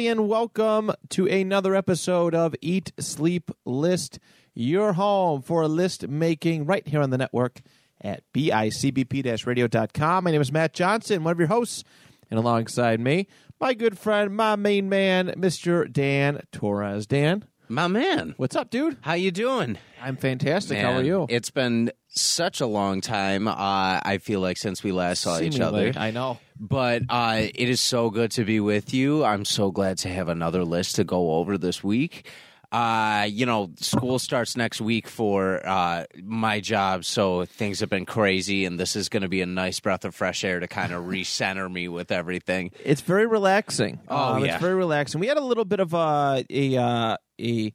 Everybody, 0.00 0.20
and 0.20 0.30
welcome 0.30 0.90
to 1.10 1.26
another 1.26 1.74
episode 1.74 2.34
of 2.34 2.54
Eat, 2.62 2.90
Sleep, 2.98 3.50
List, 3.66 4.18
your 4.54 4.94
home 4.94 5.42
for 5.42 5.68
list 5.68 6.08
making 6.08 6.64
right 6.64 6.88
here 6.88 7.02
on 7.02 7.10
the 7.10 7.18
network 7.18 7.60
at 8.00 8.22
bicbp 8.32 9.46
radio.com. 9.46 10.24
My 10.24 10.30
name 10.30 10.40
is 10.40 10.50
Matt 10.50 10.72
Johnson, 10.72 11.22
one 11.22 11.32
of 11.32 11.38
your 11.38 11.48
hosts, 11.48 11.84
and 12.30 12.38
alongside 12.38 12.98
me, 12.98 13.26
my 13.60 13.74
good 13.74 13.98
friend, 13.98 14.34
my 14.34 14.56
main 14.56 14.88
man, 14.88 15.34
Mr. 15.36 15.92
Dan 15.92 16.40
Torres. 16.50 17.06
Dan, 17.06 17.44
My 17.70 17.86
man, 17.86 18.34
what's 18.36 18.56
up, 18.56 18.68
dude? 18.68 18.96
how 19.00 19.12
you 19.12 19.30
doing? 19.30 19.78
I'm 20.02 20.16
fantastic. 20.16 20.76
How 20.78 20.94
are 20.94 21.04
you? 21.04 21.26
It's 21.28 21.50
been 21.50 21.92
such 22.08 22.60
a 22.60 22.66
long 22.66 23.00
time. 23.00 23.46
Uh, 23.46 23.54
I 24.02 24.18
feel 24.20 24.40
like 24.40 24.56
since 24.56 24.82
we 24.82 24.90
last 24.90 25.20
saw 25.22 25.38
each 25.38 25.60
other, 25.60 25.92
I 25.94 26.10
know. 26.10 26.40
but 26.58 27.02
uh, 27.08 27.42
it 27.54 27.68
is 27.68 27.80
so 27.80 28.10
good 28.10 28.32
to 28.32 28.44
be 28.44 28.58
with 28.58 28.92
you. 28.92 29.22
I'm 29.22 29.44
so 29.44 29.70
glad 29.70 29.98
to 29.98 30.08
have 30.08 30.28
another 30.28 30.64
list 30.64 30.96
to 30.96 31.04
go 31.04 31.34
over 31.34 31.56
this 31.56 31.84
week. 31.84 32.28
Uh, 32.72 33.26
you 33.28 33.44
know, 33.46 33.68
school 33.80 34.18
starts 34.20 34.56
next 34.56 34.80
week 34.80 35.08
for 35.08 35.60
uh, 35.66 36.04
my 36.22 36.60
job, 36.60 37.04
so 37.04 37.44
things 37.44 37.80
have 37.80 37.88
been 37.90 38.06
crazy, 38.06 38.64
and 38.64 38.78
this 38.78 38.94
is 38.94 39.08
going 39.08 39.22
to 39.22 39.28
be 39.28 39.40
a 39.40 39.46
nice 39.46 39.80
breath 39.80 40.04
of 40.04 40.14
fresh 40.14 40.44
air 40.44 40.60
to 40.60 40.68
kind 40.68 40.92
of 40.92 41.02
recenter 41.06 41.70
me 41.72 41.88
with 41.88 42.12
everything. 42.12 42.70
It's 42.84 43.00
very 43.00 43.26
relaxing. 43.26 43.98
Oh, 44.08 44.34
Um, 44.34 44.44
yeah. 44.44 44.52
it's 44.54 44.60
very 44.62 44.76
relaxing. 44.76 45.20
We 45.20 45.26
had 45.26 45.36
a 45.36 45.40
little 45.44 45.64
bit 45.64 45.80
of 45.80 45.94
a 45.94 46.44
a 46.48 46.76
uh, 46.76 47.16
a 47.40 47.72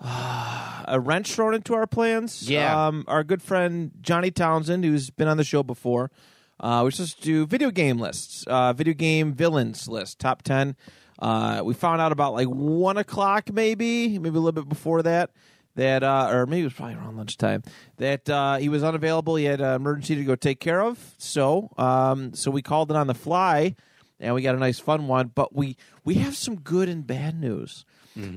uh, 0.00 0.82
a 0.88 0.98
wrench 1.00 1.32
thrown 1.32 1.54
into 1.54 1.74
our 1.74 1.86
plans. 1.86 2.48
Yeah. 2.50 2.86
Um, 2.88 3.04
our 3.06 3.22
good 3.22 3.42
friend 3.42 3.92
Johnny 4.00 4.30
Townsend, 4.30 4.84
who's 4.84 5.10
been 5.10 5.28
on 5.28 5.36
the 5.36 5.44
show 5.44 5.62
before, 5.62 6.10
uh, 6.58 6.80
we're 6.82 6.90
supposed 6.90 7.18
to 7.18 7.22
do 7.22 7.46
video 7.46 7.70
game 7.70 7.98
lists, 7.98 8.44
uh, 8.48 8.72
video 8.72 8.94
game 8.94 9.34
villains 9.34 9.86
list, 9.88 10.18
top 10.18 10.42
ten. 10.42 10.74
Uh, 11.20 11.62
we 11.64 11.74
found 11.74 12.00
out 12.00 12.12
about 12.12 12.32
like 12.32 12.48
one 12.48 12.96
o'clock, 12.96 13.52
maybe, 13.52 14.18
maybe 14.18 14.36
a 14.36 14.40
little 14.40 14.52
bit 14.52 14.68
before 14.68 15.02
that. 15.02 15.30
That 15.76 16.02
uh, 16.02 16.28
or 16.30 16.46
maybe 16.46 16.62
it 16.62 16.64
was 16.64 16.72
probably 16.72 16.96
around 16.96 17.16
lunchtime. 17.16 17.62
That 17.98 18.28
uh, 18.28 18.56
he 18.56 18.68
was 18.68 18.82
unavailable. 18.82 19.36
He 19.36 19.44
had 19.44 19.60
an 19.60 19.74
emergency 19.74 20.16
to 20.16 20.24
go 20.24 20.34
take 20.34 20.58
care 20.60 20.82
of. 20.82 21.14
So, 21.18 21.70
um, 21.78 22.34
so 22.34 22.50
we 22.50 22.60
called 22.60 22.90
it 22.90 22.96
on 22.96 23.06
the 23.06 23.14
fly, 23.14 23.76
and 24.18 24.34
we 24.34 24.42
got 24.42 24.54
a 24.56 24.58
nice 24.58 24.80
fun 24.80 25.06
one. 25.06 25.30
But 25.34 25.54
we 25.54 25.76
we 26.04 26.14
have 26.14 26.36
some 26.36 26.56
good 26.56 26.88
and 26.88 27.06
bad 27.06 27.38
news. 27.40 27.84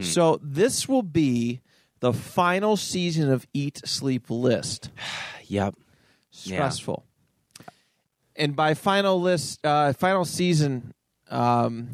So 0.02 0.40
this 0.42 0.88
will 0.88 1.02
be 1.04 1.60
the 2.00 2.14
final 2.14 2.78
season 2.78 3.30
of 3.32 3.46
Eat 3.54 3.82
Sleep 3.86 4.30
List. 4.30 4.90
Yep. 5.48 5.76
Stressful. 6.32 7.04
And 8.36 8.56
by 8.56 8.74
final 8.74 9.22
list, 9.22 9.64
uh, 9.64 9.94
final 9.94 10.26
season, 10.26 10.94
um, 11.30 11.90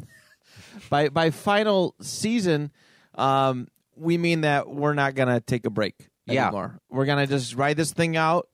by 0.88 1.08
by 1.08 1.30
final 1.30 1.94
season, 2.00 2.70
um, 3.14 3.68
we 3.96 4.16
mean 4.18 4.42
that 4.42 4.68
we're 4.68 4.94
not 4.94 5.14
gonna 5.14 5.40
take 5.40 5.66
a 5.66 5.70
break 5.70 6.08
Yeah. 6.26 6.46
anymore. 6.46 6.80
We're 6.90 7.06
gonna 7.06 7.26
just 7.26 7.54
ride 7.54 7.76
this 7.76 7.92
thing 7.92 8.16
out 8.16 8.48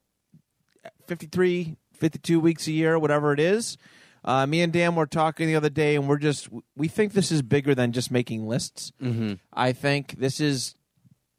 53, 1.06 1.76
52 1.94 2.40
weeks 2.40 2.66
a 2.66 2.72
year, 2.72 2.98
whatever 2.98 3.32
it 3.32 3.40
is. 3.40 3.76
Uh, 4.24 4.44
me 4.46 4.60
and 4.60 4.72
Dan 4.72 4.96
were 4.96 5.06
talking 5.06 5.46
the 5.46 5.54
other 5.54 5.70
day, 5.70 5.94
and 5.94 6.08
we're 6.08 6.18
just 6.18 6.48
we 6.76 6.88
think 6.88 7.12
this 7.12 7.30
is 7.30 7.42
bigger 7.42 7.74
than 7.74 7.92
just 7.92 8.10
making 8.10 8.46
lists. 8.48 8.92
Mm-hmm. 9.00 9.34
I 9.52 9.72
think 9.72 10.16
this 10.18 10.40
is, 10.40 10.74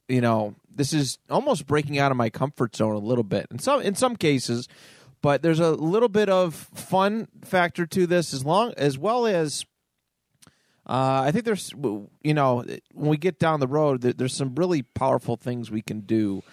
you 0.08 0.22
know, 0.22 0.56
this 0.74 0.94
is 0.94 1.18
almost 1.30 1.68
breaking 1.68 2.00
out 2.00 2.12
of 2.12 2.18
my 2.18 2.30
comfort 2.30 2.76
zone 2.78 2.96
a 2.96 3.00
little 3.00 3.26
bit. 3.26 3.48
In 3.52 3.60
some 3.60 3.82
in 3.82 3.96
some 3.96 4.16
cases, 4.16 4.70
but 5.22 5.42
there's 5.42 5.60
a 5.60 5.72
little 5.72 6.08
bit 6.08 6.30
of 6.30 6.56
fun 6.56 7.28
factor 7.44 7.86
to 7.88 8.08
this, 8.08 8.34
as 8.34 8.46
long 8.46 8.74
as 8.78 8.98
well 8.98 9.26
as. 9.28 9.66
Uh, 10.88 11.24
I 11.26 11.32
think 11.32 11.44
there's, 11.46 11.72
you 12.24 12.34
know, 12.34 12.64
when 12.94 13.10
we 13.10 13.18
get 13.18 13.40
down 13.40 13.60
the 13.60 13.68
road, 13.68 14.02
there's 14.02 14.34
some 14.34 14.56
really 14.56 14.84
powerful 14.84 15.36
things 15.36 15.70
we 15.70 15.82
can 15.82 16.02
do 16.02 16.44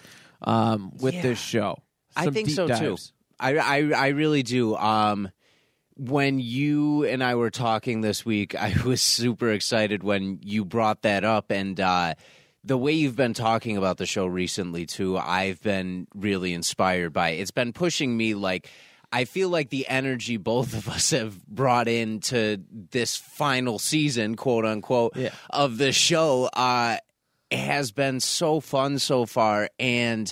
um, 0.41 0.91
with 1.01 1.13
Yeah. 1.13 1.21
this 1.21 1.39
show. 1.39 1.77
I 2.17 2.29
think 2.29 2.49
so 2.49 2.67
too. 2.67 2.97
I, 3.39 3.57
I 3.57 3.77
I 3.91 4.07
really 4.09 4.43
do. 4.43 4.75
Um, 4.75 5.31
when 5.97 6.39
you 6.39 7.05
and 7.05 7.23
I 7.23 7.35
were 7.35 7.49
talking 7.49 8.01
this 8.01 8.25
week, 8.25 8.55
I 8.55 8.73
was 8.85 9.01
super 9.01 9.51
excited 9.51 10.03
when 10.03 10.39
you 10.41 10.65
brought 10.65 11.03
that 11.03 11.23
up, 11.23 11.51
and 11.51 11.79
uh, 11.79 12.15
the 12.63 12.77
way 12.77 12.91
you've 12.93 13.15
been 13.15 13.33
talking 13.33 13.77
about 13.77 13.97
the 13.97 14.05
show 14.05 14.25
recently 14.25 14.85
too, 14.85 15.17
I've 15.17 15.61
been 15.61 16.07
really 16.13 16.53
inspired 16.53 17.13
by. 17.13 17.29
It's 17.31 17.51
been 17.51 17.71
pushing 17.73 18.15
me 18.17 18.33
like. 18.33 18.69
I 19.15 19.25
feel 19.25 19.47
like 19.49 19.69
the 19.69 19.87
energy 19.87 20.37
both 20.37 20.73
of 20.73 20.89
us 20.89 21.11
have 21.11 21.45
brought 21.47 21.87
into 21.87 22.61
this 22.91 23.15
final 23.15 23.79
season, 23.79 24.35
quote 24.35 24.65
unquote, 24.65 25.15
Yeah. 25.15 25.29
of 25.49 25.77
the 25.77 25.91
show 25.91 26.45
uh, 26.53 26.97
has 27.51 27.91
been 27.91 28.19
so 28.19 28.59
fun 28.59 28.99
so 28.99 29.25
far. 29.25 29.69
And 29.79 30.31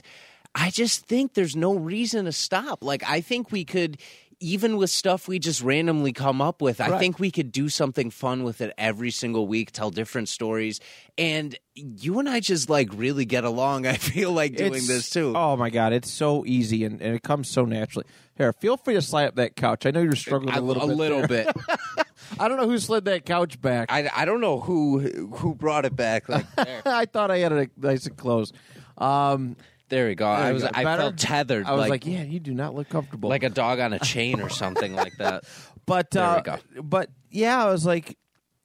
I 0.55 0.69
just 0.69 1.07
think 1.07 1.33
there's 1.33 1.55
no 1.55 1.75
reason 1.75 2.25
to 2.25 2.31
stop. 2.31 2.83
Like, 2.83 3.03
I 3.09 3.21
think 3.21 3.51
we 3.51 3.63
could, 3.65 3.97
even 4.43 4.75
with 4.77 4.89
stuff 4.89 5.27
we 5.27 5.39
just 5.39 5.61
randomly 5.61 6.11
come 6.11 6.41
up 6.41 6.61
with, 6.61 6.81
I 6.81 6.89
Right. 6.89 6.99
think 6.99 7.17
we 7.19 7.31
could 7.31 7.51
do 7.51 7.69
something 7.69 8.11
fun 8.11 8.43
with 8.43 8.59
it 8.61 8.73
every 8.77 9.09
single 9.09 9.47
week, 9.47 9.71
tell 9.71 9.89
different 9.89 10.27
stories. 10.29 10.79
And 11.17 11.57
you 11.75 12.19
and 12.19 12.27
I 12.27 12.39
just 12.41 12.69
like 12.69 12.89
really 12.93 13.23
get 13.25 13.45
along. 13.45 13.87
I 13.93 13.93
feel 13.93 14.31
like 14.33 14.55
doing 14.57 14.73
It's- 14.73 14.87
this 14.87 15.09
too. 15.09 15.33
Oh 15.35 15.55
my 15.55 15.69
god, 15.69 15.93
it's 15.93 16.11
so 16.11 16.45
easy 16.45 16.83
and, 16.83 17.01
and 17.01 17.15
it 17.15 17.23
comes 17.23 17.49
so 17.49 17.63
naturally. 17.65 18.05
Here, 18.35 18.51
feel 18.51 18.77
free 18.77 18.95
to 18.95 19.01
slide 19.01 19.27
up 19.27 19.35
that 19.35 19.55
couch. 19.55 19.85
I 19.85 19.91
know 19.91 20.01
you're 20.01 20.15
struggling 20.15 20.53
I- 20.53 20.57
a 20.57 20.61
little 20.61 20.87
bit. 20.87 20.97
little 20.97 21.25
there. 21.27 21.45
bit. 21.45 21.55
I 22.39 22.47
don't 22.47 22.57
know 22.57 22.67
who 22.67 22.79
slid 22.79 23.05
that 23.05 23.25
couch 23.25 23.61
back. 23.61 23.91
I, 23.91 24.05
I, 24.07 24.21
I 24.21 24.25
don't 24.25 24.41
know 24.41 24.59
who 24.59 24.99
who 24.99 25.55
brought 25.55 25.85
it 25.85 25.95
back. 25.95 26.27
Like 26.27 26.45
there, 26.55 26.81
thought 27.05 27.31
I 27.31 27.37
had 27.39 27.51
it 27.53 27.71
nice 27.77 28.05
and 28.07 28.17
close. 28.17 28.51
Um, 28.97 29.55
there 29.89 30.07
we 30.07 30.15
go. 30.15 30.25
there 30.25 30.33
I 30.45 30.51
was 30.53 30.63
go. 30.63 30.69
I 30.73 30.83
Better? 30.83 31.01
felt 31.03 31.17
tethered. 31.17 31.65
I 31.65 31.71
was 31.71 31.81
like, 31.81 31.89
like, 31.89 32.05
yeah, 32.05 32.23
you 32.23 32.39
do 32.39 32.53
not 32.53 32.73
look 32.75 32.89
comfortable. 32.89 33.29
like 33.29 33.43
a 33.43 33.49
dog 33.49 33.79
on 33.79 33.93
a 33.93 33.99
chain 33.99 34.41
or 34.41 34.49
something 34.49 34.95
like 34.95 35.17
that. 35.17 35.43
but 35.85 36.11
There 36.11 36.23
uh, 36.23 36.35
we 36.37 36.41
go. 36.41 36.57
but 36.81 37.09
yeah, 37.29 37.63
I 37.63 37.69
was 37.69 37.85
like, 37.85 38.17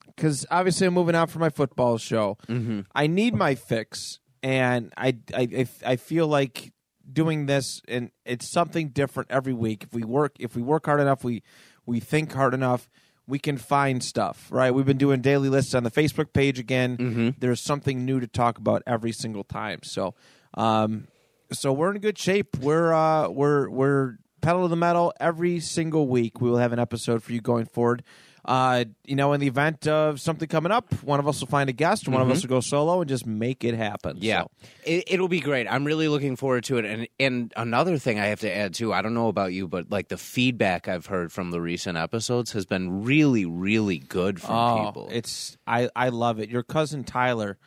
because 0.06 0.46
obviously 0.50 0.86
I'm 0.86 0.94
moving 0.94 1.14
out 1.14 1.30
for 1.30 1.38
my 1.38 1.50
football 1.50 1.98
show. 1.98 2.38
Mm-hmm. 2.48 2.80
I 2.94 3.06
need 3.06 3.34
my 3.34 3.54
fix, 3.54 4.18
and 4.42 4.92
I, 4.96 5.16
I 5.34 5.42
I 5.42 5.66
I 5.86 5.96
feel 5.96 6.26
like 6.26 6.72
doing 7.10 7.46
this, 7.46 7.80
and 7.88 8.10
it's 8.24 8.48
something 8.50 8.88
different 8.88 9.30
every 9.30 9.52
week. 9.52 9.84
If 9.84 9.94
we 9.94 10.02
work, 10.02 10.36
if 10.40 10.56
we 10.56 10.62
work 10.62 10.86
hard 10.86 11.00
enough, 11.00 11.24
we 11.24 11.42
we 11.86 12.00
think 12.00 12.32
hard 12.32 12.52
enough. 12.54 12.88
We 13.26 13.38
can 13.38 13.58
find 13.58 14.02
stuff, 14.02 14.48
right? 14.50 14.70
We've 14.72 14.86
been 14.86 14.96
doing 14.98 15.20
daily 15.20 15.50
lists 15.50 15.74
on 15.74 15.84
the 15.84 15.90
Facebook 15.90 16.32
page 16.32 16.58
again. 16.58 16.96
Mm-hmm. 16.96 17.28
There's 17.38 17.60
something 17.60 18.04
new 18.06 18.20
to 18.20 18.26
talk 18.26 18.56
about 18.58 18.82
every 18.86 19.12
single 19.12 19.44
time. 19.44 19.80
So, 19.82 20.14
um, 20.58 21.06
so 21.52 21.72
we're 21.72 21.92
in 21.92 22.00
good 22.00 22.18
shape. 22.18 22.58
We're 22.58 22.92
uh, 22.92 23.28
we're 23.28 23.70
we're 23.70 24.18
pedal 24.40 24.62
to 24.62 24.68
the 24.68 24.76
metal 24.76 25.12
every 25.18 25.60
single 25.60 26.08
week. 26.08 26.40
We 26.40 26.50
will 26.50 26.58
have 26.58 26.72
an 26.72 26.78
episode 26.78 27.22
for 27.22 27.32
you 27.32 27.40
going 27.40 27.66
forward. 27.66 28.02
Uh, 28.44 28.84
you 29.04 29.14
know, 29.14 29.34
in 29.34 29.40
the 29.40 29.46
event 29.46 29.86
of 29.86 30.18
something 30.20 30.48
coming 30.48 30.72
up, 30.72 30.90
one 31.02 31.20
of 31.20 31.28
us 31.28 31.40
will 31.40 31.48
find 31.48 31.68
a 31.68 31.72
guest, 31.72 32.08
one 32.08 32.22
of 32.22 32.30
us 32.30 32.42
will 32.42 32.48
go 32.48 32.60
solo 32.60 33.00
and 33.00 33.08
just 33.08 33.26
make 33.26 33.62
it 33.62 33.74
happen. 33.74 34.16
Yeah, 34.20 34.42
So, 34.42 34.50
it, 34.84 35.04
it'll 35.08 35.28
be 35.28 35.40
great. 35.40 35.66
I'm 35.68 35.84
really 35.84 36.08
looking 36.08 36.34
forward 36.34 36.64
to 36.64 36.78
it. 36.78 36.86
And 36.86 37.08
and 37.20 37.52
another 37.56 37.98
thing 37.98 38.18
I 38.18 38.26
have 38.26 38.40
to 38.40 38.50
add 38.54 38.72
too. 38.72 38.92
I 38.92 39.02
don't 39.02 39.12
know 39.12 39.28
about 39.28 39.52
you, 39.52 39.68
but 39.68 39.90
like 39.90 40.08
the 40.08 40.16
feedback 40.16 40.88
I've 40.88 41.06
heard 41.06 41.30
from 41.30 41.50
the 41.50 41.60
recent 41.60 41.98
episodes 41.98 42.52
has 42.52 42.64
been 42.64 43.04
really, 43.04 43.44
really 43.44 43.98
good 43.98 44.40
from 44.40 44.54
oh, 44.54 44.86
people. 44.86 45.08
it's 45.12 45.58
I 45.66 45.90
I 45.94 46.08
love 46.08 46.40
it. 46.40 46.48
Your 46.48 46.62
cousin 46.62 47.04
Tyler 47.04 47.58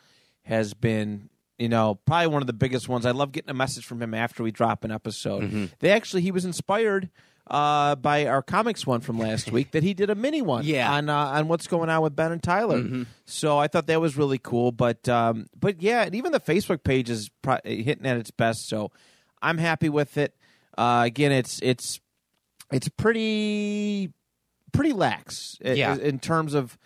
has 0.42 0.74
been. 0.74 1.28
You 1.62 1.68
know, 1.68 1.94
probably 2.06 2.26
one 2.26 2.42
of 2.42 2.48
the 2.48 2.52
biggest 2.52 2.88
ones. 2.88 3.06
I 3.06 3.12
love 3.12 3.30
getting 3.30 3.50
a 3.50 3.54
message 3.54 3.84
from 3.86 4.02
him 4.02 4.14
after 4.14 4.42
we 4.42 4.50
drop 4.50 4.82
an 4.82 4.90
episode. 4.90 5.44
Mm-hmm. 5.44 5.64
They 5.78 5.90
actually, 5.90 6.22
he 6.22 6.32
was 6.32 6.44
inspired 6.44 7.08
uh, 7.46 7.94
by 7.96 8.26
our 8.26 8.42
comics 8.42 8.84
one 8.86 9.00
from 9.00 9.18
last 9.18 9.52
week 9.52 9.70
that 9.72 9.82
he 9.84 9.94
did 9.94 10.10
a 10.10 10.14
mini 10.16 10.42
one 10.42 10.64
Yeah. 10.66 10.86
Mm-hmm. 10.86 10.94
on 10.94 11.08
uh, 11.08 11.38
on 11.38 11.48
what's 11.48 11.66
going 11.68 11.88
on 11.88 12.02
with 12.02 12.16
Ben 12.16 12.32
and 12.32 12.42
Tyler. 12.42 13.04
So 13.26 13.58
I 13.58 13.68
thought 13.68 13.86
that 13.86 14.00
was 14.00 14.16
really 14.16 14.38
cool. 14.38 14.72
But 14.72 15.08
um, 15.08 15.46
but 15.58 15.80
yeah, 15.82 16.02
and 16.02 16.14
even 16.16 16.32
the 16.32 16.40
Facebook 16.40 16.82
page 16.82 17.08
is 17.08 17.30
pro- 17.42 17.58
hitting 17.64 18.06
at 18.06 18.16
its 18.16 18.30
best. 18.32 18.68
So 18.68 18.90
I'm 19.40 19.58
happy 19.58 19.88
with 19.88 20.18
it. 20.18 20.34
Uh, 20.76 21.02
again, 21.06 21.30
it's 21.32 21.60
it's 21.62 22.00
it's 22.72 22.88
pretty 22.88 24.10
pretty 24.72 24.92
lax 24.92 25.58
Yeah. 25.62 25.96
in 25.96 26.18
terms 26.18 26.54
of 26.54 26.76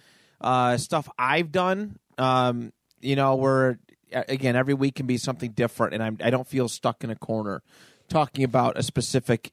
uh, 0.40 0.76
stuff 0.76 1.08
I've 1.18 1.50
done. 1.52 1.98
Um, 2.18 2.72
you 3.00 3.14
know, 3.16 3.36
where 3.36 3.78
again 4.12 4.56
every 4.56 4.74
week 4.74 4.94
can 4.96 5.06
be 5.06 5.16
something 5.18 5.50
different, 5.52 5.94
and 5.94 6.02
I'm, 6.02 6.18
I 6.22 6.30
don't 6.30 6.46
feel 6.46 6.68
stuck 6.68 7.02
in 7.04 7.10
a 7.10 7.16
corner 7.16 7.62
talking 8.08 8.44
about 8.44 8.78
a 8.78 8.82
specific 8.82 9.52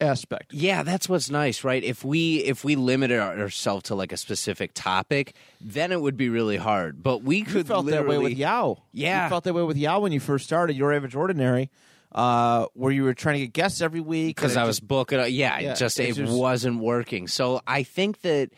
aspect. 0.00 0.54
Yeah, 0.54 0.82
that's 0.82 1.08
what's 1.08 1.28
nice, 1.30 1.62
right? 1.64 1.82
If 1.84 2.04
we 2.04 2.36
if 2.38 2.64
we 2.64 2.74
limited 2.76 3.20
ourselves 3.20 3.84
to 3.84 3.94
like 3.94 4.12
a 4.12 4.16
specific 4.16 4.72
topic, 4.74 5.34
then 5.60 5.92
it 5.92 6.00
would 6.00 6.16
be 6.16 6.28
really 6.28 6.56
hard. 6.56 7.02
But 7.02 7.22
we 7.22 7.42
could 7.42 7.54
You 7.56 7.64
felt 7.64 7.86
that 7.86 8.06
way 8.06 8.18
with 8.18 8.32
Yao. 8.32 8.82
Yeah. 8.92 9.24
you 9.24 9.30
felt 9.30 9.44
that 9.44 9.52
way 9.54 9.62
with 9.62 9.76
Yao 9.76 10.00
when 10.00 10.12
you 10.12 10.20
first 10.20 10.44
started 10.46 10.74
your 10.76 10.92
average 10.94 11.14
ordinary, 11.14 11.70
uh, 12.12 12.66
where 12.72 12.92
you 12.92 13.04
were 13.04 13.12
trying 13.14 13.34
to 13.34 13.40
get 13.46 13.52
guests 13.52 13.82
every 13.82 14.00
week 14.00 14.36
because 14.36 14.56
I 14.56 14.60
just- 14.62 14.66
was 14.68 14.80
booking. 14.80 15.18
Yeah, 15.18 15.26
Yeah, 15.58 15.58
it 15.72 15.76
just 15.76 16.00
it 16.00 16.14
just- 16.14 16.32
wasn't 16.32 16.80
working. 16.80 17.28
So 17.28 17.60
I 17.66 17.82
think 17.82 18.22
that 18.22 18.50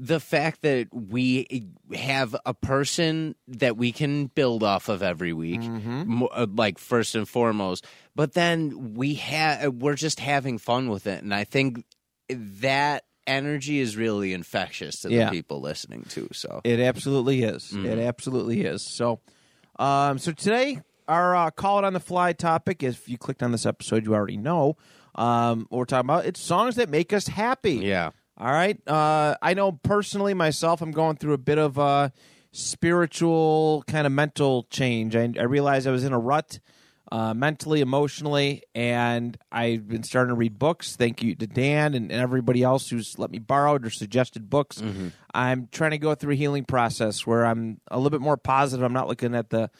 the 0.00 0.20
fact 0.20 0.62
that 0.62 0.86
we 0.94 1.66
have 1.92 2.36
a 2.46 2.54
person 2.54 3.34
that 3.48 3.76
we 3.76 3.90
can 3.90 4.26
build 4.26 4.62
off 4.62 4.88
of 4.88 5.02
every 5.02 5.32
week, 5.32 5.60
Mm-hmm. 5.60 6.22
uh, 6.32 6.46
like 6.54 6.78
first 6.78 7.16
and 7.16 7.28
foremost, 7.28 7.84
but 8.14 8.32
then 8.34 8.94
we 8.94 9.14
have 9.14 9.74
we're 9.74 9.96
just 9.96 10.20
having 10.20 10.58
fun 10.58 10.88
with 10.88 11.06
it, 11.08 11.22
and 11.24 11.34
I 11.34 11.42
think 11.44 11.84
that 12.28 13.04
energy 13.26 13.78
is 13.80 13.96
really 13.96 14.32
infectious 14.32 15.00
to 15.00 15.10
Yeah. 15.10 15.26
the 15.26 15.30
people 15.32 15.60
listening 15.60 16.04
too. 16.08 16.28
So 16.32 16.60
It 16.64 16.80
absolutely 16.80 17.42
is. 17.42 17.64
Mm-hmm. 17.72 17.86
It 17.86 17.98
absolutely 17.98 18.62
is. 18.62 18.82
So, 18.82 19.20
um, 19.78 20.18
so 20.18 20.32
today 20.32 20.80
our 21.08 21.34
uh, 21.34 21.50
call 21.50 21.78
it 21.78 21.84
on 21.84 21.92
the 21.94 22.00
fly 22.00 22.32
topic. 22.34 22.82
If 22.82 23.08
you 23.08 23.18
clicked 23.18 23.42
on 23.42 23.50
this 23.52 23.66
episode, 23.66 24.04
you 24.06 24.14
already 24.14 24.36
know 24.36 24.76
um, 25.14 25.66
what 25.70 25.78
we're 25.78 25.84
talking 25.86 26.06
about. 26.08 26.26
It's 26.26 26.40
songs 26.40 26.76
that 26.76 26.88
make 26.90 27.12
us 27.12 27.26
happy. 27.26 27.76
yeah. 27.76 28.10
All 28.38 28.52
right. 28.52 28.80
Uh, 28.88 29.34
I 29.42 29.54
know 29.54 29.72
personally 29.72 30.32
myself, 30.32 30.80
I'm 30.80 30.92
going 30.92 31.16
through 31.16 31.32
a 31.32 31.38
bit 31.38 31.58
of 31.58 31.76
a 31.76 32.12
spiritual 32.52 33.84
kind 33.86 34.06
of 34.06 34.12
mental 34.12 34.64
change. 34.70 35.16
I, 35.16 35.32
I 35.38 35.42
realized 35.42 35.86
I 35.86 35.90
was 35.90 36.04
in 36.04 36.12
a 36.12 36.18
rut. 36.18 36.60
Uh, 37.10 37.32
mentally, 37.32 37.80
emotionally, 37.80 38.62
and 38.74 39.38
I've 39.50 39.88
been 39.88 40.02
starting 40.02 40.28
to 40.28 40.34
read 40.34 40.58
books. 40.58 40.94
Thank 40.94 41.22
you 41.22 41.34
to 41.36 41.46
Dan 41.46 41.94
and, 41.94 42.12
and 42.12 42.20
everybody 42.20 42.62
else 42.62 42.90
who's 42.90 43.18
let 43.18 43.30
me 43.30 43.38
borrow 43.38 43.78
or 43.78 43.88
suggested 43.88 44.50
books. 44.50 44.82
I'm 45.32 45.68
trying 45.72 45.92
to 45.92 45.98
go 45.98 46.14
through 46.14 46.34
a 46.34 46.36
healing 46.36 46.66
process 46.66 47.26
where 47.26 47.46
I'm 47.46 47.80
a 47.90 47.96
little 47.96 48.10
bit 48.10 48.20
more 48.20 48.36
positive. 48.36 48.84
I'm 48.84 48.92
not 48.92 49.08
looking 49.08 49.34
at 49.34 49.48
the 49.48 49.70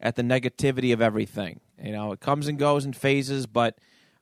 at 0.00 0.16
the 0.16 0.22
negativity 0.22 0.94
of 0.94 1.02
everything. 1.02 1.60
You 1.78 1.92
know, 1.92 2.12
it 2.12 2.20
comes 2.20 2.48
and 2.48 2.58
goes 2.58 2.86
in 2.86 2.94
phases, 2.94 3.46
but 3.46 3.76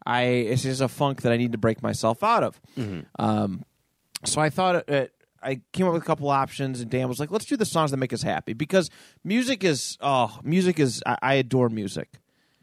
I 0.05 0.23
it's 0.23 0.65
just 0.65 0.81
a 0.81 0.89
funk 0.89 1.23
that 1.23 1.31
I 1.31 1.37
need 1.37 1.53
to 1.53 1.59
break 1.59 1.85
myself 1.85 2.25
out 2.25 2.43
of. 2.43 2.61
Um, 3.17 3.65
so 4.25 4.41
I 4.41 4.51
thought 4.51 4.89
uh, 4.89 5.07
I 5.43 5.61
came 5.73 5.87
up 5.87 5.93
with 5.93 6.03
a 6.03 6.07
couple 6.07 6.29
options, 6.29 6.81
and 6.81 6.91
Dan 6.91 7.09
was 7.09 7.21
like, 7.21 7.31
"Let's 7.31 7.45
do 7.45 7.57
the 7.57 7.65
songs 7.65 7.91
that 7.91 7.97
make 7.99 8.13
us 8.13 8.23
happy," 8.23 8.53
because 8.53 8.91
music 9.25 9.65
is 9.65 9.97
oh, 10.01 10.39
music 10.43 10.81
is 10.81 11.03
I, 11.07 11.19
I 11.23 11.35
adore 11.35 11.69
music. 11.69 12.09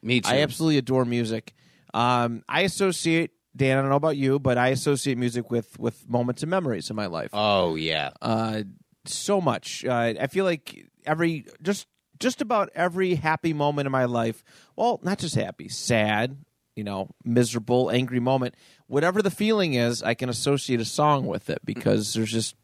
Me 0.01 0.21
too. 0.21 0.29
I 0.29 0.41
absolutely 0.41 0.77
adore 0.77 1.05
music. 1.05 1.53
Um, 1.94 2.44
I 2.50 2.61
associate 2.61 3.31
Dan. 3.55 3.77
I 3.77 3.81
don't 3.81 3.89
know 3.89 3.95
about 3.95 4.17
you, 4.17 4.39
but 4.39 4.57
I 4.57 4.69
associate 4.69 5.17
music 5.17 5.50
with 5.51 5.79
with 5.79 6.09
moments 6.09 6.44
and 6.44 6.50
memories 6.50 6.89
in 6.89 6.95
my 6.95 7.05
life. 7.05 7.29
oh 7.33 7.75
yeah. 7.75 8.11
Uh, 8.21 8.63
so 9.05 9.39
much. 9.41 9.85
Uh, 9.85 10.13
I 10.19 10.27
feel 10.27 10.45
like 10.45 10.85
every 11.05 11.45
just 11.61 11.88
just 12.19 12.41
about 12.41 12.69
every 12.75 13.15
happy 13.15 13.53
moment 13.53 13.85
in 13.85 13.91
my 13.91 14.05
life. 14.05 14.44
Well, 14.75 15.00
not 15.03 15.19
just 15.19 15.35
happy, 15.35 15.69
sad. 15.69 16.38
You 16.75 16.84
know, 16.84 17.10
miserable, 17.24 17.92
angry 17.92 18.20
moment. 18.20 18.56
Whatever 18.88 19.22
the 19.22 19.31
feeling 19.31 19.75
is, 19.75 20.02
I 20.02 20.16
can 20.16 20.30
associate 20.30 20.81
a 20.81 20.86
song 20.86 21.28
with 21.28 21.50
it 21.50 21.60
because 21.64 22.14
there's 22.14 22.31
just 22.31 22.56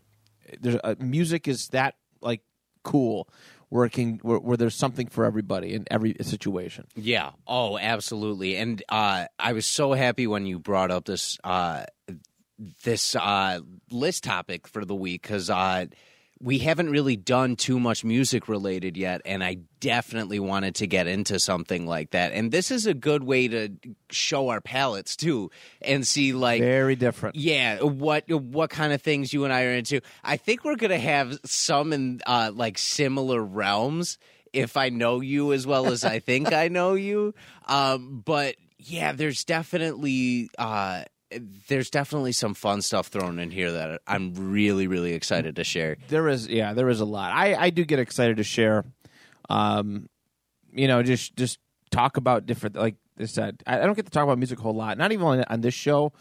there's 0.60 0.78
uh, 0.84 0.96
music 1.00 1.48
is 1.48 1.68
that 1.70 1.96
like 2.22 2.42
cool 2.84 3.30
can 3.92 4.20
where, 4.22 4.40
where 4.40 4.58
there's 4.58 4.76
something 4.76 5.08
for 5.08 5.26
everybody 5.26 5.74
in 5.74 5.86
every 5.92 6.16
situation. 6.22 6.86
Yeah. 6.96 7.32
Oh, 7.48 7.78
absolutely. 7.78 8.58
And 8.58 8.82
uh, 8.90 9.26
I 9.38 9.54
was 9.54 9.66
so 9.66 9.94
happy 9.94 10.28
when 10.28 10.46
you 10.46 10.60
brought 10.60 10.92
up 10.92 11.06
this 11.06 11.38
uh, 11.44 11.86
this 12.84 13.16
uh, 13.16 13.60
list 13.92 14.24
topic 14.24 14.68
for 14.68 14.86
the 14.86 14.96
week 14.96 15.22
because 15.22 15.50
uh, 15.50 15.86
we 16.42 16.60
haven't 16.60 16.90
really 16.90 17.18
done 17.18 17.58
too 17.58 17.80
much 17.80 18.06
music 18.06 18.48
related 18.48 18.96
yet, 18.96 19.22
and 19.26 19.44
I 19.44 19.58
definitely 19.82 20.40
wanted 20.40 20.76
to 20.76 20.88
get 20.88 21.06
into 21.06 21.38
something 21.38 21.86
like 21.86 22.12
that. 22.12 22.32
And 22.32 22.50
this 22.52 22.72
is 22.72 22.86
a 22.86 22.94
good 22.94 23.24
way 23.24 23.50
to 23.50 23.70
show 24.10 24.50
our 24.50 24.62
palettes 24.62 25.16
too, 25.18 25.52
and 25.82 26.08
see 26.08 26.32
like 26.32 26.62
Very 26.62 26.96
different. 26.96 27.36
yeah, 27.36 27.82
what 27.82 28.30
what 28.32 28.70
kind 28.70 28.94
of 28.94 29.02
things 29.02 29.34
you 29.34 29.44
and 29.44 29.52
I 29.54 29.66
are 29.66 29.72
into. 29.74 30.02
I 30.24 30.38
think 30.38 30.64
we're 30.64 30.78
gonna 30.78 30.98
have 30.98 31.38
some 31.46 31.92
in 31.92 32.22
uh, 32.26 32.52
like 32.54 32.78
similar 32.78 33.44
realms. 33.44 34.18
If 34.54 34.78
I 34.78 34.90
know 34.90 35.20
you 35.20 35.54
as 35.54 35.68
well 35.68 35.88
as 35.88 36.04
I 36.04 36.20
think 36.30 36.54
I 36.54 36.70
know 36.70 36.94
you, 36.96 37.36
um, 37.68 38.24
but 38.26 38.56
yeah, 38.78 39.12
there's 39.12 39.44
definitely 39.44 40.50
uh, 40.58 41.04
there's 41.68 41.90
definitely 41.90 42.32
some 42.32 42.54
fun 42.54 42.82
stuff 42.82 43.08
thrown 43.08 43.40
in 43.40 43.52
here 43.52 43.72
that 43.72 44.02
I'm 44.08 44.34
really 44.52 44.88
really 44.88 45.14
excited 45.14 45.56
to 45.58 45.64
share. 45.64 45.98
There 46.08 46.28
is, 46.28 46.48
yeah, 46.48 46.74
there 46.74 46.90
is 46.90 47.00
a 47.00 47.06
lot. 47.06 47.32
I, 47.32 47.56
I 47.56 47.70
do 47.70 47.86
get 47.86 48.00
excited 48.00 48.38
to 48.38 48.44
share, 48.44 48.86
um, 49.50 50.10
you 50.72 50.88
know, 50.88 51.04
just 51.04 51.36
just 51.36 51.60
talk 51.92 52.18
about 52.18 52.46
different. 52.46 52.76
Like 52.76 52.96
I 53.20 53.26
said, 53.26 53.62
I, 53.68 53.82
I 53.82 53.86
don't 53.86 53.96
get 53.96 54.06
to 54.06 54.12
talk 54.12 54.24
about 54.24 54.38
music 54.38 54.60
a 54.60 54.62
whole 54.62 54.76
lot. 54.76 54.98
Not 54.98 55.12
even 55.12 55.26
on, 55.26 55.44
on 55.44 55.62
this 55.62 55.74
show, 55.74 56.14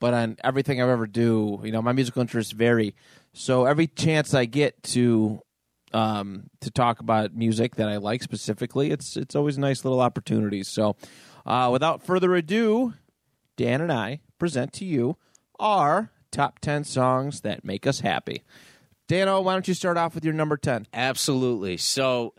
but 0.00 0.14
on 0.14 0.36
everything 0.42 0.80
I 0.80 0.88
ever 0.90 1.06
do. 1.06 1.60
You 1.62 1.72
know, 1.72 1.82
my 1.82 1.92
musical 1.92 2.22
interests 2.22 2.52
vary. 2.52 2.94
So 3.32 3.64
every 3.66 3.86
chance 3.86 4.32
I 4.34 4.44
get 4.46 4.82
to 4.84 5.40
um, 5.92 6.50
to 6.60 6.70
talk 6.70 7.00
about 7.00 7.34
music 7.34 7.76
that 7.76 7.88
I 7.88 7.98
like 7.98 8.22
specifically, 8.22 8.90
it's 8.90 9.16
it's 9.16 9.34
always 9.34 9.58
nice 9.58 9.84
little 9.84 10.00
opportunity. 10.00 10.62
So, 10.62 10.96
uh, 11.46 11.68
without 11.72 12.02
further 12.02 12.34
ado, 12.34 12.94
Dan 13.56 13.80
and 13.80 13.92
I 13.92 14.20
present 14.44 14.74
to 14.74 14.84
you 14.84 15.16
our 15.58 16.10
top 16.30 16.58
ten 16.58 16.84
songs 16.84 17.40
that 17.40 17.64
make 17.64 17.86
us 17.86 18.00
happy. 18.00 18.42
Dano, 19.08 19.40
why 19.40 19.54
don't 19.54 19.66
you 19.66 19.72
start 19.72 19.96
off 19.96 20.14
with 20.14 20.22
your 20.22 20.34
number 20.34 20.58
ten? 20.58 20.86
Absolutely. 20.92 21.78
So 21.78 22.34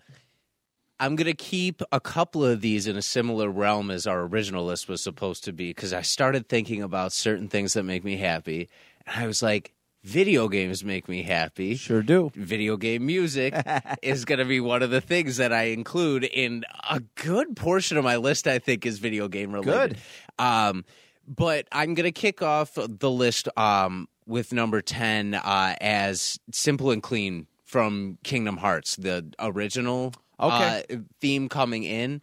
I'm 1.00 1.16
going 1.16 1.25
to 1.25 1.34
keep 1.34 1.81
a 1.92 2.00
couple 2.00 2.46
of 2.46 2.62
these 2.62 2.86
in 2.86 2.96
a 2.96 3.02
similar 3.02 3.50
realm 3.50 3.90
as 3.90 4.06
our 4.06 4.22
original 4.22 4.66
list 4.66 4.88
was 4.88 5.02
supposed 5.02 5.46
to 5.46 5.52
be 5.52 5.72
because 5.72 5.94
I 5.94 6.04
started 6.04 6.48
thinking 6.48 6.84
about 6.84 7.12
certain 7.12 7.48
things 7.48 7.74
that 7.74 7.81
make 7.81 8.04
me 8.04 8.18
happy. 8.18 8.69
And 9.07 9.24
I 9.24 9.25
was 9.25 9.42
like, 9.42 9.74
video 10.04 10.47
games 10.47 10.83
make 10.83 11.09
me 11.09 11.24
happy. 11.24 11.76
Sure 11.76 12.04
do. 12.04 12.31
Video 12.35 12.78
game 12.78 13.04
music 13.04 13.56
is 14.04 14.26
going 14.26 14.38
to 14.38 14.45
be 14.45 14.59
one 14.59 14.83
of 14.83 14.92
the 14.92 15.02
things 15.02 15.38
that 15.38 15.52
I 15.52 15.64
include 15.69 16.24
in 16.24 16.66
a 16.88 17.00
good 17.16 17.56
portion 17.56 17.97
of 17.97 18.04
my 18.04 18.18
list, 18.18 18.45
I 18.45 18.59
think, 18.59 18.85
is 18.85 19.00
video 19.00 19.28
game 19.28 19.52
related. 19.52 19.97
Good. 20.38 20.45
Um, 20.45 20.85
but 21.27 21.67
I'm 21.71 21.94
going 21.94 22.05
to 22.05 22.11
kick 22.11 22.41
off 22.41 22.71
the 22.75 23.09
list 23.11 23.47
um, 23.57 24.07
with 24.25 24.53
number 24.53 24.81
10 24.81 25.33
uh, 25.35 25.75
as 25.81 26.39
Simple 26.51 26.91
and 26.91 27.01
Clean 27.03 27.47
from 27.63 28.17
Kingdom 28.23 28.57
Hearts, 28.57 28.95
the 28.95 29.25
original 29.39 30.13
Okay. 30.39 30.83
uh, 30.91 30.95
theme 31.21 31.47
coming 31.49 31.83
in. 31.83 32.21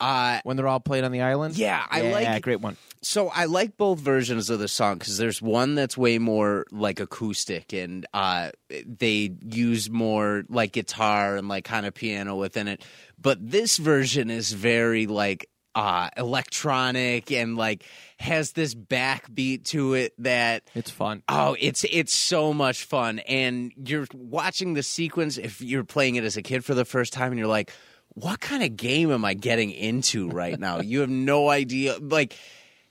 Uh, 0.00 0.38
When 0.44 0.56
they're 0.56 0.68
all 0.68 0.78
played 0.78 1.02
on 1.02 1.10
the 1.10 1.22
island. 1.22 1.56
Yeah, 1.58 1.84
I 1.90 2.02
yeah, 2.02 2.12
like- 2.12 2.42
great 2.42 2.60
one. 2.60 2.76
so 3.02 3.30
I 3.30 3.46
like 3.46 3.76
both 3.76 3.98
versions 3.98 4.48
of 4.48 4.60
the 4.60 4.68
song 4.68 4.98
because 4.98 5.18
there's 5.18 5.42
one 5.42 5.74
that's 5.74 5.98
way 5.98 6.18
more 6.20 6.66
like 6.70 7.00
acoustic 7.00 7.72
and 7.72 8.06
uh, 8.14 8.50
they 8.70 9.32
use 9.44 9.90
more 9.90 10.44
like 10.48 10.70
guitar 10.72 11.36
and 11.36 11.48
like 11.48 11.64
kind 11.64 11.84
of 11.84 11.94
piano 11.94 12.36
within 12.36 12.68
it. 12.68 12.84
But 13.20 13.38
this 13.50 13.76
version 13.78 14.30
is 14.30 14.52
very 14.52 15.08
like 15.08 15.48
uh, 15.78 16.10
electronic 16.16 17.30
and 17.30 17.56
like 17.56 17.84
has 18.18 18.50
this 18.50 18.74
backbeat 18.74 19.62
to 19.62 19.94
it 19.94 20.12
that 20.18 20.64
It's 20.74 20.90
fun. 20.90 21.22
Oh, 21.28 21.56
it's 21.60 21.84
it's 21.84 22.12
so 22.12 22.52
much 22.52 22.82
fun, 22.82 23.20
and 23.20 23.72
you're 23.76 24.08
watching 24.12 24.74
the 24.74 24.82
sequence. 24.82 25.38
If 25.38 25.60
you're 25.60 25.84
playing 25.84 26.16
it 26.16 26.24
as 26.24 26.36
a 26.36 26.42
kid 26.42 26.64
for 26.64 26.74
the 26.74 26.84
first 26.84 27.12
time, 27.12 27.30
and 27.30 27.38
you're 27.38 27.46
like, 27.46 27.72
"What 28.08 28.40
kind 28.40 28.64
of 28.64 28.76
game 28.76 29.12
am 29.12 29.24
I 29.24 29.34
getting 29.34 29.70
into 29.70 30.28
right 30.28 30.58
now?" 30.58 30.80
you 30.80 30.98
have 30.98 31.10
no 31.10 31.48
idea. 31.48 31.96
Like, 32.00 32.36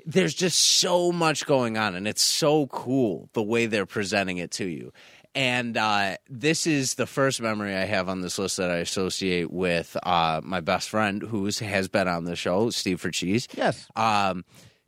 there's 0.06 0.34
just 0.34 0.58
so 0.58 1.12
much 1.12 1.46
going 1.46 1.78
on, 1.78 1.94
and 1.94 2.08
it's 2.08 2.24
so 2.24 2.68
cool 2.68 3.30
the 3.34 3.44
way 3.44 3.66
they're 3.66 3.86
presenting 3.86 4.38
it 4.38 4.52
to 4.52 4.66
you. 4.66 4.94
And 5.38 5.78
uh, 5.78 6.18
this 6.28 6.66
is 6.66 6.96
the 6.96 7.06
first 7.06 7.40
memory 7.42 7.76
I 7.76 7.86
have 7.86 8.10
on 8.10 8.22
this 8.22 8.40
list 8.40 8.58
that 8.58 8.72
I 8.72 8.78
associate 8.78 9.52
with 9.52 9.96
uh, 10.02 10.42
my 10.44 10.62
best 10.62 10.90
friend, 10.90 11.22
who 11.22 11.46
has 11.46 11.88
been 11.88 12.08
on 12.08 12.24
the 12.24 12.36
show, 12.36 12.72
Steve 12.72 13.00
for 13.00 13.12
Cheese 13.12 13.48
Yes. 13.56 13.88
um, 13.96 14.44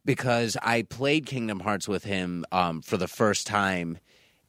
because 0.05 0.57
I 0.63 0.81
played 0.81 1.27
Kingdom 1.27 1.59
Hearts 1.59 1.87
with 1.87 2.03
him 2.03 2.45
um, 2.51 2.81
for 2.81 2.97
the 2.97 3.07
first 3.07 3.45
time 3.45 3.99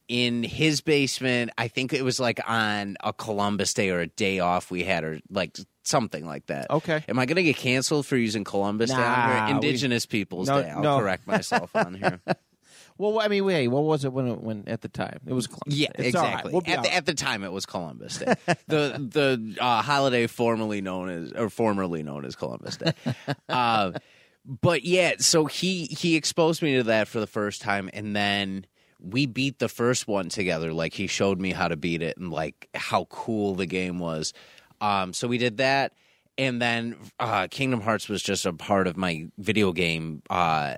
in 0.09 0.42
his 0.42 0.80
basement. 0.80 1.50
I 1.59 1.69
think 1.69 1.92
it 1.92 2.02
was 2.02 2.19
like 2.19 2.40
on 2.49 2.97
a 3.04 3.12
Columbus 3.12 3.75
Day 3.75 3.90
or 3.90 4.00
a 4.00 4.07
day 4.07 4.38
off 4.38 4.71
we 4.71 4.83
had, 4.85 5.04
or 5.04 5.21
like 5.28 5.59
something 5.83 6.25
like 6.25 6.47
that. 6.47 6.71
Okay. 6.71 7.04
Am 7.11 7.19
I 7.19 7.26
going 7.26 7.37
to 7.37 7.42
get 7.42 7.57
canceled 7.57 8.07
for 8.07 8.16
using 8.16 8.42
Columbus 8.45 8.88
Day 8.88 8.97
Nah, 8.97 9.37
here? 9.37 9.45
we- 9.45 9.50
Indigenous 9.66 10.07
Peoples 10.07 10.49
No, 10.49 10.62
Day. 10.62 10.71
I'll 10.71 10.83
no. 10.83 10.99
correct 10.99 11.26
myself 11.26 11.76
on 11.76 11.92
here. 11.92 12.21
Well, 13.00 13.19
I 13.19 13.28
mean, 13.28 13.47
wait, 13.47 13.66
what 13.69 13.85
was 13.85 14.04
it 14.04 14.12
when 14.12 14.26
it, 14.26 14.42
when 14.42 14.64
at 14.66 14.83
the 14.83 14.88
time 14.88 15.21
it 15.26 15.33
was 15.33 15.47
Columbus 15.47 15.75
Yeah, 15.75 15.88
Day. 15.97 16.09
It's 16.09 16.14
all 16.14 16.23
right. 16.25 16.33
exactly. 16.33 16.52
We'll 16.52 16.62
at, 16.66 16.83
the, 16.83 16.95
at 16.95 17.07
the 17.07 17.14
time, 17.14 17.45
it 17.45 17.50
was 17.50 17.64
Columbus 17.64 18.19
Day, 18.19 18.35
the 18.66 19.09
the 19.57 19.57
uh, 19.59 19.80
holiday 19.80 20.26
formerly 20.26 20.83
known 20.83 21.09
as 21.09 21.33
or 21.33 21.49
formerly 21.49 22.02
known 22.02 22.26
as 22.26 22.37
Columbus 22.37 22.76
Day. 22.76 22.92
uh, 23.49 23.92
but 24.45 24.85
yeah, 24.85 25.14
so 25.19 25.47
he 25.47 25.87
he 25.87 26.14
exposed 26.14 26.61
me 26.61 26.76
to 26.76 26.83
that 26.83 27.09
for 27.09 27.21
the 27.21 27.26
first 27.26 27.62
time, 27.62 27.88
and 27.95 28.14
then 28.14 28.66
we 28.99 29.25
beat 29.25 29.61
the 29.61 29.69
first 29.71 30.07
one 30.07 30.28
together. 30.28 30.75
Like 30.75 30.92
he 30.92 31.07
showed 31.07 31.40
me 31.40 31.52
how 31.52 31.69
to 31.69 31.76
beat 31.76 32.02
it 32.02 32.19
and 32.19 32.30
like 32.30 32.69
how 32.75 33.07
cool 33.07 33.54
the 33.54 33.64
game 33.64 33.99
was. 33.99 34.35
Um, 34.83 35.14
so 35.14 35.26
we 35.26 35.38
did 35.38 35.57
that, 35.57 35.95
and 36.37 36.61
then 36.61 36.97
uh, 37.19 37.47
Kingdom 37.50 37.80
Hearts 37.80 38.11
was 38.11 38.23
just 38.23 38.45
a 38.45 38.52
part 38.52 38.87
of 38.87 38.99
my 38.99 39.28
video 39.38 39.73
game. 39.73 40.23
Uh, 40.28 40.75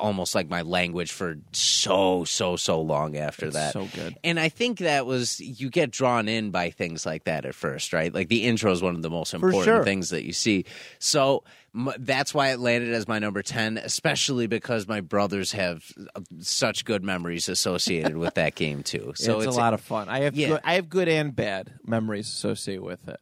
almost 0.00 0.34
like 0.34 0.48
my 0.48 0.62
language 0.62 1.12
for 1.12 1.36
so 1.52 2.24
so 2.24 2.56
so 2.56 2.80
long 2.80 3.16
after 3.16 3.48
that 3.50 3.72
so 3.72 3.86
good. 3.94 4.16
and 4.24 4.40
I 4.40 4.48
think 4.48 4.80
that 4.80 5.06
was 5.06 5.38
you 5.40 5.70
get 5.70 5.92
drawn 5.92 6.28
in 6.28 6.50
by 6.50 6.70
things 6.70 7.06
like 7.06 7.24
that 7.24 7.44
at 7.44 7.54
first, 7.54 7.92
right? 7.92 8.12
Like 8.12 8.28
the 8.28 8.44
intro 8.44 8.72
is 8.72 8.82
one 8.82 8.96
of 8.96 9.02
the 9.02 9.10
most 9.10 9.34
important 9.34 9.64
sure. 9.64 9.84
things 9.84 10.10
that 10.10 10.24
you 10.24 10.32
see. 10.32 10.64
So 10.98 11.44
m- 11.72 11.92
that's 12.00 12.34
why 12.34 12.50
it 12.50 12.58
landed 12.58 12.92
as 12.92 13.06
my 13.06 13.20
number 13.20 13.42
10, 13.42 13.78
especially 13.78 14.48
because 14.48 14.88
my 14.88 15.00
brothers 15.00 15.52
have 15.52 15.84
uh, 16.16 16.20
such 16.40 16.84
good 16.84 17.04
memories 17.04 17.48
associated 17.48 18.16
with 18.16 18.34
that 18.34 18.56
game 18.56 18.82
too. 18.82 19.12
So 19.28 19.38
it's, 19.40 19.46
a 19.46 19.50
lot 19.58 19.74
of 19.74 19.80
fun. 19.80 20.08
I 20.08 20.20
have 20.20 20.34
Yeah. 20.34 20.48
good, 20.48 20.60
I 20.64 20.74
have 20.74 20.88
good 20.88 21.08
and 21.08 21.34
bad 21.34 21.74
memories 21.84 22.26
associated 22.28 22.82
with 22.82 23.06
it. 23.08 23.20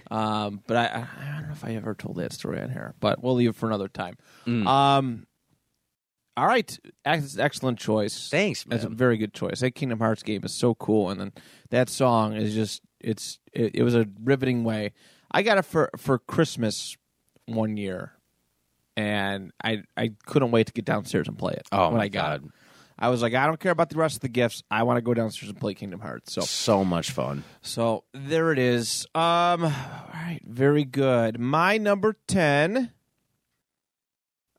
um, 0.10 0.60
but 0.66 0.76
I, 0.76 1.06
I 1.20 1.32
don't 1.32 1.46
know 1.46 1.52
if 1.52 1.64
I 1.64 1.74
ever 1.76 1.94
told 1.94 2.16
that 2.16 2.34
story 2.34 2.60
on 2.60 2.70
here, 2.70 2.94
but 3.00 3.22
we'll 3.22 3.34
leave 3.34 3.50
it 3.50 3.56
for 3.56 3.66
another 3.66 3.88
time. 3.88 4.16
Mm. 4.46 4.66
Um, 4.66 5.26
all 6.36 6.46
right, 6.46 6.78
excellent 7.04 7.78
choice. 7.78 8.28
Thanks, 8.30 8.66
man. 8.66 8.78
That's 8.78 8.90
a 8.90 8.94
very 8.94 9.16
good 9.16 9.32
choice. 9.34 9.60
That 9.60 9.72
Kingdom 9.72 9.98
Hearts 10.00 10.22
game 10.22 10.42
is 10.44 10.52
so 10.54 10.74
cool, 10.74 11.10
and 11.10 11.20
then 11.20 11.32
that 11.70 11.88
song 11.88 12.34
is 12.34 12.54
just 12.54 12.82
it's 13.00 13.38
it, 13.52 13.76
it 13.76 13.82
was 13.82 13.94
a 13.94 14.06
riveting 14.22 14.64
way. 14.64 14.92
I 15.30 15.42
got 15.42 15.58
it 15.58 15.64
for 15.64 15.90
for 15.96 16.18
Christmas 16.18 16.96
one 17.46 17.76
year, 17.76 18.12
and 18.96 19.52
I 19.62 19.82
I 19.96 20.12
couldn't 20.26 20.50
wait 20.50 20.66
to 20.68 20.72
get 20.72 20.84
downstairs 20.84 21.28
and 21.28 21.38
play 21.38 21.54
it. 21.54 21.66
Oh, 21.72 21.88
when 21.88 21.98
my 21.98 22.04
I 22.04 22.08
got 22.08 22.40
God. 22.40 22.44
it, 22.46 22.50
I 22.96 23.08
was 23.08 23.22
like, 23.22 23.34
I 23.34 23.46
don't 23.46 23.58
care 23.58 23.72
about 23.72 23.90
the 23.90 23.96
rest 23.96 24.14
of 24.16 24.20
the 24.20 24.28
gifts. 24.28 24.62
I 24.70 24.84
want 24.84 24.98
to 24.98 25.02
go 25.02 25.14
downstairs 25.14 25.50
and 25.50 25.58
play 25.58 25.74
Kingdom 25.74 25.98
Hearts. 26.00 26.32
So 26.32 26.42
So 26.42 26.84
much 26.84 27.10
fun. 27.10 27.42
so 27.60 28.04
there 28.12 28.52
it 28.52 28.58
is. 28.58 29.04
Um, 29.14 29.64
all 29.64 29.70
right, 30.14 30.40
very 30.44 30.84
good. 30.84 31.38
My 31.40 31.76
number 31.76 32.14
ten. 32.28 32.92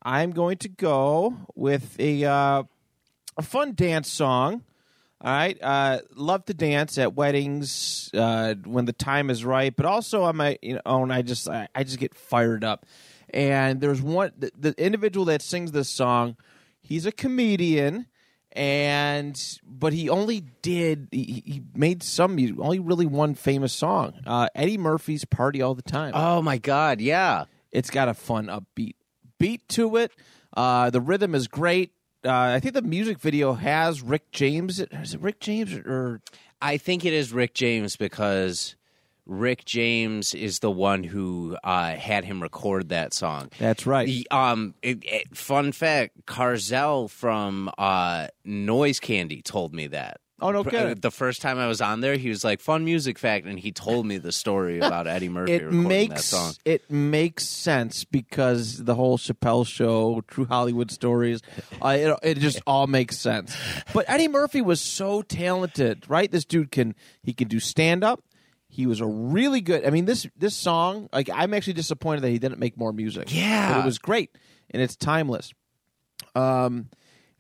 I'm 0.06 0.32
going 0.32 0.58
to 0.58 0.70
go 0.70 1.36
with 1.56 2.00
a 2.00 2.24
uh, 2.26 2.64
a 3.38 3.42
fun 3.42 3.74
dance 3.74 4.12
song. 4.12 4.64
All 5.20 5.32
right, 5.32 5.58
uh, 5.64 6.00
love 6.14 6.46
to 6.46 6.54
dance 6.54 7.00
at 7.00 7.16
weddings 7.16 8.12
uh, 8.14 8.54
when 8.66 8.86
the 8.86 8.94
time 8.94 9.32
is 9.32 9.44
right, 9.44 9.76
but 9.76 9.88
also 9.88 10.24
on 10.24 10.36
my 10.36 10.60
own, 10.86 11.10
I 11.10 11.24
just 11.24 11.50
I, 11.50 11.68
I 11.74 11.84
just 11.84 11.98
get 11.98 12.14
fired 12.14 12.64
up. 12.64 12.86
And 13.34 13.82
there's 13.82 14.02
one 14.02 14.32
the, 14.38 14.52
the 14.56 14.76
individual 14.78 15.26
that 15.26 15.42
sings 15.42 15.72
this 15.72 15.90
song. 15.90 16.38
He's 16.82 17.08
a 17.08 17.12
comedian, 17.12 18.06
and 18.52 19.42
but 19.66 19.92
he 19.94 20.08
only 20.08 20.42
did 20.62 21.08
he, 21.12 21.42
he 21.44 21.64
made 21.74 22.04
some 22.04 22.36
music, 22.36 22.58
only 22.60 22.78
really 22.78 23.08
one 23.08 23.34
famous 23.34 23.74
song. 23.74 24.14
Uh, 24.28 24.50
Eddie 24.54 24.78
Murphy's 24.78 25.26
"Party 25.26 25.64
All 25.64 25.74
the 25.74 25.82
Time." 25.82 26.12
Oh 26.14 26.44
my 26.44 26.60
god, 26.60 27.02
yeah. 27.02 27.46
It's 27.72 27.90
got 27.90 28.08
a 28.08 28.14
fun 28.14 28.46
upbeat 28.48 28.94
beat 29.38 29.68
to 29.70 29.98
it. 29.98 30.12
Uh, 30.56 30.89
the 30.89 31.01
rhythm 31.01 31.36
is 31.36 31.48
great. 31.48 31.92
Uh, 32.24 32.32
I 32.32 32.60
think 32.60 32.74
the 32.74 32.82
music 32.82 33.20
video 33.20 33.54
has 33.54 34.01
Rick 34.01 34.32
James. 34.32 34.80
Is 34.80 35.13
it 35.13 35.22
Rick 35.22 35.39
James 35.39 35.74
or 35.74 36.22
I 36.62 36.77
think 36.77 37.06
it 37.06 37.13
is 37.13 37.32
Rick 37.32 37.54
James 37.54 37.96
because 37.98 38.75
Rick 39.27 39.65
James 39.65 40.34
is 40.34 40.60
the 40.60 40.72
one 40.72 41.04
who 41.04 41.58
uh, 41.63 41.96
had 41.96 42.25
him 42.25 42.42
record 42.42 42.89
that 42.89 43.13
song. 43.13 43.50
that's 43.60 43.86
right? 43.86 44.08
The, 44.08 44.27
um, 44.32 44.74
it, 44.82 45.00
it- 45.04 45.36
fun 45.38 45.72
fact: 45.72 46.25
Carzell 46.25 47.10
from 47.10 47.70
uh, 47.77 48.27
Noise 48.44 49.00
Candy 49.00 49.42
told 49.42 49.74
me 49.74 49.88
that. 49.88 50.20
Oh, 50.42 50.51
no 50.51 50.63
The 50.63 51.12
first 51.12 51.42
time 51.42 51.58
I 51.58 51.68
was 51.68 51.80
on 51.80 52.01
there, 52.01 52.18
he 52.18 52.27
was 52.27 52.44
like, 52.44 52.60
"Fun 52.60 52.84
music 52.84 53.18
fact," 53.18 53.46
and 53.46 53.58
he 53.58 53.72
told 53.72 54.06
me 54.06 54.18
the 54.18 54.34
story 54.34 54.80
about 54.82 55.08
Eddie 55.08 55.30
Murphy 55.30 55.54
it 55.54 55.63
recording 55.63 55.84
that 55.84 55.88
makes 55.88 56.25
song. 56.25 56.54
it 56.65 56.92
makes 56.92 57.48
sense 57.48 58.04
because 58.04 58.84
the 58.84 58.96
whole 58.96 59.18
Chappelle 59.18 59.65
show, 59.65 60.22
True 60.27 60.46
Hollywood 60.46 60.92
Stories, 60.92 61.42
uh, 61.82 61.98
it 61.98 62.20
it 62.22 62.38
just 62.39 62.62
all 62.68 62.88
makes 62.88 63.18
sense. 63.18 63.56
But 63.94 64.06
Eddie 64.10 64.27
Murphy 64.27 64.62
was 64.62 64.82
so 64.82 65.22
talented, 65.22 66.04
right? 66.10 66.30
This 66.30 66.44
dude 66.44 66.70
can 66.70 66.96
he 67.24 67.34
can 67.34 67.48
do 67.48 67.62
stand 67.62 68.04
up. 68.04 68.22
He 68.68 68.86
was 68.88 69.00
a 69.00 69.06
really 69.06 69.62
good. 69.62 69.86
I 69.86 69.89
mean 69.89 70.04
this 70.04 70.27
this 70.38 70.54
song, 70.54 71.08
like 71.13 71.30
I'm 71.34 71.54
actually 71.54 71.74
disappointed 71.74 72.22
that 72.22 72.30
he 72.30 72.39
didn't 72.39 72.60
make 72.60 72.77
more 72.77 72.92
music. 72.92 73.34
Yeah. 73.34 73.74
but 73.74 73.82
it 73.82 73.86
was 73.86 74.00
great 74.00 74.32
and 74.70 74.82
it's 74.82 74.98
timeless. 74.98 75.54
Um, 76.36 76.89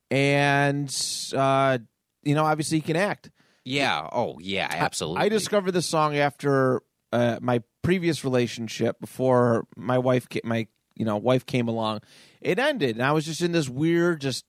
and 0.09 0.89
uh, 1.35 1.79
you 2.25 2.35
know, 2.35 2.43
obviously 2.43 2.79
he 2.79 2.81
can 2.81 2.95
act. 2.97 3.29
Yeah. 3.63 4.07
Oh, 4.11 4.37
yeah. 4.39 4.67
Absolutely. 4.69 5.21
I 5.21 5.29
discovered 5.29 5.71
this 5.71 5.87
song 5.87 6.17
after 6.17 6.81
uh, 7.13 7.39
my 7.41 7.63
previous 7.81 8.23
relationship 8.23 8.99
before 8.99 9.67
my 9.77 9.97
wife, 9.97 10.27
ca- 10.29 10.41
my 10.43 10.67
you 10.95 11.05
know 11.05 11.17
wife 11.17 11.45
came 11.45 11.67
along. 11.67 12.01
It 12.41 12.59
ended, 12.59 12.95
and 12.95 13.05
I 13.05 13.11
was 13.11 13.25
just 13.25 13.41
in 13.41 13.51
this 13.51 13.69
weird, 13.69 14.21
just 14.21 14.45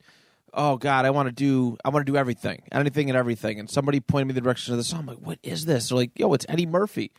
oh 0.52 0.76
god, 0.76 1.04
I 1.04 1.10
want 1.10 1.28
to 1.28 1.32
do, 1.32 1.76
I 1.84 1.90
want 1.90 2.06
to 2.06 2.10
do 2.10 2.16
everything, 2.16 2.62
anything 2.72 3.10
and 3.10 3.16
everything. 3.16 3.60
And 3.60 3.70
somebody 3.70 4.00
pointed 4.00 4.28
me 4.28 4.34
the 4.34 4.40
direction 4.40 4.74
of 4.74 4.78
the 4.78 4.84
song. 4.84 5.00
I'm 5.00 5.06
like, 5.06 5.18
what 5.18 5.38
is 5.42 5.66
this? 5.66 5.88
They're 5.88 5.98
like, 5.98 6.18
yo, 6.18 6.32
it's 6.34 6.46
Eddie 6.48 6.66
Murphy. 6.66 7.12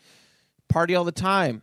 Party 0.69 0.95
all 0.95 1.03
the 1.03 1.11
time. 1.11 1.61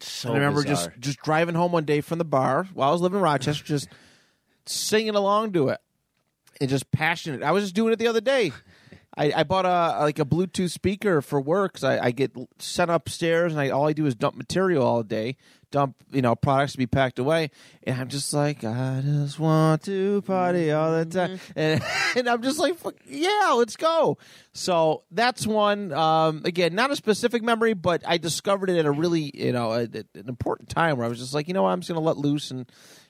So 0.00 0.30
and 0.30 0.36
I 0.36 0.40
remember 0.40 0.62
bizarre. 0.62 0.88
just 0.88 1.00
just 1.00 1.18
driving 1.20 1.54
home 1.54 1.72
one 1.72 1.84
day 1.84 2.00
from 2.00 2.18
the 2.18 2.24
bar 2.24 2.68
while 2.74 2.88
I 2.88 2.92
was 2.92 3.00
living 3.00 3.18
in 3.18 3.22
Rochester, 3.22 3.64
just 3.64 3.88
singing 4.66 5.14
along 5.14 5.52
to 5.52 5.68
it 5.68 5.80
and 6.60 6.70
just 6.70 6.90
passionate. 6.90 7.42
I 7.42 7.52
was 7.52 7.64
just 7.64 7.74
doing 7.74 7.92
it 7.92 7.98
the 7.98 8.06
other 8.08 8.20
day. 8.20 8.52
I, 9.16 9.32
I 9.36 9.42
bought 9.44 9.64
a 9.64 10.00
like 10.02 10.18
a 10.18 10.24
Bluetooth 10.24 10.70
speaker 10.70 11.22
for 11.22 11.40
work. 11.40 11.74
'cause 11.74 11.84
I, 11.84 12.06
I 12.06 12.10
get 12.10 12.32
sent 12.58 12.90
upstairs 12.90 13.52
and 13.52 13.60
I 13.60 13.70
all 13.70 13.86
I 13.86 13.92
do 13.92 14.06
is 14.06 14.16
dump 14.16 14.34
material 14.34 14.84
all 14.84 15.04
day, 15.04 15.36
dump 15.70 15.94
you 16.10 16.20
know 16.20 16.34
products 16.34 16.72
to 16.72 16.78
be 16.78 16.88
packed 16.88 17.20
away, 17.20 17.52
and 17.84 18.00
I'm 18.00 18.08
just 18.08 18.34
like 18.34 18.64
I 18.64 19.02
just 19.04 19.38
want 19.38 19.82
to 19.84 20.20
party 20.22 20.72
all 20.72 20.90
the 20.98 21.04
time, 21.04 21.38
and, 21.54 21.80
and 22.16 22.28
I'm 22.28 22.42
just 22.42 22.58
like 22.58 22.76
yeah, 23.06 23.52
let's 23.56 23.76
go. 23.76 24.18
So 24.52 25.04
that's 25.12 25.46
one. 25.46 25.92
Um, 25.92 26.42
again, 26.44 26.74
not 26.74 26.90
a 26.90 26.96
specific 26.96 27.44
memory, 27.44 27.74
but 27.74 28.02
I 28.04 28.18
discovered 28.18 28.68
it 28.68 28.78
at 28.78 28.84
a 28.84 28.90
really 28.90 29.30
you 29.32 29.52
know 29.52 29.70
a, 29.74 29.82
an 29.82 30.06
important 30.26 30.70
time 30.70 30.96
where 30.96 31.06
I 31.06 31.08
was 31.08 31.20
just 31.20 31.34
like 31.34 31.46
you 31.46 31.54
know 31.54 31.62
what, 31.62 31.70
I'm 31.70 31.82
just 31.82 31.88
gonna 31.88 32.04
let 32.04 32.16
loose 32.16 32.50
and 32.50 32.68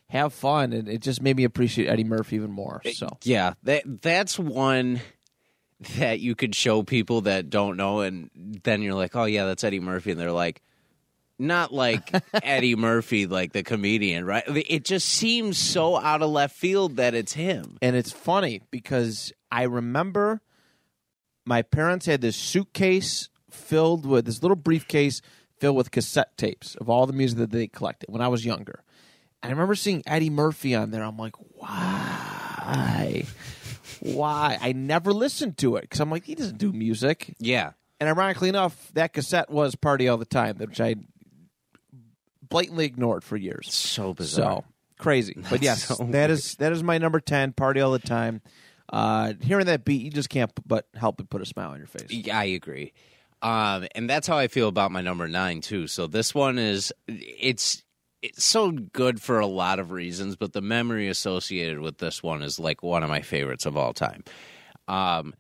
have 0.09 0.33
fun, 0.33 0.73
and 0.73 0.89
it 0.89 1.01
just 1.01 1.23
made 1.23 1.37
me 1.37 1.45
appreciate 1.45 1.89
Eddie 1.89 2.05
Murphy 2.05 2.37
even 2.37 2.51
more. 2.51 2.83
So 2.93 3.19
Yeah, 3.23 3.55
that 3.65 4.03
that's 4.03 4.39
one 4.39 5.01
that 5.97 6.21
you 6.21 6.35
could 6.35 6.55
show 6.55 6.83
people 6.83 7.23
that 7.23 7.51
don't 7.51 7.77
know, 7.77 8.01
and 8.01 8.31
then 8.63 8.83
you're 8.83 8.95
like, 8.95 9.17
oh 9.17 9.25
yeah, 9.25 9.47
that's 9.47 9.65
Eddie 9.65 9.81
Murphy, 9.81 10.13
and 10.13 10.21
they're 10.21 10.33
like, 10.33 10.63
not 11.39 11.73
like 11.73 12.11
Eddie 12.43 12.77
Murphy, 12.77 13.27
like 13.27 13.53
the 13.53 13.63
comedian, 13.63 14.25
right? 14.25 14.45
It 14.47 14.85
just 14.85 15.09
seems 15.09 15.59
so 15.59 15.97
out 15.97 16.23
of 16.23 16.31
left 16.31 16.57
field 16.57 16.97
that 16.97 17.15
it's 17.15 17.33
him. 17.33 17.79
And 17.83 17.97
it's 17.97 18.13
funny 18.13 18.63
because 18.71 19.33
I 19.51 19.65
remember 19.65 20.41
my 21.45 21.63
parents 21.63 22.07
had 22.07 22.21
this 22.21 22.37
suitcase 22.37 23.29
filled 23.51 24.07
with 24.07 24.27
this 24.27 24.43
little 24.43 24.57
briefcase 24.57 25.21
filled 25.59 25.77
with 25.77 25.91
cassette 25.91 26.37
tapes 26.37 26.75
of 26.77 26.89
all 26.91 27.07
the 27.07 27.13
music 27.13 27.39
that 27.39 27.51
they 27.51 27.67
collected 27.67 28.11
when 28.11 28.21
I 28.21 28.29
was 28.29 28.45
younger. 28.45 28.83
I 29.45 29.51
remember 29.51 29.75
seeing 29.75 30.03
Eddie 30.07 30.31
Murphy 30.31 30.75
on 30.75 30.91
there. 30.91 31.03
I'm 31.05 31.17
like, 31.19 31.35
why? 31.57 33.25
Why? 34.01 34.59
I 34.61 34.73
never 34.73 35.13
listened 35.13 35.59
to 35.59 35.77
it 35.77 35.83
because 35.83 36.01
I'm 36.01 36.11
like, 36.11 36.25
he 36.25 36.35
doesn't 36.35 36.59
do 36.59 36.73
music. 36.73 37.35
Yeah, 37.39 37.73
And 38.01 38.09
ironically 38.09 38.49
enough, 38.49 38.91
that 38.95 39.13
cassette 39.13 39.51
was 39.51 39.75
Party 39.75 40.09
All 40.09 40.17
the 40.17 40.25
Time, 40.25 40.57
which 40.59 40.81
I 40.81 40.97
blatantly 42.43 42.87
ignored 42.87 43.23
for 43.25 43.37
years. 43.37 43.73
so 43.73 44.15
bizarre. 44.15 44.63
So 44.63 44.65
crazy, 44.99 45.37
but 45.51 45.63
yes, 45.63 45.85
so 45.85 46.05
that 46.11 46.31
is 46.31 46.55
that 46.57 46.73
is 46.73 46.83
my 46.83 46.99
number 46.99 47.21
ten. 47.21 47.53
Party 47.53 47.81
all 47.81 47.93
the 47.93 47.99
time. 47.99 48.41
Uh, 48.93 49.33
hearing 49.43 49.67
that 49.67 49.85
beat, 49.85 50.03
you 50.03 50.11
just 50.11 50.29
can't 50.29 50.51
but 50.67 50.87
help 50.95 51.17
but 51.17 51.29
put 51.31 51.41
a 51.43 51.47
smile 51.47 51.71
on 51.71 51.79
your 51.79 51.87
face. 51.87 52.11
Yeah, 52.11 52.39
I 52.39 52.45
agree. 52.45 52.93
Um, 53.43 53.87
and 53.95 54.09
that's 54.09 54.27
how 54.27 54.39
I 54.39 54.49
feel 54.49 54.69
about 54.69 54.91
my 54.91 55.03
number 55.03 55.29
nine 55.29 55.61
too. 55.61 55.87
So 55.87 56.07
this 56.07 56.35
one 56.35 56.59
is 56.59 56.93
it's 57.07 57.83
it's 58.25 58.45
so 58.45 58.71
good 58.73 59.21
for 59.23 59.39
a 59.39 59.47
lot 59.47 59.79
of 59.79 59.91
reasons, 59.93 60.37
but 60.37 60.53
the 60.53 60.61
memory 60.63 61.09
associated 61.09 61.79
with 61.81 61.99
this 61.99 62.23
one 62.23 62.43
is 62.43 62.59
like 62.59 62.83
one 62.83 63.03
of 63.03 63.09
my 63.11 63.21
favorites 63.21 63.67
of 63.67 63.77
all 63.77 63.93
time. 63.93 64.25
Um, 64.89 65.35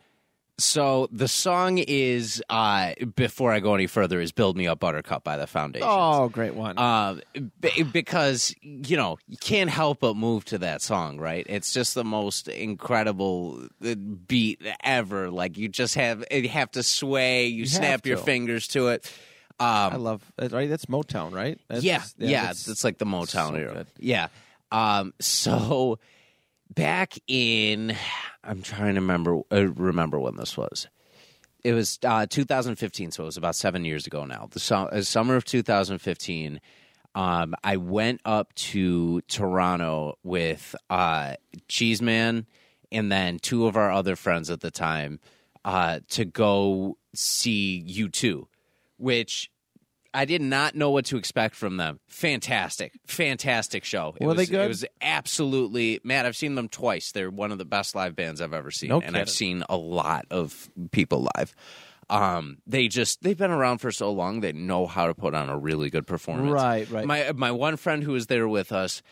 So 0.56 1.08
the 1.10 1.26
song 1.26 1.78
is 1.78 2.40
uh, 2.48 2.94
before 3.16 3.50
I 3.52 3.58
go 3.58 3.74
any 3.74 3.88
further 3.88 4.20
is 4.20 4.30
"Build 4.30 4.56
Me 4.56 4.68
Up, 4.68 4.78
Buttercup" 4.78 5.24
by 5.24 5.36
the 5.36 5.48
Foundation. 5.48 5.88
Oh, 5.90 6.28
great 6.28 6.54
one. 6.54 6.78
Uh, 6.78 7.16
b- 7.60 7.82
because 7.82 8.54
you 8.62 8.96
know 8.96 9.18
you 9.26 9.36
can't 9.36 9.68
help 9.68 9.98
but 9.98 10.14
move 10.14 10.44
to 10.44 10.58
that 10.58 10.80
song, 10.80 11.18
right? 11.18 11.44
It's 11.48 11.72
just 11.72 11.96
the 11.96 12.04
most 12.04 12.46
incredible 12.46 13.66
uh, 13.84 13.96
beat 13.96 14.62
ever. 14.84 15.28
Like 15.28 15.58
you 15.58 15.68
just 15.68 15.96
have 15.96 16.24
you 16.30 16.48
have 16.48 16.70
to 16.72 16.84
sway, 16.84 17.46
you, 17.48 17.64
have 17.64 17.72
snap 17.72 18.06
your 18.06 18.18
fingers 18.18 18.68
to 18.68 18.88
it. 18.88 19.12
I 19.60 19.88
Um, 19.94 20.02
love 20.02 20.32
uh, 20.40 20.48
right. 20.50 20.68
That's 20.68 20.86
Motown, 20.86 21.32
right? 21.32 21.58
That's, 21.68 21.84
yeah, 21.84 22.02
yeah, 22.18 22.40
that's- 22.42 22.68
it's 22.68 22.84
like 22.84 22.98
the 22.98 23.04
Motown 23.06 23.48
so 23.50 23.54
era. 23.54 23.74
good. 23.74 23.86
Yeah. 23.98 24.28
Um, 24.72 25.14
so 25.20 25.98
back 26.74 27.14
in, 27.28 27.94
I'm 28.42 28.62
trying 28.62 28.94
to 28.94 29.00
remember 29.00 29.40
uh, 29.52 29.66
remember 29.68 30.18
when 30.18 30.36
this 30.36 30.56
was. 30.56 30.88
It 31.62 31.72
was 31.72 31.98
uh, 32.04 32.26
2015, 32.28 33.10
so 33.12 33.22
it 33.22 33.26
was 33.26 33.36
about 33.38 33.56
seven 33.56 33.84
years 33.86 34.06
ago 34.06 34.26
now. 34.26 34.48
The 34.50 34.60
su- 34.60 34.74
uh, 34.74 35.00
summer 35.02 35.36
of 35.36 35.44
2015. 35.44 36.60
Um, 37.14 37.54
I 37.62 37.76
went 37.76 38.20
up 38.24 38.52
to 38.56 39.20
Toronto 39.28 40.18
with 40.24 40.74
uh, 40.90 41.34
Cheeseman 41.68 42.46
and 42.90 43.10
then 43.12 43.38
two 43.38 43.66
of 43.66 43.76
our 43.76 43.92
other 43.92 44.16
friends 44.16 44.50
at 44.50 44.60
the 44.60 44.70
time 44.72 45.20
uh, 45.64 46.00
to 46.10 46.24
go 46.24 46.98
see 47.14 47.84
U2, 47.88 48.46
which 48.98 49.50
I 50.12 50.24
did 50.26 50.42
not 50.42 50.76
know 50.76 50.90
what 50.90 51.06
to 51.06 51.16
expect 51.16 51.56
from 51.56 51.76
them. 51.76 51.98
Fantastic, 52.06 52.92
fantastic 53.06 53.84
show. 53.84 54.14
It 54.20 54.24
Were 54.24 54.34
they 54.34 54.42
was, 54.42 54.50
good? 54.50 54.64
It 54.64 54.68
was 54.68 54.84
absolutely 55.02 56.00
Matt. 56.04 56.24
I've 56.26 56.36
seen 56.36 56.54
them 56.54 56.68
twice. 56.68 57.12
They're 57.12 57.30
one 57.30 57.50
of 57.52 57.58
the 57.58 57.64
best 57.64 57.94
live 57.94 58.14
bands 58.14 58.40
I've 58.40 58.54
ever 58.54 58.70
seen, 58.70 58.90
No 58.90 59.00
and 59.00 59.16
I've 59.16 59.22
kidding. 59.26 59.34
seen 59.34 59.64
a 59.68 59.76
lot 59.76 60.26
of 60.30 60.70
people 60.92 61.26
live. 61.36 61.54
Um, 62.10 62.58
they 62.66 62.86
just 62.88 63.22
they've 63.22 63.36
been 63.36 63.50
around 63.50 63.78
for 63.78 63.90
so 63.90 64.12
long. 64.12 64.40
They 64.40 64.52
know 64.52 64.86
how 64.86 65.06
to 65.06 65.14
put 65.14 65.34
on 65.34 65.48
a 65.48 65.56
really 65.58 65.90
good 65.90 66.06
performance. 66.06 66.52
Right, 66.52 66.88
right. 66.90 67.06
My 67.06 67.32
my 67.32 67.50
one 67.50 67.76
friend 67.76 68.02
who 68.02 68.12
was 68.12 68.26
there 68.26 68.46
with 68.46 68.72
us, 68.72 69.02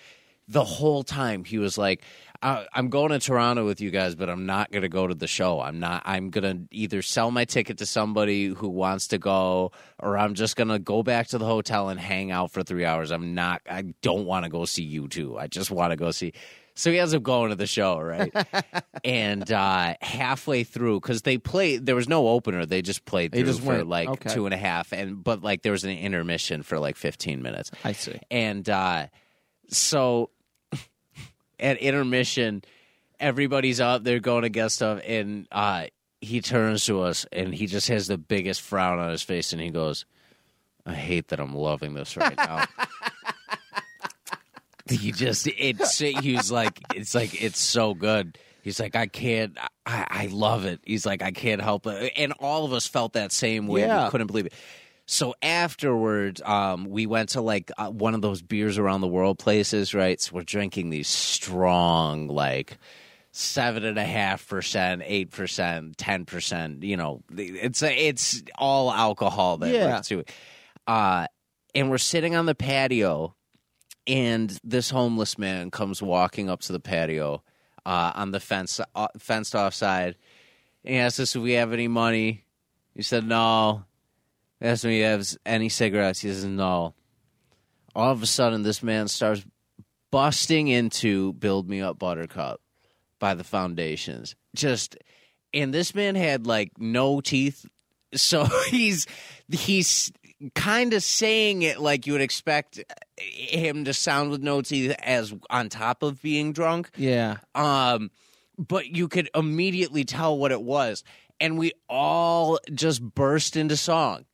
the 0.52 0.64
whole 0.64 1.02
time 1.02 1.44
he 1.44 1.58
was 1.58 1.78
like, 1.78 2.02
I, 2.42 2.66
"I'm 2.74 2.88
going 2.88 3.10
to 3.10 3.18
Toronto 3.18 3.64
with 3.64 3.80
you 3.80 3.90
guys, 3.90 4.14
but 4.14 4.28
I'm 4.28 4.46
not 4.46 4.70
going 4.70 4.82
to 4.82 4.88
go 4.88 5.06
to 5.06 5.14
the 5.14 5.26
show. 5.26 5.60
I'm 5.60 5.80
not. 5.80 6.02
I'm 6.04 6.30
going 6.30 6.68
to 6.68 6.76
either 6.76 7.02
sell 7.02 7.30
my 7.30 7.44
ticket 7.44 7.78
to 7.78 7.86
somebody 7.86 8.48
who 8.48 8.68
wants 8.68 9.08
to 9.08 9.18
go, 9.18 9.72
or 9.98 10.18
I'm 10.18 10.34
just 10.34 10.56
going 10.56 10.68
to 10.68 10.78
go 10.78 11.02
back 11.02 11.28
to 11.28 11.38
the 11.38 11.46
hotel 11.46 11.88
and 11.88 11.98
hang 11.98 12.30
out 12.30 12.50
for 12.50 12.62
three 12.62 12.84
hours. 12.84 13.10
I'm 13.10 13.34
not. 13.34 13.62
I 13.68 13.82
don't 14.02 14.26
want 14.26 14.44
to 14.44 14.50
go 14.50 14.64
see 14.64 14.84
you 14.84 15.08
two. 15.08 15.38
I 15.38 15.46
just 15.46 15.70
want 15.70 15.92
to 15.92 15.96
go 15.96 16.10
see." 16.10 16.32
So 16.74 16.90
he 16.90 16.98
ends 16.98 17.12
up 17.12 17.22
going 17.22 17.50
to 17.50 17.56
the 17.56 17.66
show, 17.66 18.00
right? 18.00 18.32
and 19.04 19.50
uh, 19.52 19.94
halfway 20.00 20.64
through, 20.64 21.00
because 21.00 21.20
they 21.20 21.36
played, 21.36 21.84
there 21.84 21.94
was 21.94 22.08
no 22.08 22.28
opener. 22.28 22.64
They 22.64 22.80
just 22.80 23.04
played 23.04 23.32
through 23.32 23.44
just 23.44 23.60
for 23.60 23.66
went, 23.66 23.88
like 23.88 24.08
okay. 24.08 24.30
two 24.30 24.46
and 24.46 24.54
a 24.54 24.58
half, 24.58 24.92
and 24.92 25.22
but 25.22 25.42
like 25.42 25.62
there 25.62 25.72
was 25.72 25.84
an 25.84 25.90
intermission 25.90 26.62
for 26.62 26.78
like 26.78 26.96
15 26.96 27.42
minutes. 27.42 27.70
I 27.84 27.92
see. 27.92 28.18
And 28.30 28.68
uh, 28.70 29.08
so 29.68 30.30
at 31.62 31.78
intermission, 31.78 32.62
everybody's 33.18 33.80
up 33.80 34.04
there 34.04 34.20
going 34.20 34.42
to 34.42 34.50
get 34.50 34.72
stuff, 34.72 35.00
and 35.06 35.46
uh, 35.50 35.86
he 36.20 36.40
turns 36.40 36.84
to 36.86 37.02
us 37.02 37.26
and 37.32 37.54
he 37.54 37.66
just 37.66 37.88
has 37.88 38.06
the 38.06 38.18
biggest 38.18 38.60
frown 38.60 38.98
on 38.98 39.10
his 39.10 39.22
face, 39.22 39.52
and 39.52 39.62
he 39.62 39.70
goes, 39.70 40.04
"I 40.84 40.94
hate 40.94 41.28
that 41.28 41.40
I'm 41.40 41.54
loving 41.54 41.94
this 41.94 42.16
right 42.16 42.36
now." 42.36 42.64
he 44.88 45.12
just 45.12 45.46
it's 45.46 45.98
he 45.98 46.36
was 46.36 46.52
like 46.52 46.80
it's 46.94 47.14
like 47.14 47.42
it's 47.42 47.60
so 47.60 47.94
good. 47.94 48.38
He's 48.62 48.78
like 48.78 48.94
I 48.94 49.06
can't 49.06 49.56
I, 49.86 50.06
I 50.08 50.26
love 50.26 50.64
it. 50.64 50.80
He's 50.84 51.06
like 51.06 51.22
I 51.22 51.30
can't 51.30 51.62
help 51.62 51.86
it, 51.86 52.12
and 52.16 52.32
all 52.38 52.64
of 52.64 52.72
us 52.72 52.86
felt 52.86 53.14
that 53.14 53.32
same 53.32 53.66
way. 53.66 53.82
Yeah. 53.82 54.04
We 54.04 54.10
couldn't 54.10 54.26
believe 54.26 54.46
it. 54.46 54.54
So 55.06 55.34
afterwards, 55.42 56.40
um, 56.44 56.86
we 56.88 57.06
went 57.06 57.30
to 57.30 57.40
like 57.40 57.70
uh, 57.76 57.88
one 57.90 58.14
of 58.14 58.22
those 58.22 58.40
beers 58.40 58.78
around 58.78 59.00
the 59.00 59.08
world 59.08 59.38
places, 59.38 59.94
right? 59.94 60.20
So 60.20 60.36
we're 60.36 60.42
drinking 60.42 60.90
these 60.90 61.08
strong, 61.08 62.28
like 62.28 62.78
seven 63.32 63.84
and 63.84 63.98
a 63.98 64.04
half 64.04 64.48
percent, 64.48 65.02
eight 65.04 65.30
percent, 65.30 65.98
ten 65.98 66.24
percent. 66.24 66.82
You 66.84 66.96
know, 66.96 67.22
it's 67.36 67.82
it's 67.82 68.42
all 68.56 68.92
alcohol 68.92 69.58
that 69.58 69.74
Yeah. 69.74 69.94
works 69.96 70.08
to. 70.08 70.24
Uh, 70.86 71.26
and 71.74 71.90
we're 71.90 71.98
sitting 71.98 72.36
on 72.36 72.46
the 72.46 72.54
patio, 72.54 73.34
and 74.06 74.56
this 74.62 74.90
homeless 74.90 75.36
man 75.38 75.70
comes 75.70 76.00
walking 76.02 76.48
up 76.50 76.60
to 76.62 76.72
the 76.72 76.80
patio 76.80 77.42
uh, 77.84 78.12
on 78.14 78.30
the 78.30 78.40
fence 78.40 78.80
uh, 78.94 79.08
fenced 79.18 79.54
off 79.56 79.74
side. 79.74 80.16
And 80.84 80.94
he 80.94 81.00
asked 81.00 81.18
us 81.20 81.34
if 81.34 81.42
we 81.42 81.52
have 81.52 81.72
any 81.72 81.88
money. 81.88 82.44
He 82.94 83.02
said 83.02 83.26
no. 83.26 83.84
Asked 84.62 84.84
me 84.84 84.92
if 84.92 84.94
he 84.98 85.00
has 85.02 85.38
any 85.44 85.68
cigarettes. 85.68 86.20
He 86.20 86.28
says 86.28 86.44
no. 86.44 86.94
All 87.94 88.10
of 88.12 88.22
a 88.22 88.26
sudden, 88.26 88.62
this 88.62 88.82
man 88.82 89.08
starts 89.08 89.44
busting 90.10 90.68
into 90.68 91.32
"Build 91.34 91.68
Me 91.68 91.82
Up, 91.82 91.98
Buttercup" 91.98 92.60
by 93.18 93.34
the 93.34 93.44
Foundations. 93.44 94.34
Just, 94.54 94.96
and 95.52 95.74
this 95.74 95.94
man 95.94 96.14
had 96.14 96.46
like 96.46 96.72
no 96.78 97.20
teeth, 97.20 97.66
so 98.14 98.44
he's 98.68 99.06
he's 99.50 100.12
kind 100.54 100.92
of 100.94 101.02
saying 101.02 101.62
it 101.62 101.80
like 101.80 102.06
you 102.06 102.12
would 102.14 102.22
expect 102.22 102.82
him 103.18 103.84
to 103.84 103.92
sound 103.92 104.30
with 104.30 104.42
no 104.42 104.60
teeth, 104.62 104.94
as 105.02 105.34
on 105.50 105.68
top 105.68 106.02
of 106.02 106.20
being 106.22 106.52
drunk 106.52 106.90
Yeah. 106.96 107.36
um 107.54 108.10
but 108.58 108.88
you 108.88 109.06
could 109.06 109.30
immediately 109.36 110.02
tell 110.04 110.36
what 110.36 110.50
it 110.50 110.60
was 110.60 111.04
and 111.40 111.58
we 111.58 111.72
all 111.88 112.58
just 112.74 113.00
burst 113.02 113.56
into 113.56 113.76
song 113.76 114.24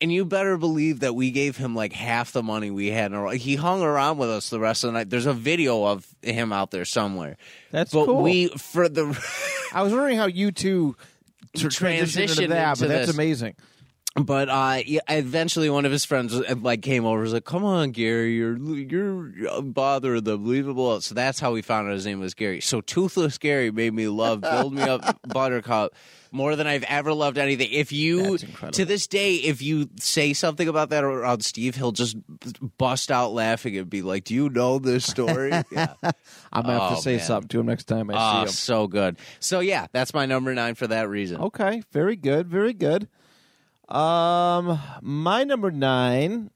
and 0.00 0.12
you 0.12 0.24
better 0.24 0.56
believe 0.56 1.00
that 1.00 1.14
we 1.14 1.30
gave 1.30 1.56
him 1.56 1.74
like 1.74 1.92
half 1.92 2.32
the 2.32 2.42
money 2.42 2.70
we 2.70 2.88
had 2.88 3.12
in 3.12 3.18
a 3.18 3.34
he 3.36 3.56
hung 3.56 3.82
around 3.82 4.18
with 4.18 4.30
us 4.30 4.50
the 4.50 4.60
rest 4.60 4.84
of 4.84 4.88
the 4.88 4.92
night 4.92 5.10
there's 5.10 5.26
a 5.26 5.32
video 5.32 5.84
of 5.84 6.06
him 6.22 6.52
out 6.52 6.70
there 6.70 6.84
somewhere 6.84 7.36
That's 7.70 7.92
but 7.92 8.06
cool. 8.06 8.22
we 8.22 8.48
for 8.48 8.88
the 8.88 9.06
I 9.72 9.82
was 9.82 9.92
wondering 9.92 10.16
how 10.16 10.26
you 10.26 10.52
two 10.52 10.96
tr- 11.56 11.66
transitioned 11.68 11.98
Transitioned 12.02 12.30
into 12.30 12.46
that, 12.48 12.70
into 12.70 12.82
but 12.84 12.88
that's 12.88 13.10
amazing. 13.12 13.54
But 14.24 14.48
uh, 14.48 14.80
eventually, 15.08 15.70
one 15.70 15.84
of 15.84 15.92
his 15.92 16.04
friends 16.04 16.34
uh, 16.34 16.54
like 16.60 16.82
came 16.82 17.04
over. 17.04 17.16
and 17.16 17.22
Was 17.22 17.32
like, 17.32 17.44
"Come 17.44 17.64
on, 17.64 17.90
Gary, 17.92 18.34
you're 18.34 18.56
you're 18.58 19.62
bothering 19.62 20.24
them. 20.24 20.46
Leave 20.46 20.66
him 20.66 20.76
alone." 20.76 21.00
So 21.02 21.14
that's 21.14 21.40
how 21.40 21.52
we 21.52 21.62
found 21.62 21.88
out 21.88 21.94
his 21.94 22.06
name 22.06 22.20
was 22.20 22.34
Gary. 22.34 22.60
So 22.60 22.80
Toothless 22.80 23.38
Gary 23.38 23.70
made 23.70 23.92
me 23.94 24.08
love 24.08 24.40
"Build 24.42 24.74
Me 24.74 24.82
Up, 24.82 25.18
Buttercup" 25.26 25.94
more 26.30 26.56
than 26.56 26.66
I've 26.66 26.82
ever 26.84 27.12
loved 27.14 27.38
anything. 27.38 27.68
If 27.72 27.90
you 27.92 28.38
to 28.38 28.84
this 28.84 29.06
day, 29.06 29.36
if 29.36 29.62
you 29.62 29.88
say 29.98 30.32
something 30.34 30.68
about 30.68 30.90
that 30.90 31.04
around 31.04 31.42
Steve, 31.44 31.74
he'll 31.76 31.92
just 31.92 32.16
bust 32.76 33.10
out 33.10 33.32
laughing 33.32 33.76
and 33.76 33.88
be 33.88 34.02
like, 34.02 34.24
"Do 34.24 34.34
you 34.34 34.48
know 34.50 34.78
this 34.78 35.06
story?" 35.06 35.50
yeah. 35.70 35.94
I'm 36.52 36.62
gonna 36.64 36.72
have 36.80 36.92
Oh, 36.92 36.96
to 36.96 37.02
say 37.02 37.16
man. 37.16 37.24
something 37.24 37.48
to 37.48 37.60
him 37.60 37.66
next 37.66 37.84
time 37.84 38.10
I 38.10 38.14
Oh, 38.16 38.32
see 38.44 38.48
him. 38.48 38.52
so 38.52 38.86
good. 38.86 39.18
So 39.40 39.60
yeah, 39.60 39.86
that's 39.92 40.12
my 40.12 40.26
number 40.26 40.54
nine 40.54 40.74
for 40.74 40.86
that 40.88 41.08
reason. 41.08 41.40
Okay, 41.40 41.82
very 41.92 42.16
good, 42.16 42.48
very 42.48 42.72
good. 42.74 43.08
Um, 43.88 44.78
my 45.02 45.44
number 45.44 45.70
nine. 45.70 46.50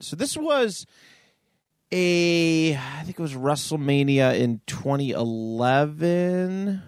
So 0.00 0.16
this 0.16 0.36
was 0.36 0.84
a, 1.90 2.74
I 2.74 3.02
think 3.04 3.18
it 3.18 3.22
was 3.22 3.34
WrestleMania 3.34 4.38
in 4.38 4.60
2011, 4.66 6.82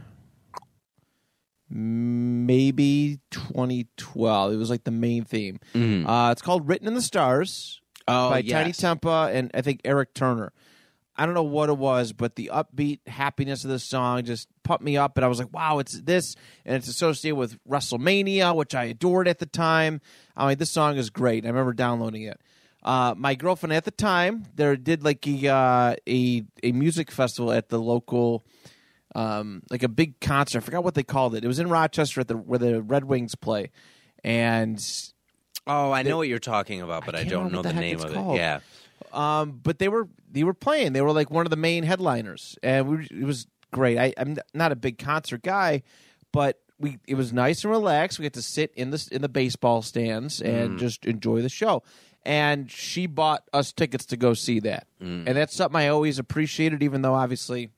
maybe 1.71 3.21
2012. 3.31 4.53
It 4.53 4.57
was 4.57 4.71
like 4.71 4.85
the 4.85 4.91
main 4.91 5.25
theme. 5.25 5.59
Mhm. 5.75 6.07
Uh, 6.09 6.31
it's 6.33 6.43
called 6.43 6.69
"Written 6.69 6.87
in 6.89 6.95
the 6.95 7.03
Stars" 7.03 7.81
Oh, 8.07 8.31
by 8.31 8.39
yes. 8.41 8.53
Tinie 8.53 8.73
Tempah 8.73 9.35
and 9.35 9.51
I 9.55 9.61
think 9.63 9.81
Eric 9.85 10.15
Turner. 10.15 10.53
I 11.19 11.27
don't 11.27 11.35
know 11.35 11.43
what 11.43 11.69
it 11.69 11.77
was, 11.77 12.13
but 12.13 12.37
the 12.37 12.51
upbeat 12.55 13.01
happiness 13.09 13.65
of 13.65 13.71
this 13.71 13.83
song 13.83 14.25
just 14.25 14.49
pumped 14.63 14.85
me 14.85 14.97
up, 14.97 15.17
and 15.19 15.25
I 15.25 15.29
was 15.29 15.41
like, 15.41 15.53
"Wow, 15.53 15.81
it's 15.81 16.01
this!" 16.01 16.37
And 16.65 16.77
it's 16.77 16.87
associated 16.87 17.37
with 17.37 17.59
WrestleMania, 17.69 18.55
which 18.55 18.75
I 18.75 18.85
adored 18.85 19.27
at 19.27 19.41
the 19.41 19.47
time. 19.47 20.01
I 20.37 20.47
mean, 20.49 20.59
this 20.59 20.71
song 20.71 20.97
is 20.97 21.11
great. 21.11 21.45
I 21.45 21.49
remember 21.49 21.73
downloading 21.73 22.23
it. 22.23 22.41
Uh, 22.85 23.15
my 23.17 23.35
girlfriend 23.35 23.73
at 23.73 23.85
the 23.85 23.91
time 23.91 24.45
there 24.55 24.77
did 24.77 25.03
like 25.03 25.27
a 25.27 25.49
uh, 25.49 25.97
a 26.09 26.45
a 26.63 26.73
music 26.73 27.11
festival 27.11 27.51
at 27.51 27.69
the 27.69 27.81
local, 27.81 28.45
um, 29.17 29.63
like 29.71 29.83
a 29.83 29.89
big 29.89 30.21
concert. 30.21 30.59
I 30.59 30.61
forgot 30.61 30.85
what 30.85 30.95
they 30.95 31.03
called 31.03 31.35
it. 31.35 31.45
It 31.45 31.49
was 31.49 31.59
in 31.59 31.69
Rochester 31.69 32.21
at 32.21 32.29
the 32.29 32.37
where 32.37 32.61
the 32.61 32.81
Red 32.81 33.05
Wings 33.05 33.35
play, 33.35 33.73
and 34.23 34.81
Oh, 35.67 35.93
I 35.93 36.03
know 36.03 36.17
what 36.17 36.29
you're 36.29 36.39
talking 36.39 36.81
about, 36.81 37.05
but 37.05 37.15
I 37.15 37.21
I, 37.21 37.25
don't 37.25 37.53
know 37.53 37.61
the, 37.61 37.69
the 37.69 37.81
name 37.81 38.01
of 38.01 38.13
called. 38.15 38.37
it. 38.37 38.39
Yeah. 38.39 38.61
Um, 39.13 39.61
but 39.63 39.79
they 39.79 39.89
were 39.89 40.09
they 40.31 40.45
were 40.45 40.55
playing. 40.55 40.93
They 40.93 41.01
were 41.01 41.13
like 41.13 41.31
one 41.31 41.47
of 41.47 41.51
the 41.51 41.57
main 41.57 41.85
headliners, 41.85 42.57
and 42.63 42.89
we, 42.89 43.07
it 43.11 43.25
was 43.25 43.47
great. 43.73 43.99
I, 43.99 44.13
I'm 44.17 44.37
not 44.55 44.73
a 44.73 44.77
big 44.77 44.99
concert 44.99 45.43
guy, 45.43 45.83
but 46.33 46.61
we 46.79 46.99
it 47.07 47.15
was 47.17 47.33
nice 47.33 47.65
and 47.65 47.71
relaxed. 47.71 48.19
We 48.19 48.25
get 48.25 48.35
to 48.35 48.43
sit 48.43 48.73
in 48.75 48.91
the 48.91 49.09
in 49.11 49.23
the 49.23 49.29
baseball 49.29 49.83
stands 49.83 50.41
and 50.41 50.77
Mm. 50.77 50.79
just 50.79 51.05
enjoy 51.07 51.43
the 51.43 51.49
show. 51.49 51.83
And 52.25 52.71
she 52.71 53.07
bought 53.07 53.45
us 53.55 53.73
tickets 53.73 54.05
to 54.07 54.17
go 54.17 54.35
see 54.35 54.61
that, 54.61 54.87
Mm. 55.01 55.25
and 55.27 55.37
that's 55.37 55.55
something 55.55 55.81
I 55.81 55.89
always 55.89 56.19
appreciated. 56.19 56.83
Even 56.83 57.03
though 57.03 57.15
obviously 57.15 57.71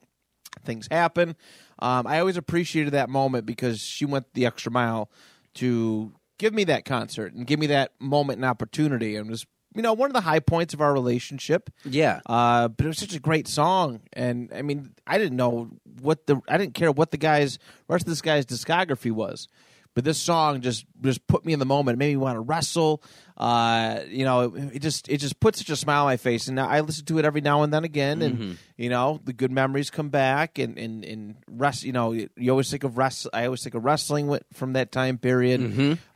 things 0.64 0.88
happen. 0.90 1.36
Um, 1.78 2.06
I 2.06 2.18
always 2.18 2.36
appreciated 2.36 2.92
that 2.92 3.08
moment 3.08 3.46
because 3.46 3.80
she 3.80 4.04
went 4.04 4.26
the 4.34 4.44
extra 4.44 4.70
mile 4.70 5.10
to 5.54 6.12
give 6.38 6.52
me 6.52 6.64
that 6.64 6.84
concert 6.84 7.32
and 7.32 7.46
give 7.46 7.58
me 7.58 7.66
that 7.68 7.92
moment 7.98 8.38
and 8.38 8.44
opportunity, 8.44 9.16
and 9.16 9.30
was 9.30 9.46
you 9.74 9.82
know 9.82 9.92
one 9.92 10.10
of 10.10 10.14
the 10.14 10.20
high 10.20 10.40
points 10.40 10.74
of 10.74 10.80
our 10.80 10.92
relationship. 10.92 11.70
Yeah. 11.84 12.20
Uh, 12.26 12.68
but 12.68 12.86
it 12.86 12.88
was 12.88 12.98
such 12.98 13.14
a 13.14 13.20
great 13.20 13.48
song, 13.48 14.00
and 14.12 14.50
I 14.54 14.62
mean, 14.62 14.94
I 15.06 15.18
didn't 15.18 15.36
know 15.36 15.70
what 16.00 16.26
the 16.26 16.40
I 16.48 16.58
didn't 16.58 16.74
care 16.74 16.90
what 16.90 17.10
the 17.10 17.18
guy's 17.18 17.58
rest 17.88 18.04
of 18.04 18.10
this 18.10 18.22
guy's 18.22 18.46
discography 18.46 19.12
was, 19.12 19.48
but 19.94 20.04
this 20.04 20.18
song 20.18 20.60
just 20.60 20.86
just 21.00 21.26
put 21.26 21.44
me 21.44 21.52
in 21.52 21.58
the 21.58 21.66
moment. 21.66 21.96
It 21.96 21.98
made 21.98 22.10
me 22.10 22.16
want 22.16 22.36
to 22.36 22.40
wrestle. 22.40 23.02
Uh, 23.36 24.00
you 24.08 24.24
know, 24.24 24.54
it, 24.54 24.76
it 24.76 24.78
just 24.80 25.08
it 25.08 25.16
just 25.16 25.40
put 25.40 25.56
such 25.56 25.70
a 25.70 25.76
smile 25.76 26.02
on 26.02 26.06
my 26.06 26.16
face, 26.16 26.48
and 26.48 26.60
I 26.60 26.80
listen 26.80 27.06
to 27.06 27.18
it 27.18 27.24
every 27.24 27.40
now 27.40 27.62
and 27.62 27.72
then 27.72 27.84
again, 27.84 28.20
and 28.22 28.58
you 28.76 28.90
know, 28.90 29.18
the 29.24 29.32
good 29.32 29.50
memories 29.50 29.88
come 29.90 30.10
back, 30.10 30.58
and 30.58 30.78
and 30.78 31.04
and 31.04 31.36
rest. 31.48 31.82
You 31.84 31.92
know, 31.92 32.12
you 32.12 32.50
always 32.50 32.70
think 32.70 32.84
of 32.84 32.98
rest. 32.98 33.28
I 33.32 33.46
always 33.46 33.62
think 33.62 33.74
of 33.74 33.84
wrestling 33.84 34.26
with, 34.26 34.42
from 34.52 34.74
that 34.74 34.92
time 34.92 35.16
period. 35.18 35.60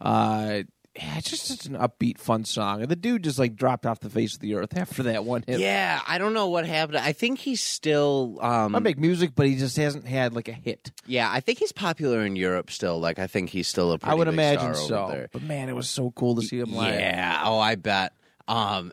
Uh, 0.00 0.62
yeah, 0.96 1.18
it's 1.18 1.28
just 1.30 1.66
an 1.66 1.74
upbeat, 1.74 2.18
fun 2.18 2.44
song. 2.44 2.82
And 2.82 2.88
the 2.90 2.96
dude 2.96 3.24
just 3.24 3.38
like 3.38 3.56
dropped 3.56 3.84
off 3.84 4.00
the 4.00 4.10
face 4.10 4.34
of 4.34 4.40
the 4.40 4.54
earth 4.54 4.76
after 4.76 5.04
that 5.04 5.24
one 5.24 5.42
hit. 5.46 5.58
Yeah, 5.58 6.00
I 6.06 6.18
don't 6.18 6.34
know 6.34 6.48
what 6.48 6.66
happened. 6.66 6.98
I 6.98 7.12
think 7.12 7.40
he's 7.40 7.62
still 7.62 8.38
um 8.40 8.74
I 8.76 8.78
make 8.78 8.98
music, 8.98 9.32
but 9.34 9.46
he 9.46 9.56
just 9.56 9.76
hasn't 9.76 10.06
had 10.06 10.34
like 10.34 10.48
a 10.48 10.52
hit. 10.52 10.92
yeah, 11.06 11.28
I 11.30 11.40
think 11.40 11.58
he's 11.58 11.72
popular 11.72 12.24
in 12.24 12.36
Europe 12.36 12.70
still. 12.70 13.00
Like 13.00 13.18
I 13.18 13.26
think 13.26 13.50
he's 13.50 13.66
still 13.66 13.92
a 13.92 13.98
pretty 13.98 14.12
I 14.12 14.14
would 14.14 14.26
big 14.26 14.34
imagine 14.34 14.74
star 14.74 14.88
so. 14.88 15.04
over 15.04 15.12
there. 15.12 15.28
But 15.32 15.42
man, 15.42 15.68
it 15.68 15.74
was 15.74 15.88
so 15.88 16.12
cool 16.12 16.36
to 16.36 16.42
see 16.42 16.58
him 16.58 16.74
live. 16.74 16.98
Yeah. 16.98 17.42
Oh, 17.44 17.58
I 17.58 17.74
bet. 17.74 18.12
Um, 18.46 18.92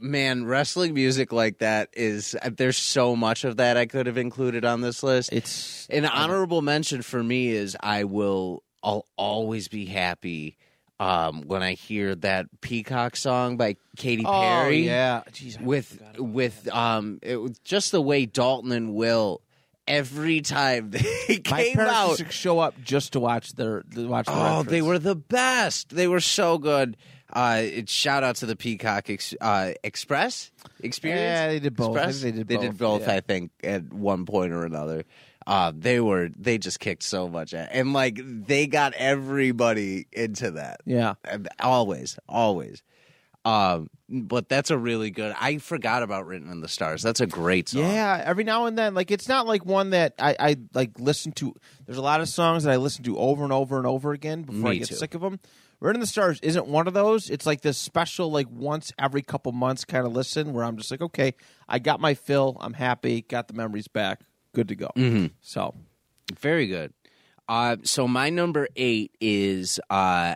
man, 0.00 0.44
wrestling 0.44 0.94
music 0.94 1.32
like 1.32 1.58
that 1.58 1.90
is 1.92 2.34
there's 2.56 2.76
so 2.76 3.14
much 3.14 3.44
of 3.44 3.58
that 3.58 3.76
I 3.76 3.86
could 3.86 4.06
have 4.06 4.18
included 4.18 4.64
on 4.64 4.80
this 4.80 5.02
list. 5.02 5.32
It's 5.32 5.86
An 5.90 6.04
honorable 6.04 6.60
mention 6.60 7.02
for 7.02 7.22
me 7.22 7.50
is 7.50 7.76
I 7.80 8.04
will 8.04 8.64
I'll 8.82 9.06
always 9.16 9.68
be 9.68 9.86
happy 9.86 10.56
um, 11.00 11.42
when 11.48 11.62
I 11.62 11.72
hear 11.72 12.14
that 12.16 12.46
Peacock 12.60 13.16
song 13.16 13.56
by 13.56 13.76
Katy 13.96 14.24
oh 14.26 14.30
Perry 14.40 14.86
yeah, 14.86 15.22
Jeez, 15.32 15.60
with 15.60 16.00
with 16.18 16.68
um 16.72 17.18
it, 17.22 17.38
just 17.64 17.90
the 17.90 18.00
way 18.02 18.26
Dalton 18.26 18.70
and 18.70 18.94
Will 18.94 19.40
every 19.88 20.40
time 20.42 20.90
they 21.26 21.38
came 21.42 21.80
out 21.80 22.20
show 22.32 22.58
up 22.60 22.74
just 22.82 23.14
to 23.14 23.20
watch 23.20 23.54
their 23.54 23.82
to 23.94 24.06
watch. 24.06 24.26
The 24.26 24.32
Oh, 24.34 24.62
they 24.62 24.82
were 24.82 24.98
the 24.98 25.16
best. 25.16 25.88
They 25.88 26.06
were 26.06 26.20
so 26.20 26.58
good. 26.58 26.96
Uh, 27.32 27.60
it, 27.62 27.88
shout 27.88 28.24
out 28.24 28.34
to 28.36 28.46
the 28.46 28.56
Peacock 28.56 29.08
ex, 29.08 29.34
uh, 29.40 29.72
Express 29.84 30.50
experience. 30.80 31.20
Yeah, 31.22 31.46
they 31.46 31.60
did 31.60 31.76
both. 31.76 31.96
I 31.96 32.00
Express? 32.08 32.22
think 32.22 32.34
they 32.34 32.38
did 32.40 32.48
They 32.48 32.56
both, 32.56 32.64
did 32.64 32.78
both. 32.78 33.00
yeah. 33.02 33.12
I 33.14 33.20
think 33.20 33.50
at 33.62 33.92
one 33.92 34.26
point 34.26 34.52
or 34.52 34.64
another. 34.64 35.04
Uh, 35.46 35.72
they 35.74 36.00
were 36.00 36.28
they 36.36 36.58
just 36.58 36.80
kicked 36.80 37.02
so 37.02 37.28
much 37.28 37.54
at, 37.54 37.70
and 37.72 37.92
like 37.92 38.20
they 38.22 38.66
got 38.66 38.92
everybody 38.94 40.06
into 40.12 40.52
that. 40.52 40.80
Yeah, 40.84 41.14
And 41.24 41.48
Always, 41.60 42.18
always. 42.28 42.82
Um, 43.44 43.88
but 44.08 44.48
that's 44.50 44.70
a 44.70 44.76
really 44.76 45.10
good. 45.10 45.34
I 45.40 45.58
forgot 45.58 46.02
about 46.02 46.26
Written 46.26 46.50
in 46.50 46.60
the 46.60 46.68
Stars. 46.68 47.02
That's 47.02 47.20
a 47.20 47.26
great 47.26 47.70
song. 47.70 47.82
yeah. 47.82 48.22
Every 48.24 48.44
now 48.44 48.66
and 48.66 48.76
then, 48.76 48.94
like 48.94 49.10
it's 49.10 49.28
not 49.28 49.46
like 49.46 49.64
one 49.64 49.90
that 49.90 50.14
I, 50.18 50.36
I 50.38 50.56
like 50.74 50.98
listen 50.98 51.32
to. 51.32 51.54
There's 51.86 51.96
a 51.96 52.02
lot 52.02 52.20
of 52.20 52.28
songs 52.28 52.64
that 52.64 52.72
I 52.72 52.76
listen 52.76 53.02
to 53.04 53.18
over 53.18 53.42
and 53.44 53.52
over 53.52 53.78
and 53.78 53.86
over 53.86 54.12
again 54.12 54.42
before 54.42 54.70
I 54.70 54.76
get 54.76 54.88
too. 54.88 54.96
sick 54.96 55.14
of 55.14 55.22
them. 55.22 55.40
"Written 55.80 55.96
in 55.96 56.00
the 56.00 56.06
Stars 56.06 56.38
isn't 56.42 56.66
one 56.66 56.86
of 56.86 56.92
those. 56.92 57.30
It's 57.30 57.46
like 57.46 57.62
this 57.62 57.78
special, 57.78 58.30
like 58.30 58.48
once 58.50 58.92
every 58.98 59.22
couple 59.22 59.52
months 59.52 59.86
kind 59.86 60.06
of 60.06 60.12
listen 60.12 60.52
where 60.52 60.64
I'm 60.64 60.76
just 60.76 60.90
like, 60.90 61.00
okay, 61.00 61.34
I 61.66 61.78
got 61.78 61.98
my 61.98 62.12
fill. 62.12 62.58
I'm 62.60 62.74
happy. 62.74 63.22
Got 63.22 63.48
the 63.48 63.54
memories 63.54 63.88
back. 63.88 64.20
Good 64.52 64.68
to 64.68 64.76
go. 64.76 64.90
Mm-hmm. 64.96 65.26
So 65.40 65.74
Very 66.38 66.66
good. 66.66 66.92
Uh, 67.48 67.76
so 67.82 68.06
my 68.06 68.30
number 68.30 68.68
eight 68.76 69.12
is 69.20 69.80
uh, 69.90 70.34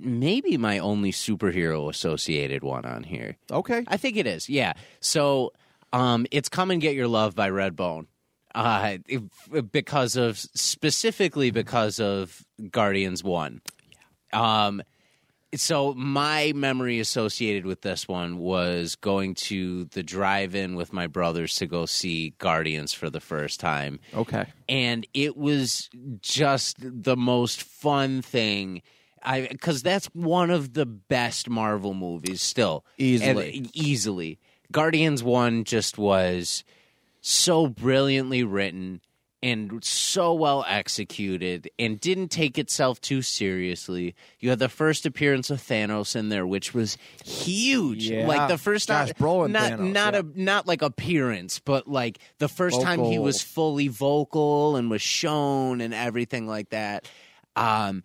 maybe 0.00 0.56
my 0.56 0.78
only 0.78 1.10
superhero 1.12 1.90
associated 1.90 2.62
one 2.62 2.84
on 2.84 3.02
here. 3.02 3.36
okay, 3.50 3.84
I 3.88 3.96
think 3.96 4.16
it 4.16 4.26
is. 4.26 4.48
Yeah. 4.48 4.74
So 5.00 5.52
um, 5.92 6.26
it's 6.30 6.48
"Come 6.48 6.70
and 6.70 6.80
Get 6.80 6.94
Your 6.94 7.08
Love" 7.08 7.34
by 7.34 7.50
Redbone. 7.50 8.06
Uh, 8.54 8.98
because 9.72 10.14
of 10.14 10.38
specifically 10.38 11.50
because 11.50 11.98
of 11.98 12.44
Guardians 12.70 13.24
One. 13.24 13.62
Um, 14.32 14.82
so 15.54 15.92
my 15.94 16.52
memory 16.54 16.98
associated 16.98 17.66
with 17.66 17.82
this 17.82 18.08
one 18.08 18.38
was 18.38 18.96
going 18.96 19.34
to 19.34 19.84
the 19.86 20.02
drive-in 20.02 20.74
with 20.76 20.92
my 20.92 21.06
brothers 21.06 21.56
to 21.56 21.66
go 21.66 21.86
see 21.86 22.34
Guardians 22.38 22.92
for 22.94 23.10
the 23.10 23.20
first 23.20 23.60
time 23.60 24.00
okay. 24.14 24.46
and 24.68 25.06
it 25.12 25.36
was 25.36 25.90
just 26.20 26.76
the 26.80 27.16
most 27.16 27.62
fun 27.62 28.22
thing. 28.22 28.82
I 29.22 29.46
because 29.50 29.82
that's 29.82 30.06
one 30.14 30.50
of 30.50 30.72
the 30.72 30.86
best 30.86 31.48
Marvel 31.48 31.94
movies 31.94 32.42
still 32.42 32.84
Easily. 32.98 33.58
And- 33.58 33.76
easily. 33.76 34.38
Guardians 34.72 35.22
one 35.22 35.64
just 35.64 35.98
was 35.98 36.64
so 37.20 37.66
brilliantly 37.68 38.42
written 38.42 39.00
and 39.42 39.82
so 39.84 40.32
well 40.34 40.64
executed 40.68 41.68
and 41.78 41.98
didn't 41.98 42.28
take 42.28 42.58
itself 42.58 43.00
too 43.00 43.22
seriously. 43.22 44.14
You 44.38 44.50
had 44.50 44.60
the 44.60 44.68
first 44.68 45.04
appearance 45.04 45.50
of 45.50 45.60
Thanos 45.60 46.14
in 46.14 46.28
there, 46.28 46.46
which 46.46 46.72
was 46.72 46.96
huge. 47.24 48.08
Yeah. 48.08 48.26
Like 48.26 48.48
the 48.48 48.58
first 48.58 48.88
Josh 48.88 49.08
time, 49.08 49.14
Brolin 49.18 49.50
not 49.50 49.72
Thanos, 49.72 49.92
not 49.92 50.14
yeah. 50.14 50.20
a 50.20 50.22
not 50.40 50.66
like 50.66 50.82
appearance, 50.82 51.58
but 51.58 51.88
like 51.88 52.18
the 52.38 52.48
first 52.48 52.80
time 52.82 53.02
he 53.02 53.18
was 53.18 53.42
fully 53.42 53.88
vocal 53.88 54.76
and 54.76 54.88
was 54.90 55.02
shown 55.02 55.80
and 55.80 55.92
everything 55.92 56.46
like 56.46 56.70
that. 56.70 57.08
Um, 57.56 58.04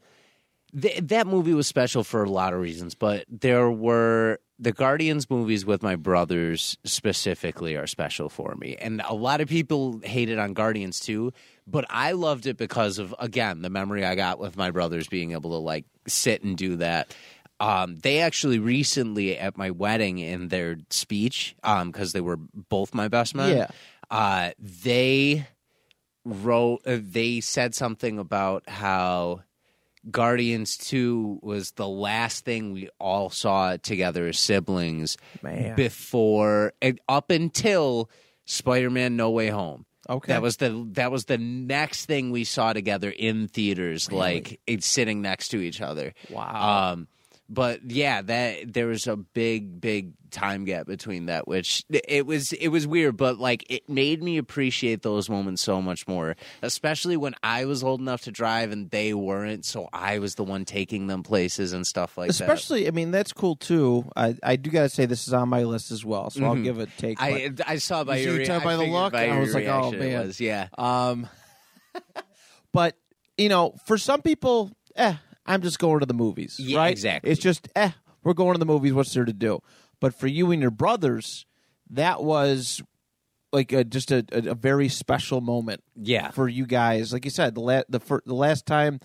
th- 0.80 1.02
that 1.04 1.28
movie 1.28 1.54
was 1.54 1.68
special 1.68 2.04
for 2.04 2.24
a 2.24 2.30
lot 2.30 2.54
of 2.54 2.60
reasons, 2.60 2.96
but 2.96 3.26
there 3.30 3.70
were 3.70 4.40
the 4.60 4.72
Guardians 4.72 5.30
movies 5.30 5.66
with 5.66 5.84
my 5.84 5.96
brothers 5.96 6.78
specifically 6.84 7.76
are 7.76 7.86
special 7.88 8.28
for 8.30 8.56
me. 8.56 8.76
And 8.76 9.02
a 9.08 9.14
lot 9.14 9.40
of 9.40 9.48
people 9.48 10.00
hated 10.04 10.40
on 10.40 10.54
Guardians 10.54 11.00
too, 11.00 11.32
but 11.68 11.86
I 11.90 12.14
loved 12.14 12.48
it 12.48 12.58
because 12.58 12.98
of 12.98 13.14
again 13.20 13.62
the 13.62 13.70
memory 13.70 14.04
I 14.04 14.16
got 14.16 14.40
with 14.40 14.58
my 14.58 14.72
brothers 14.72 15.08
being 15.08 15.34
able 15.34 15.52
to 15.52 15.58
like 15.58 15.86
sit 16.08 16.44
and 16.44 16.58
do 16.58 16.78
that. 16.78 17.14
Um, 17.60 17.98
they 17.98 18.20
actually 18.22 18.60
recently 18.60 19.38
at 19.38 19.58
my 19.58 19.72
wedding 19.72 20.20
in 20.20 20.48
their 20.50 20.78
speech, 20.92 21.56
because 21.62 22.14
they 22.14 22.22
were 22.22 22.38
both 22.38 22.94
my 22.94 23.08
best 23.08 23.34
men. 23.34 23.58
Yeah. 23.58 23.68
uh, 24.10 24.52
they 24.60 25.48
wrote. 26.24 26.82
Uh, 26.86 27.00
they 27.02 27.42
said 27.42 27.74
something 27.74 28.20
about 28.20 28.70
how 28.70 29.42
Guardians 30.10 30.78
2 30.78 31.40
was 31.42 31.72
the 31.72 31.88
last 31.88 32.46
thing 32.46 32.74
we 32.74 32.90
all 33.00 33.30
saw 33.30 33.78
together 33.78 34.28
as 34.28 34.40
siblings 34.40 35.18
Man. 35.42 35.76
before 35.76 36.74
and 36.82 37.00
up 37.10 37.30
until 37.30 38.10
Spider-Man 38.46 39.16
No 39.16 39.32
Way 39.32 39.50
Home. 39.50 39.86
Okay. 40.10 40.32
That 40.32 40.42
was 40.42 40.58
the 40.58 40.88
that 40.94 41.12
was 41.12 41.26
the 41.26 41.38
next 41.38 42.06
thing 42.06 42.32
we 42.32 42.46
saw 42.46 42.72
together 42.72 43.10
in 43.10 43.50
theaters 43.50 44.10
like 44.10 44.62
it's 44.66 44.86
sitting 44.86 45.22
next 45.22 45.50
to 45.50 45.60
each 45.60 45.82
other. 45.82 46.14
Wow. 46.30 46.92
Um 46.94 47.08
but 47.50 47.90
yeah, 47.90 48.22
that 48.22 48.74
there 48.74 48.88
was 48.88 49.08
a 49.08 49.16
big, 49.16 49.80
big 49.80 50.14
time 50.32 50.66
gap 50.66 50.86
between 50.86 51.28
that, 51.28 51.48
which 51.48 51.84
it 51.90 52.26
was 52.26 52.52
it 52.54 52.68
was 52.68 52.86
weird, 52.86 53.16
but 53.16 53.40
like 53.40 53.66
it 53.70 53.88
made 53.90 54.22
me 54.22 54.38
appreciate 54.38 55.02
those 55.02 55.30
moments 55.30 55.62
so 55.62 55.82
much 55.82 56.08
more, 56.08 56.36
especially 56.62 57.16
when 57.16 57.36
I 57.44 57.66
was 57.66 57.84
old 57.84 58.02
enough 58.02 58.22
to 58.24 58.32
drive 58.32 58.72
and 58.72 58.90
they 58.92 59.14
weren't, 59.14 59.66
so 59.66 59.88
I 59.94 60.20
was 60.20 60.36
the 60.36 60.44
one 60.44 60.66
taking 60.66 61.08
them 61.08 61.24
places 61.24 61.72
and 61.72 61.88
stuff 61.88 62.18
like 62.18 62.28
that. 62.28 62.42
Especially, 62.42 62.88
I 62.88 62.92
mean, 62.92 63.12
that's 63.12 63.32
cool 63.32 63.56
too. 63.56 64.06
I, 64.16 64.36
I 64.44 64.56
do 64.58 64.70
got 64.70 64.84
to 64.84 64.90
say 64.90 65.06
this 65.06 65.28
is 65.28 65.34
on 65.34 65.48
my 65.48 65.64
list 65.64 65.92
as 65.92 66.04
well, 66.04 66.30
so 66.30 66.44
I'll 66.44 66.56
give 66.56 66.80
it 66.80 66.90
a 66.90 67.02
take. 67.02 67.22
I 67.22 67.52
I 67.66 67.78
saw 67.78 68.04
by 68.04 68.18
You 68.18 68.34
your 68.34 68.38
rea- 68.40 68.64
by 68.64 68.76
the 68.76 68.84
look, 68.86 69.14
by 69.14 69.30
I 69.30 69.40
was 69.40 69.54
like, 69.54 69.68
oh, 69.68 69.92
man. 69.92 70.28
was, 70.28 70.42
yeah. 70.42 70.68
um, 70.78 71.28
but 72.74 72.98
you 73.38 73.48
know, 73.50 73.76
for 73.86 73.98
some 73.98 74.22
people, 74.22 74.72
eh, 74.96 75.16
I'm 75.48 75.62
just 75.62 75.80
going 75.80 76.00
to 76.02 76.06
the 76.06 76.14
movies, 76.14 76.60
Yeah, 76.60 76.78
right? 76.80 76.92
exactly. 76.92 77.32
It's 77.32 77.42
just, 77.42 77.68
eh, 77.76 77.92
we're 78.24 78.34
going 78.34 78.54
to 78.54 78.60
the 78.60 78.66
movies. 78.66 78.94
What's 78.94 79.14
there 79.14 79.26
to 79.26 79.34
do? 79.34 79.60
But 80.00 80.14
for 80.14 80.28
you 80.28 80.52
and 80.52 80.62
your 80.62 80.72
brothers, 80.72 81.46
that 81.90 82.22
was 82.24 82.82
like 83.54 83.72
a, 83.72 83.84
just 83.84 84.12
a, 84.12 84.26
a, 84.32 84.52
a 84.52 84.56
very 84.56 84.90
special 84.90 85.40
moment 85.42 85.82
Yeah. 85.96 86.32
for 86.32 86.48
you 86.50 86.66
guys. 86.66 87.14
Like 87.14 87.24
you 87.26 87.32
said, 87.32 87.56
the 87.56 87.62
la- 87.62 87.84
the 87.90 88.00
fir- 88.00 88.22
the 88.26 88.34
last 88.36 88.66
time 88.66 89.00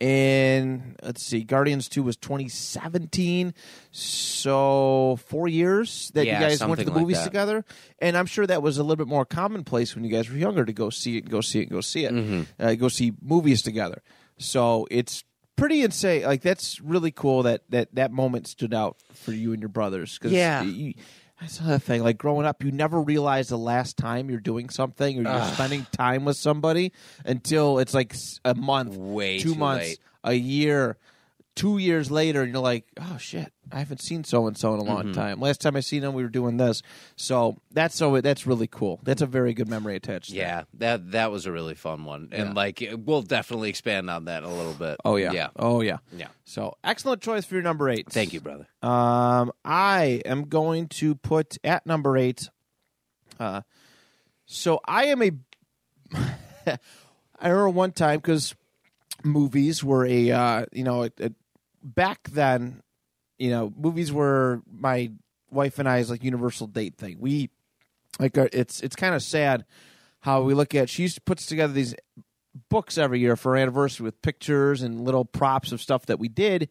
in 0.00 0.94
let's 1.02 1.24
see, 1.24 1.42
Guardians 1.42 1.88
Two 1.88 2.04
was 2.04 2.16
2017, 2.16 3.52
so 3.90 5.18
four 5.26 5.48
years 5.48 6.10
that 6.14 6.24
Yeah, 6.26 6.34
you 6.40 6.46
guys 6.46 6.60
went 6.64 6.78
to 6.78 6.84
the 6.84 6.92
like 6.92 7.00
movies 7.00 7.18
that. 7.18 7.24
together. 7.24 7.64
And 7.98 8.16
I'm 8.16 8.26
sure 8.26 8.46
that 8.46 8.62
was 8.62 8.78
a 8.78 8.82
little 8.82 8.96
bit 8.96 9.08
more 9.08 9.24
commonplace 9.24 9.94
when 9.94 10.04
you 10.04 10.10
guys 10.10 10.30
were 10.30 10.36
younger 10.36 10.64
to 10.64 10.72
go 10.72 10.90
see 10.90 11.16
it, 11.16 11.24
and 11.24 11.30
go 11.30 11.40
see 11.40 11.58
it, 11.60 11.62
and 11.62 11.70
go 11.72 11.80
see 11.80 12.04
it, 12.04 12.12
Mm-hmm. 12.12 12.42
uh, 12.62 12.74
go 12.74 12.88
see 12.88 13.12
movies 13.20 13.62
together. 13.62 14.02
So 14.38 14.86
it's 14.90 15.24
pretty 15.58 15.82
insane. 15.82 16.22
Like 16.24 16.40
that's 16.42 16.80
really 16.80 17.10
cool 17.10 17.42
that 17.42 17.62
that 17.70 17.94
that 17.94 18.12
moment 18.12 18.46
stood 18.48 18.72
out 18.72 18.96
for 19.14 19.32
you 19.32 19.52
and 19.52 19.60
your 19.60 19.68
brothers. 19.68 20.16
'cause 20.18 20.32
Yeah. 20.32 20.62
you- 20.62 20.94
That's 21.40 21.60
another 21.60 21.78
thing. 21.78 22.02
Like 22.02 22.18
growing 22.18 22.46
up, 22.46 22.64
you 22.64 22.72
never 22.72 23.00
realize 23.00 23.46
the 23.48 23.58
last 23.58 23.96
time 23.96 24.28
you're 24.28 24.40
doing 24.40 24.70
something 24.70 25.18
or 25.20 25.22
you're 25.22 25.44
spending 25.54 25.86
time 25.92 26.24
with 26.24 26.36
somebody 26.36 26.90
until 27.24 27.78
it's 27.78 27.94
like 27.94 28.12
s- 28.14 28.40
a 28.44 28.54
month, 28.56 28.96
Way 28.96 29.38
two 29.38 29.52
too 29.52 29.58
months, 29.58 29.84
late. 29.90 29.98
a 30.24 30.32
year, 30.34 30.96
two 31.58 31.78
years 31.78 32.10
later, 32.10 32.42
and 32.42 32.52
you're 32.52 32.62
like, 32.62 32.84
oh 33.00 33.18
shit, 33.18 33.52
I 33.72 33.80
haven't 33.80 34.00
seen 34.00 34.22
so 34.22 34.46
and 34.46 34.56
so 34.56 34.74
in 34.74 34.80
a 34.80 34.84
long 34.84 35.02
Mm-hmm. 35.06 35.12
time. 35.12 35.40
Last 35.40 35.60
time 35.60 35.74
I 35.76 35.80
seen 35.80 36.02
them, 36.02 36.14
we 36.14 36.22
were 36.22 36.28
doing 36.28 36.56
this. 36.56 36.82
So 37.16 37.56
that's 37.72 37.96
so 37.96 38.20
that's 38.20 38.46
really 38.46 38.68
cool. 38.68 39.00
That's 39.02 39.20
a 39.22 39.26
very 39.26 39.54
good 39.54 39.68
memory 39.68 39.96
attached. 39.96 40.30
Yeah, 40.30 40.62
that 40.74 41.10
that 41.12 41.30
was 41.32 41.46
a 41.46 41.52
really 41.52 41.74
fun 41.74 42.04
one, 42.04 42.28
and 42.32 42.48
Yeah. 42.50 42.52
like 42.54 42.82
we'll 43.04 43.22
definitely 43.22 43.70
expand 43.70 44.08
on 44.08 44.26
that 44.26 44.44
a 44.44 44.48
little 44.48 44.72
bit. 44.74 44.98
Oh 45.04 45.16
yeah. 45.16 45.32
yeah, 45.32 45.48
Oh 45.56 45.80
yeah. 45.80 45.98
yeah. 46.16 46.28
So 46.44 46.76
excellent 46.84 47.20
choice 47.22 47.44
for 47.44 47.54
your 47.54 47.62
number 47.64 47.88
eight. 47.88 48.08
Thank 48.10 48.32
you, 48.32 48.40
brother. 48.40 48.68
Um, 48.82 49.50
I 49.64 50.22
am 50.24 50.44
going 50.48 50.86
to 50.88 51.16
put 51.16 51.58
at 51.64 51.84
number 51.86 52.16
eight. 52.16 52.48
Uh, 53.40 53.62
so 54.46 54.80
I 54.86 55.06
am 55.06 55.22
a. 55.22 55.30
I 57.40 57.48
remember 57.48 57.68
one 57.70 57.92
time 57.92 58.18
because 58.18 58.54
movies 59.24 59.82
were 59.84 60.06
a 60.06 60.30
uh, 60.30 60.66
you 60.72 60.84
know 60.84 61.02
it, 61.02 61.12
it, 61.18 61.34
back 61.82 62.28
then, 62.30 62.82
you 63.38 63.50
know 63.50 63.72
movies 63.76 64.12
were 64.12 64.62
my 64.70 65.10
wife 65.50 65.78
and 65.78 65.88
I's 65.88 66.10
like 66.10 66.24
universal 66.24 66.66
date 66.66 66.96
thing. 66.96 67.16
We 67.20 67.50
like 68.18 68.36
uh, 68.36 68.48
it's 68.52 68.80
it's 68.80 68.96
kind 68.96 69.14
of 69.14 69.22
sad 69.22 69.64
how 70.20 70.42
we 70.42 70.54
look 70.54 70.74
at. 70.74 70.88
She 70.88 71.08
puts 71.24 71.46
together 71.46 71.72
these 71.72 71.94
books 72.68 72.98
every 72.98 73.20
year 73.20 73.36
for 73.36 73.52
our 73.52 73.62
anniversary 73.62 74.04
with 74.04 74.20
pictures 74.22 74.82
and 74.82 75.04
little 75.04 75.24
props 75.24 75.72
of 75.72 75.80
stuff 75.80 76.06
that 76.06 76.18
we 76.18 76.28
did. 76.28 76.68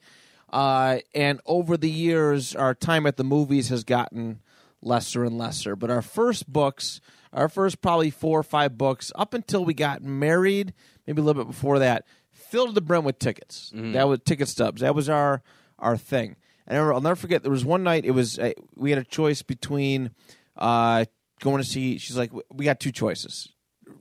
Uh, 0.52 1.00
and 1.14 1.42
over 1.46 1.78
the 1.78 1.90
years, 1.90 2.56
our 2.56 2.74
time 2.74 3.06
at 3.06 3.18
the 3.18 3.24
movies 3.24 3.70
has 3.70 3.84
gotten 3.84 4.42
lesser 4.82 5.24
and 5.24 5.38
lesser. 5.38 5.76
But 5.76 5.90
our 5.90 6.02
first 6.02 6.52
books, 6.52 7.02
our 7.34 7.50
first 7.50 7.82
probably 7.82 8.10
four 8.10 8.40
or 8.40 8.44
five 8.44 8.78
books, 8.78 9.12
up 9.16 9.34
until 9.34 9.66
we 9.66 9.74
got 9.74 10.02
married, 10.02 10.74
maybe 11.06 11.22
a 11.22 11.24
little 11.24 11.44
bit 11.44 11.50
before 11.50 11.80
that, 11.80 12.06
filled 12.50 12.70
to 12.70 12.74
the 12.74 12.82
brim 12.82 13.04
with 13.04 13.20
tickets. 13.20 13.72
That 13.74 14.08
was 14.08 14.20
ticket 14.26 14.48
stubs. 14.48 14.82
That 14.82 14.96
was 14.96 15.10
our 15.10 15.42
our 15.80 15.98
thing. 15.98 16.36
And 16.66 16.76
I 16.76 16.80
remember, 16.80 16.94
I'll 16.96 17.02
never 17.02 17.16
forget. 17.16 17.44
There 17.44 17.52
was 17.52 17.64
one 17.64 17.84
night. 17.84 18.04
It 18.06 18.12
was 18.12 18.38
uh, 18.40 18.52
we 18.76 18.90
had 18.90 19.00
a 19.00 19.04
choice 19.04 19.42
between 19.42 20.12
uh, 20.58 21.06
going 21.40 21.58
to 21.62 21.68
see. 21.68 21.98
She's 21.98 22.18
like, 22.18 22.32
we 22.52 22.66
got 22.66 22.80
two 22.80 22.92
choices. 22.92 23.50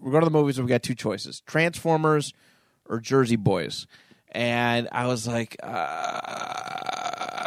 We're 0.01 0.11
going 0.11 0.23
to 0.23 0.31
the 0.31 0.37
movies. 0.37 0.59
and 0.59 0.67
We 0.67 0.71
got 0.71 0.83
two 0.83 0.95
choices: 0.97 1.41
Transformers 1.47 2.33
or 2.89 2.99
Jersey 3.01 3.37
Boys. 3.37 3.87
And 4.33 4.89
I 4.93 5.07
was 5.07 5.27
like, 5.27 5.57
uh, 5.63 5.67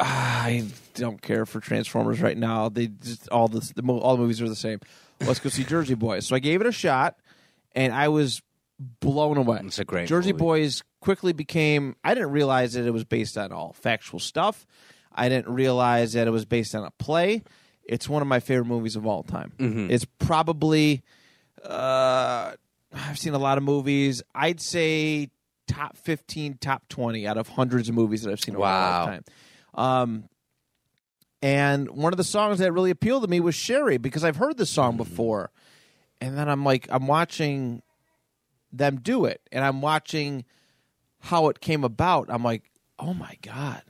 I 0.02 0.68
don't 0.96 1.22
care 1.22 1.46
for 1.46 1.60
Transformers 1.60 2.22
right 2.22 2.38
now. 2.38 2.70
They 2.70 2.88
just 2.88 3.30
all 3.30 3.48
the, 3.48 3.60
the 3.76 3.84
all 3.92 4.16
the 4.16 4.22
movies 4.22 4.42
are 4.42 4.50
the 4.50 4.56
same. 4.56 4.80
Let's 5.22 5.40
go 5.40 5.50
see 5.50 5.64
Jersey 5.64 5.96
Boys. 5.96 6.26
So 6.26 6.36
I 6.36 6.40
gave 6.40 6.62
it 6.62 6.68
a 6.68 6.72
shot, 6.72 7.18
and 7.76 7.94
I 7.94 8.08
was 8.08 8.42
blown 8.80 9.38
away. 9.38 9.60
It's 9.66 9.80
a 9.80 9.86
great 9.86 10.08
Jersey 10.08 10.32
movie. 10.32 10.40
Boys 10.44 10.84
quickly 11.02 11.34
became. 11.34 11.96
I 12.04 12.14
didn't 12.14 12.32
realize 12.32 12.74
that 12.74 12.86
it 12.86 12.92
was 12.92 13.04
based 13.04 13.38
on 13.38 13.52
all 13.52 13.74
factual 13.74 14.20
stuff. 14.20 14.66
I 15.12 15.28
didn't 15.30 15.54
realize 15.54 16.14
that 16.14 16.28
it 16.28 16.32
was 16.32 16.46
based 16.46 16.74
on 16.76 16.86
a 16.86 16.92
play. 16.92 17.44
It's 17.84 18.08
one 18.08 18.22
of 18.22 18.28
my 18.28 18.40
favorite 18.40 18.66
movies 18.68 18.96
of 18.96 19.06
all 19.06 19.24
time. 19.24 19.52
Mm-hmm. 19.58 19.92
It's 19.92 20.06
probably. 20.20 21.02
Uh, 21.64 22.54
I've 22.94 23.20
seen 23.20 23.34
a 23.34 23.40
lot 23.40 23.58
of 23.58 23.64
movies. 23.64 24.22
I'd 24.34 24.62
say 24.62 25.30
top 25.68 25.98
fifteen, 25.98 26.56
top 26.56 26.88
twenty 26.90 27.28
out 27.28 27.38
of 27.38 27.48
hundreds 27.50 27.90
of 27.90 27.96
movies 27.96 28.24
that 28.24 28.32
I've 28.32 28.40
seen 28.40 28.56
over 28.56 28.64
my 28.64 28.72
Wow. 28.72 29.06
lifetime. 29.06 29.24
Um, 29.74 30.30
and 31.42 31.90
one 31.92 32.12
of 32.14 32.18
the 32.18 32.24
songs 32.24 32.60
that 32.60 32.72
really 32.72 32.92
appealed 32.92 33.24
to 33.24 33.30
me 33.30 33.40
was 33.40 33.56
Sherry 33.56 33.98
because 33.98 34.24
I've 34.24 34.36
heard 34.38 34.58
this 34.58 34.70
song 34.70 34.98
before, 34.98 35.52
and 36.20 36.38
then 36.38 36.50
I'm 36.50 36.64
like, 36.66 36.88
I'm 36.90 37.08
watching 37.08 37.82
them 38.72 38.98
do 39.02 39.26
it, 39.26 39.42
and 39.52 39.64
I'm 39.64 39.82
watching 39.82 40.46
how 41.22 41.48
it 41.50 41.60
came 41.60 41.84
about. 41.84 42.28
I'm 42.30 42.44
like, 42.44 42.70
oh 42.98 43.14
my 43.14 43.36
god, 43.42 43.82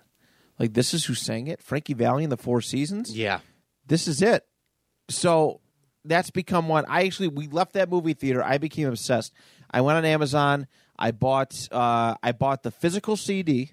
like 0.58 0.74
this 0.74 0.94
is 0.94 1.06
who 1.06 1.14
sang 1.16 1.48
it, 1.48 1.62
Frankie 1.62 1.94
Valli 1.94 2.24
in 2.24 2.30
the 2.30 2.38
Four 2.38 2.62
Seasons 2.62 3.16
Yeah, 3.16 3.40
this 3.88 4.08
is 4.08 4.22
it. 4.22 4.46
So 5.10 5.62
that's 6.06 6.30
become 6.32 6.68
one. 6.70 6.86
I 6.88 7.06
actually 7.06 7.28
we 7.30 7.48
left 7.48 7.74
that 7.74 7.90
movie 7.90 8.14
theater. 8.14 8.44
I 8.44 8.58
became 8.58 8.88
obsessed. 8.88 9.34
I 9.72 9.82
went 9.82 9.98
on 9.98 10.06
Amazon. 10.06 10.68
I 10.98 11.12
bought 11.12 11.68
uh, 11.72 12.16
I 12.22 12.32
bought 12.32 12.64
the 12.64 12.72
physical 12.72 13.16
CD 13.18 13.72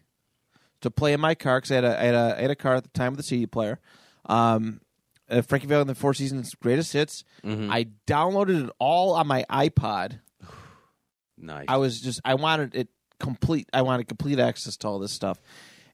to 0.83 0.90
play 0.90 1.12
in 1.12 1.21
my 1.21 1.35
car 1.35 1.59
because 1.59 1.71
I, 1.73 1.75
had 1.77 1.85
a- 1.85 1.99
I, 2.01 2.05
had 2.05 2.14
a- 2.14 2.35
I 2.38 2.40
had 2.42 2.51
a 2.51 2.57
car 2.57 2.75
at 2.75 2.83
the 2.83 2.90
time 2.90 3.12
with 3.12 3.19
the 3.19 3.23
CD 3.23 3.47
player. 3.47 3.81
Um, 4.27 4.81
uh, 5.29 5.42
Frankie 5.42 5.66
Valli 5.66 5.81
and 5.83 5.90
the 5.90 5.95
Four 5.95 6.14
Seasons 6.14 6.55
Greatest 6.55 6.92
Hits. 6.92 7.25
I 7.45 7.88
downloaded 8.07 8.64
it 8.66 8.71
all 8.79 9.14
on 9.14 9.27
my 9.27 9.45
iPod. 9.51 10.21
Nice. 11.38 11.66
I 11.68 11.77
was 11.77 12.01
just 12.01 12.20
I 12.25 12.35
wanted 12.35 12.75
it 12.75 12.88
complete. 13.20 13.68
I 13.72 13.83
wanted 13.83 14.09
complete 14.09 14.38
access 14.38 14.77
to 14.79 14.88
all 14.88 14.99
this 14.99 15.12
stuff, 15.12 15.38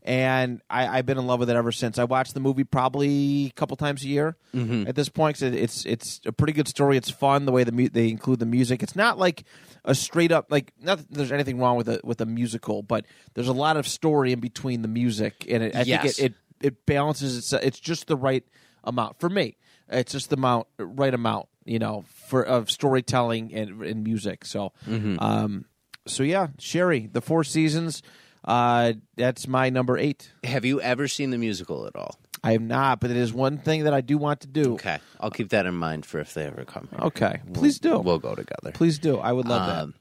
and 0.03 0.61
I, 0.69 0.99
I've 0.99 1.07
been 1.07 1.19
in 1.19 1.27
love 1.27 1.41
with 1.41 1.51
it 1.51 1.57
ever 1.57 1.71
since. 1.73 1.99
I 1.99 2.05
watch 2.05 2.33
the 2.33 2.41
movie 2.41 2.65
probably 2.65 3.47
a 3.47 3.53
couple 3.53 3.77
times 3.77 4.03
a 4.03 4.09
year 4.09 4.37
mm-hmm. 4.55 4.87
at 4.89 4.95
this 4.97 5.09
point. 5.09 5.37
'cause 5.37 5.43
it's 5.43 5.85
it's 5.87 6.21
a 6.27 6.33
pretty 6.33 6.53
good 6.53 6.69
story. 6.69 6.97
It's 6.97 7.11
fun 7.11 7.45
the 7.47 7.53
way 7.53 7.65
the 7.65 7.73
mu- 7.73 7.89
they 7.89 8.09
include 8.11 8.41
the 8.41 8.47
music. 8.47 8.83
It's 8.83 8.97
not 8.97 9.19
like 9.19 9.45
a 9.85 9.95
straight 9.95 10.33
up 10.33 10.47
like 10.51 10.73
not 10.81 11.01
there's 11.11 11.33
anything 11.33 11.59
wrong 11.59 11.77
with 11.77 11.89
a 11.89 12.01
with 12.05 12.21
a 12.21 12.27
musical, 12.27 12.83
but 12.83 13.05
there's 13.35 13.49
a 13.49 13.53
lot 13.53 13.77
of 13.77 13.87
story 13.87 14.33
in 14.33 14.41
between 14.41 14.83
the 14.83 14.89
music, 14.89 15.45
and 15.49 15.63
it, 15.63 15.77
I 15.77 15.83
Yes. 15.83 16.17
think 16.17 16.19
it, 16.19 16.23
it 16.61 16.67
it 16.67 16.87
balances. 16.87 17.37
It's 17.39 17.53
it's 17.65 17.81
just 17.81 18.07
the 18.07 18.17
right 18.17 18.45
amount 18.85 19.21
for 19.21 19.29
me. 19.29 19.57
It's 19.93 20.13
just 20.13 20.31
the 20.31 20.37
amount 20.37 20.67
right 20.79 21.13
amount, 21.15 21.47
you 21.65 21.79
know, 21.79 22.05
for 22.27 22.43
of 22.43 22.71
storytelling 22.71 23.55
and, 23.55 23.83
and 23.83 24.03
music. 24.05 24.45
So, 24.45 24.73
um, 25.19 25.67
so 26.07 26.23
yeah, 26.23 26.49
Sherry, 26.59 27.07
the 27.13 27.21
Four 27.21 27.45
Seasons. 27.45 28.03
Uh, 28.45 28.95
that's 29.17 29.47
my 29.47 29.71
number 29.71 29.97
eight. 29.97 30.33
Have 30.43 30.65
you 30.65 30.81
ever 30.81 31.07
seen 31.07 31.31
the 31.31 31.39
musical 31.39 31.87
at 31.87 31.95
all? 31.95 32.19
I 32.43 32.53
have 32.53 32.63
not, 32.63 32.99
but 32.99 33.13
it 33.13 33.17
is 33.17 33.33
one 33.33 33.59
thing 33.59 33.85
that 33.85 33.95
I 33.95 34.01
do 34.01 34.19
want 34.19 34.41
to 34.41 34.49
do. 34.49 34.73
Okay, 34.75 34.99
I'll 35.21 35.31
keep 35.31 35.51
that 35.51 35.65
in 35.65 35.77
mind 35.77 36.05
for 36.05 36.19
if 36.19 36.35
they 36.35 36.45
ever 36.47 36.65
come. 36.65 36.89
Here. 36.91 36.99
Okay, 37.07 37.41
please 37.53 37.79
do. 37.79 38.01
We'll 38.01 38.19
go 38.19 38.35
together. 38.35 38.73
please 38.73 38.99
do. 38.99 39.19
I 39.19 39.31
would 39.33 39.47
love 39.47 39.69
Um, 39.69 39.95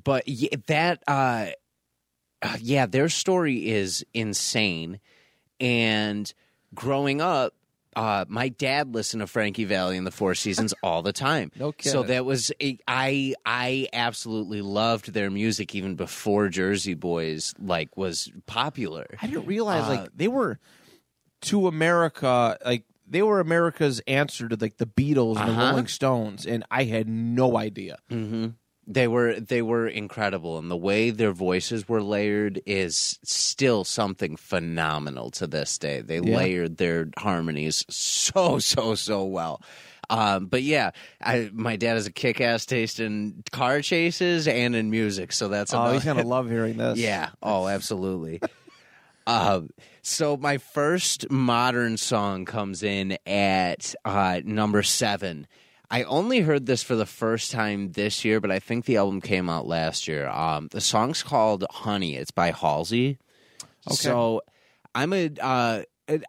but 0.00 0.28
yeah, 0.28 0.50
that, 0.68 1.02
uh, 1.08 1.46
yeah, 2.60 2.86
their 2.86 3.08
story 3.08 3.68
is 3.68 4.06
insane. 4.14 5.00
And 5.58 6.32
growing 6.72 7.20
up, 7.20 7.54
uh, 7.94 8.24
my 8.28 8.48
dad 8.48 8.94
listened 8.94 9.20
to 9.20 9.26
Frankie 9.26 9.64
Valli 9.64 9.96
and 9.96 10.06
the 10.06 10.10
Four 10.10 10.34
Seasons 10.34 10.72
all 10.82 11.02
the 11.02 11.12
time. 11.12 11.50
No 11.56 11.72
kidding. 11.72 11.92
So 11.92 12.02
that 12.04 12.24
was 12.24 12.50
a, 12.60 12.78
I 12.88 13.34
I 13.44 13.88
absolutely 13.92 14.62
loved 14.62 15.12
their 15.12 15.30
music 15.30 15.74
even 15.74 15.94
before 15.96 16.48
Jersey 16.48 16.94
Boys 16.94 17.54
like 17.58 17.96
was 17.96 18.30
popular. 18.46 19.06
I 19.20 19.26
didn't 19.26 19.46
realize 19.46 19.84
Uh, 19.84 19.88
like 19.88 20.08
they 20.14 20.28
were 20.28 20.58
to 21.42 21.66
America 21.66 22.56
like 22.64 22.84
they 23.06 23.20
were 23.22 23.40
America's 23.40 24.00
answer 24.06 24.48
to 24.48 24.56
like 24.56 24.78
the 24.78 24.86
Beatles 24.86 25.36
and 25.38 25.48
the 25.48 25.52
Uh-huh. 25.52 25.66
Rolling 25.70 25.86
Stones, 25.88 26.46
and 26.46 26.64
I 26.70 26.84
had 26.84 27.08
no 27.08 27.56
idea. 27.58 27.98
hmm 28.08 28.48
They 28.86 29.06
were 29.06 29.38
they 29.38 29.62
were 29.62 29.86
incredible, 29.86 30.58
and 30.58 30.70
the 30.70 30.76
way 30.76 31.10
their 31.10 31.32
voices 31.32 31.88
were 31.88 32.02
layered 32.02 32.60
is 32.66 33.18
still 33.22 33.84
something 33.84 34.36
phenomenal 34.36 35.30
to 35.32 35.46
this 35.46 35.78
day. 35.78 36.00
They 36.00 36.18
Yeah. 36.20 36.36
layered 36.36 36.76
their 36.78 37.08
harmonies 37.16 37.84
so 37.88 38.58
so 38.58 38.94
so 38.96 39.24
well. 39.24 39.62
Um, 40.10 40.46
but 40.46 40.62
yeah, 40.62 40.90
I, 41.22 41.48
my 41.54 41.76
dad 41.76 41.94
has 41.94 42.06
a 42.06 42.12
kick-ass 42.12 42.66
taste 42.66 43.00
in 43.00 43.44
car 43.50 43.80
chases 43.82 44.46
and 44.48 44.74
in 44.76 44.90
music, 44.90 45.32
so 45.32 45.48
that's 45.48 45.72
Oh, 45.72 45.76
about 45.78 45.94
he's 45.94 46.04
gonna 46.04 46.22
love 46.22 46.50
hearing 46.50 46.76
this. 46.76 46.98
yeah. 46.98 47.30
Oh, 47.42 47.68
absolutely. 47.68 48.40
um, 49.26 49.70
so 50.02 50.36
my 50.36 50.58
first 50.58 51.30
modern 51.30 51.96
song 51.96 52.44
comes 52.44 52.82
in 52.82 53.16
at 53.26 53.94
uh, 54.04 54.40
number 54.44 54.82
seven. 54.82 55.46
I 55.92 56.04
only 56.04 56.40
heard 56.40 56.64
this 56.64 56.82
for 56.82 56.96
the 56.96 57.04
first 57.04 57.50
time 57.50 57.92
this 57.92 58.24
year, 58.24 58.40
but 58.40 58.50
I 58.50 58.60
think 58.60 58.86
the 58.86 58.96
album 58.96 59.20
came 59.20 59.50
out 59.50 59.66
last 59.66 60.08
year. 60.08 60.26
Um, 60.26 60.68
the 60.70 60.80
song's 60.80 61.22
called 61.22 61.66
"Honey." 61.70 62.16
It's 62.16 62.30
by 62.30 62.50
Halsey. 62.50 63.18
Okay. 63.86 63.96
So 63.96 64.40
I'm 64.94 65.12
a 65.12 65.30
uh, 65.38 65.82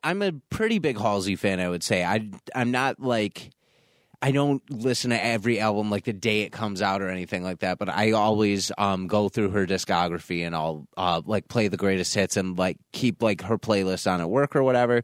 I'm 0.04 0.22
a 0.22 0.34
pretty 0.50 0.80
big 0.80 1.00
Halsey 1.00 1.38
fan. 1.38 1.62
I 1.62 1.70
would 1.70 1.82
say 1.82 2.04
I 2.04 2.30
I'm 2.54 2.72
not 2.72 3.00
like 3.00 3.52
I 4.22 4.32
don't 4.32 4.62
listen 4.70 5.12
to 5.12 5.26
every 5.26 5.62
album 5.62 5.90
like 5.90 6.04
the 6.04 6.14
day 6.14 6.42
it 6.42 6.52
comes 6.52 6.82
out 6.82 7.02
or 7.02 7.08
anything 7.08 7.42
like 7.44 7.60
that, 7.60 7.80
but 7.80 7.88
I 7.88 8.12
always 8.12 8.70
um 8.78 9.08
go 9.08 9.30
through 9.30 9.52
her 9.52 9.66
discography 9.66 10.46
and 10.46 10.54
I'll 10.54 10.90
uh 10.98 11.22
like 11.26 11.48
play 11.48 11.70
the 11.70 11.78
greatest 11.78 12.14
hits 12.14 12.36
and 12.36 12.58
like 12.58 12.80
keep 12.92 13.24
like 13.24 13.42
her 13.44 13.58
playlist 13.58 14.12
on 14.12 14.20
at 14.20 14.30
work 14.30 14.58
or 14.58 14.64
whatever. 14.64 15.04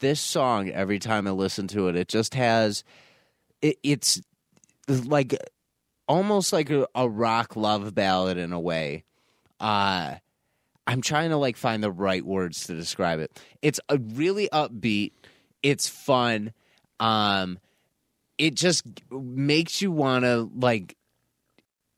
This 0.00 0.18
song 0.18 0.70
every 0.70 0.98
time 0.98 1.26
I 1.26 1.32
listen 1.32 1.68
to 1.68 1.88
it, 1.88 1.96
it 1.96 2.08
just 2.08 2.34
has 2.34 2.82
it, 3.62 3.78
it's 3.82 4.20
like 4.88 5.34
almost 6.08 6.52
like 6.52 6.70
a, 6.70 6.86
a 6.94 7.08
rock 7.08 7.56
love 7.56 7.94
ballad 7.94 8.38
in 8.38 8.52
a 8.52 8.60
way. 8.60 9.04
Uh 9.60 10.14
I'm 10.86 11.00
trying 11.02 11.30
to 11.30 11.36
like 11.36 11.56
find 11.56 11.82
the 11.82 11.90
right 11.90 12.24
words 12.24 12.66
to 12.68 12.74
describe 12.76 13.18
it. 13.18 13.40
It's 13.60 13.80
a 13.88 13.98
really 13.98 14.48
upbeat. 14.52 15.12
It's 15.62 15.88
fun. 15.88 16.52
um, 17.00 17.58
it 18.38 18.54
just 18.54 18.84
makes 19.10 19.80
you 19.82 19.90
want 19.90 20.24
to 20.24 20.50
like 20.54 20.96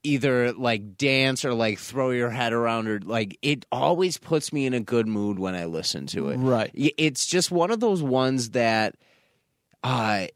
either 0.03 0.53
like 0.53 0.95
dance 0.97 1.43
or 1.43 1.53
like 1.53 1.77
throw 1.77 2.11
your 2.11 2.29
head 2.29 2.53
around 2.53 2.87
or 2.87 2.99
like 3.01 3.37
it 3.41 3.65
always 3.71 4.17
puts 4.17 4.53
me 4.53 4.65
in 4.65 4.73
a 4.73 4.79
good 4.79 5.05
mood 5.07 5.37
when 5.37 5.53
I 5.53 5.65
listen 5.65 6.07
to 6.07 6.29
it. 6.29 6.37
Right. 6.37 6.71
It's 6.73 7.27
just 7.27 7.51
one 7.51 7.71
of 7.71 7.79
those 7.81 8.01
ones 8.01 8.51
that 8.51 8.95
uh 9.83 10.27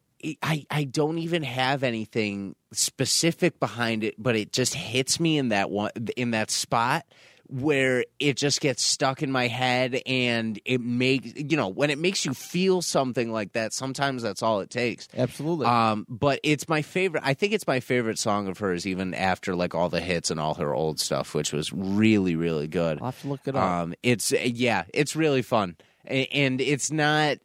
I 0.42 0.66
I 0.70 0.84
don't 0.86 1.18
even 1.20 1.44
have 1.44 1.84
anything 1.84 2.56
specific 2.72 3.60
behind 3.60 4.04
it, 4.04 4.16
but 4.18 4.36
it 4.36 4.52
just 4.52 4.74
hits 4.74 5.20
me 5.20 5.38
in 5.38 5.50
that 5.50 5.70
one 5.70 5.92
in 6.16 6.32
that 6.32 6.52
spot 6.52 7.06
where 7.48 8.06
it 8.20 8.38
just 8.38 8.62
gets 8.62 8.82
stuck 8.82 9.22
in 9.22 9.32
my 9.32 9.48
head 9.48 10.02
and 10.08 10.60
it 10.66 10.82
makes 10.82 11.34
you 11.36 11.58
know 11.58 11.68
when 11.68 11.90
it 11.90 12.00
makes 12.00 12.26
you 12.26 12.34
feel 12.34 12.82
something 12.82 13.32
like 13.32 13.52
that 13.52 13.74
sometimes 13.74 14.24
that's 14.24 14.42
all 14.42 14.62
it 14.62 14.70
takes 14.70 15.08
Absolutely. 15.16 15.68
um, 15.68 16.08
but 16.10 16.40
it's 16.42 16.68
my 16.68 16.82
favorite. 16.82 17.22
I 17.26 17.34
think 17.34 17.54
it's 17.54 17.68
my 17.68 17.80
favorite 17.80 18.18
song 18.18 18.48
of 18.48 18.58
hers, 18.60 18.88
even 18.88 19.14
after 19.14 19.56
like 19.56 19.76
all 19.76 19.90
the 19.90 20.02
hits 20.02 20.32
and 20.32 20.40
all 20.40 20.56
her 20.56 20.74
old 20.74 21.00
stuff, 21.00 21.36
which 21.36 21.52
was 21.54 21.72
really, 21.72 22.36
really 22.36 22.68
good. 22.68 23.00
I'll 23.00 23.06
have 23.06 23.22
to 23.22 23.28
look 23.28 23.42
it 23.46 23.56
up. 23.56 23.62
Um, 23.62 23.94
it's 24.02 24.32
yeah, 24.32 24.86
it's 24.94 25.16
really 25.16 25.42
fun, 25.42 25.76
and 26.06 26.62
it's 26.62 26.92
not. 26.92 27.38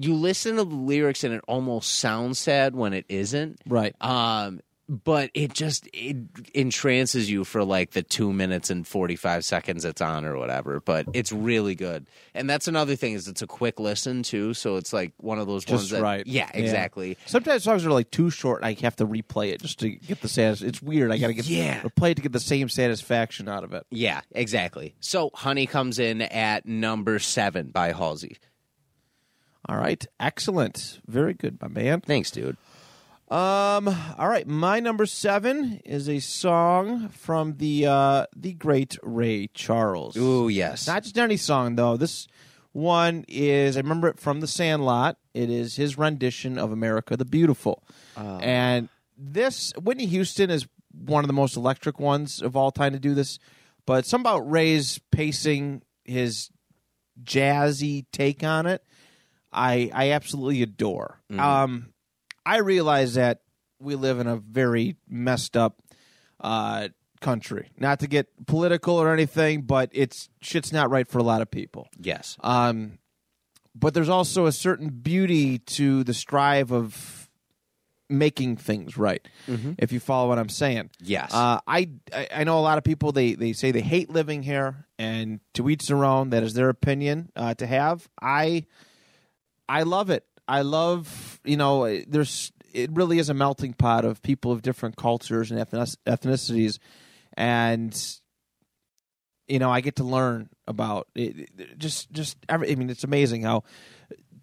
You 0.00 0.14
listen 0.14 0.56
to 0.56 0.64
the 0.64 0.74
lyrics 0.74 1.24
and 1.24 1.34
it 1.34 1.42
almost 1.48 1.98
sounds 1.98 2.38
sad 2.38 2.74
when 2.74 2.92
it 2.92 3.04
isn't. 3.08 3.60
right. 3.66 3.94
Um, 4.02 4.60
but 4.88 5.30
it 5.34 5.52
just 5.52 5.88
it 5.92 6.16
entrances 6.52 7.30
you 7.30 7.44
for 7.44 7.62
like 7.62 7.92
the 7.92 8.02
two 8.02 8.32
minutes 8.32 8.70
and 8.70 8.84
forty 8.84 9.14
five 9.14 9.44
seconds 9.44 9.84
it's 9.84 10.00
on 10.00 10.24
or 10.24 10.36
whatever. 10.36 10.80
But 10.80 11.06
it's 11.12 11.30
really 11.30 11.76
good, 11.76 12.08
and 12.34 12.50
that's 12.50 12.66
another 12.66 12.96
thing 12.96 13.12
is 13.12 13.28
it's 13.28 13.40
a 13.40 13.46
quick 13.46 13.78
listen 13.78 14.24
too. 14.24 14.52
So 14.52 14.74
it's 14.78 14.92
like 14.92 15.12
one 15.18 15.38
of 15.38 15.46
those 15.46 15.64
ones 15.68 15.82
Just 15.82 15.92
that 15.92 16.02
right. 16.02 16.26
yeah, 16.26 16.50
Yeah. 16.52 16.60
exactly. 16.60 17.16
Sometimes 17.26 17.62
songs 17.62 17.86
are 17.86 17.92
like 17.92 18.10
too 18.10 18.30
short. 18.30 18.62
and 18.62 18.66
I 18.66 18.76
have 18.82 18.96
to 18.96 19.06
replay 19.06 19.52
it 19.52 19.62
just 19.62 19.78
to 19.78 19.90
get 19.90 20.22
the 20.22 20.28
satis. 20.28 20.60
It's 20.60 20.82
weird. 20.82 21.12
I 21.12 21.18
got 21.18 21.28
to 21.28 21.34
get 21.34 21.46
Yeah. 21.46 21.82
replay 21.82 22.10
it 22.10 22.14
to 22.16 22.22
get 22.22 22.32
the 22.32 22.40
same 22.40 22.68
satisfaction 22.68 23.48
out 23.48 23.62
of 23.62 23.72
it. 23.74 23.86
Yeah, 23.92 24.22
exactly. 24.32 24.96
So 24.98 25.30
Honey 25.34 25.66
comes 25.66 26.00
in 26.00 26.20
at 26.20 26.66
number 26.66 27.20
seven 27.20 27.70
by 27.70 27.92
Halsey. 27.92 28.38
All 29.68 29.76
right, 29.76 30.04
excellent, 30.18 31.00
very 31.06 31.34
good, 31.34 31.60
my 31.60 31.68
man. 31.68 32.00
Thanks, 32.00 32.30
dude. 32.30 32.56
Um, 33.30 33.86
all 34.18 34.28
right, 34.28 34.46
my 34.46 34.80
number 34.80 35.06
seven 35.06 35.80
is 35.84 36.08
a 36.08 36.18
song 36.18 37.10
from 37.10 37.58
the 37.58 37.86
uh 37.86 38.26
the 38.34 38.54
great 38.54 38.98
Ray 39.04 39.48
Charles. 39.54 40.16
Ooh, 40.16 40.48
yes. 40.48 40.88
Not 40.88 41.04
just 41.04 41.16
any 41.16 41.36
song 41.36 41.76
though. 41.76 41.96
This 41.96 42.26
one 42.72 43.24
is 43.28 43.76
I 43.76 43.80
remember 43.80 44.08
it 44.08 44.18
from 44.18 44.40
The 44.40 44.48
Sandlot. 44.48 45.16
It 45.32 45.48
is 45.48 45.76
his 45.76 45.96
rendition 45.96 46.58
of 46.58 46.72
America 46.72 47.16
the 47.16 47.24
Beautiful. 47.24 47.84
And 48.16 48.88
this 49.16 49.72
Whitney 49.80 50.06
Houston 50.06 50.50
is 50.50 50.66
one 50.92 51.22
of 51.22 51.28
the 51.28 51.34
most 51.34 51.56
electric 51.56 52.00
ones 52.00 52.42
of 52.42 52.56
all 52.56 52.72
time 52.72 52.92
to 52.94 52.98
do 52.98 53.14
this, 53.14 53.38
but 53.86 54.06
some 54.06 54.22
about 54.22 54.50
Ray's 54.50 54.98
pacing, 55.12 55.82
his 56.04 56.50
jazzy 57.22 58.06
take 58.12 58.42
on 58.42 58.66
it, 58.66 58.82
I 59.52 59.90
I 59.92 60.10
absolutely 60.12 60.62
adore. 60.62 61.20
Um 61.36 61.92
I 62.46 62.58
realize 62.58 63.14
that 63.14 63.42
we 63.78 63.94
live 63.94 64.18
in 64.20 64.26
a 64.26 64.36
very 64.36 64.96
messed 65.08 65.56
up 65.56 65.80
uh, 66.40 66.88
country. 67.20 67.70
Not 67.78 68.00
to 68.00 68.06
get 68.06 68.28
political 68.46 68.96
or 68.96 69.12
anything, 69.12 69.62
but 69.62 69.90
it's 69.92 70.28
shit's 70.40 70.72
not 70.72 70.90
right 70.90 71.06
for 71.06 71.18
a 71.18 71.22
lot 71.22 71.42
of 71.42 71.50
people. 71.50 71.88
yes. 71.98 72.36
Um, 72.40 72.98
but 73.74 73.94
there's 73.94 74.08
also 74.08 74.46
a 74.46 74.52
certain 74.52 74.88
beauty 74.88 75.58
to 75.58 76.02
the 76.04 76.12
strive 76.14 76.72
of 76.72 77.30
making 78.08 78.56
things 78.56 78.96
right. 78.98 79.26
If 79.78 79.92
you 79.92 80.00
follow 80.00 80.28
what 80.28 80.38
I'm 80.38 80.48
saying. 80.48 80.90
Yes. 81.00 81.32
Uh, 81.32 81.60
I, 81.66 81.90
I 82.12 82.28
I 82.36 82.44
know 82.44 82.58
a 82.58 82.60
lot 82.60 82.78
of 82.78 82.84
people 82.84 83.12
they 83.12 83.34
they 83.34 83.52
say 83.52 83.70
they 83.70 83.80
hate 83.80 84.10
living 84.10 84.42
here, 84.42 84.86
and 84.98 85.40
to 85.54 85.70
each 85.70 85.86
their 85.86 86.04
own. 86.04 86.30
That 86.30 86.42
is 86.42 86.54
their 86.54 86.68
opinion 86.68 87.30
uh, 87.36 87.54
to 87.54 87.66
have. 87.66 88.08
I 88.20 88.64
I 89.70 89.82
love 89.84 90.10
it. 90.10 90.24
I 90.48 90.62
love 90.62 91.40
you 91.44 91.56
know 91.56 91.84
eh, 91.84 92.04
there's 92.08 92.52
it 92.72 92.90
really 92.92 93.18
is 93.18 93.28
a 93.28 93.34
melting 93.34 93.72
pot 93.74 94.04
of 94.04 94.20
people 94.22 94.52
of 94.52 94.62
different 94.62 94.96
cultures 94.96 95.50
and 95.50 95.60
ethnicities, 95.60 96.78
and 97.36 97.96
you 99.48 99.58
know 99.58 99.70
I 99.70 99.80
get 99.80 99.96
to 99.96 100.04
learn 100.04 100.48
about 100.66 101.08
it. 101.14 101.50
it- 101.58 101.78
Just 101.78 102.10
just 102.12 102.36
every, 102.48 102.70
I 102.70 102.74
mean 102.74 102.90
it's 102.90 103.04
amazing 103.04 103.42
how 103.42 103.64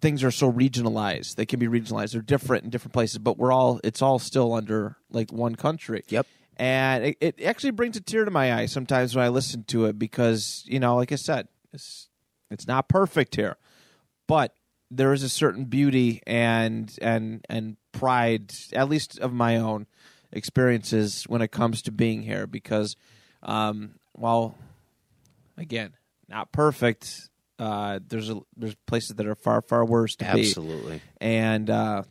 things 0.00 0.22
are 0.24 0.30
so 0.30 0.50
regionalized. 0.52 1.34
They 1.34 1.46
can 1.46 1.58
be 1.58 1.66
regionalized. 1.66 2.12
They're 2.12 2.22
different 2.22 2.64
in 2.64 2.70
different 2.70 2.92
places, 2.94 3.18
but 3.18 3.36
we're 3.38 3.52
all 3.52 3.80
it's 3.84 4.00
all 4.02 4.18
still 4.18 4.52
under 4.54 4.96
like 5.10 5.32
one 5.32 5.54
country. 5.56 6.04
Yep. 6.08 6.26
And 6.56 7.04
it, 7.04 7.16
it 7.20 7.42
actually 7.42 7.70
brings 7.70 7.96
a 7.96 8.00
tear 8.00 8.24
to 8.24 8.30
my 8.32 8.52
eye 8.52 8.66
sometimes 8.66 9.14
when 9.14 9.24
I 9.24 9.28
listen 9.28 9.62
to 9.64 9.84
it 9.86 9.98
because 9.98 10.64
you 10.66 10.80
know, 10.80 10.96
like 10.96 11.12
I 11.12 11.16
said, 11.16 11.48
it's 11.72 12.08
it's 12.50 12.66
not 12.66 12.88
perfect 12.88 13.36
here, 13.36 13.56
but 14.26 14.54
there 14.90 15.12
is 15.12 15.22
a 15.22 15.28
certain 15.28 15.64
beauty 15.64 16.22
and 16.26 16.94
and 17.02 17.44
and 17.48 17.76
pride, 17.92 18.52
at 18.72 18.88
least 18.88 19.18
of 19.18 19.32
my 19.32 19.56
own 19.56 19.86
experiences 20.32 21.24
when 21.24 21.42
it 21.42 21.48
comes 21.48 21.82
to 21.82 21.92
being 21.92 22.22
here. 22.22 22.46
Because, 22.46 22.96
um, 23.42 23.94
while 24.14 24.56
again, 25.56 25.94
not 26.28 26.52
perfect, 26.52 27.28
uh, 27.58 28.00
there's 28.06 28.30
a 28.30 28.40
there's 28.56 28.76
places 28.86 29.16
that 29.16 29.26
are 29.26 29.34
far 29.34 29.62
far 29.62 29.84
worse 29.84 30.16
to 30.16 30.24
be 30.32 30.40
Absolutely. 30.40 31.02
and 31.20 31.68
uh, 31.68 32.02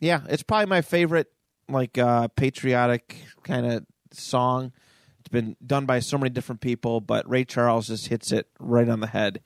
yeah, 0.00 0.20
it's 0.28 0.42
probably 0.42 0.66
my 0.66 0.82
favorite 0.82 1.28
like 1.68 1.98
uh, 1.98 2.28
patriotic 2.28 3.16
kind 3.42 3.66
of 3.66 3.86
song. 4.12 4.72
It's 5.20 5.28
been 5.28 5.56
done 5.64 5.86
by 5.86 6.00
so 6.00 6.18
many 6.18 6.30
different 6.30 6.60
people, 6.60 7.00
but 7.00 7.28
Ray 7.28 7.44
Charles 7.44 7.88
just 7.88 8.06
hits 8.08 8.30
it 8.32 8.46
right 8.60 8.88
on 8.88 9.00
the 9.00 9.08
head. 9.08 9.40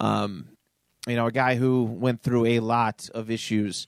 Um, 0.00 0.48
you 1.06 1.16
know, 1.16 1.26
a 1.26 1.32
guy 1.32 1.54
who 1.54 1.84
went 1.84 2.22
through 2.22 2.46
a 2.46 2.60
lot 2.60 3.08
of 3.14 3.30
issues, 3.30 3.86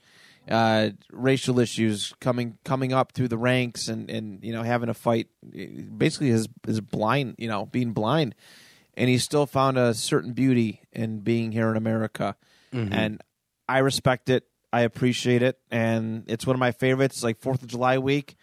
uh, 0.50 0.90
racial 1.10 1.58
issues 1.58 2.14
coming 2.20 2.58
coming 2.64 2.92
up 2.92 3.12
through 3.12 3.28
the 3.28 3.38
ranks, 3.38 3.88
and 3.88 4.10
and 4.10 4.42
you 4.42 4.52
know 4.52 4.62
having 4.62 4.88
a 4.88 4.94
fight, 4.94 5.28
basically 5.96 6.28
his 6.28 6.48
his 6.66 6.80
blind, 6.80 7.34
you 7.38 7.48
know, 7.48 7.66
being 7.66 7.92
blind, 7.92 8.34
and 8.94 9.08
he 9.08 9.18
still 9.18 9.46
found 9.46 9.78
a 9.78 9.94
certain 9.94 10.32
beauty 10.32 10.80
in 10.92 11.20
being 11.20 11.52
here 11.52 11.70
in 11.70 11.76
America, 11.76 12.36
and 12.92 13.20
I 13.68 13.78
respect 13.78 14.30
it. 14.30 14.44
I 14.72 14.80
appreciate 14.80 15.42
it, 15.42 15.58
and 15.70 16.24
it's 16.28 16.46
one 16.46 16.56
of 16.56 16.60
my 16.60 16.72
favorites. 16.72 17.22
Like 17.22 17.38
Fourth 17.38 17.62
of 17.62 17.68
July 17.68 17.98
week, 17.98 18.36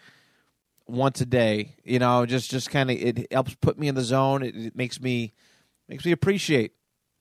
once 0.86 1.20
a 1.20 1.26
day, 1.26 1.74
you 1.84 1.98
know, 1.98 2.24
just 2.24 2.50
just 2.50 2.70
kind 2.70 2.90
of 2.90 2.96
it 2.96 3.32
helps 3.32 3.54
put 3.56 3.78
me 3.78 3.88
in 3.88 3.96
the 3.96 4.02
zone. 4.02 4.42
It, 4.44 4.56
it 4.56 4.76
makes 4.76 5.00
me 5.00 5.32
makes 5.88 6.04
me 6.04 6.12
appreciate, 6.12 6.72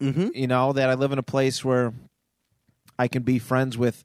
Mm-hmm. 0.01 0.29
you 0.33 0.47
know, 0.47 0.73
that 0.73 0.89
I 0.89 0.93
live 0.93 1.11
in 1.11 1.19
a 1.19 1.23
place 1.23 1.63
where 1.65 1.93
I 2.97 3.07
can 3.07 3.23
be 3.23 3.39
friends 3.39 3.77
with 3.77 4.03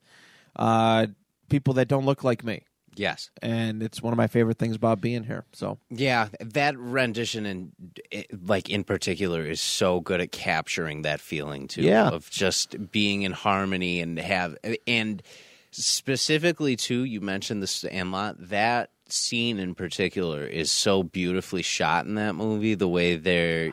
uh, 0.57 1.07
people 1.49 1.75
that 1.75 1.89
don't 1.89 2.05
look 2.07 2.25
like 2.25 2.43
me, 2.45 2.63
Yes. 2.97 3.31
and 3.43 3.83
it's 3.83 4.01
one 4.03 4.13
of 4.13 4.17
my 4.17 4.27
favorite 4.27 4.59
things 4.59 4.77
about 4.77 5.01
being 5.01 5.25
here. 5.25 5.45
So 5.53 5.79
Yeah, 5.91 6.29
that 6.41 6.77
rendition 6.79 7.45
and 7.47 7.73
like 8.47 8.71
in 8.71 8.85
particular 8.85 9.43
is 9.43 9.61
so 9.61 10.01
good 10.01 10.21
at 10.21 10.33
capturing 10.33 11.03
that 11.03 11.21
feeling 11.21 11.69
too 11.69 11.83
Yeah. 11.83 12.09
of 12.09 12.29
just 12.31 12.91
being 12.93 13.23
in 13.23 13.33
harmony 13.33 14.01
and 14.01 14.19
have 14.19 14.57
and 14.87 15.23
specifically 15.71 16.77
too 16.77 17.03
you 17.05 17.21
mentioned 17.21 17.63
the 17.63 17.67
Sandlot 17.67 18.37
that 18.49 18.91
scene 19.09 19.59
in 19.59 19.75
particular 19.75 20.45
is 20.45 20.71
so 20.71 21.03
beautifully 21.03 21.63
shot 21.63 22.07
in 22.07 22.15
that 22.15 22.35
movie 22.37 22.75
the 22.75 22.89
way 22.89 23.17
they're 23.17 23.73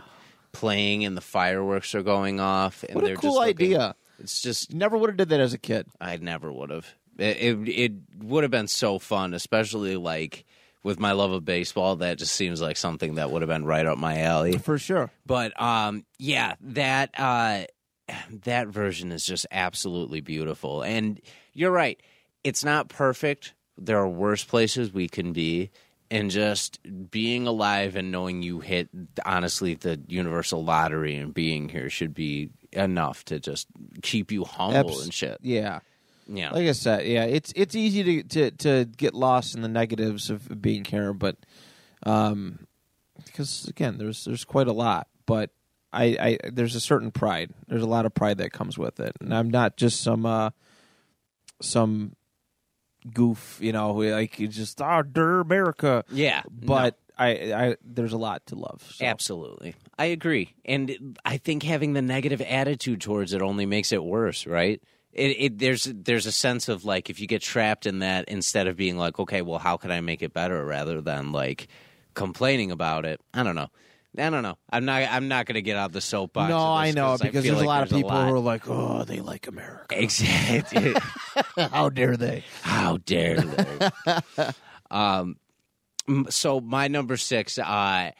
playing 0.51 1.05
and 1.05 1.15
the 1.17 1.21
fireworks 1.21 1.95
are 1.95 2.03
going 2.03 2.39
off 2.39 2.83
and 2.83 2.95
what 2.95 3.03
a 3.03 3.07
they're 3.07 3.15
cool 3.17 3.35
looking- 3.35 3.49
idea! 3.49 3.95
it's 4.19 4.41
just 4.41 4.73
Never 4.73 4.97
would 4.97 5.09
have 5.09 5.17
did 5.17 5.29
that 5.29 5.39
as 5.39 5.53
a 5.53 5.57
kid. 5.57 5.87
I 5.99 6.15
never 6.17 6.51
would 6.51 6.69
have. 6.69 6.87
It, 7.17 7.37
it 7.37 7.69
it 7.69 7.91
would 8.23 8.43
have 8.43 8.51
been 8.51 8.67
so 8.67 8.97
fun, 8.99 9.33
especially 9.33 9.95
like 9.97 10.45
with 10.83 10.99
my 10.99 11.11
love 11.11 11.31
of 11.31 11.43
baseball. 11.45 11.97
That 11.97 12.17
just 12.17 12.33
seems 12.35 12.61
like 12.61 12.77
something 12.77 13.15
that 13.15 13.31
would 13.31 13.41
have 13.41 13.49
been 13.49 13.65
right 13.65 13.85
up 13.85 13.97
my 13.97 14.21
alley. 14.21 14.57
For 14.57 14.77
sure. 14.77 15.11
But 15.25 15.59
um, 15.61 16.05
yeah, 16.19 16.55
that 16.61 17.11
uh, 17.17 17.63
that 18.43 18.67
version 18.69 19.11
is 19.11 19.25
just 19.25 19.45
absolutely 19.51 20.21
beautiful. 20.21 20.81
And 20.83 21.19
you're 21.53 21.71
right; 21.71 22.01
it's 22.43 22.63
not 22.63 22.89
perfect. 22.89 23.53
There 23.77 23.97
are 23.97 24.07
worse 24.07 24.43
places 24.43 24.93
we 24.93 25.07
can 25.07 25.33
be. 25.33 25.71
And 26.11 26.29
just 26.29 26.79
being 27.09 27.47
alive 27.47 27.95
and 27.95 28.11
knowing 28.11 28.41
you 28.41 28.59
hit, 28.59 28.89
honestly, 29.25 29.75
the 29.75 29.99
universal 30.07 30.61
lottery 30.61 31.15
and 31.15 31.33
being 31.33 31.69
here 31.69 31.89
should 31.89 32.13
be 32.13 32.49
enough 32.73 33.23
to 33.25 33.39
just 33.39 33.67
keep 34.01 34.29
you 34.29 34.43
humble 34.43 34.91
Abs- 34.91 35.03
and 35.03 35.13
shit. 35.13 35.37
Yeah. 35.41 35.79
Yeah. 36.27 36.51
Like 36.51 36.67
I 36.67 36.73
said, 36.73 37.07
yeah, 37.07 37.23
it's 37.23 37.51
it's 37.55 37.75
easy 37.75 38.03
to, 38.03 38.23
to, 38.23 38.51
to 38.51 38.85
get 38.85 39.13
lost 39.13 39.55
in 39.55 39.61
the 39.61 39.67
negatives 39.67 40.29
of 40.29 40.61
being 40.61 40.85
here, 40.85 41.13
but 41.13 41.37
um, 42.03 42.67
because 43.25 43.67
again, 43.67 43.97
there's 43.97 44.25
there's 44.25 44.45
quite 44.45 44.67
a 44.67 44.73
lot, 44.73 45.07
but 45.25 45.49
I, 45.93 46.03
I 46.43 46.49
there's 46.51 46.75
a 46.75 46.79
certain 46.79 47.11
pride. 47.11 47.51
There's 47.67 47.83
a 47.83 47.87
lot 47.87 48.05
of 48.05 48.13
pride 48.13 48.37
that 48.37 48.51
comes 48.51 48.77
with 48.77 48.99
it, 48.99 49.15
and 49.19 49.33
I'm 49.33 49.49
not 49.49 49.77
just 49.77 50.01
some 50.01 50.25
uh, 50.25 50.51
some 51.61 52.15
goof, 53.13 53.57
you 53.61 53.71
know, 53.71 53.93
like 53.93 54.39
you 54.39 54.47
just 54.47 54.81
ah, 54.81 55.01
der 55.01 55.39
America. 55.39 56.03
Yeah, 56.11 56.43
But 56.49 56.97
I, 57.17 57.29
I, 57.53 57.75
there's 57.83 58.13
a 58.13 58.17
lot 58.17 58.45
to 58.47 58.55
love. 58.55 58.89
so. 58.95 59.05
Absolutely. 59.05 59.75
I 59.97 60.05
agree. 60.05 60.53
And 60.65 61.17
I 61.23 61.37
think 61.37 61.63
having 61.63 61.93
the 61.93 62.01
negative 62.01 62.41
attitude 62.41 63.01
towards 63.01 63.33
it 63.33 63.41
only 63.41 63.65
makes 63.65 63.91
it 63.91 64.03
worse, 64.03 64.47
right? 64.47 64.81
It, 65.13 65.35
it 65.39 65.59
there's 65.59 65.83
there's 65.83 66.25
a 66.25 66.31
sense 66.31 66.69
of 66.69 66.85
like 66.85 67.09
if 67.09 67.19
you 67.19 67.27
get 67.27 67.41
trapped 67.41 67.85
in 67.85 67.99
that 67.99 68.25
instead 68.29 68.67
of 68.67 68.77
being 68.77 68.97
like, 68.97 69.19
okay, 69.19 69.41
well, 69.41 69.59
how 69.59 69.77
can 69.77 69.91
I 69.91 69.99
make 70.01 70.21
it 70.21 70.33
better 70.33 70.65
rather 70.65 71.01
than 71.01 71.31
like 71.31 71.67
complaining 72.13 72.71
about 72.71 73.05
it. 73.05 73.21
I 73.33 73.43
don't 73.43 73.55
know. 73.55 73.69
I 74.17 74.29
don't 74.29 74.43
know. 74.43 74.57
I'm 74.69 74.83
not. 74.85 75.03
I'm 75.09 75.27
not 75.29 75.45
going 75.45 75.55
to 75.55 75.61
get 75.61 75.77
out 75.77 75.85
of 75.85 75.91
the 75.93 76.01
soapbox. 76.01 76.49
No, 76.49 76.59
I 76.73 76.91
know 76.91 77.11
'cause 77.11 77.21
because 77.21 77.43
feel 77.45 77.55
there's 77.55 77.63
a 77.63 77.65
like 77.65 77.67
lot 77.67 77.83
of 77.83 77.89
people 77.89 78.11
lot. 78.11 78.27
who 78.27 78.35
are 78.35 78.39
like, 78.39 78.67
"Oh, 78.67 79.03
they 79.05 79.21
like 79.21 79.47
America." 79.47 79.95
exactly. 79.97 80.95
How 81.71 81.89
dare 81.89 82.17
they? 82.17 82.43
How 82.61 82.97
dare 82.97 83.37
they? 83.39 83.89
um, 84.91 85.37
so 86.29 86.59
my 86.59 86.87
number 86.89 87.15
six, 87.15 87.57
uh, 87.57 88.11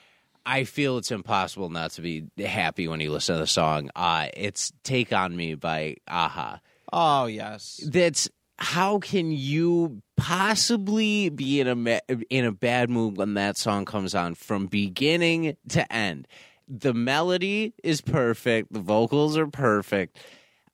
I 0.45 0.63
feel 0.63 0.97
it's 0.97 1.11
impossible 1.11 1.69
not 1.69 1.91
to 1.91 2.01
be 2.01 2.25
happy 2.37 2.87
when 2.87 2.99
you 3.01 3.11
listen 3.11 3.35
to 3.35 3.39
the 3.41 3.47
song. 3.47 3.89
Uh, 3.95 4.27
it's 4.33 4.71
"Take 4.83 5.11
on 5.11 5.35
Me" 5.35 5.55
by 5.55 5.97
a-ha. 6.07 6.61
Oh 6.93 7.25
yes. 7.25 7.81
That's 7.85 8.29
how 8.61 8.99
can 8.99 9.31
you 9.31 10.03
possibly 10.17 11.29
be 11.29 11.59
in 11.59 11.67
a 11.67 11.99
in 12.29 12.45
a 12.45 12.51
bad 12.51 12.91
mood 12.91 13.17
when 13.17 13.33
that 13.33 13.57
song 13.57 13.85
comes 13.85 14.13
on 14.13 14.35
from 14.35 14.67
beginning 14.67 15.57
to 15.69 15.91
end? 15.91 16.27
The 16.67 16.93
melody 16.93 17.73
is 17.83 18.01
perfect. 18.01 18.71
The 18.71 18.79
vocals 18.79 19.35
are 19.35 19.47
perfect. 19.47 20.19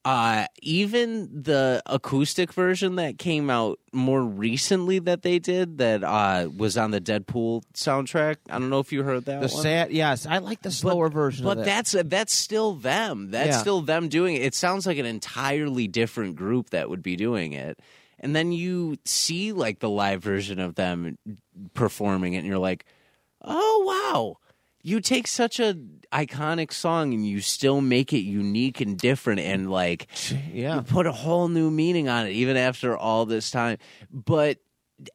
Uh, 0.05 0.45
even 0.61 1.29
the 1.43 1.81
acoustic 1.85 2.53
version 2.53 2.95
that 2.95 3.17
came 3.17 3.49
out 3.49 3.77
more 3.91 4.23
recently 4.23 4.99
that 4.99 5.21
they 5.21 5.37
did 5.37 5.79
that 5.79 6.01
uh, 6.01 6.47
was 6.55 6.77
on 6.77 6.91
the 6.91 7.01
Deadpool 7.01 7.63
soundtrack. 7.73 8.37
I 8.49 8.57
don't 8.57 8.69
know 8.69 8.79
if 8.79 8.93
you 8.93 9.03
heard 9.03 9.25
that 9.25 9.41
The 9.41 9.47
one. 9.53 9.63
sad, 9.63 9.91
yes, 9.91 10.25
I 10.25 10.37
like 10.37 10.61
the 10.61 10.71
slower 10.71 11.09
version. 11.09 11.43
But 11.43 11.57
of 11.59 11.65
that. 11.65 11.65
that's 11.65 11.91
that's 12.05 12.33
still 12.33 12.73
them. 12.75 13.31
That's 13.31 13.47
Yeah. 13.47 13.57
still 13.59 13.81
them 13.81 14.07
doing 14.07 14.35
it. 14.35 14.43
It 14.43 14.55
sounds 14.55 14.87
like 14.87 14.97
an 14.97 15.05
entirely 15.05 15.89
different 15.89 16.37
group 16.37 16.69
that 16.69 16.89
would 16.89 17.03
be 17.03 17.17
doing 17.17 17.51
it. 17.51 17.77
And 18.19 18.33
then 18.33 18.53
you 18.53 18.95
see 19.03 19.51
like 19.51 19.79
the 19.79 19.89
live 19.89 20.23
version 20.23 20.59
of 20.59 20.75
them 20.75 21.17
performing 21.73 22.33
it 22.33 22.37
and 22.39 22.47
you're 22.47 22.57
like, 22.59 22.85
"Oh 23.41 23.83
wow. 24.13 24.37
You 24.83 25.01
take 25.01 25.27
such 25.27 25.59
a 25.59 25.75
iconic 26.11 26.71
song 26.71 27.13
and 27.13 27.27
you 27.27 27.41
still 27.41 27.81
make 27.81 28.13
it 28.13 28.19
unique 28.19 28.81
and 28.81 28.97
different 28.97 29.41
and 29.41 29.69
like 29.69 30.07
yeah. 30.51 30.75
you 30.75 30.81
put 30.81 31.05
a 31.05 31.11
whole 31.11 31.47
new 31.47 31.69
meaning 31.71 32.09
on 32.09 32.27
it 32.27 32.31
even 32.31 32.57
after 32.57 32.97
all 32.97 33.25
this 33.25 33.51
time." 33.51 33.77
But 34.11 34.59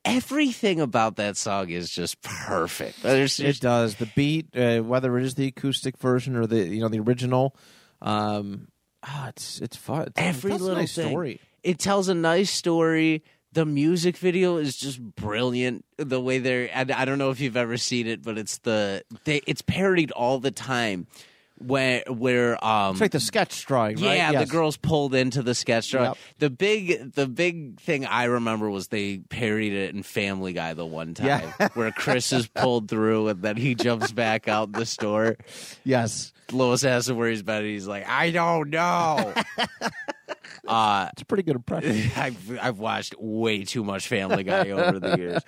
everything 0.05 0.81
about 0.81 1.17
that 1.17 1.37
song 1.37 1.71
is 1.71 1.91
just 1.91 2.21
perfect. 2.23 3.03
There's 3.03 3.41
It 3.41 3.61
does 3.61 3.97
the 3.97 4.07
beat, 4.15 4.57
uh, 4.57 4.81
whether 4.81 5.19
it 5.19 5.25
is 5.25 5.35
the 5.35 5.49
acoustic 5.49 5.99
version 5.99 6.37
or 6.37 6.47
the 6.47 6.67
you 6.67 6.81
know 6.81 6.89
the 6.89 7.01
original. 7.01 7.57
Um, 8.01 8.69
ah, 9.03 9.29
it's 9.29 9.61
it's 9.61 9.77
fun. 9.77 10.03
It's, 10.09 10.13
every 10.17 10.53
a 10.53 10.57
little 10.57 10.77
nice 10.77 10.93
story. 10.93 11.41
It 11.63 11.79
tells 11.79 12.09
a 12.09 12.15
nice 12.15 12.51
story. 12.51 13.23
The 13.55 13.67
music 13.67 14.17
video 14.17 14.57
is 14.57 14.77
just 14.77 15.01
brilliant. 15.01 15.85
The 15.99 16.21
way 16.21 16.39
they're, 16.39 16.71
I, 16.75 16.87
I 17.03 17.05
don't 17.05 17.19
know 17.19 17.31
if 17.31 17.39
you've 17.41 17.57
ever 17.57 17.77
seen 17.77 18.07
it, 18.07 18.23
but 18.23 18.39
it's 18.39 18.59
the 18.59 19.03
they, 19.25 19.43
it's 19.47 19.63
parodied 19.63 20.11
all 20.13 20.39
the 20.41 20.51
time. 20.51 21.07
Where 21.59 22.03
where 22.09 22.65
um 22.65 22.93
It's 22.93 23.01
like 23.03 23.13
the 23.13 23.21
sketch 23.21 23.65
drawing, 23.67 23.95
right? 23.97 24.17
yeah, 24.17 24.33
Yes. 24.33 24.49
the 24.49 24.53
girls 24.53 24.77
pulled 24.77 25.15
into 25.15 25.43
the 25.45 25.55
sketch 25.55 25.91
drawing. 25.93 26.09
Yep. 26.09 26.19
The 26.39 26.51
big 26.51 27.13
the 27.13 27.29
big 27.29 27.79
thing 27.79 28.05
I 28.05 28.25
remember 28.25 28.69
was 28.69 28.89
they 28.89 29.19
parodied 29.19 29.73
it 29.73 29.95
in 29.95 30.03
Family 30.03 30.55
Guy 30.55 30.75
the 30.75 30.85
one 30.87 31.15
time 31.15 31.27
Yeah. 31.27 31.69
where 31.75 31.93
Chris 31.93 32.33
is 32.33 32.49
pulled 32.55 32.89
through 32.89 33.29
and 33.29 33.43
then 33.43 33.57
he 33.57 33.77
jumps 33.77 34.11
back 34.11 34.49
out 34.49 34.73
the 34.73 34.85
store. 34.87 35.37
Yes, 35.85 36.33
Lois 36.51 36.83
asks 36.83 37.09
him 37.09 37.17
where 37.17 37.29
he's 37.29 37.45
been 37.45 37.59
and 37.59 37.67
he's 37.67 37.87
like, 37.87 38.09
I 38.09 38.31
don't 38.33 38.71
know. 38.71 39.33
uh 40.67 41.09
it's 41.13 41.23
a 41.23 41.27
pretty 41.27 41.43
good 41.43 41.57
impression. 41.57 42.11
I've 42.17 42.59
I've 42.61 42.79
watched 42.79 43.15
way 43.19 43.65
too 43.65 43.85
much 43.85 44.09
Family 44.09 44.45
Guy 44.45 44.71
over 44.71 44.99
the 44.99 45.17
years. 45.17 45.43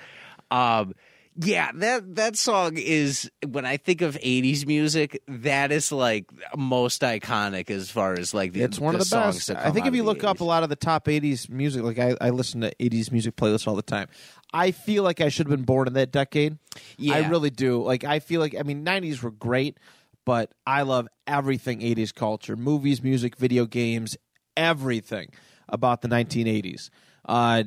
Um, 0.50 0.94
yeah, 1.36 1.72
that 1.74 2.14
that 2.14 2.36
song 2.36 2.76
is 2.76 3.28
when 3.44 3.66
I 3.66 3.76
think 3.76 4.02
of 4.02 4.14
'80s 4.16 4.66
music, 4.66 5.20
that 5.26 5.72
is 5.72 5.90
like 5.90 6.26
most 6.56 7.02
iconic 7.02 7.70
as 7.70 7.90
far 7.90 8.12
as 8.14 8.32
like 8.32 8.52
the, 8.52 8.62
It's 8.62 8.78
one 8.78 8.94
of 8.94 9.00
the 9.00 9.16
best. 9.16 9.50
I 9.50 9.72
think 9.72 9.86
if 9.86 9.94
you 9.94 10.02
the 10.02 10.08
look 10.08 10.22
up 10.22 10.40
a 10.40 10.44
lot 10.44 10.62
of 10.62 10.68
the 10.68 10.76
top 10.76 11.06
'80s 11.06 11.48
music, 11.48 11.82
like 11.82 11.98
I, 11.98 12.16
I 12.20 12.30
listen 12.30 12.60
to 12.60 12.72
'80s 12.76 13.10
music 13.10 13.34
playlists 13.34 13.66
all 13.66 13.74
the 13.74 13.82
time. 13.82 14.06
I 14.52 14.70
feel 14.70 15.02
like 15.02 15.20
I 15.20 15.28
should 15.28 15.48
have 15.48 15.56
been 15.56 15.64
born 15.64 15.88
in 15.88 15.94
that 15.94 16.12
decade. 16.12 16.58
Yeah. 16.98 17.14
I 17.14 17.28
really 17.28 17.50
do. 17.50 17.82
Like 17.82 18.04
I 18.04 18.20
feel 18.20 18.40
like 18.40 18.54
I 18.56 18.62
mean 18.62 18.84
'90s 18.84 19.20
were 19.20 19.32
great, 19.32 19.78
but 20.24 20.52
I 20.64 20.82
love 20.82 21.08
everything 21.26 21.80
'80s 21.80 22.14
culture, 22.14 22.54
movies, 22.54 23.02
music, 23.02 23.34
video 23.36 23.66
games, 23.66 24.16
everything 24.57 25.28
about 25.68 26.02
the 26.02 26.09
1980s. 26.09 26.90
Uh, 27.24 27.64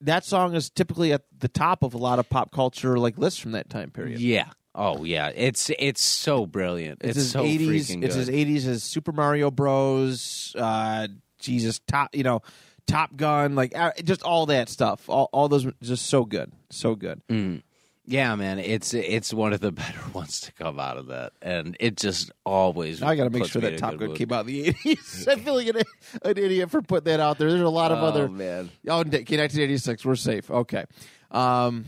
that 0.00 0.24
song 0.24 0.54
is 0.54 0.70
typically 0.70 1.12
at 1.12 1.22
the 1.38 1.48
top 1.48 1.82
of 1.82 1.94
a 1.94 1.98
lot 1.98 2.18
of 2.18 2.28
pop 2.28 2.50
culture 2.52 2.98
like 2.98 3.16
lists 3.18 3.38
from 3.40 3.52
that 3.52 3.70
time 3.70 3.90
period. 3.90 4.20
yeah, 4.20 4.48
oh 4.74 5.04
yeah, 5.04 5.30
it's 5.34 5.70
it's 5.78 6.02
so 6.02 6.46
brilliant. 6.46 7.00
It's, 7.02 7.16
It's, 7.18 7.30
so 7.30 7.42
80s. 7.44 7.60
freaking 7.68 8.04
It's 8.04 8.14
good. 8.16 8.28
as 8.28 8.30
80s 8.30 8.66
as 8.66 8.82
Super 8.82 9.12
Mario 9.12 9.50
Bros. 9.50 10.54
Uh, 10.58 11.08
Jesus, 11.38 11.80
top 11.86 12.14
you 12.14 12.22
know, 12.22 12.40
Top 12.86 13.16
Gun, 13.16 13.54
like 13.54 13.76
uh, 13.76 13.92
just 14.02 14.22
all 14.22 14.46
that 14.46 14.68
stuff. 14.68 15.08
All 15.08 15.28
all 15.32 15.48
those 15.48 15.66
just 15.82 16.06
so 16.06 16.24
good, 16.24 16.52
so 16.70 16.94
good. 16.94 17.20
Mm. 17.28 17.62
Yeah, 18.06 18.34
man, 18.34 18.58
it's 18.58 18.92
it's 18.92 19.32
one 19.32 19.52
of 19.54 19.60
the 19.60 19.72
better 19.72 20.00
ones 20.12 20.40
to 20.42 20.52
come 20.52 20.78
out 20.78 20.98
of 20.98 21.06
that, 21.06 21.32
and 21.40 21.74
it 21.80 21.96
just 21.96 22.30
always. 22.44 23.00
Now 23.00 23.08
I 23.08 23.16
got 23.16 23.24
to 23.24 23.30
make 23.30 23.46
sure 23.46 23.62
that 23.62 23.78
Top 23.78 23.96
good 23.96 24.08
Gun 24.08 24.16
came 24.16 24.32
out 24.32 24.40
in 24.40 24.46
the 24.48 24.72
80s. 24.74 25.28
I 25.32 25.36
feel 25.36 25.54
like 25.54 25.68
an, 25.68 25.76
an 26.22 26.36
idiot 26.38 26.70
for 26.70 26.82
putting 26.82 27.04
that 27.12 27.20
out 27.20 27.38
there. 27.38 27.48
There's 27.48 27.62
a 27.62 27.68
lot 27.68 27.92
of 27.92 27.98
Oh, 28.02 28.06
other. 28.06 28.28
man. 28.28 28.70
Oh, 28.88 28.98
1986. 28.98 30.04
We're 30.04 30.16
safe. 30.16 30.50
Okay. 30.50 30.84
Um, 31.30 31.86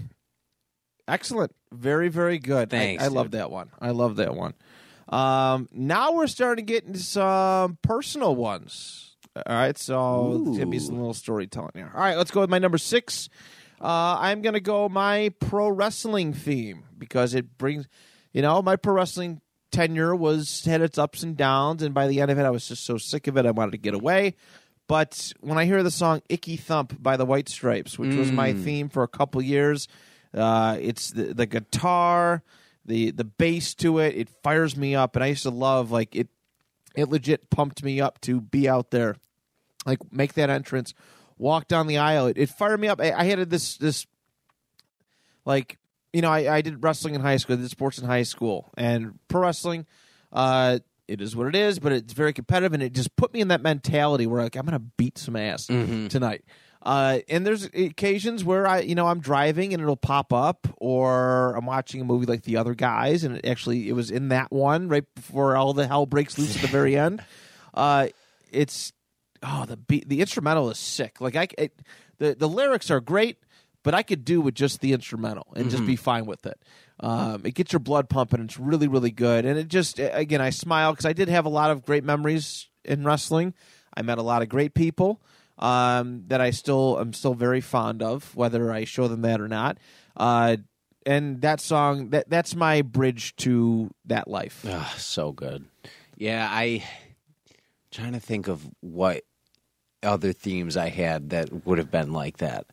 excellent. 1.07 1.55
Very, 1.73 2.09
very 2.09 2.39
good. 2.39 2.73
I- 2.73 2.79
Thanks, 2.79 3.05
I, 3.05 3.09
love 3.09 3.33
that 3.33 3.51
one. 3.51 3.71
I 3.81 3.91
love 3.91 4.17
that 4.17 4.35
one. 4.35 4.55
Um, 5.09 5.69
now 5.73 6.13
we're 6.13 6.27
starting 6.29 6.65
to 6.67 6.73
get 6.73 6.85
into 6.85 6.99
some 6.99 7.79
personal 7.83 8.35
ones. 8.35 9.17
All 9.37 9.43
right. 9.55 9.77
So 9.77 10.47
it's 10.49 10.59
to 10.59 10.67
be 10.67 10.79
some 10.79 10.97
little 10.97 11.13
storytelling 11.15 11.73
here. 11.75 11.91
All 11.95 12.01
right. 12.01 12.17
Let's 12.17 12.31
go 12.31 12.41
with 12.41 12.51
my 12.51 12.59
number 12.59 12.79
six. 12.79 13.29
Uh, 13.81 14.17
I'm 14.19 14.43
going 14.43 14.55
to 14.55 14.61
go 14.61 14.89
my 14.89 15.33
pro 15.41 15.69
wrestling 15.69 16.33
theme 16.33 16.85
because 16.97 17.35
it 17.35 17.59
brings, 17.59 17.87
you 18.33 18.43
know, 18.43 18.63
my 18.63 18.77
pro 18.77 18.95
wrestling 18.95 19.41
tenure 19.71 20.17
was 20.17 20.65
had 20.65 20.81
its 20.81 20.99
ups 20.99 21.23
and 21.23 21.37
downs, 21.37 21.83
and 21.83 21.95
by 21.95 22.07
the 22.07 22.21
end 22.21 22.31
of 22.31 22.39
it, 22.39 22.45
I 22.45 22.51
was 22.51 22.67
just 22.67 22.85
so 22.85 22.97
sick 22.97 23.27
of 23.27 23.37
it, 23.37 23.45
I 23.47 23.51
wanted 23.51 23.73
to 23.73 23.79
get 23.79 23.95
away. 23.95 24.35
But 24.89 25.33
when 25.41 25.59
I 25.59 25.65
hear 25.65 25.83
the 25.83 25.91
song 25.91 26.23
"Icky 26.29 26.57
Thump" 26.57 27.03
by 27.03 27.17
the 27.17 27.27
White 27.27 27.49
Stripes, 27.49 27.99
which 27.99 28.15
was 28.15 28.31
my 28.31 28.53
theme 28.53 28.89
for 28.89 29.03
a 29.03 29.09
couple 29.09 29.43
years, 29.43 29.89
uh, 30.33 30.79
it's 30.81 31.11
the, 31.11 31.35
the 31.35 31.47
guitar, 31.47 32.43
the 32.85 33.11
the 33.11 33.25
bass 33.25 33.75
to 33.77 33.99
it. 33.99 34.15
It 34.17 34.29
fires 34.43 34.77
me 34.77 34.95
up, 34.95 35.17
and 35.17 35.25
I 35.25 35.29
used 35.29 35.43
to 35.43 35.51
love 35.51 35.91
like 35.91 36.15
it. 36.15 36.29
It 36.95 37.09
legit 37.09 37.51
pumped 37.51 37.83
me 37.83 38.01
up 38.01 38.21
to 38.23 38.41
be 38.41 38.69
out 38.69 38.91
there, 38.93 39.17
like 39.85 39.99
make 40.13 40.35
that 40.35 40.51
entrance, 40.51 40.95
walk 41.39 41.69
down 41.69 41.87
the 41.87 41.99
aisle. 41.99 42.27
It, 42.27 42.39
it 42.39 42.49
fired 42.49 42.81
me 42.81 42.89
up. 42.89 43.01
I, 43.01 43.13
I 43.13 43.25
had 43.25 43.51
this 43.51 43.77
this 43.77 44.07
like 45.45 45.79
you 46.13 46.23
know 46.23 46.31
I, 46.31 46.57
I 46.57 46.61
did 46.63 46.83
wrestling 46.83 47.15
in 47.15 47.21
high 47.21 47.37
school, 47.37 47.57
I 47.57 47.61
did 47.61 47.71
sports 47.71 47.99
in 47.99 48.07
high 48.07 48.23
school, 48.25 48.71
and 48.77 49.19
pro 49.29 49.43
wrestling. 49.43 49.87
Uh, 50.33 50.79
it 51.09 51.21
is 51.21 51.37
what 51.37 51.47
it 51.47 51.55
is, 51.55 51.79
but 51.79 51.93
it's 51.93 52.13
very 52.13 52.33
competitive, 52.33 52.73
and 52.73 52.83
it 52.83 52.93
just 52.93 53.15
put 53.17 53.33
me 53.33 53.41
in 53.41 53.49
that 53.49 53.63
mentality 53.63 54.27
where 54.27 54.43
like 54.43 54.57
I'm 54.57 54.65
gonna 54.65 54.79
beat 54.81 55.19
some 55.19 55.37
ass 55.37 55.67
tonight. 55.67 56.45
Uh, 56.83 57.19
and 57.29 57.45
there's 57.45 57.65
occasions 57.65 58.45
where 58.45 58.65
I, 58.65 58.79
you 58.81 58.95
know, 58.95 59.09
I'm 59.09 59.19
driving 59.19 59.73
and 59.75 59.83
it'll 59.83 59.97
pop 59.97 60.33
up, 60.33 60.69
or 60.77 61.57
I'm 61.57 61.67
watching 61.67 62.01
a 62.01 62.05
movie 62.05 62.27
like 62.27 62.43
The 62.45 62.59
Other 62.59 62.75
Guys, 62.75 63.25
and 63.25 63.37
it 63.37 63.45
actually 63.47 63.89
it 63.89 63.93
was 63.93 64.13
in 64.13 64.29
that 64.29 64.53
one 64.53 64.89
right 64.89 65.05
before 65.17 65.57
all 65.57 65.73
the 65.73 65.87
hell 65.89 66.07
breaks 66.07 66.39
loose 66.39 66.55
at 66.55 66.63
the 66.63 66.69
very 66.69 66.97
end. 66.97 67.23
Uh, 67.75 68.09
it's 68.51 68.95
oh 69.47 69.65
the 69.67 69.77
beat, 69.77 70.09
the 70.09 70.21
instrumental 70.21 70.71
is 70.71 70.79
sick. 70.79 71.21
Like 71.21 71.37
I, 71.37 71.49
it, 71.59 71.79
the 72.19 72.35
the 72.35 72.49
lyrics 72.49 72.91
are 72.91 73.01
great, 73.01 73.39
but 73.83 73.95
I 73.95 74.03
could 74.03 74.25
do 74.25 74.41
with 74.41 74.55
just 74.55 74.81
the 74.81 74.93
instrumental 74.93 75.47
and 75.55 75.71
just 75.71 75.87
be 75.87 75.97
fine 75.97 76.27
with 76.27 76.47
it. 76.47 76.61
Um, 76.99 77.43
it 77.45 77.55
gets 77.55 77.73
your 77.73 77.81
blood 77.81 78.09
pumping. 78.09 78.41
It's 78.41 78.59
really 78.59 78.89
really 78.89 79.11
good, 79.11 79.45
and 79.45 79.59
it 79.59 79.69
just 79.69 79.99
again 79.99 80.41
I 80.41 80.51
smile 80.51 80.93
because 80.93 81.07
I 81.07 81.13
did 81.13 81.29
have 81.29 81.47
a 81.47 81.51
lot 81.51 81.71
of 81.71 81.85
great 81.85 82.05
memories 82.05 82.69
in 82.85 83.05
wrestling. 83.05 83.55
I 83.97 84.03
met 84.03 84.19
a 84.19 84.23
lot 84.23 84.43
of 84.43 84.49
great 84.49 84.75
people 84.75 85.21
um, 85.59 86.25
that 86.29 86.41
I 86.41 86.51
still 86.51 86.99
am 87.01 87.13
still 87.13 87.35
very 87.35 87.61
fond 87.61 88.03
of, 88.03 88.35
whether 88.35 88.73
I 88.73 88.85
show 88.85 89.09
them 89.09 89.23
that 89.23 89.41
or 89.41 89.49
not. 89.49 89.79
Uh, 90.17 90.57
and 91.05 91.41
that 91.43 91.61
song 91.61 92.11
that 92.11 92.29
that's 92.29 92.55
my 92.55 92.83
bridge 92.83 93.37
to 93.37 93.91
that 94.07 94.29
life. 94.29 94.65
Ah, 94.69 94.95
so 94.97 95.33
good. 95.33 95.65
Yeah, 96.17 96.49
I 96.51 96.83
trying 97.91 98.13
to 98.13 98.21
think 98.21 98.49
of 98.49 98.67
what 98.81 99.23
other 100.07 100.33
themes 100.33 100.77
I 100.77 100.89
had 100.89 101.31
that 101.31 101.67
would 101.67 101.79
have 101.79 101.91
been 101.91 102.13
like 102.13 102.39
that. 102.39 102.67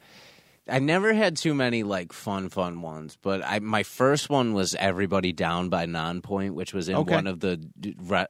I 0.70 0.80
never 0.80 1.14
had 1.14 1.36
too 1.36 1.54
many 1.54 1.84
like 1.84 2.14
fun, 2.14 2.48
fun 2.48 2.82
ones, 2.82 3.18
but 3.22 3.42
I 3.44 3.60
my 3.60 3.84
first 3.84 4.30
one 4.30 4.54
was 4.54 4.76
"Everybody 4.76 5.34
Down" 5.34 5.68
by 5.68 5.86
Nonpoint, 5.86 6.52
which 6.52 6.74
was 6.74 6.88
in 6.88 6.96
Okay. 6.96 7.16
one 7.16 7.28
of 7.28 7.42
the 7.42 7.60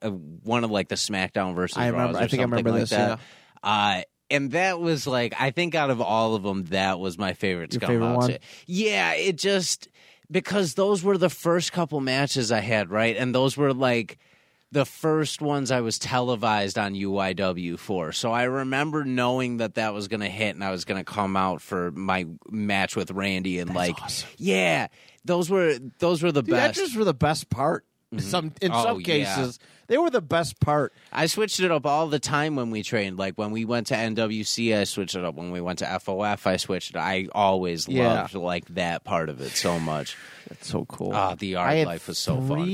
uh, 0.02 0.10
one 0.10 0.64
of 0.64 0.72
like 0.72 0.88
the 0.88 0.96
SmackDown 0.96 1.54
versus. 1.54 1.78
I 1.78 1.90
remember- 1.90 2.18
I 2.18 2.28
think 2.28 2.40
I 2.42 2.46
remember 2.46 2.72
like 2.72 2.80
this, 2.82 2.90
That. 2.90 3.20
Uh, 3.62 4.02
and 4.32 4.52
that 4.54 4.80
was 4.80 5.06
like 5.06 5.36
I 5.40 5.52
think 5.52 5.76
out 5.76 5.92
of 5.92 6.02
all 6.02 6.34
of 6.34 6.42
them, 6.42 6.64
that 6.66 7.00
was 7.00 7.20
my 7.20 7.34
favorite. 7.34 7.72
Your 7.74 7.82
favorite 7.82 8.16
one? 8.16 8.38
Yeah, 8.66 9.14
it 9.14 9.38
just 9.38 9.88
because 10.32 10.74
those 10.74 11.04
were 11.04 11.20
the 11.20 11.30
first 11.30 11.72
couple 11.72 12.00
matches 12.02 12.52
I 12.52 12.62
had, 12.62 12.90
right? 12.90 13.16
And 13.16 13.36
those 13.36 13.56
were 13.58 13.74
like 13.76 14.18
the 14.74 14.86
first 14.86 15.42
ones 15.42 15.72
I 15.72 15.82
was 15.82 15.98
televised 16.00 16.78
on 16.78 16.94
UIW 16.96 17.78
for. 17.80 18.12
So 18.12 18.32
I 18.32 18.44
remember 18.44 19.04
knowing 19.06 19.58
that 19.58 19.76
that 19.76 19.94
was 19.94 20.08
going 20.08 20.20
to 20.22 20.30
hit 20.30 20.56
and 20.56 20.64
I 20.64 20.72
was 20.72 20.84
going 20.84 21.00
to 21.00 21.06
come 21.06 21.38
out 21.38 21.62
for 21.62 21.92
my 21.92 22.26
match 22.50 22.96
with 22.96 23.12
Randy 23.12 23.60
and 23.60 23.74
like 23.74 24.02
awesome. 24.02 24.28
yeah, 24.38 24.88
those 25.24 25.50
were 25.50 25.78
those 26.00 26.22
were 26.24 26.32
the 26.32 26.42
The 26.42 26.52
best. 26.52 26.80
matches 26.80 26.96
were 26.96 27.06
the 27.06 27.14
best 27.14 27.50
part. 27.50 27.86
Some 28.18 28.54
in 28.62 28.72
Oh, 28.72 28.84
some 28.84 29.00
yeah. 29.00 29.06
cases, 29.06 29.58
they 29.88 29.98
were 29.98 30.12
the 30.12 30.22
best 30.22 30.60
part. 30.60 30.94
I 31.12 31.26
switched 31.26 31.60
it 31.60 31.72
up 31.72 31.86
all 31.88 32.08
the 32.08 32.20
time 32.20 32.56
when 32.56 32.70
we 32.70 32.84
trained. 32.84 33.18
Like 33.18 33.36
when 33.40 33.50
we 33.50 33.66
went 33.66 33.88
to 33.88 33.96
NWC, 33.96 34.78
I 34.78 34.84
switched 34.84 35.16
it 35.16 35.24
up. 35.26 35.34
When 35.34 35.50
we 35.50 35.62
went 35.62 35.80
to 35.80 35.86
FOF, 35.86 36.46
I 36.46 36.58
switched 36.58 36.92
it. 36.92 36.98
I 36.98 37.28
always 37.32 37.88
Yeah. 37.88 38.14
loved 38.22 38.36
like 38.36 38.66
that 38.76 39.04
part 39.04 39.30
of 39.30 39.42
it 39.42 39.50
so 39.54 39.80
much. 39.80 40.16
That's 40.48 40.68
so 40.68 40.86
cool. 40.86 41.12
Ah, 41.14 41.34
the 41.34 41.56
art 41.56 41.70
I 41.72 41.76
had 41.78 41.88
life 41.88 42.08
was 42.08 42.20
so 42.20 42.40
fun. 42.40 42.68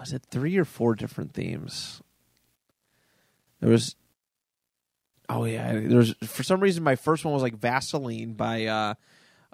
Was 0.00 0.12
it 0.14 0.22
three 0.30 0.56
or 0.56 0.64
four 0.64 0.94
different 0.94 1.34
themes? 1.34 2.00
There 3.60 3.70
was. 3.70 3.94
Oh 5.28 5.44
yeah, 5.44 5.72
there's 5.74 6.14
for 6.24 6.42
some 6.42 6.60
reason 6.60 6.82
my 6.82 6.96
first 6.96 7.24
one 7.24 7.32
was 7.34 7.42
like 7.42 7.54
Vaseline 7.54 8.32
by 8.32 8.64
uh, 8.66 8.94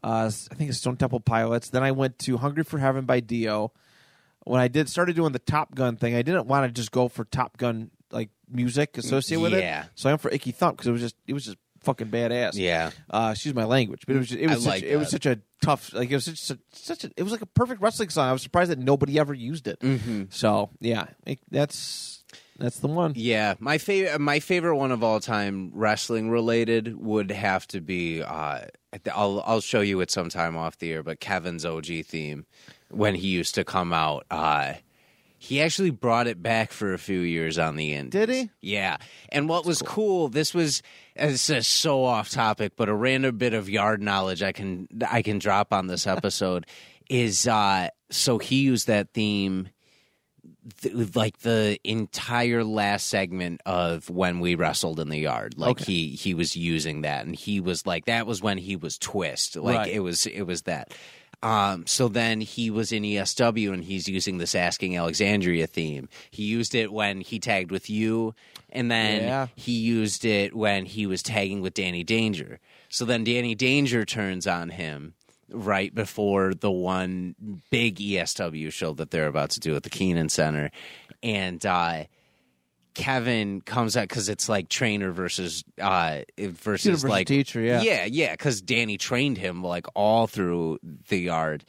uh, 0.03 0.30
I 0.51 0.55
think 0.55 0.70
it's 0.70 0.78
Stone 0.78 0.97
Temple 0.97 1.20
Pilots. 1.20 1.68
Then 1.68 1.82
I 1.82 1.90
went 1.92 2.18
to 2.20 2.38
Hungry 2.38 2.62
for 2.64 2.78
Heaven 2.78 3.05
by 3.05 3.20
Dio. 3.20 3.72
When 4.44 4.61
I 4.61 4.68
did 4.68 4.88
started 4.88 5.16
doing 5.16 5.32
the 5.32 5.38
Top 5.40 5.74
Gun 5.74 5.97
thing, 5.97 6.14
I 6.14 6.22
didn't 6.22 6.47
want 6.47 6.64
to 6.66 6.72
just 6.80 6.92
go 6.92 7.09
for 7.09 7.24
Top 7.24 7.57
Gun 7.59 7.90
like 8.12 8.30
music 8.49 8.97
associated 8.97 9.42
with 9.42 9.53
Yeah. 9.53 9.82
it. 9.82 9.90
So 9.97 10.09
I 10.09 10.12
went 10.12 10.22
for 10.22 10.30
Icky 10.30 10.53
Thump 10.53 10.76
because 10.76 10.86
it 10.88 10.92
was 10.92 11.01
just 11.03 11.16
it 11.26 11.32
was 11.34 11.44
just 11.44 11.59
fucking 11.87 12.09
badass. 12.09 12.55
Yeah. 12.55 12.91
Uh, 13.09 13.30
excuse 13.32 13.55
my 13.55 13.64
language, 13.64 14.03
but 14.07 14.16
it 14.16 14.18
was 14.18 14.28
just, 14.28 14.41
it 14.41 14.51
I 14.51 14.55
was 14.55 14.64
such, 14.64 14.70
like 14.70 14.82
it 14.82 14.97
was 14.97 15.11
that. 15.11 15.22
such 15.22 15.26
a 15.26 15.41
tough 15.62 15.93
like 15.95 16.11
it 16.11 16.14
was 16.14 16.24
such, 16.26 16.39
such, 16.39 16.59
such 16.72 17.05
a, 17.05 17.11
it 17.16 17.22
was 17.22 17.32
like 17.32 17.41
a 17.41 17.47
perfect 17.47 17.80
wrestling 17.80 18.11
song. 18.11 18.28
I 18.28 18.32
was 18.32 18.43
surprised 18.43 18.70
that 18.70 18.78
nobody 18.78 19.18
ever 19.18 19.32
used 19.32 19.66
it. 19.68 19.80
Mm-hmm. 19.80 20.24
So 20.30 20.70
yeah, 20.80 21.07
it, 21.26 21.39
that's 21.51 22.24
that's 22.59 22.80
the 22.80 22.89
one. 22.89 23.12
Yeah, 23.16 23.55
my 23.59 23.78
favorite 23.78 24.20
my 24.20 24.41
favorite 24.41 24.76
one 24.76 24.93
of 24.93 25.03
all 25.03 25.20
time 25.20 25.70
wrestling 25.74 26.30
related 26.30 26.97
would 27.01 27.30
have 27.30 27.66
to 27.68 27.80
be 27.80 28.22
uh 28.22 28.62
I'll 29.14 29.43
I'll 29.47 29.61
show 29.61 29.80
you 29.80 30.01
it 30.01 30.11
sometime 30.11 30.57
off 30.57 30.78
the 30.78 30.93
air, 30.93 31.03
but 31.03 31.20
Kevin's 31.20 31.64
OG 31.64 31.87
theme 32.07 32.47
when 32.91 33.14
he 33.14 33.28
used 33.28 33.55
to 33.57 33.64
come 33.64 33.93
out 33.93 34.26
uh 34.30 34.74
he 35.39 35.61
actually 35.61 35.91
brought 35.91 36.26
it 36.26 36.43
back 36.43 36.72
for 36.72 36.93
a 36.95 36.99
few 36.99 37.20
years 37.20 37.59
on 37.59 37.76
the 37.76 37.95
end. 37.95 38.11
Did 38.11 38.28
he? 38.30 38.51
Yeah. 38.61 38.97
And 39.30 39.49
what 39.49 39.66
was 39.66 39.82
cool, 39.82 40.28
this 40.28 40.55
was 40.55 40.82
this 41.14 41.51
is 41.51 41.68
so 41.68 42.05
off 42.05 42.30
topic, 42.30 42.72
but 42.76 42.89
a 42.89 42.95
random 42.95 43.37
bit 43.37 43.53
of 43.55 43.68
yard 43.68 44.01
knowledge 44.03 44.43
I 44.43 44.53
can 44.53 44.89
I 45.09 45.22
can 45.22 45.39
drop 45.39 45.72
on 45.72 45.87
this 45.89 46.07
episode 46.16 46.66
is 47.09 47.47
uh 47.47 47.89
so 48.11 48.39
he 48.39 48.62
used 48.62 48.87
that 48.89 49.12
theme 49.12 49.68
th- 50.82 51.14
like 51.14 51.39
the 51.39 51.78
entire 51.84 52.64
last 52.64 53.07
segment 53.09 53.61
of 53.66 54.09
when 54.11 54.41
we 54.41 54.55
wrestled 54.55 54.99
in 55.01 55.09
the 55.09 55.18
yard 55.18 55.55
like 55.57 55.70
Okay. 55.82 55.84
he 55.84 56.09
he 56.11 56.34
was 56.34 56.57
using 56.57 57.03
that 57.03 57.24
and 57.26 57.34
he 57.37 57.61
was 57.61 57.87
like 57.87 58.07
that 58.07 58.26
was 58.26 58.43
when 58.43 58.59
he 58.59 58.76
was 58.76 58.99
twist 58.99 59.57
like 59.57 59.78
Right. 59.78 59.93
it 59.93 60.01
was 60.01 60.26
it 60.26 60.43
was 60.43 60.62
that 60.62 60.95
um 61.47 61.86
so 61.86 62.09
then 62.09 62.40
he 62.40 62.70
was 62.70 62.90
in 62.92 63.03
ESW 63.05 63.72
and 63.72 63.84
he's 63.84 64.09
using 64.09 64.38
this 64.38 64.55
asking 64.55 64.97
Alexandria 64.97 65.66
theme. 65.66 66.09
He 66.30 66.44
used 66.44 66.74
it 66.74 66.92
when 66.92 67.20
he 67.20 67.38
tagged 67.38 67.70
with 67.70 67.88
you 67.88 68.34
and 68.70 68.90
then 68.90 69.22
Yeah. 69.22 69.47
he 69.55 69.72
used 69.72 70.24
it 70.24 70.55
when 70.55 70.86
he 70.86 71.07
was 71.07 71.22
tagging 71.22 71.61
with 71.62 71.74
Danny 71.74 72.03
Danger. 72.05 72.59
So 72.88 73.05
then 73.05 73.24
Danny 73.24 73.55
Danger 73.55 74.05
turns 74.05 74.47
on 74.47 74.70
him 74.70 75.14
right 75.49 75.94
before 75.94 76.53
the 76.55 76.70
one 76.70 77.36
big 77.70 77.97
ESW 78.01 78.72
show 78.72 78.92
that 78.94 79.11
they're 79.12 79.28
about 79.28 79.51
to 79.51 79.61
do 79.61 79.76
at 79.76 79.84
the 79.84 79.90
Kenan 79.90 80.28
Center, 80.28 80.70
and 81.22 81.64
uh, 81.64 82.05
Kevin 82.97 83.61
comes 83.61 83.97
out 83.97 84.09
because 84.09 84.28
it's 84.28 84.49
like 84.49 84.68
trainer 84.68 85.11
versus 85.12 85.62
uh, 85.80 86.20
versus 86.38 86.80
Student 86.80 87.01
versus 87.01 87.05
like 87.05 87.26
teacher, 87.26 87.61
yeah. 87.61 87.82
yeah, 87.82 88.05
yeah, 88.07 88.32
because 88.32 88.61
Danny 88.62 88.97
trained 88.97 89.38
him 89.38 89.62
like 89.62 89.86
all 89.94 90.26
through 90.26 90.78
the 91.09 91.18
yard, 91.18 91.64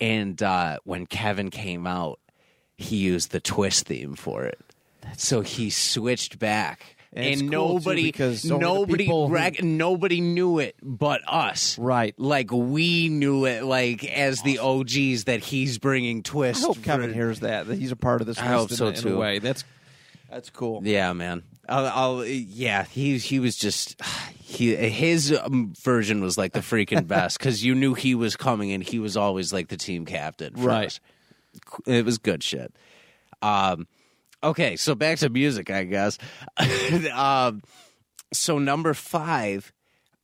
and 0.00 0.42
uh, 0.42 0.78
when 0.84 1.06
Kevin 1.06 1.50
came 1.50 1.86
out, 1.86 2.18
he 2.76 2.96
used 2.96 3.30
the 3.32 3.40
twist 3.40 3.86
theme 3.86 4.14
for 4.14 4.44
it. 4.44 4.58
so 5.16 5.40
he 5.42 5.70
switched 5.70 6.38
back. 6.38 6.96
And 7.14 7.42
And, 7.42 7.50
cool, 7.52 7.74
nobody, 7.74 8.04
because 8.04 8.42
nobody, 8.42 9.04
people 9.04 9.28
who- 9.28 9.52
nobody 9.62 10.22
knew 10.22 10.60
it 10.60 10.76
but 10.82 11.20
us 11.26 11.76
Right. 11.78 12.14
like 12.18 12.50
we 12.50 13.10
knew 13.10 13.44
it 13.44 13.64
like 13.64 14.02
as 14.04 14.40
the 14.40 14.60
OGs 14.60 15.24
that 15.24 15.40
he's 15.40 15.76
bringing 15.78 16.18
I 16.18 16.22
twist. 16.24 16.64
hope 16.64 16.76
for- 16.76 16.82
Kevin 16.82 17.12
hears 17.12 17.40
that 17.40 17.66
that 17.66 17.76
he's 17.78 17.92
a 17.92 17.96
part 17.96 18.22
of 18.22 18.26
this. 18.26 18.38
I 18.38 18.46
hope 18.46 18.70
in 18.70 18.76
so, 18.78 18.86
a- 18.86 18.88
in 18.90 18.94
too. 18.94 19.18
way. 19.18 19.40
That's 19.40 19.62
that's 20.32 20.50
cool. 20.50 20.80
Yeah, 20.84 21.12
man. 21.12 21.42
I'll, 21.68 21.86
I'll 21.86 22.24
yeah. 22.24 22.84
He 22.84 23.18
he 23.18 23.38
was 23.38 23.56
just 23.56 24.00
he 24.40 24.74
his 24.74 25.32
um, 25.32 25.72
version 25.80 26.20
was 26.20 26.36
like 26.36 26.52
the 26.52 26.60
freaking 26.60 27.06
best 27.06 27.38
because 27.38 27.64
you 27.64 27.74
knew 27.74 27.94
he 27.94 28.14
was 28.14 28.34
coming 28.36 28.72
and 28.72 28.82
he 28.82 28.98
was 28.98 29.16
always 29.16 29.52
like 29.52 29.68
the 29.68 29.76
team 29.76 30.04
captain. 30.04 30.54
for 30.56 30.66
Right. 30.68 30.86
us. 30.86 31.00
It 31.86 32.04
was 32.04 32.18
good 32.18 32.42
shit. 32.42 32.74
Um. 33.40 33.86
Okay, 34.44 34.74
so 34.74 34.96
back 34.96 35.18
to 35.18 35.28
music, 35.28 35.70
I 35.70 35.84
guess. 35.84 36.18
um. 37.12 37.62
So 38.32 38.58
number 38.58 38.94
five, 38.94 39.72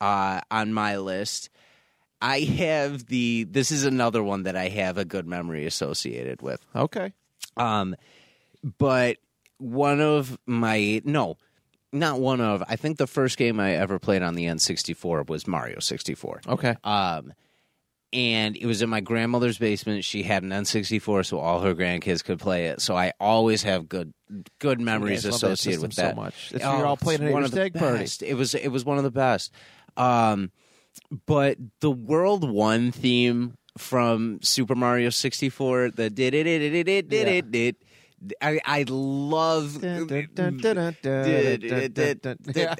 uh, 0.00 0.40
on 0.50 0.72
my 0.72 0.96
list. 0.98 1.50
I 2.20 2.40
have 2.40 3.06
the. 3.06 3.44
This 3.44 3.70
is 3.70 3.84
another 3.84 4.22
one 4.24 4.42
that 4.42 4.56
I 4.56 4.68
have 4.68 4.98
a 4.98 5.04
good 5.04 5.26
memory 5.26 5.66
associated 5.66 6.42
with. 6.42 6.64
Okay. 6.74 7.12
Um, 7.56 7.94
but 8.78 9.18
one 9.58 10.00
of 10.00 10.38
my 10.46 11.02
no, 11.04 11.36
not 11.92 12.20
one 12.20 12.40
of. 12.40 12.62
I 12.68 12.76
think 12.76 12.98
the 12.98 13.06
first 13.06 13.36
game 13.36 13.60
I 13.60 13.74
ever 13.74 13.98
played 13.98 14.22
on 14.22 14.34
the 14.34 14.44
N64 14.44 15.28
was 15.28 15.46
Mario 15.46 15.80
64. 15.80 16.42
Okay. 16.48 16.76
Um, 16.84 17.32
and 18.12 18.56
it 18.56 18.64
was 18.66 18.80
in 18.80 18.88
my 18.88 19.00
grandmother's 19.00 19.58
basement. 19.58 20.04
She 20.04 20.22
had 20.22 20.42
an 20.42 20.50
N64, 20.50 21.26
so 21.26 21.38
all 21.38 21.60
her 21.60 21.74
grandkids 21.74 22.24
could 22.24 22.38
play 22.38 22.66
it. 22.66 22.80
So 22.80 22.96
I 22.96 23.12
always 23.20 23.62
have 23.64 23.88
good 23.88 24.14
good 24.58 24.80
memories 24.80 25.26
I 25.26 25.30
love 25.30 25.40
that 25.40 25.46
associated 25.52 25.82
with 25.82 25.94
system 25.94 26.16
so 26.16 26.22
much. 26.22 26.52
It's 26.54 26.64
you're 26.64 26.86
all 26.86 26.96
playing 26.96 27.24
at 27.24 27.32
one 27.32 27.44
of 27.44 27.50
the 27.50 27.56
stag 27.56 27.74
party. 27.74 27.98
best. 27.98 28.22
It 28.22 28.34
was 28.34 28.54
it 28.54 28.68
was 28.68 28.84
one 28.84 28.96
of 28.98 29.04
the 29.04 29.10
best. 29.10 29.52
Um, 29.96 30.50
but 31.26 31.58
the 31.80 31.90
World 31.90 32.48
One 32.50 32.92
theme 32.92 33.56
from 33.76 34.40
Super 34.42 34.74
Mario 34.74 35.10
64, 35.10 35.90
the 35.90 36.10
did 36.10 36.34
it 36.34 36.44
did 36.44 36.62
it 36.62 36.84
did 36.84 36.88
it 36.88 37.08
did 37.10 37.54
it. 37.54 37.82
I 38.40 38.60
I 38.64 38.84
love 38.88 39.82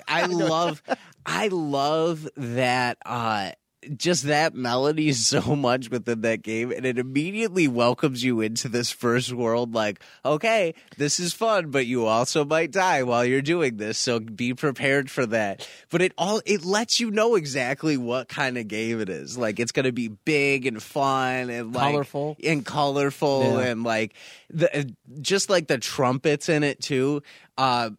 I 0.08 0.26
love 0.26 0.82
I 1.26 1.48
love 1.48 2.28
that 2.36 2.98
uh 3.04 3.52
just 3.96 4.24
that 4.24 4.54
melody 4.54 5.12
so 5.12 5.40
much 5.56 5.88
within 5.88 6.22
that 6.22 6.42
game 6.42 6.72
and 6.72 6.84
it 6.84 6.98
immediately 6.98 7.68
welcomes 7.68 8.24
you 8.24 8.40
into 8.40 8.68
this 8.68 8.90
first 8.90 9.32
world 9.32 9.72
like 9.72 10.02
okay 10.24 10.74
this 10.96 11.20
is 11.20 11.32
fun 11.32 11.70
but 11.70 11.86
you 11.86 12.04
also 12.04 12.44
might 12.44 12.72
die 12.72 13.04
while 13.04 13.24
you're 13.24 13.40
doing 13.40 13.76
this 13.76 13.96
so 13.96 14.18
be 14.18 14.52
prepared 14.52 15.08
for 15.08 15.26
that 15.26 15.66
but 15.90 16.02
it 16.02 16.12
all 16.18 16.40
it 16.44 16.64
lets 16.64 16.98
you 16.98 17.08
know 17.10 17.36
exactly 17.36 17.96
what 17.96 18.28
kind 18.28 18.58
of 18.58 18.66
game 18.66 19.00
it 19.00 19.08
is 19.08 19.38
like 19.38 19.60
it's 19.60 19.70
going 19.72 19.84
to 19.86 19.92
be 19.92 20.08
big 20.08 20.66
and 20.66 20.82
fun 20.82 21.48
and 21.48 21.72
like 21.72 21.92
Colorful. 21.92 22.36
and 22.42 22.66
colorful 22.66 23.42
Yeah. 23.58 23.60
and 23.68 23.84
like 23.84 24.12
the 24.50 24.92
just 25.20 25.48
like 25.50 25.68
the 25.68 25.78
trumpets 25.78 26.48
in 26.48 26.64
it 26.64 26.80
too 26.80 27.22
uh 27.56 27.90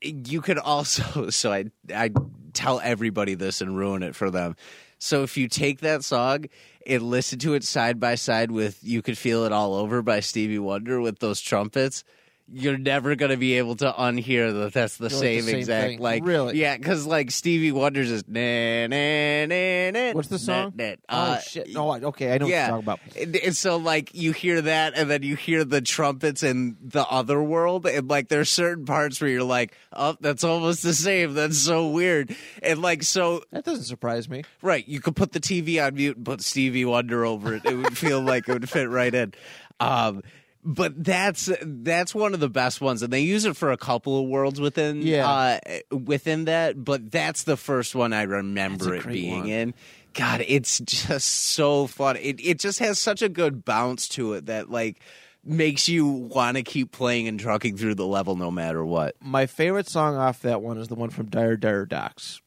you 0.00 0.40
could 0.40 0.58
also 0.58 1.28
so 1.30 1.52
I 1.52 1.66
I 1.94 2.10
tell 2.54 2.80
everybody 2.82 3.34
this 3.34 3.60
and 3.60 3.76
ruin 3.76 4.02
it 4.02 4.14
for 4.16 4.30
them. 4.30 4.56
So 4.98 5.22
if 5.22 5.36
you 5.36 5.48
take 5.48 5.80
that 5.80 6.04
song 6.04 6.46
and 6.86 7.02
listen 7.02 7.38
to 7.40 7.54
it 7.54 7.64
side 7.64 8.00
by 8.00 8.16
side 8.16 8.50
with 8.50 8.78
"You 8.82 9.02
Could 9.02 9.18
Feel 9.18 9.44
It 9.44 9.52
All 9.52 9.74
Over" 9.74 10.02
by 10.02 10.20
Stevie 10.20 10.58
Wonder 10.58 11.00
with 11.00 11.20
those 11.20 11.40
trumpets, 11.40 12.04
you're 12.50 12.78
never 12.78 13.14
gonna 13.14 13.36
be 13.36 13.58
able 13.58 13.76
to 13.76 13.92
unhear 13.92 14.52
that. 14.62 14.72
That's 14.72 14.96
the 14.96 15.04
Like 15.04 15.12
the 15.12 15.18
same, 15.18 15.42
same 15.42 15.56
exact 15.56 15.86
thing. 15.88 15.98
like 16.00 16.24
Really? 16.24 16.58
yeah, 16.58 16.76
because 16.76 17.06
like 17.06 17.30
Stevie 17.30 17.72
Wonder's 17.72 18.10
is 18.10 18.24
na 18.26 18.86
na 18.86 19.46
na 19.46 19.90
na. 19.90 20.12
What's 20.12 20.28
the 20.28 20.38
song? 20.38 20.72
na, 20.76 20.90
na. 20.90 20.94
oh 21.10 21.16
Uh, 21.34 21.38
shit! 21.40 21.72
No, 21.74 21.90
I- 21.90 22.00
okay, 22.00 22.32
I 22.34 22.38
know 22.38 22.46
yeah. 22.46 22.70
what 22.72 22.84
you're 22.84 22.94
talking 22.96 23.10
about. 23.12 23.22
And, 23.26 23.36
and 23.36 23.56
so 23.56 23.76
like 23.76 24.14
you 24.14 24.32
hear 24.32 24.62
that 24.62 24.94
and 24.96 25.10
then 25.10 25.22
you 25.22 25.36
hear 25.36 25.64
the 25.64 25.80
trumpets 25.82 26.42
in 26.42 26.76
the 26.80 27.06
other 27.06 27.42
world 27.42 27.86
and 27.86 28.08
like 28.08 28.28
there's 28.28 28.48
certain 28.50 28.86
parts 28.86 29.20
where 29.20 29.28
you're 29.30 29.42
like, 29.42 29.74
oh, 29.92 30.16
that's 30.20 30.42
almost 30.44 30.82
the 30.82 30.94
same. 30.94 31.34
That's 31.34 31.58
so 31.58 31.88
weird. 31.88 32.34
And 32.62 32.80
like 32.80 33.02
so 33.02 33.42
That 33.50 33.64
doesn't 33.64 33.84
surprise 33.84 34.28
me. 34.28 34.44
right, 34.62 34.86
you 34.88 35.00
could 35.00 35.16
put 35.16 35.32
the 35.32 35.40
TV 35.40 35.84
on 35.84 35.94
mute 35.96 36.16
and 36.16 36.24
put 36.24 36.40
Stevie 36.40 36.84
Wonder 36.86 37.26
over 37.26 37.54
it. 37.56 37.64
It 37.66 37.74
would 37.76 37.98
feel 37.98 38.20
like 38.22 38.48
it 38.48 38.52
would 38.54 38.68
fit 38.70 38.88
right 38.88 39.14
in. 39.14 39.34
Um 39.80 40.22
but 40.68 41.02
that's 41.02 41.50
that's 41.62 42.14
one 42.14 42.34
of 42.34 42.40
the 42.40 42.48
best 42.50 42.80
ones, 42.82 43.02
and 43.02 43.10
they 43.12 43.20
use 43.20 43.46
it 43.46 43.56
for 43.56 43.72
a 43.72 43.76
couple 43.78 44.20
of 44.22 44.28
worlds 44.28 44.60
within 44.60 45.00
Yeah. 45.02 45.26
uh, 45.28 45.58
within 45.96 46.44
that. 46.44 46.82
But 46.84 47.10
that's 47.10 47.44
the 47.44 47.56
first 47.56 47.94
one 47.94 48.12
I 48.12 48.22
remember 48.22 48.94
it 48.94 49.06
being 49.06 49.40
one. 49.40 49.48
in. 49.48 49.74
God, 50.14 50.44
it's 50.46 50.78
just 50.80 51.28
so 51.28 51.86
fun. 51.86 52.16
It 52.16 52.38
it 52.44 52.58
just 52.58 52.80
has 52.80 52.98
such 52.98 53.22
a 53.22 53.28
good 53.28 53.64
bounce 53.64 54.08
to 54.10 54.34
it 54.34 54.46
that 54.46 54.70
like 54.70 55.00
makes 55.44 55.88
you 55.88 56.06
want 56.06 56.56
to 56.58 56.62
keep 56.62 56.92
playing 56.92 57.28
and 57.28 57.40
trucking 57.40 57.76
through 57.78 57.94
the 57.94 58.06
level 58.06 58.36
no 58.36 58.50
matter 58.50 58.84
what. 58.84 59.16
My 59.22 59.46
favorite 59.46 59.88
song 59.88 60.16
off 60.16 60.42
that 60.42 60.60
one 60.60 60.76
is 60.76 60.88
the 60.88 60.94
one 60.96 61.08
from 61.10 61.26
Dire 61.26 61.56
Dire 61.56 61.86
Docks, 61.86 62.42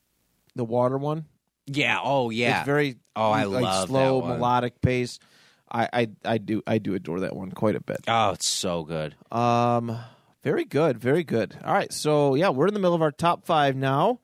the 0.55 0.65
water 0.65 0.97
one. 0.97 1.25
Yeah. 1.65 1.99
Oh 2.03 2.29
yeah. 2.29 2.59
It's 2.59 2.65
very 2.67 2.97
Oh, 3.15 3.31
I 3.31 3.43
like, 3.43 3.63
love 3.63 3.87
slow 3.89 4.21
that 4.21 4.27
one. 4.27 4.37
melodic 4.37 4.81
pace. 4.81 5.19
I, 5.71 5.87
I 5.93 6.07
I 6.25 6.37
do 6.37 6.61
I 6.67 6.77
do 6.77 6.93
adore 6.95 7.21
that 7.21 7.35
one 7.35 7.51
quite 7.51 7.75
a 7.75 7.81
bit. 7.81 8.01
oh, 8.07 8.31
it's 8.31 8.47
so 8.47 8.83
good. 8.83 9.15
Um, 9.31 9.97
very 10.43 10.65
good, 10.65 10.97
very 10.97 11.23
good. 11.23 11.57
All 11.63 11.73
right, 11.73 11.91
so 11.93 12.35
yeah, 12.35 12.49
we're 12.49 12.67
in 12.67 12.73
the 12.73 12.79
middle 12.79 12.95
of 12.95 13.01
our 13.01 13.11
top 13.11 13.45
five 13.45 13.75
now, 13.75 14.19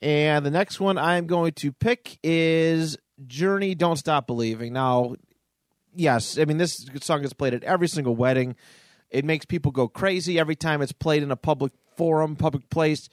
and 0.00 0.46
the 0.46 0.50
next 0.50 0.80
one 0.80 0.96
I'm 0.98 1.26
going 1.26 1.52
to 1.54 1.72
pick 1.72 2.18
is 2.22 2.96
Journey. 3.26 3.74
Don't 3.74 3.96
stop 3.96 4.26
believing. 4.26 4.72
Now, 4.72 5.16
yes, 5.94 6.38
I 6.38 6.44
mean 6.44 6.58
this 6.58 6.86
song 7.02 7.24
is 7.24 7.32
played 7.32 7.54
at 7.54 7.64
every 7.64 7.88
single 7.88 8.16
wedding. 8.16 8.56
It 9.10 9.24
makes 9.24 9.44
people 9.46 9.72
go 9.72 9.88
crazy 9.88 10.38
every 10.38 10.56
time 10.56 10.80
it's 10.82 10.92
played 10.92 11.22
in 11.22 11.30
a 11.30 11.36
public 11.36 11.72
forum, 11.96 12.36
public 12.36 12.68
place. 12.70 13.08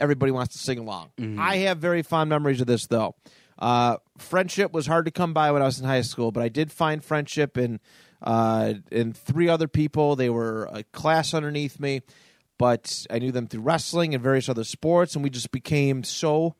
Everybody 0.00 0.32
wants 0.32 0.54
to 0.54 0.58
sing 0.58 0.78
along. 0.78 1.10
I 1.38 1.56
have 1.58 1.78
very 1.78 2.02
fond 2.02 2.28
memories 2.28 2.60
of 2.60 2.66
this 2.66 2.86
though. 2.86 3.14
Uh, 3.58 3.96
friendship 4.18 4.72
was 4.72 4.86
hard 4.86 5.06
to 5.06 5.10
come 5.10 5.32
by 5.32 5.50
when 5.52 5.62
I 5.62 5.64
was 5.66 5.80
in 5.80 5.86
high 5.86 6.02
school, 6.02 6.30
but 6.30 6.42
I 6.42 6.48
did 6.48 6.70
find 6.70 7.02
friendship 7.02 7.56
in 7.56 7.80
uh, 8.22 8.74
in 8.90 9.12
three 9.12 9.48
other 9.48 9.68
people. 9.68 10.16
They 10.16 10.30
were 10.30 10.68
a 10.72 10.82
class 10.84 11.34
underneath 11.34 11.80
me, 11.80 12.02
but 12.58 13.06
I 13.10 13.18
knew 13.18 13.32
them 13.32 13.46
through 13.46 13.62
wrestling 13.62 14.14
and 14.14 14.22
various 14.22 14.48
other 14.48 14.64
sports, 14.64 15.14
and 15.14 15.24
we 15.24 15.30
just 15.30 15.50
became 15.50 16.04
so 16.04 16.54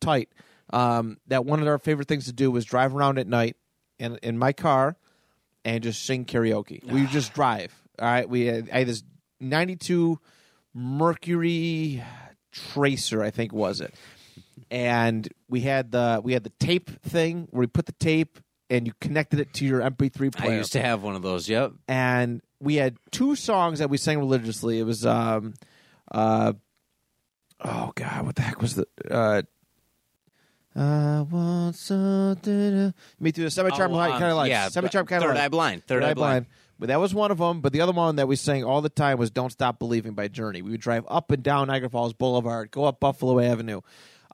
tight 0.00 0.28
um, 0.70 1.18
that 1.26 1.44
one 1.44 1.60
of 1.60 1.68
our 1.68 1.78
favorite 1.78 2.08
things 2.08 2.26
to 2.26 2.32
do 2.32 2.50
was 2.50 2.64
drive 2.64 2.94
around 2.94 3.18
at 3.18 3.26
night 3.26 3.56
in 3.98 4.16
in 4.22 4.38
my 4.38 4.52
car 4.52 4.96
and 5.64 5.82
just 5.82 6.04
sing 6.04 6.24
karaoke. 6.24 6.84
We 6.84 7.06
just 7.06 7.34
drive. 7.34 7.74
All 7.98 8.06
right, 8.06 8.28
we 8.28 8.46
had, 8.46 8.70
I 8.72 8.78
had 8.80 8.88
this 8.88 9.02
'92 9.40 10.20
Mercury 10.74 12.02
Tracer, 12.52 13.22
I 13.22 13.30
think 13.30 13.52
was 13.52 13.80
it, 13.80 13.94
and 14.70 15.28
we 15.48 15.60
had 15.60 15.90
the 15.92 16.20
we 16.22 16.32
had 16.32 16.44
the 16.44 16.52
tape 16.58 16.90
thing 17.02 17.48
where 17.50 17.60
we 17.60 17.66
put 17.66 17.86
the 17.86 17.92
tape 17.92 18.38
and 18.68 18.86
you 18.86 18.92
connected 19.00 19.38
it 19.40 19.52
to 19.54 19.64
your 19.64 19.80
MP3 19.80 20.34
player. 20.34 20.52
I 20.52 20.56
used 20.56 20.72
to 20.72 20.80
have 20.82 21.02
one 21.02 21.14
of 21.16 21.22
those. 21.22 21.48
Yep. 21.48 21.72
and 21.88 22.42
we 22.58 22.76
had 22.76 22.96
two 23.10 23.36
songs 23.36 23.78
that 23.80 23.90
we 23.90 23.96
sang 23.98 24.18
religiously. 24.18 24.78
It 24.78 24.84
was 24.84 25.04
um 25.06 25.54
uh 26.10 26.52
oh 27.64 27.92
god, 27.94 28.26
what 28.26 28.34
the 28.36 28.42
heck 28.42 28.60
was 28.62 28.74
the 28.76 28.86
uh 29.10 29.42
I 30.78 31.22
want 31.22 31.74
something. 31.76 32.92
Me 33.18 33.30
through 33.30 33.44
The 33.44 33.50
semi-charm 33.50 33.92
Oh, 33.94 33.98
um, 33.98 34.10
kind 34.12 34.24
of 34.24 34.36
like 34.36 34.50
yeah, 34.50 34.68
semi-charm 34.68 35.06
kind 35.06 35.22
of 35.24 35.30
Third 35.30 35.38
Eye 35.38 35.48
Blind. 35.48 35.84
Third, 35.86 36.02
Eye 36.02 36.14
Blind. 36.14 36.46
But 36.78 36.88
that 36.88 37.00
was 37.00 37.14
one 37.14 37.30
of 37.30 37.38
them. 37.38 37.62
But 37.62 37.72
the 37.72 37.80
other 37.80 37.92
one 37.92 38.16
that 38.16 38.28
we 38.28 38.36
sang 38.36 38.62
all 38.62 38.82
the 38.82 38.90
time 38.90 39.16
was 39.18 39.30
"Don't 39.30 39.50
Stop 39.50 39.78
Believing" 39.78 40.12
by 40.12 40.28
Journey. 40.28 40.60
We 40.60 40.72
would 40.72 40.80
drive 40.82 41.04
up 41.08 41.30
and 41.30 41.42
down 41.42 41.68
Niagara 41.68 41.88
Falls 41.88 42.12
Boulevard, 42.12 42.70
go 42.70 42.84
up 42.84 43.00
Buffalo 43.00 43.40
Avenue, 43.40 43.80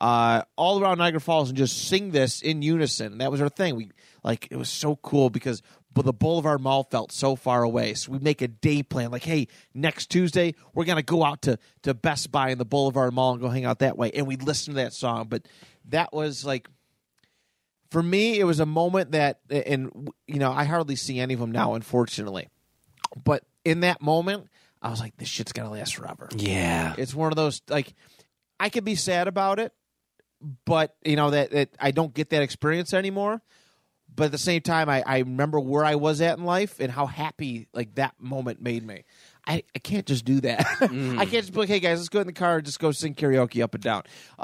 uh, 0.03 0.43
all 0.57 0.83
around 0.83 0.99
Niagara 0.99 1.21
Falls, 1.21 1.49
and 1.49 1.57
just 1.57 1.87
sing 1.87 2.11
this 2.11 2.43
in 2.43 2.61
unison. 2.61 3.13
And 3.13 3.21
that 3.21 3.31
was 3.31 3.41
our 3.41 3.49
thing. 3.49 3.77
We 3.77 3.91
like 4.25 4.49
it 4.51 4.57
was 4.57 4.69
so 4.69 4.97
cool 4.97 5.31
because 5.31 5.63
but 5.95 6.05
the 6.05 6.13
Boulevard 6.13 6.61
Mall 6.61 6.83
felt 6.83 7.13
so 7.13 7.37
far 7.37 7.63
away. 7.63 7.95
So 7.95 8.11
we 8.11 8.19
make 8.19 8.43
a 8.43 8.49
day 8.49 8.83
plan. 8.83 9.13
Like, 9.13 9.23
hey, 9.23 9.47
next 9.75 10.07
Tuesday 10.11 10.55
we're 10.75 10.87
gonna 10.87 11.03
go 11.03 11.25
out 11.25 11.43
to 11.43 11.57
to 11.83 11.95
Best 11.95 12.33
Buy 12.33 12.51
in 12.51 12.59
the 12.59 12.65
Boulevard 12.65 13.15
Mall 13.15 13.33
and 13.33 13.41
go 13.41 13.49
hang 13.49 13.65
out 13.65 13.79
that 13.79 13.97
way. 13.97 14.11
And 14.11 14.27
we 14.27 14.37
listen 14.37 14.75
to 14.75 14.81
that 14.81 14.93
song. 14.93 15.29
But 15.29 15.47
that 15.87 16.13
was 16.13 16.45
like 16.45 16.69
for 17.93 18.03
me, 18.03 18.41
it 18.41 18.45
was 18.45 18.59
a 18.59 18.67
moment 18.67 19.13
that, 19.13 19.39
and 19.51 20.11
you 20.27 20.41
know, 20.41 20.51
I 20.51 20.65
hardly 20.65 20.97
see 20.97 21.21
any 21.21 21.35
of 21.35 21.41
them 21.41 21.53
now, 21.53 21.75
unfortunately. 21.75 22.49
But 23.23 23.45
in 23.65 23.81
that 23.81 24.03
moment, 24.03 24.49
I 24.81 24.91
was 24.91 24.99
like, 24.99 25.17
this 25.17 25.29
shit's 25.29 25.53
gonna 25.53 25.71
last 25.71 25.95
forever. 25.95 26.29
Yeah. 26.37 26.95
It's 26.99 27.15
one 27.15 27.31
of 27.31 27.37
those 27.37 27.63
like 27.69 27.95
I 28.59 28.69
could 28.69 28.85
be 28.85 28.97
sad 28.97 29.29
about 29.29 29.61
it, 29.61 29.73
but 30.65 30.97
you 31.05 31.17
know 31.17 31.31
that, 31.31 31.51
that 31.53 31.71
I 31.81 31.91
don't 31.91 32.13
get 32.13 32.31
that 32.31 32.43
experience 32.43 32.93
anymore. 32.93 33.43
But 34.15 34.25
at 34.25 34.33
the 34.33 34.39
same 34.39 34.61
time, 34.61 34.91
I, 34.91 35.03
I 35.07 35.19
remember 35.21 35.59
where 35.59 35.87
I 35.87 35.95
was 35.95 36.21
at 36.21 36.37
in 36.37 36.45
life 36.45 36.81
and 36.81 36.93
how 36.93 37.07
happy 37.07 37.69
like 37.73 37.95
that 37.95 38.15
moment 38.21 38.61
made 38.61 38.87
me. 38.87 39.05
I, 39.47 39.65
I 39.75 39.79
can't 39.79 40.07
just 40.07 40.25
do 40.25 40.41
that. 40.43 40.61
I 40.81 40.87
can't 40.87 41.31
just 41.31 41.53
be 41.53 41.61
like, 41.61 41.69
hey 41.69 41.81
guys, 41.81 41.99
let's 41.99 42.09
go 42.09 42.21
in 42.21 42.27
the 42.27 42.33
car 42.33 42.57
and 42.57 42.65
just 42.65 42.79
go 42.79 42.93
sing 42.93 43.15
karaoke 43.15 43.63
up 43.63 43.75
and 43.75 43.83
down, 43.83 44.03
uh, 44.39 44.43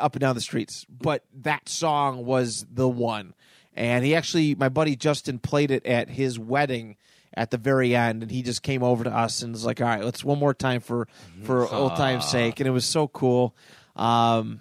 up 0.00 0.14
and 0.14 0.20
down 0.20 0.34
the 0.34 0.40
streets. 0.40 0.86
But 0.88 1.24
that 1.42 1.68
song 1.68 2.24
was 2.24 2.66
the 2.70 2.88
one, 2.88 3.34
and 3.74 4.04
he 4.04 4.14
actually, 4.14 4.54
my 4.54 4.68
buddy 4.68 4.96
Justin 4.96 5.38
played 5.38 5.70
it 5.70 5.84
at 5.86 6.08
his 6.08 6.38
wedding 6.38 6.96
at 7.34 7.50
the 7.50 7.58
very 7.58 7.94
end, 7.94 8.22
and 8.22 8.30
he 8.30 8.42
just 8.42 8.62
came 8.62 8.82
over 8.82 9.04
to 9.04 9.10
us 9.10 9.42
and 9.42 9.52
was 9.52 9.64
like, 9.64 9.80
all 9.80 9.86
right, 9.86 10.04
let's 10.04 10.24
one 10.24 10.38
more 10.38 10.54
time 10.54 10.80
for 10.80 11.06
for 11.42 11.72
old 11.72 11.94
time's 11.96 12.28
sake, 12.28 12.58
and 12.58 12.66
it 12.66 12.72
was 12.72 12.84
so 12.86 13.06
cool. 13.06 13.54
Um, 13.94 14.60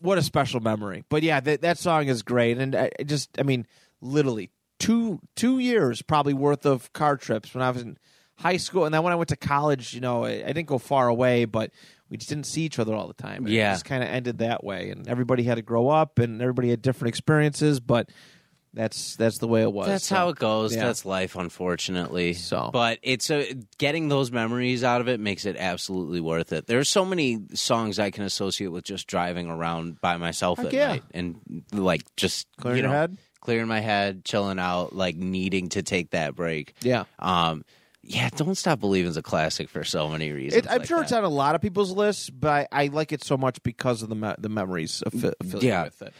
what 0.00 0.18
a 0.18 0.22
special 0.22 0.60
memory. 0.60 1.04
But 1.08 1.22
yeah, 1.22 1.40
that 1.40 1.62
that 1.62 1.78
song 1.78 2.08
is 2.08 2.22
great, 2.22 2.58
and 2.58 2.74
I 2.74 2.90
I 2.98 3.02
just, 3.02 3.30
I 3.38 3.42
mean, 3.42 3.66
literally 4.00 4.50
two 4.78 5.20
two 5.36 5.58
years 5.58 6.02
probably 6.02 6.34
worth 6.34 6.64
of 6.66 6.92
car 6.92 7.16
trips 7.16 7.54
when 7.54 7.62
I 7.62 7.70
was 7.70 7.82
in 7.82 7.98
high 8.36 8.56
school, 8.58 8.84
and 8.84 8.94
then 8.94 9.02
when 9.02 9.12
I 9.12 9.16
went 9.16 9.30
to 9.30 9.36
college, 9.36 9.94
you 9.94 10.00
know, 10.00 10.24
I, 10.24 10.30
I 10.44 10.52
didn't 10.52 10.66
go 10.68 10.78
far 10.78 11.08
away, 11.08 11.44
but 11.44 11.72
we 12.08 12.16
just 12.16 12.28
didn't 12.28 12.46
see 12.46 12.62
each 12.62 12.78
other 12.78 12.94
all 12.94 13.08
the 13.08 13.14
time. 13.14 13.44
And 13.44 13.48
Yeah. 13.52 13.70
it 13.70 13.74
just 13.74 13.84
kind 13.84 14.02
of 14.02 14.08
ended 14.08 14.38
that 14.38 14.62
way, 14.62 14.90
and 14.90 15.08
everybody 15.08 15.42
had 15.42 15.56
to 15.56 15.62
grow 15.62 15.88
up, 15.88 16.18
and 16.20 16.40
everybody 16.40 16.70
had 16.70 16.82
different 16.82 17.08
experiences, 17.08 17.80
but. 17.80 18.10
That's 18.74 19.16
that's 19.16 19.38
the 19.38 19.48
way 19.48 19.62
it 19.62 19.72
was. 19.72 19.86
That's 19.86 20.06
So, 20.06 20.14
how 20.14 20.28
it 20.28 20.36
goes. 20.36 20.74
yeah. 20.74 20.84
That's 20.84 21.04
life, 21.04 21.36
unfortunately. 21.36 22.34
So. 22.34 22.70
but 22.72 22.98
it's 23.02 23.30
a, 23.30 23.54
getting 23.78 24.08
those 24.08 24.30
memories 24.30 24.84
out 24.84 25.00
of 25.00 25.08
it 25.08 25.20
makes 25.20 25.46
it 25.46 25.56
absolutely 25.58 26.20
worth 26.20 26.52
it. 26.52 26.66
There 26.66 26.78
are 26.78 26.84
so 26.84 27.04
many 27.04 27.40
songs 27.54 27.98
I 27.98 28.10
can 28.10 28.24
associate 28.24 28.68
with 28.68 28.84
just 28.84 29.06
driving 29.06 29.48
around 29.48 30.00
by 30.00 30.16
myself 30.18 30.58
Heck 30.58 30.66
at 30.68 30.72
yeah. 30.72 30.88
night 30.88 31.02
and 31.12 31.64
like 31.72 32.02
just 32.16 32.46
Clearing 32.60 32.78
you 32.78 32.82
your 32.84 32.92
head? 32.92 33.16
clearing 33.40 33.68
my 33.68 33.80
head, 33.80 34.24
chilling 34.24 34.58
out, 34.58 34.94
like 34.94 35.16
needing 35.16 35.70
to 35.70 35.82
take 35.82 36.10
that 36.10 36.34
break. 36.34 36.74
Yeah. 36.82 37.04
Um, 37.18 37.64
yeah, 38.02 38.28
don't 38.36 38.54
stop 38.54 38.80
believing 38.80 39.10
is 39.10 39.16
a 39.16 39.22
classic 39.22 39.68
for 39.68 39.84
so 39.84 40.08
many 40.08 40.30
reasons. 40.32 40.64
It, 40.66 40.70
I'm 40.70 40.78
like 40.78 40.86
sure 40.86 40.98
that. 40.98 41.04
it's 41.04 41.12
on 41.12 41.24
a 41.24 41.28
lot 41.28 41.54
of 41.54 41.60
people's 41.60 41.90
lists, 41.92 42.30
but 42.30 42.68
I, 42.72 42.84
I 42.84 42.86
like 42.88 43.12
it 43.12 43.24
so 43.24 43.36
much 43.36 43.62
because 43.62 44.02
of 44.02 44.08
the 44.08 44.14
me- 44.14 44.34
the 44.38 44.48
memories 44.48 45.02
affi- 45.06 45.32
affiliated 45.40 45.62
Yeah. 45.62 45.84
with 45.84 46.02
it. 46.02 46.14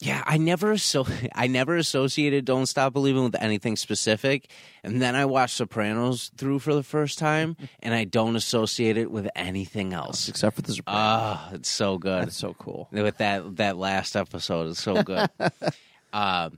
Yeah, 0.00 0.22
I 0.24 0.38
never 0.38 0.78
so 0.78 1.06
I 1.34 1.48
never 1.48 1.76
associated 1.76 2.44
"Don't 2.44 2.66
Stop 2.66 2.92
Believing" 2.92 3.24
with 3.24 3.40
anything 3.40 3.76
specific, 3.76 4.48
and 4.84 5.02
then 5.02 5.16
I 5.16 5.24
watched 5.24 5.56
*Sopranos* 5.56 6.30
through 6.36 6.60
for 6.60 6.74
the 6.74 6.84
first 6.84 7.18
time, 7.18 7.56
and 7.82 7.92
I 7.92 8.04
don't 8.04 8.36
associate 8.36 8.96
it 8.96 9.10
with 9.10 9.28
anything 9.34 9.92
else. 9.92 10.28
Except 10.28 10.54
for 10.54 10.62
the 10.62 10.72
Sopranos. 10.72 11.00
Ah, 11.00 11.50
it's 11.52 11.68
so 11.68 11.98
good 11.98 12.26
That's 12.26 12.36
so 12.36 12.54
cool. 12.54 12.88
with 12.92 13.18
that 13.18 13.56
that 13.56 13.76
last 13.76 14.14
episode. 14.16 14.70
It's 14.70 14.82
so 14.82 15.02
good. 15.02 15.28
um, 16.12 16.56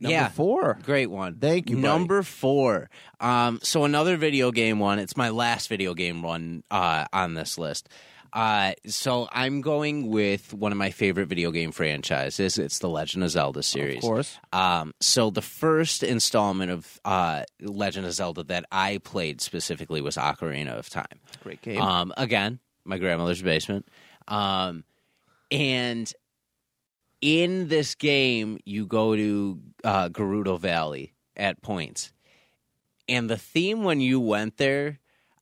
Number 0.00 0.12
yeah, 0.12 0.28
four. 0.28 0.78
Great 0.84 1.10
one. 1.10 1.34
Thank 1.34 1.70
you, 1.70 1.76
buddy. 1.76 1.88
Number 1.88 2.22
four. 2.22 2.88
Um, 3.20 3.58
so 3.64 3.84
another 3.84 4.16
video 4.16 4.52
game 4.52 4.78
one. 4.78 5.00
It's 5.00 5.16
my 5.16 5.30
last 5.30 5.68
video 5.68 5.92
game 5.92 6.22
one 6.22 6.62
uh, 6.70 7.06
on 7.12 7.34
this 7.34 7.58
list. 7.58 7.88
Uh, 8.32 8.72
so 8.86 9.28
I'm 9.32 9.60
going 9.60 10.08
with 10.08 10.52
one 10.52 10.72
of 10.72 10.78
my 10.78 10.90
favorite 10.90 11.26
video 11.26 11.50
game 11.50 11.72
franchises. 11.72 12.58
It's 12.58 12.78
the 12.78 12.88
Legend 12.88 13.24
of 13.24 13.30
Zelda 13.30 13.62
series. 13.62 13.98
Of 13.98 14.02
course. 14.02 14.38
Um, 14.52 14.94
so 15.00 15.30
the 15.30 15.42
first 15.42 16.02
installment 16.02 16.70
of 16.70 17.00
uh, 17.04 17.44
Legend 17.60 18.06
of 18.06 18.12
Zelda 18.12 18.44
that 18.44 18.66
I 18.70 18.98
played 18.98 19.40
specifically 19.40 20.00
was 20.00 20.16
Ocarina 20.16 20.78
of 20.78 20.88
Time. 20.88 21.06
Great 21.42 21.62
game. 21.62 21.80
Um, 21.80 22.12
again, 22.16 22.58
my 22.84 22.98
grandmother's 22.98 23.42
basement. 23.42 23.86
Um, 24.26 24.84
and 25.50 26.12
in 27.20 27.68
this 27.68 27.94
game, 27.94 28.58
you 28.64 28.86
go 28.86 29.16
to 29.16 29.60
uh, 29.84 30.08
Gerudo 30.10 30.58
Valley 30.58 31.14
at 31.36 31.62
points. 31.62 32.12
And 33.08 33.30
the 33.30 33.38
theme 33.38 33.84
when 33.84 34.00
you 34.00 34.20
went 34.20 34.58
there, 34.58 34.98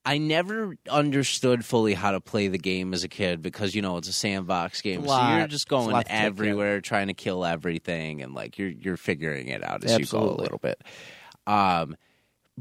I 0.07 0.19
never 0.19 0.77
understood 0.89 1.65
fully 1.65 1.93
how 1.93 2.11
to 2.11 2.21
play 2.21 2.47
the 2.47 2.57
game 2.57 2.93
as 2.93 3.03
a 3.03 3.09
kid 3.09 3.41
because 3.41 3.75
you 3.75 3.81
know 3.81 3.97
it's 3.97 4.07
a 4.07 4.13
sandbox 4.13 4.79
game, 4.79 5.01
so 5.03 5.09
Lot- 5.09 5.37
you're 5.37 5.47
just 5.47 5.65
it's 5.65 5.71
a 5.71 5.75
lot 5.75 5.81
going 5.83 5.95
to 5.95 6.03
take 6.03 6.07
care 6.07 6.19
of. 6.19 6.25
everywhere 6.33 6.81
trying 6.81 7.07
to 7.07 7.13
kill 7.13 7.43
everything, 7.43 8.21
and 8.21 8.33
like 8.33 8.57
you're 8.57 8.69
you're 8.69 8.95
figuring 8.95 9.49
it 9.49 9.61
out 9.63 9.83
as 9.83 9.99
you 9.99 10.05
go 10.05 10.29
a 10.29 10.31
little 10.31 10.59
bit. 10.59 10.81
Um, 11.45 11.97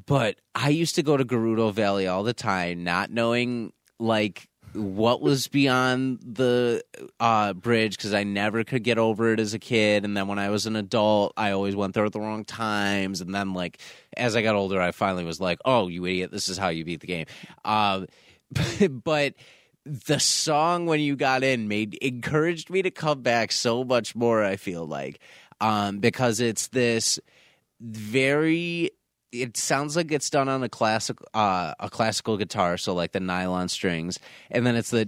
but 0.06 0.40
I 0.56 0.70
used 0.70 0.96
to 0.96 1.04
go 1.04 1.16
to 1.16 1.24
Gerudo 1.24 1.72
Valley 1.72 2.08
all 2.08 2.24
the 2.24 2.34
time, 2.34 2.82
not 2.82 3.12
knowing 3.12 3.72
like 4.00 4.48
what 4.76 5.20
was 5.20 5.48
beyond 5.48 6.20
the 6.22 6.84
uh, 7.18 7.52
bridge 7.54 7.96
because 7.96 8.14
I 8.14 8.24
never 8.24 8.64
could 8.64 8.84
get 8.84 8.98
over 8.98 9.32
it 9.32 9.40
as 9.40 9.54
a 9.54 9.58
kid. 9.58 10.04
And 10.04 10.16
then 10.16 10.28
when 10.28 10.38
I 10.38 10.50
was 10.50 10.66
an 10.66 10.76
adult, 10.76 11.32
I 11.36 11.52
always 11.52 11.74
went 11.74 11.94
there 11.94 12.04
at 12.04 12.12
the 12.12 12.20
wrong 12.20 12.44
times. 12.44 13.20
And 13.20 13.34
then, 13.34 13.54
like, 13.54 13.80
as 14.16 14.36
I 14.36 14.42
got 14.42 14.54
older, 14.54 14.80
I 14.80 14.92
finally 14.92 15.24
was 15.24 15.40
like, 15.40 15.58
oh, 15.64 15.88
you 15.88 16.04
idiot, 16.06 16.30
this 16.30 16.48
is 16.48 16.58
how 16.58 16.68
you 16.68 16.84
beat 16.84 17.00
the 17.00 17.06
game. 17.06 17.26
Um, 17.64 18.06
but 18.90 19.34
the 19.84 20.18
song 20.20 20.86
when 20.86 21.00
you 21.00 21.16
got 21.16 21.42
in 21.42 21.68
made 21.68 21.94
encouraged 21.94 22.70
me 22.70 22.82
to 22.82 22.90
come 22.90 23.22
back 23.22 23.52
so 23.52 23.84
much 23.84 24.14
more, 24.14 24.44
I 24.44 24.56
feel 24.56 24.84
like. 24.84 25.20
Um, 25.60 26.00
because 26.00 26.40
it's 26.40 26.68
this 26.68 27.18
very 27.80 28.90
it 29.32 29.56
sounds 29.56 29.96
like 29.96 30.12
it's 30.12 30.30
done 30.30 30.48
on 30.48 30.62
a 30.62 30.68
classic 30.68 31.18
uh, 31.34 31.74
a 31.80 31.90
classical 31.90 32.36
guitar, 32.36 32.76
so 32.76 32.94
like 32.94 33.12
the 33.12 33.20
nylon 33.20 33.68
strings, 33.68 34.18
and 34.50 34.66
then 34.66 34.76
it's 34.76 34.90
the 34.90 35.04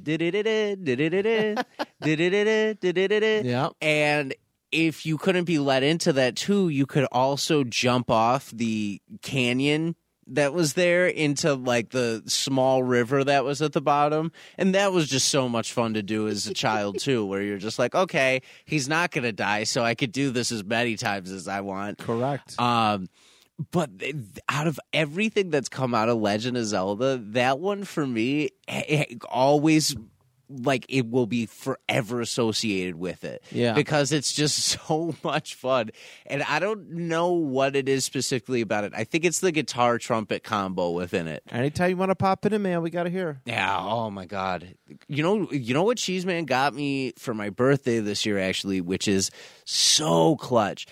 Yeah. 3.45 3.69
and 3.81 4.35
if 4.71 5.07
you 5.07 5.17
couldn't 5.17 5.45
be 5.45 5.59
let 5.59 5.83
into 5.83 6.13
that 6.15 6.37
too, 6.37 6.69
you 6.69 6.85
could 6.87 7.07
also 7.11 7.65
jump 7.65 8.11
off 8.11 8.51
the 8.51 9.01
canyon 9.23 9.97
that 10.31 10.53
was 10.53 10.75
there 10.75 11.07
into 11.07 11.55
like 11.55 11.89
the 11.89 12.23
small 12.27 12.83
river 12.83 13.25
that 13.25 13.45
was 13.45 13.63
at 13.63 13.73
the 13.73 13.81
bottom. 13.81 14.31
And 14.59 14.75
that 14.75 14.93
was 14.93 15.09
just 15.09 15.29
so 15.29 15.49
much 15.49 15.73
fun 15.73 15.95
to 15.95 16.03
do 16.03 16.29
as 16.29 16.47
a 16.47 16.53
child 16.53 16.99
too, 16.99 17.25
where 17.25 17.41
you're 17.41 17.57
just 17.57 17.79
like, 17.79 17.95
okay, 17.95 18.43
he's 18.67 18.89
not 18.89 19.11
to 19.13 19.33
die, 19.33 19.65
so 19.65 19.83
I 19.83 19.95
could 19.95 20.13
do 20.13 20.31
this 20.31 20.53
as 20.53 20.63
many 20.63 20.97
times 20.97 21.33
as 21.33 21.49
I 21.49 21.63
want. 21.63 21.97
Correct. 21.99 22.61
Um, 22.61 23.09
but 23.71 23.91
out 24.49 24.67
of 24.67 24.79
everything 24.93 25.51
that's 25.51 25.69
come 25.69 25.95
out 25.95 26.09
of 26.09 26.19
Legend 26.19 26.57
of 26.57 26.65
Zelda, 26.65 27.19
that 27.33 27.59
one 27.59 27.85
for 27.85 28.07
me 28.07 28.51
eh, 28.69 28.83
eh, 28.89 29.05
always 29.29 29.97
like 30.49 30.87
it 30.89 31.11
will 31.11 31.27
be 31.27 31.47
forever 31.47 32.21
associated 32.21 32.97
with 32.97 33.25
it. 33.25 33.43
Yeah. 33.51 33.75
Because 33.75 34.13
it's 34.13 34.33
just 34.33 34.59
so 34.89 35.15
much 35.23 35.55
fun. 35.55 35.91
And 36.27 36.43
I 36.43 36.59
don't 36.59 36.91
know 36.91 37.33
what 37.33 37.77
it 37.77 37.89
is 37.89 38.05
specifically 38.05 38.61
about 38.61 38.85
it. 38.85 38.93
I 38.97 39.05
think 39.05 39.25
it's 39.25 39.41
the 39.41 39.53
guitar 39.53 39.99
trumpet 39.99 40.43
combo 40.45 40.91
within 40.91 41.29
it. 41.29 41.43
Anytime 41.51 41.91
you 41.91 41.97
want 41.97 42.11
to 42.11 42.17
pop 42.17 42.47
in, 42.47 42.63
man, 42.63 42.83
we 42.83 42.91
got 42.91 43.05
to 43.05 43.11
hear. 43.11 43.41
Yeah, 43.45 43.79
oh 43.79 44.11
my 44.11 44.27
god. 44.27 44.75
You 45.07 45.23
know 45.23 45.51
you 45.51 45.75
know 45.75 45.83
what 45.83 45.99
Cheese 45.99 46.25
Man 46.25 46.45
got 46.45 46.75
me 46.75 47.13
for 47.19 47.35
my 47.35 47.51
birthday 47.51 48.01
this 48.01 48.25
year 48.25 48.39
actually, 48.39 48.81
which 48.81 49.07
is 49.07 49.31
so 49.65 50.37
clutch. 50.37 50.87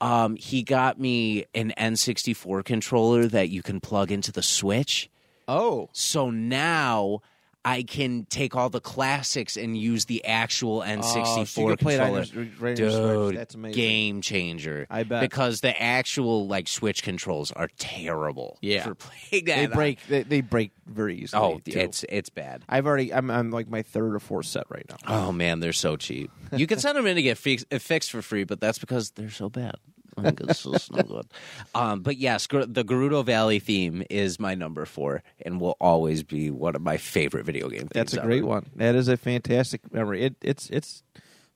Um 0.00 0.36
he 0.36 0.62
got 0.62 0.98
me 0.98 1.44
an 1.54 1.72
N64 1.76 2.64
controller 2.64 3.26
that 3.26 3.48
you 3.50 3.62
can 3.62 3.80
plug 3.80 4.10
into 4.10 4.32
the 4.32 4.42
Switch. 4.42 5.10
Oh, 5.48 5.88
So 5.92 6.30
now 6.30 7.20
I 7.62 7.82
can 7.82 8.24
take 8.30 8.56
all 8.56 8.70
the 8.70 8.80
classics 8.80 9.58
and 9.58 9.76
use 9.76 10.06
the 10.06 10.24
actual 10.24 10.80
N64 10.80 11.02
Oh, 11.40 11.44
so 11.44 11.60
you 11.60 11.66
can 11.66 11.76
play 11.76 11.94
it 11.96 12.00
on 12.00 12.14
controller. 12.14 12.44
your- 12.46 12.54
right 12.58 12.78
your 12.78 12.90
Switch. 12.90 13.02
Dude, 13.32 13.36
That's 13.36 13.54
amazing. 13.54 13.74
game 13.76 14.20
changer. 14.22 14.86
I 14.88 15.02
bet. 15.02 15.20
because 15.20 15.60
the 15.60 15.78
actual 15.82 16.46
like 16.46 16.68
Switch 16.68 17.02
controls 17.02 17.52
are 17.52 17.68
terrible. 17.78 18.56
Yeah. 18.62 18.84
for 18.84 18.94
playing 18.94 19.44
that. 19.46 19.56
They 19.56 19.66
break. 19.66 20.06
They, 20.08 20.22
they 20.22 20.40
break 20.40 20.70
very 20.86 21.16
easily. 21.18 21.42
Oh, 21.42 21.58
too. 21.58 21.78
it's 21.78 22.02
it's 22.08 22.30
bad. 22.30 22.64
I've 22.66 22.86
already. 22.86 23.12
I'm. 23.12 23.30
I'm 23.30 23.50
like 23.50 23.68
my 23.68 23.82
third 23.82 24.14
or 24.14 24.20
fourth 24.20 24.46
set 24.46 24.64
right 24.70 24.86
now. 24.88 24.96
Oh 25.26 25.30
man, 25.32 25.60
they're 25.60 25.74
so 25.74 25.96
cheap. 25.96 26.30
You 26.56 26.66
can 26.66 26.78
send 26.78 26.96
them 26.96 27.06
in 27.06 27.16
to 27.16 27.22
get 27.22 27.36
fix- 27.36 27.64
fixed 27.78 28.10
for 28.10 28.22
free, 28.22 28.44
but 28.44 28.58
that's 28.60 28.78
because 28.78 29.10
they're 29.10 29.28
so 29.30 29.50
bad. 29.50 29.74
Like, 30.16 30.40
it's 30.40 30.62
just 30.62 30.92
no 30.92 31.02
good. 31.02 31.26
Um, 31.74 32.02
but 32.02 32.16
yes, 32.16 32.46
the 32.46 32.84
Gerudo 32.84 33.24
Valley 33.24 33.58
theme 33.58 34.02
is 34.10 34.38
my 34.38 34.54
number 34.54 34.84
four, 34.84 35.22
and 35.40 35.60
will 35.60 35.76
always 35.80 36.22
be 36.22 36.50
one 36.50 36.76
of 36.76 36.82
my 36.82 36.96
favorite 36.98 37.46
video 37.46 37.68
game. 37.68 37.80
Themes 37.80 37.90
That's 37.94 38.14
a 38.14 38.18
ever. 38.18 38.26
great 38.26 38.44
one. 38.44 38.70
That 38.76 38.94
is 38.94 39.08
a 39.08 39.16
fantastic 39.16 39.92
memory. 39.92 40.22
It, 40.24 40.36
it's 40.42 40.68
it's 40.70 41.02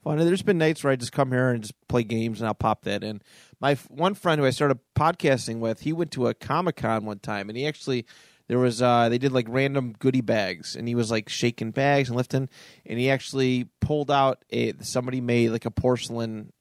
fun. 0.02 0.18
There's 0.18 0.42
been 0.42 0.58
nights 0.58 0.82
where 0.84 0.92
I 0.92 0.96
just 0.96 1.12
come 1.12 1.30
here 1.30 1.50
and 1.50 1.62
just 1.62 1.74
play 1.88 2.04
games, 2.04 2.40
and 2.40 2.46
I'll 2.46 2.54
pop 2.54 2.82
that 2.84 3.02
in. 3.04 3.20
My 3.60 3.72
f- 3.72 3.90
one 3.90 4.14
friend 4.14 4.40
who 4.40 4.46
I 4.46 4.50
started 4.50 4.78
podcasting 4.94 5.58
with, 5.58 5.80
he 5.80 5.92
went 5.92 6.10
to 6.12 6.28
a 6.28 6.34
Comic 6.34 6.76
Con 6.76 7.04
one 7.04 7.18
time, 7.18 7.48
and 7.48 7.58
he 7.58 7.66
actually 7.66 8.06
there 8.46 8.58
was 8.58 8.82
uh 8.82 9.08
they 9.08 9.18
did 9.18 9.32
like 9.32 9.46
random 9.48 9.94
goodie 9.98 10.20
bags, 10.20 10.76
and 10.76 10.86
he 10.88 10.94
was 10.94 11.10
like 11.10 11.28
shaking 11.28 11.70
bags 11.70 12.08
and 12.08 12.16
lifting, 12.16 12.48
and 12.86 12.98
he 12.98 13.10
actually 13.10 13.68
pulled 13.80 14.10
out 14.10 14.44
a 14.50 14.72
somebody 14.80 15.20
made 15.20 15.50
like 15.50 15.66
a 15.66 15.70
porcelain. 15.70 16.52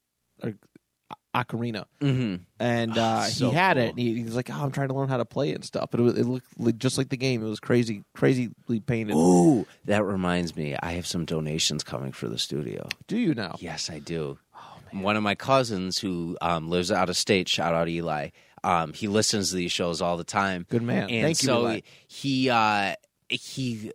Ocarina, 1.34 1.86
hmm 2.00 2.36
and 2.60 2.98
uh, 2.98 3.24
So 3.24 3.50
he 3.50 3.56
had 3.56 3.78
cool. 3.78 3.84
it. 3.84 3.90
And 3.90 4.00
he, 4.00 4.16
he 4.16 4.24
was 4.24 4.36
like, 4.36 4.50
"Oh, 4.50 4.64
I'm 4.64 4.72
trying 4.72 4.90
to 4.90 4.94
learn 4.94 5.10
how 5.10 5.18
to 5.18 5.26
play 5.26 5.50
it 5.52 5.56
and 5.56 5.66
stuff." 5.66 5.90
But 5.92 6.00
it, 6.00 6.04
was, 6.04 6.18
it 6.18 6.26
looked 6.26 6.48
like, 6.58 6.78
just 6.78 6.98
like 6.98 7.10
the 7.10 7.18
game. 7.18 7.44
It 7.46 7.50
was 7.50 7.60
crazy, 7.60 8.04
crazily 8.16 8.52
painted. 8.86 9.16
Ooh, 9.16 9.66
that 9.86 10.04
reminds 10.04 10.56
me. 10.56 10.76
I 10.82 10.92
have 10.92 11.08
some 11.08 11.26
donations 11.26 11.84
coming 11.84 12.12
for 12.12 12.28
the 12.28 12.38
studio. 12.38 12.88
Do 13.08 13.18
you 13.18 13.34
now? 13.34 13.56
Yes, 13.60 13.90
I 13.90 14.00
do. 14.00 14.38
One 14.92 15.18
of 15.18 15.24
my 15.24 15.34
cousins 15.34 15.98
who 15.98 16.38
um, 16.40 16.70
lives 16.70 16.92
out 16.92 17.10
of 17.10 17.18
state, 17.18 17.50
shout 17.50 17.74
out 17.74 17.90
Eli. 17.90 18.30
Um, 18.64 18.94
he 18.94 19.08
listens 19.08 19.50
to 19.50 19.56
these 19.56 19.72
shows 19.72 20.02
all 20.02 20.18
the 20.18 20.24
time. 20.24 20.68
Good 20.70 20.84
man. 20.84 21.10
And 21.10 21.26
Thank 21.26 21.42
you, 21.42 21.48
so 21.48 21.62
Eli. 21.62 21.80
he 22.08 22.50
uh, 22.50 22.96
he 23.28 23.92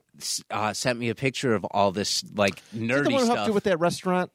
uh, 0.51 0.72
sent 0.72 0.99
me 0.99 1.09
a 1.09 1.14
picture 1.14 1.55
of 1.55 1.64
all 1.66 1.93
this 1.93 2.24
like 2.34 2.59
Is 2.59 2.64
that 2.72 2.78
the 2.80 2.86
nerdy 2.86 3.18
who 3.20 3.26
helped 3.26 3.47
you 3.47 3.53
with 3.53 3.64
that 3.64 3.78
restaurant? 3.78 4.30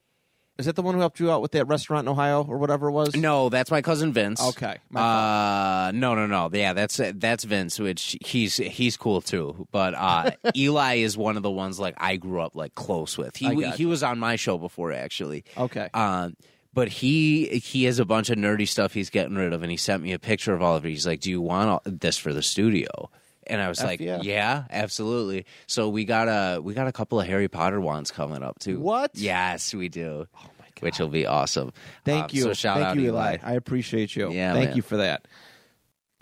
Is 0.60 0.68
that 0.68 0.76
the 0.76 0.84
one 0.84 0.94
who 0.94 1.00
helped 1.00 1.20
you 1.20 1.32
out 1.32 1.42
with 1.42 1.52
that 1.54 1.66
restaurant 1.66 2.06
in 2.06 2.12
Ohio 2.12 2.44
or 2.44 2.60
whatever 2.60 2.90
it 2.90 2.92
was? 2.92 3.16
no, 3.16 3.50
that's 3.50 3.72
my 3.72 3.82
cousin 3.82 4.14
Vince. 4.14 4.42
Okay. 4.42 4.78
Uh, 4.94 5.92
no, 5.96 6.14
no, 6.14 6.28
no. 6.28 6.50
Yeah, 6.54 6.74
that's 6.74 7.02
that's 7.16 7.44
Vince, 7.44 7.80
which 7.80 8.16
he's 8.24 8.58
he's 8.58 8.96
cool 8.96 9.22
too. 9.22 9.68
But 9.72 9.96
uh, 9.96 10.32
Eli 10.56 10.98
is 10.98 11.18
one 11.18 11.38
of 11.38 11.44
the 11.44 11.50
ones 11.50 11.80
like 11.80 11.96
I 11.98 12.18
grew 12.18 12.40
up 12.40 12.56
like 12.56 12.76
close 12.76 13.18
with. 13.18 13.36
He 13.36 13.72
he 13.72 13.86
was 13.88 14.04
on 14.04 14.20
my 14.20 14.36
show 14.36 14.60
before 14.60 14.92
actually. 14.92 15.44
Okay. 15.58 15.90
Um, 15.94 16.36
but 16.74 16.88
he 16.88 17.48
he 17.60 17.86
has 17.86 18.00
a 18.00 18.06
bunch 18.06 18.30
of 18.30 18.38
nerdy 18.38 18.68
stuff 18.68 18.94
he's 18.94 19.10
getting 19.10 19.36
rid 19.36 19.54
of, 19.54 19.64
and 19.64 19.72
he 19.72 19.78
sent 19.78 20.04
me 20.04 20.14
a 20.14 20.20
picture 20.20 20.54
of 20.54 20.62
all 20.62 20.76
of 20.76 20.86
it. 20.86 20.90
He's 20.90 21.08
like, 21.08 21.20
"Do 21.20 21.30
you 21.30 21.42
want 21.42 21.70
all, 21.70 21.82
this 21.86 22.18
for 22.18 22.34
the 22.34 22.42
studio?" 22.42 23.10
And 23.48 23.62
I 23.62 23.70
was 23.70 23.80
F 23.80 23.86
like, 23.86 24.00
yeah. 24.00 24.20
yeah. 24.22 24.64
absolutely." 24.70 25.46
So 25.68 25.90
we 25.90 26.06
got 26.06 26.28
a 26.28 26.62
we 26.62 26.74
got 26.74 26.88
a 26.88 26.92
couple 26.92 27.20
of 27.20 27.28
Harry 27.28 27.48
Potter 27.48 27.80
ones 27.82 28.12
coming 28.12 28.44
up 28.44 28.60
too. 28.60 28.80
What? 28.80 29.12
Yes, 29.16 29.74
we 29.74 29.90
do. 29.90 30.28
oh 30.36 30.40
my 30.60 30.66
god. 30.76 30.82
Which 30.82 31.00
will 31.00 31.08
be 31.10 31.26
awesome. 31.26 31.74
Thank 32.06 32.26
Um, 32.26 32.30
you. 32.34 32.42
So 32.44 32.54
shout 32.54 32.78
Thank 32.78 32.88
out 32.88 32.96
you, 32.98 33.08
Eli. 33.08 33.34
Eli. 33.36 33.38
I 33.44 33.54
appreciate 33.54 34.16
you. 34.16 34.32
Yeah, 34.32 34.54
Thank 34.54 34.70
man. 34.70 34.76
you 34.78 34.82
for 34.82 34.98
that. 34.98 35.28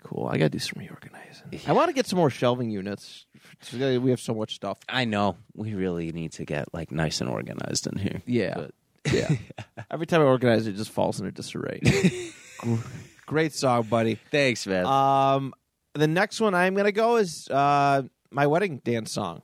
Cool. 0.04 0.26
I 0.26 0.36
got 0.36 0.46
to 0.46 0.50
do 0.50 0.58
some 0.58 0.80
reorganizing. 0.80 1.60
I 1.66 1.72
want 1.72 1.88
to 1.88 1.92
get 1.92 2.06
some 2.06 2.18
more 2.18 2.28
shelving 2.30 2.70
units. 2.70 3.24
We 3.72 4.10
have 4.10 4.18
so 4.20 4.34
much 4.34 4.56
stuff. 4.56 4.80
I 4.88 5.04
know 5.04 5.36
we 5.54 5.74
really 5.74 6.10
need 6.10 6.32
to 6.32 6.44
get 6.44 6.74
like 6.74 6.90
nice 6.90 7.20
and 7.20 7.30
organized 7.30 7.86
in 7.86 7.98
here. 7.98 8.20
Yeah. 8.26 8.54
But- 8.56 8.74
Yeah. 9.12 9.30
Every 9.90 10.06
time 10.06 10.20
I 10.20 10.24
organize 10.24 10.66
it, 10.66 10.70
it 10.74 10.76
just 10.76 10.90
falls 10.90 11.20
into 11.20 11.30
disarray. 11.32 11.80
Great 13.26 13.52
song, 13.52 13.84
buddy. 13.84 14.18
Thanks, 14.30 14.66
man. 14.66 14.86
Um, 14.86 15.54
the 15.94 16.06
next 16.08 16.40
one 16.40 16.54
I'm 16.54 16.74
gonna 16.74 16.92
go 16.92 17.16
is 17.16 17.48
uh, 17.48 18.02
my 18.30 18.46
wedding 18.46 18.78
dance 18.84 19.12
song. 19.12 19.42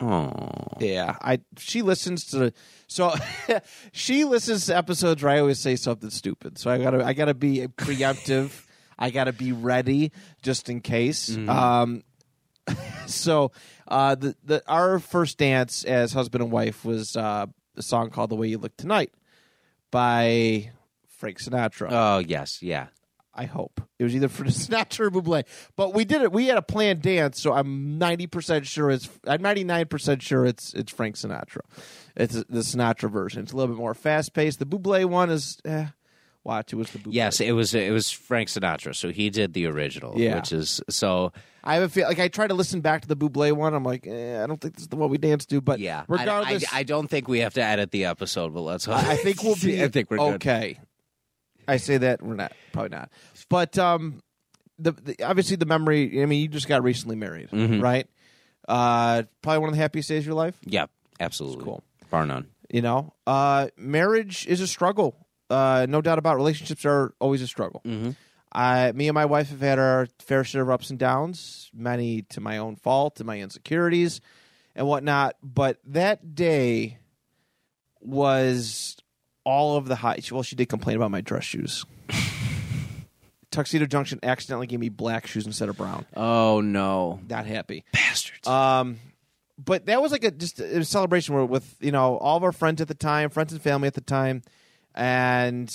Oh, 0.00 0.76
Yeah, 0.78 1.16
I 1.20 1.40
she 1.58 1.82
listens 1.82 2.26
to 2.26 2.52
so 2.86 3.12
she 3.92 4.24
listens 4.24 4.66
to 4.66 4.76
episodes 4.76 5.22
where 5.22 5.32
I 5.32 5.40
always 5.40 5.58
say 5.58 5.74
something 5.76 6.10
stupid. 6.10 6.56
So 6.58 6.70
I 6.70 6.78
gotta 6.78 7.04
I 7.04 7.12
gotta 7.14 7.34
be 7.34 7.66
preemptive. 7.76 8.64
I 9.00 9.10
gotta 9.10 9.32
be 9.32 9.52
ready 9.52 10.12
just 10.42 10.68
in 10.68 10.80
case. 10.80 11.36
Um, 11.36 12.02
so 13.06 13.52
uh, 13.88 14.14
the 14.14 14.36
the 14.44 14.62
our 14.68 14.98
first 14.98 15.38
dance 15.38 15.82
as 15.84 16.12
husband 16.12 16.42
and 16.42 16.52
wife 16.52 16.84
was 16.84 17.16
uh, 17.16 17.46
a 17.76 17.82
song 17.82 18.10
called 18.10 18.30
"The 18.30 18.36
Way 18.36 18.48
You 18.48 18.58
Look 18.58 18.76
Tonight" 18.76 19.12
by 19.90 20.70
Frank 21.08 21.38
Sinatra. 21.40 21.88
oh 21.90 22.18
yes, 22.18 22.62
yeah. 22.62 22.88
I 23.38 23.44
hope 23.44 23.80
it 24.00 24.04
was 24.04 24.16
either 24.16 24.28
for 24.28 24.44
Sinatra 24.44 25.00
or 25.06 25.10
Buble. 25.10 25.44
But 25.76 25.94
we 25.94 26.04
did 26.04 26.22
it. 26.22 26.32
We 26.32 26.46
had 26.48 26.58
a 26.58 26.62
planned 26.62 27.02
dance, 27.02 27.40
so 27.40 27.52
I'm 27.52 27.96
ninety 27.96 28.26
percent 28.26 28.66
sure 28.66 28.90
it's. 28.90 29.08
I'm 29.26 29.40
ninety 29.40 29.62
nine 29.62 29.86
percent 29.86 30.22
sure 30.22 30.44
it's 30.44 30.74
it's 30.74 30.90
Frank 30.90 31.14
Sinatra. 31.16 31.60
It's 32.16 32.34
the 32.34 32.60
Sinatra 32.60 33.08
version. 33.10 33.42
It's 33.42 33.52
a 33.52 33.56
little 33.56 33.72
bit 33.74 33.80
more 33.80 33.94
fast 33.94 34.34
paced. 34.34 34.58
The 34.58 34.66
Buble 34.66 35.04
one 35.06 35.30
is. 35.30 35.58
Eh, 35.64 35.86
watch, 36.42 36.72
it 36.72 36.76
was 36.76 36.90
the 36.90 36.98
Buble. 36.98 37.12
Yes, 37.12 37.40
it 37.40 37.52
was 37.52 37.74
it 37.74 37.92
was 37.92 38.10
Frank 38.10 38.48
Sinatra, 38.48 38.94
so 38.96 39.10
he 39.10 39.30
did 39.30 39.52
the 39.52 39.66
original, 39.66 40.14
Yeah. 40.18 40.36
which 40.36 40.50
is 40.52 40.80
so 40.88 41.32
I 41.62 41.74
have 41.74 41.84
a 41.84 41.88
feel 41.88 42.08
like 42.08 42.18
I 42.18 42.26
try 42.28 42.46
to 42.48 42.54
listen 42.54 42.80
back 42.80 43.02
to 43.02 43.08
the 43.08 43.16
Buble 43.16 43.52
one. 43.52 43.72
I'm 43.74 43.84
like, 43.84 44.06
eh, 44.06 44.42
I 44.42 44.46
don't 44.48 44.60
think 44.60 44.74
this 44.74 44.82
is 44.82 44.88
the 44.88 44.96
one 44.96 45.10
we 45.10 45.18
danced 45.18 45.50
to. 45.50 45.60
But 45.60 45.78
yeah. 45.78 46.04
Regardless, 46.08 46.64
I, 46.72 46.78
I 46.78 46.82
don't 46.82 47.08
think 47.08 47.28
we 47.28 47.40
have 47.40 47.54
to 47.54 47.62
edit 47.62 47.92
the 47.92 48.06
episode, 48.06 48.52
but 48.52 48.62
let's. 48.62 48.88
I, 48.88 49.12
I 49.12 49.16
think 49.16 49.42
we'll 49.44 49.56
be. 49.62 49.80
I 49.82 49.88
think 49.88 50.10
we're 50.10 50.16
good. 50.38 50.78
I 51.68 51.76
say 51.76 51.98
that 51.98 52.22
we're 52.22 52.34
not 52.34 52.52
probably 52.72 52.96
not, 52.96 53.10
but 53.48 53.78
um, 53.78 54.20
the, 54.78 54.92
the 54.92 55.22
obviously 55.22 55.56
the 55.56 55.66
memory. 55.66 56.20
I 56.22 56.26
mean, 56.26 56.40
you 56.42 56.48
just 56.48 56.66
got 56.66 56.82
recently 56.82 57.14
married, 57.16 57.50
Mhm. 57.50 57.82
right? 57.82 58.08
Uh, 58.66 59.22
probably 59.42 59.58
one 59.60 59.68
of 59.68 59.74
the 59.76 59.80
happiest 59.80 60.08
days 60.08 60.22
of 60.22 60.26
your 60.26 60.34
life. 60.34 60.56
Yeah, 60.64 60.86
absolutely. 61.20 61.64
cool. 61.64 61.82
Bar 62.10 62.26
none. 62.26 62.48
You 62.70 62.82
know, 62.82 63.14
uh, 63.26 63.68
marriage 63.76 64.46
is 64.46 64.60
a 64.60 64.66
struggle. 64.66 65.26
Uh, 65.50 65.86
no 65.88 66.00
doubt 66.02 66.18
about. 66.18 66.34
It. 66.34 66.36
Relationships 66.38 66.84
are 66.84 67.14
always 67.20 67.40
a 67.42 67.46
struggle. 67.46 67.80
Mhm. 67.86 68.16
I, 68.52 68.92
me 68.92 69.08
and 69.08 69.14
my 69.14 69.26
wife 69.26 69.50
have 69.50 69.60
had 69.60 69.78
our 69.78 70.08
fair 70.18 70.42
share 70.44 70.62
of 70.62 70.70
ups 70.70 70.88
and 70.90 70.98
downs, 70.98 71.70
many 71.74 72.22
to 72.30 72.40
my 72.40 72.56
own 72.58 72.76
fault, 72.76 73.16
to 73.16 73.24
my 73.24 73.38
insecurities, 73.40 74.20
and 74.74 74.86
whatnot. 74.86 75.36
But 75.42 75.78
that 75.86 76.34
day 76.34 76.98
was 78.00 78.96
all 79.48 79.76
of 79.76 79.86
the 79.86 79.96
high. 79.96 80.18
Well, 80.30 80.42
she 80.42 80.56
did 80.56 80.68
complain 80.68 80.96
about 80.96 81.10
my 81.10 81.22
dress 81.22 81.44
shoes. 81.44 81.86
Tuxedo 83.50 83.86
Junction 83.86 84.18
accidentally 84.22 84.66
gave 84.66 84.78
me 84.78 84.90
black 84.90 85.26
shoes 85.26 85.46
instead 85.46 85.68
of 85.70 85.76
brown. 85.78 86.04
Oh 86.14 86.60
no, 86.60 87.20
Not 87.28 87.46
happy. 87.46 87.84
bastards. 87.92 88.46
Um, 88.46 88.98
but 89.58 89.86
that 89.86 90.02
was 90.02 90.12
like 90.12 90.22
a 90.22 90.30
just 90.30 90.60
a 90.60 90.84
celebration 90.84 91.34
where 91.34 91.44
with 91.46 91.74
you 91.80 91.90
know 91.90 92.18
all 92.18 92.36
of 92.36 92.44
our 92.44 92.52
friends 92.52 92.80
at 92.82 92.88
the 92.88 92.94
time, 92.94 93.30
friends 93.30 93.52
and 93.52 93.62
family 93.62 93.86
at 93.88 93.94
the 93.94 94.02
time, 94.02 94.42
and 94.94 95.74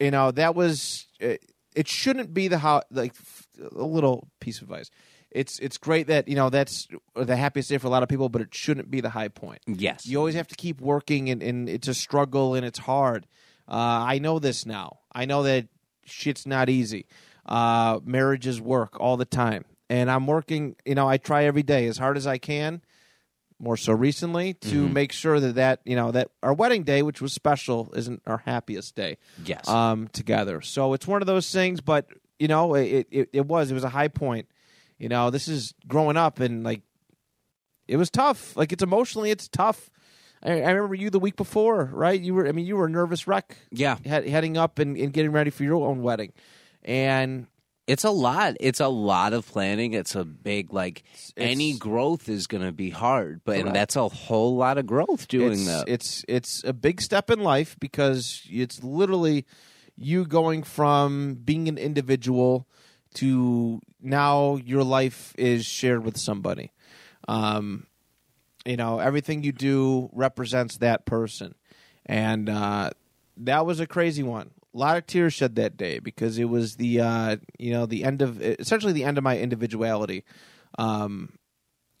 you 0.00 0.10
know 0.10 0.32
that 0.32 0.54
was 0.56 1.06
it, 1.20 1.42
it 1.76 1.86
shouldn't 1.86 2.34
be 2.34 2.48
the 2.48 2.58
how 2.58 2.82
like 2.90 3.14
a 3.60 3.84
little 3.84 4.28
piece 4.40 4.58
of 4.58 4.64
advice. 4.64 4.90
It's 5.30 5.58
it's 5.58 5.76
great 5.76 6.06
that 6.06 6.28
you 6.28 6.34
know 6.34 6.50
that's 6.50 6.88
the 7.14 7.36
happiest 7.36 7.68
day 7.68 7.78
for 7.78 7.88
a 7.88 7.90
lot 7.90 8.02
of 8.02 8.08
people, 8.08 8.28
but 8.28 8.42
it 8.42 8.54
shouldn't 8.54 8.90
be 8.90 9.00
the 9.00 9.10
high 9.10 9.28
point. 9.28 9.60
yes. 9.66 10.06
You 10.06 10.18
always 10.18 10.34
have 10.34 10.48
to 10.48 10.54
keep 10.54 10.80
working, 10.80 11.30
and, 11.30 11.42
and 11.42 11.68
it's 11.68 11.88
a 11.88 11.94
struggle 11.94 12.54
and 12.54 12.64
it's 12.64 12.78
hard. 12.78 13.26
Uh, 13.68 13.74
I 14.06 14.18
know 14.18 14.38
this 14.38 14.64
now. 14.64 15.00
I 15.12 15.24
know 15.24 15.42
that 15.42 15.66
shit's 16.04 16.46
not 16.46 16.68
easy. 16.68 17.06
Uh, 17.44 18.00
marriages 18.04 18.60
work 18.60 18.98
all 19.00 19.16
the 19.16 19.24
time, 19.24 19.64
and 19.90 20.10
I'm 20.10 20.26
working. 20.26 20.76
You 20.84 20.94
know, 20.94 21.08
I 21.08 21.16
try 21.16 21.44
every 21.44 21.62
day 21.62 21.86
as 21.86 21.98
hard 21.98 22.16
as 22.16 22.26
I 22.26 22.38
can. 22.38 22.82
More 23.58 23.78
so 23.78 23.94
recently 23.94 24.52
to 24.52 24.86
make 24.86 25.12
sure 25.12 25.40
that 25.40 25.54
that 25.54 25.80
you 25.84 25.96
know 25.96 26.12
that 26.12 26.30
our 26.42 26.52
wedding 26.52 26.82
day, 26.82 27.02
which 27.02 27.22
was 27.22 27.32
special, 27.32 27.92
isn't 27.96 28.20
our 28.26 28.38
happiest 28.38 28.94
day 28.94 29.16
yes. 29.44 29.66
um, 29.66 30.08
together. 30.08 30.60
So 30.60 30.92
it's 30.92 31.06
one 31.06 31.22
of 31.22 31.26
those 31.26 31.50
things, 31.50 31.80
but 31.80 32.06
you 32.38 32.48
know, 32.48 32.74
it, 32.74 33.06
it 33.10 33.30
it 33.32 33.46
was 33.46 33.70
it 33.70 33.74
was 33.74 33.84
a 33.84 33.88
high 33.88 34.08
point. 34.08 34.46
You 34.98 35.08
know, 35.08 35.30
this 35.30 35.48
is 35.48 35.74
growing 35.86 36.16
up 36.16 36.40
and 36.40 36.64
like 36.64 36.82
it 37.86 37.96
was 37.96 38.10
tough. 38.10 38.56
Like 38.56 38.72
it's 38.72 38.82
emotionally, 38.82 39.30
it's 39.30 39.48
tough. 39.48 39.90
I, 40.42 40.60
I 40.60 40.70
remember 40.70 40.94
you 40.94 41.10
the 41.10 41.18
week 41.18 41.36
before, 41.36 41.90
right? 41.92 42.20
You 42.20 42.34
were, 42.34 42.46
I 42.46 42.52
mean, 42.52 42.66
you 42.66 42.76
were 42.76 42.86
a 42.86 42.90
nervous 42.90 43.26
wreck 43.26 43.56
yeah. 43.70 43.96
head, 44.04 44.26
heading 44.28 44.56
up 44.56 44.78
and, 44.78 44.96
and 44.96 45.12
getting 45.12 45.32
ready 45.32 45.50
for 45.50 45.64
your 45.64 45.86
own 45.86 46.02
wedding, 46.02 46.32
and 46.82 47.46
It's 47.86 48.02
a 48.02 48.10
lot. 48.10 48.56
It's 48.58 48.80
a 48.80 48.88
lot 48.88 49.32
of 49.32 49.46
planning. 49.46 49.92
It's 49.92 50.16
a 50.16 50.24
big 50.24 50.72
like 50.72 51.04
any 51.36 51.78
growth 51.78 52.28
is 52.28 52.48
going 52.48 52.64
to 52.64 52.72
be 52.72 52.90
hard, 52.90 53.42
but 53.44 53.58
and 53.58 53.74
that's 53.74 53.94
a 53.94 54.08
whole 54.08 54.56
lot 54.56 54.76
of 54.76 54.86
growth 54.86 55.28
doing 55.28 55.52
it's, 55.52 55.66
that. 55.66 55.88
It's 55.88 56.24
it's 56.26 56.64
a 56.64 56.72
big 56.72 57.00
step 57.00 57.30
in 57.30 57.40
life 57.40 57.76
because 57.78 58.42
it's 58.50 58.82
literally 58.82 59.46
you 59.96 60.26
going 60.26 60.64
from 60.64 61.34
being 61.34 61.68
an 61.68 61.78
individual 61.78 62.66
to 63.16 63.80
now 64.00 64.56
your 64.56 64.84
life 64.84 65.34
is 65.36 65.66
shared 65.66 66.04
with 66.04 66.16
somebody. 66.16 66.72
Um, 67.28 67.86
you 68.64 68.76
know, 68.76 68.98
everything 68.98 69.42
you 69.42 69.52
do 69.52 70.08
represents 70.12 70.78
that 70.78 71.06
person, 71.06 71.54
and 72.04 72.48
uh, 72.48 72.90
that 73.38 73.66
was 73.66 73.80
a 73.80 73.86
crazy 73.86 74.22
one. 74.22 74.50
A 74.74 74.78
lot 74.78 74.96
of 74.96 75.06
tears 75.06 75.32
shed 75.34 75.56
that 75.56 75.76
day 75.76 75.98
because 75.98 76.38
it 76.38 76.44
was 76.46 76.76
the 76.76 77.00
uh, 77.00 77.36
you 77.58 77.72
know 77.72 77.86
the 77.86 78.04
end 78.04 78.22
of 78.22 78.42
essentially 78.42 78.92
the 78.92 79.04
end 79.04 79.18
of 79.18 79.24
my 79.24 79.38
individuality. 79.38 80.24
Um, 80.78 81.38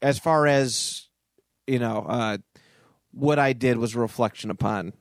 as 0.02 0.18
far 0.18 0.46
as 0.46 1.08
you 1.66 1.78
know, 1.78 2.04
uh, 2.08 2.38
what 3.12 3.38
I 3.38 3.52
did 3.52 3.78
was 3.78 3.94
a 3.94 4.00
reflection 4.00 4.50
upon. 4.50 4.92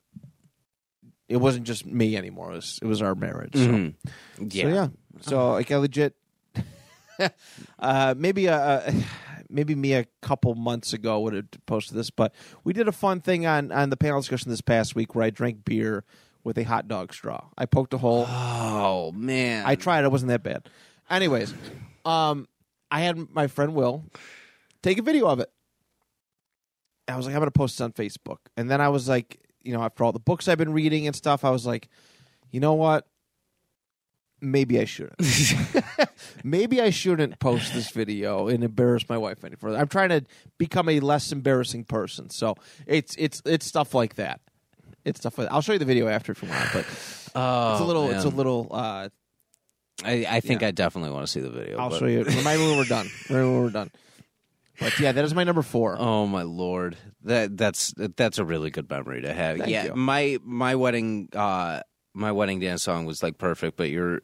It 1.27 1.37
wasn't 1.37 1.65
just 1.65 1.85
me 1.85 2.15
anymore. 2.15 2.51
It 2.51 2.55
was, 2.55 2.79
it 2.83 2.85
was 2.85 3.01
our 3.01 3.15
marriage. 3.15 3.53
So. 3.55 3.59
Mhm. 3.59 3.95
yeah. 4.53 4.63
So 4.63 4.69
yeah. 4.69 4.87
So 5.21 5.51
like 5.51 5.71
I 5.71 5.77
legit 5.77 6.15
uh 7.79 8.13
maybe 8.17 8.47
a, 8.47 8.87
a 8.87 8.93
maybe 9.49 9.75
me 9.75 9.93
a 9.93 10.05
couple 10.21 10.55
months 10.55 10.93
ago 10.93 11.19
would 11.21 11.33
have 11.33 11.45
posted 11.65 11.97
this, 11.97 12.09
but 12.09 12.33
we 12.63 12.73
did 12.73 12.87
a 12.87 12.91
fun 12.91 13.21
thing 13.21 13.45
on 13.45 13.71
on 13.71 13.89
the 13.89 13.97
panel 13.97 14.19
discussion 14.19 14.49
this 14.49 14.61
past 14.61 14.95
week 14.95 15.15
where 15.15 15.23
I 15.25 15.29
drank 15.29 15.65
beer 15.65 16.03
with 16.43 16.57
a 16.57 16.63
hot 16.63 16.87
dog 16.87 17.13
straw. 17.13 17.45
I 17.57 17.65
poked 17.65 17.93
a 17.93 17.97
hole. 17.97 18.25
Oh 18.27 19.11
man. 19.13 19.63
I 19.65 19.75
tried, 19.75 20.03
it 20.03 20.11
wasn't 20.11 20.29
that 20.29 20.43
bad. 20.43 20.69
Anyways, 21.09 21.53
um 22.03 22.47
I 22.91 23.01
had 23.01 23.33
my 23.33 23.47
friend 23.47 23.73
Will 23.73 24.03
take 24.83 24.99
a 24.99 25.01
video 25.01 25.27
of 25.27 25.39
it. 25.39 25.49
I 27.07 27.17
was 27.17 27.25
like, 27.25 27.35
I'm 27.35 27.41
gonna 27.41 27.51
post 27.51 27.77
this 27.77 27.81
on 27.81 27.91
Facebook. 27.93 28.37
And 28.57 28.69
then 28.69 28.81
I 28.81 28.89
was 28.89 29.07
like, 29.07 29.39
you 29.63 29.73
know, 29.73 29.83
after 29.83 30.03
all 30.03 30.11
the 30.11 30.19
books 30.19 30.47
I've 30.47 30.57
been 30.57 30.73
reading 30.73 31.07
and 31.07 31.15
stuff, 31.15 31.43
I 31.43 31.49
was 31.49 31.65
like, 31.65 31.87
you 32.51 32.59
know 32.59 32.73
what? 32.73 33.07
Maybe 34.41 34.79
I 34.79 34.85
shouldn't. 34.85 35.15
Maybe 36.43 36.81
I 36.81 36.89
shouldn't 36.89 37.39
post 37.39 37.73
this 37.73 37.89
video 37.89 38.47
and 38.47 38.63
embarrass 38.63 39.07
my 39.07 39.17
wife 39.17 39.43
any 39.43 39.55
further. 39.55 39.77
I'm 39.77 39.87
trying 39.87 40.09
to 40.09 40.23
become 40.57 40.89
a 40.89 40.99
less 40.99 41.31
embarrassing 41.31 41.85
person. 41.85 42.29
So 42.29 42.55
it's 42.85 43.15
it's 43.17 43.41
it's 43.45 43.65
stuff 43.65 43.93
like 43.93 44.15
that. 44.15 44.41
It's 45.05 45.19
stuff 45.19 45.37
like 45.37 45.47
I'll 45.51 45.61
show 45.61 45.73
you 45.73 45.79
the 45.79 45.85
video 45.85 46.07
after 46.07 46.31
if 46.33 46.43
you 46.43 46.49
want, 46.49 46.69
but 46.73 46.85
oh, 47.35 47.71
it's 47.71 47.81
a 47.81 47.85
little 47.85 48.11
it's 48.11 48.25
a 48.25 48.29
little 48.29 48.67
uh 48.71 49.09
I, 50.03 50.25
I 50.29 50.39
think 50.41 50.61
yeah. 50.61 50.67
I 50.67 50.71
definitely 50.71 51.11
want 51.11 51.25
to 51.25 51.31
see 51.31 51.39
the 51.39 51.49
video. 51.49 51.77
I'll 51.77 51.89
but- 51.89 51.99
show 51.99 52.05
you. 52.05 52.23
Remind 52.23 52.59
me 52.59 52.67
when 52.67 52.77
we're 52.77 52.85
done. 52.85 53.07
Remind 53.29 53.47
me 53.47 53.53
when 53.53 53.63
we're 53.63 53.69
done. 53.69 53.91
But 54.79 54.99
yeah, 54.99 55.13
that 55.13 55.23
is 55.23 55.33
my 55.33 55.45
number 55.45 55.61
four. 55.61 55.95
Oh 55.97 56.27
my 56.27 56.41
lord, 56.41 56.97
that 57.23 57.55
that's 57.55 57.93
that's 57.95 58.39
a 58.39 58.43
really 58.45 58.71
good 58.71 58.89
memory 58.89 59.21
to 59.21 59.33
have. 59.33 59.57
Thank 59.59 59.69
yeah, 59.69 59.85
you. 59.85 59.95
my 59.95 60.37
my 60.43 60.75
wedding 60.75 61.29
uh 61.33 61.79
my 62.15 62.31
wedding 62.31 62.59
dance 62.59 62.81
song 62.83 63.05
was 63.05 63.21
like 63.21 63.37
perfect, 63.37 63.77
but 63.77 63.89
you're 63.91 64.21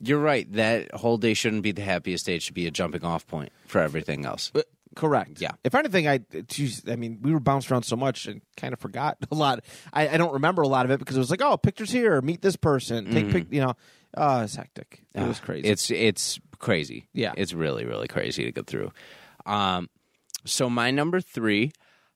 you're 0.00 0.18
right. 0.18 0.50
That 0.52 0.94
whole 0.94 1.16
day 1.16 1.34
shouldn't 1.34 1.62
be 1.62 1.72
the 1.72 1.82
happiest 1.82 2.26
day. 2.26 2.34
It 2.36 2.42
should 2.42 2.54
be 2.54 2.66
a 2.66 2.70
jumping 2.70 3.04
off 3.04 3.26
point 3.26 3.50
for 3.66 3.80
everything 3.80 4.24
else. 4.26 4.50
Uh, 4.54 4.62
Correct. 4.96 5.40
Yeah. 5.40 5.52
If 5.62 5.76
anything, 5.76 6.08
I, 6.08 6.18
geez, 6.48 6.82
I 6.88 6.96
mean, 6.96 7.20
we 7.22 7.32
were 7.32 7.38
bounced 7.38 7.70
around 7.70 7.84
so 7.84 7.94
much 7.94 8.26
and 8.26 8.42
kind 8.56 8.72
of 8.72 8.80
forgot 8.80 9.18
a 9.30 9.34
lot. 9.36 9.62
I, 9.92 10.08
I 10.08 10.16
don't 10.16 10.32
remember 10.32 10.62
a 10.62 10.68
lot 10.68 10.84
of 10.84 10.90
it 10.90 10.98
because 10.98 11.14
it 11.14 11.20
was 11.20 11.30
like, 11.30 11.40
oh, 11.42 11.56
pictures 11.56 11.92
here, 11.92 12.20
meet 12.20 12.42
this 12.42 12.56
person, 12.56 13.08
take 13.12 13.30
pic, 13.30 13.46
you 13.52 13.60
know. 13.60 13.74
Oh, 14.16 14.40
it's 14.40 14.56
hectic. 14.56 15.04
It 15.14 15.22
was 15.22 15.38
Ah, 15.40 15.44
crazy. 15.46 15.68
It's 15.68 15.90
it's 15.92 16.40
crazy. 16.58 17.06
Yeah. 17.12 17.32
it's 17.36 17.54
really 17.54 17.84
really 17.84 18.08
crazy 18.08 18.42
to 18.44 18.50
go 18.52 18.62
through. 18.62 18.90
Um, 19.46 19.88
so 20.44 20.68
my 20.68 20.90
number 20.90 21.20
three 21.20 21.70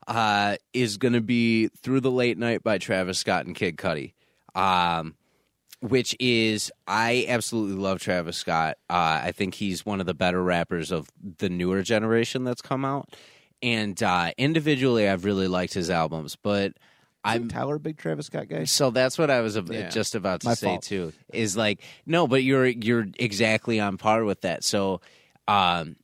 uh, 0.08 0.56
is 0.72 0.96
going 0.96 1.14
to 1.14 1.20
be 1.20 1.68
"Through 1.68 2.00
the 2.00 2.10
Late 2.10 2.38
Night" 2.38 2.64
by 2.64 2.78
Travis 2.78 3.18
Scott 3.20 3.46
and 3.46 3.54
Kid 3.54 3.76
Cudi. 3.76 4.14
Um, 4.54 5.14
which 5.80 6.16
is 6.18 6.72
I 6.86 7.26
absolutely 7.28 7.76
love 7.76 8.00
Travis 8.00 8.36
Scott. 8.38 8.78
Uh, 8.88 9.20
I 9.24 9.32
think 9.32 9.54
he's 9.54 9.84
one 9.84 10.00
of 10.00 10.06
the 10.06 10.14
better 10.14 10.42
rappers 10.42 10.90
of 10.90 11.10
the 11.38 11.48
newer 11.50 11.82
generation 11.82 12.44
that's 12.44 12.62
come 12.62 12.84
out. 12.86 13.14
And 13.62 14.02
uh, 14.02 14.30
individually, 14.38 15.08
I've 15.08 15.24
really 15.26 15.48
liked 15.48 15.74
his 15.74 15.90
albums, 15.90 16.36
but 16.36 16.72
I'm 17.22 17.48
Tyler, 17.48 17.78
big 17.78 17.96
Travis 17.98 18.26
Scott 18.26 18.48
guy. 18.48 18.64
so 18.64 18.90
that's 18.90 19.18
what 19.18 19.30
I 19.30 19.40
was 19.40 19.56
ab- 19.58 19.70
Yeah. 19.72 19.88
just 19.90 20.14
about 20.14 20.40
to 20.42 20.48
My 20.48 20.54
say 20.54 20.66
fault. 20.68 20.82
too. 20.84 21.12
Is 21.32 21.56
like 21.56 21.80
no, 22.06 22.26
but 22.26 22.42
you're 22.42 22.66
you're 22.66 23.06
exactly 23.18 23.78
on 23.80 23.96
par 23.98 24.24
with 24.24 24.42
that. 24.42 24.64
So, 24.64 25.00
um, 25.48 25.96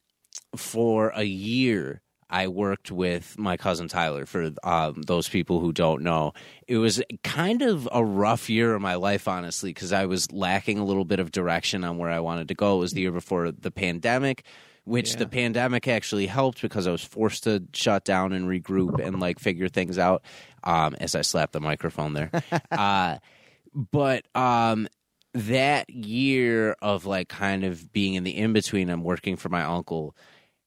for 0.56 1.10
a 1.14 1.22
year, 1.22 2.00
I 2.30 2.48
worked 2.48 2.92
with 2.92 3.36
my 3.38 3.56
cousin 3.56 3.88
Tyler. 3.88 4.24
For 4.24 4.50
um, 4.62 5.02
those 5.02 5.28
people 5.28 5.60
who 5.60 5.72
don't 5.72 6.02
know, 6.02 6.32
it 6.68 6.76
was 6.76 7.02
kind 7.24 7.60
of 7.62 7.88
a 7.92 8.04
rough 8.04 8.48
year 8.48 8.74
of 8.74 8.80
my 8.80 8.94
life, 8.94 9.26
honestly, 9.26 9.70
because 9.70 9.92
I 9.92 10.06
was 10.06 10.30
lacking 10.30 10.78
a 10.78 10.84
little 10.84 11.04
bit 11.04 11.18
of 11.18 11.32
direction 11.32 11.82
on 11.84 11.98
where 11.98 12.10
I 12.10 12.20
wanted 12.20 12.48
to 12.48 12.54
go. 12.54 12.76
It 12.76 12.80
was 12.80 12.92
the 12.92 13.00
year 13.00 13.12
before 13.12 13.50
the 13.50 13.70
pandemic. 13.70 14.44
Which 14.84 15.16
the 15.16 15.28
pandemic 15.28 15.86
actually 15.86 16.26
helped 16.26 16.62
because 16.62 16.86
I 16.88 16.90
was 16.90 17.04
forced 17.04 17.44
to 17.44 17.62
shut 17.74 18.04
down 18.04 18.32
and 18.32 18.48
regroup 18.48 18.98
and 18.98 19.20
like 19.20 19.38
figure 19.38 19.68
things 19.68 19.98
out. 19.98 20.24
Um, 20.64 20.96
as 20.98 21.14
I 21.14 21.20
slapped 21.20 21.52
the 21.52 21.60
microphone 21.60 22.14
there, 22.14 22.30
uh, 22.72 23.18
but 23.72 24.24
um, 24.34 24.88
that 25.34 25.90
year 25.90 26.74
of 26.82 27.06
like 27.06 27.28
kind 27.28 27.62
of 27.62 27.92
being 27.92 28.14
in 28.14 28.24
the 28.24 28.36
in 28.36 28.52
between 28.52 28.90
I'm 28.90 29.04
working 29.04 29.36
for 29.36 29.48
my 29.48 29.62
uncle 29.62 30.16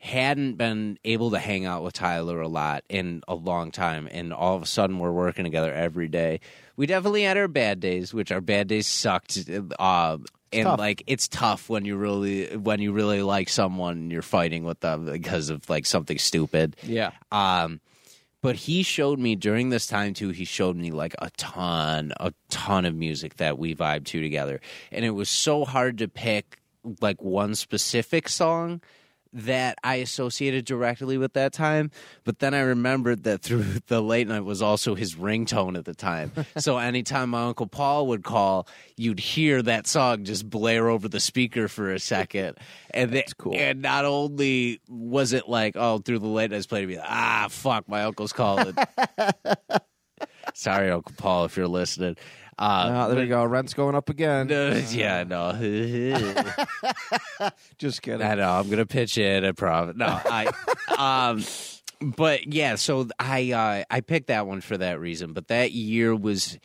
hadn't 0.03 0.55
been 0.55 0.99
able 1.05 1.31
to 1.31 1.39
hang 1.39 1.63
out 1.65 1.81
with 1.81 1.93
Tyler 1.93 2.41
a 2.41 2.47
lot 2.49 2.83
in 2.89 3.23
a 3.25 3.33
long 3.33 3.71
time 3.71 4.05
and 4.11 4.33
all 4.33 4.53
of 4.53 4.61
a 4.61 4.65
sudden 4.65 4.99
we're 4.99 5.13
working 5.13 5.45
together 5.45 5.73
every 5.73 6.09
day. 6.09 6.41
We 6.75 6.87
definitely 6.87 7.23
had 7.23 7.37
our 7.37 7.47
bad 7.47 7.79
days, 7.79 8.13
which 8.13 8.29
our 8.29 8.41
bad 8.41 8.67
days 8.67 8.85
sucked. 8.85 9.49
Um 9.79 10.25
and 10.51 10.65
tough. 10.65 10.77
like 10.77 11.03
it's 11.07 11.29
tough 11.29 11.69
when 11.69 11.85
you 11.85 11.95
really 11.95 12.53
when 12.57 12.81
you 12.81 12.91
really 12.91 13.21
like 13.21 13.47
someone 13.47 13.93
and 13.93 14.11
you're 14.11 14.21
fighting 14.21 14.65
with 14.65 14.81
them 14.81 15.05
because 15.05 15.49
of 15.49 15.69
like 15.69 15.85
something 15.85 16.17
stupid. 16.17 16.75
Yeah. 16.83 17.11
Um, 17.31 17.79
but 18.41 18.57
he 18.57 18.83
showed 18.83 19.19
me 19.19 19.35
during 19.37 19.69
this 19.69 19.87
time 19.87 20.13
too. 20.13 20.31
He 20.31 20.43
showed 20.43 20.75
me 20.75 20.91
like 20.91 21.15
a 21.19 21.29
ton, 21.37 22.11
a 22.19 22.33
ton 22.49 22.83
of 22.83 22.93
music 22.93 23.37
that 23.37 23.57
we 23.57 23.73
vibed 23.73 24.03
to 24.07 24.21
together, 24.21 24.59
and 24.91 25.05
it 25.05 25.11
was 25.11 25.29
so 25.29 25.63
hard 25.63 25.99
to 25.99 26.09
pick 26.09 26.59
like 26.99 27.21
one 27.21 27.55
specific 27.55 28.27
song 28.27 28.81
that 29.33 29.77
I 29.83 29.95
associated 29.95 30.65
directly 30.65 31.17
with 31.17 31.33
that 31.33 31.53
time. 31.53 31.91
But 32.23 32.39
then 32.39 32.53
I 32.53 32.61
remembered 32.61 33.23
that 33.23 33.41
through 33.41 33.63
the 33.87 34.01
late 34.01 34.27
night 34.27 34.41
was 34.41 34.61
also 34.61 34.95
his 34.95 35.15
ringtone 35.15 35.77
at 35.77 35.85
the 35.85 35.93
time. 35.93 36.31
so 36.57 36.77
anytime 36.77 37.31
my 37.31 37.47
uncle 37.47 37.67
Paul 37.67 38.07
would 38.07 38.23
call, 38.23 38.67
you'd 38.97 39.19
hear 39.19 39.61
that 39.63 39.87
song 39.87 40.23
just 40.23 40.49
blare 40.49 40.89
over 40.89 41.07
the 41.07 41.19
speaker 41.19 41.67
for 41.67 41.91
a 41.91 41.99
second, 41.99 42.57
and 42.91 43.11
That's 43.11 43.33
cool. 43.33 43.55
And 43.55 43.81
not 43.81 44.05
only 44.05 44.79
was 44.87 45.33
it 45.33 45.49
like, 45.49 45.75
oh, 45.75 45.97
through 45.97 46.19
the 46.19 46.27
late 46.27 46.51
nights 46.51 46.67
play 46.67 46.81
to 46.81 46.87
be 46.87 46.97
like, 46.97 47.05
ah, 47.07 47.47
fuck, 47.49 47.87
my 47.87 48.03
uncle's 48.03 48.33
calling. 48.33 48.75
Sorry, 50.53 50.91
Uncle 50.91 51.13
Paul, 51.17 51.45
if 51.45 51.57
you're 51.57 51.67
listening. 51.67 52.15
Uh, 52.57 52.89
Ah, 52.93 53.07
there 53.07 53.17
we 53.19 53.27
go. 53.27 53.43
Rent's 53.45 53.73
going 53.73 53.95
up 53.95 54.09
again. 54.09 54.49
yeah, 54.91 55.23
no. 55.23 55.53
Just 57.77 58.01
kidding. 58.01 58.21
I 58.25 58.35
know. 58.35 58.49
I'm 58.49 58.69
gonna 58.69 58.85
pitch 58.85 59.17
in 59.17 59.43
a 59.43 59.53
profit. 59.53 59.97
No, 59.97 60.05
I. 60.07 60.51
um, 60.97 61.43
but 62.01 62.51
yeah, 62.53 62.75
so 62.75 63.07
I 63.19 63.51
uh, 63.51 63.83
I 63.89 64.01
picked 64.01 64.27
that 64.27 64.47
one 64.47 64.61
for 64.61 64.77
that 64.77 64.99
reason. 64.99 65.33
But 65.33 65.47
that 65.47 65.71
year 65.71 66.15
was, 66.15 66.57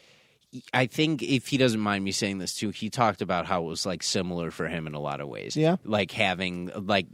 I 0.75 0.87
think, 0.87 1.23
if 1.23 1.49
he 1.49 1.57
doesn't 1.59 1.81
mind 1.81 2.05
me 2.05 2.13
saying 2.13 2.39
this 2.39 2.55
too, 2.55 2.71
he 2.71 2.91
talked 2.91 3.23
about 3.23 3.47
how 3.47 3.63
it 3.63 3.67
was 3.67 3.87
like 3.87 4.03
similar 4.03 4.51
for 4.51 4.69
him 4.69 4.87
in 4.87 4.95
a 4.95 5.01
lot 5.01 5.21
of 5.21 5.29
ways. 5.29 5.57
Yeah. 5.57 5.77
like 5.85 6.11
having 6.11 6.71
like 6.75 7.07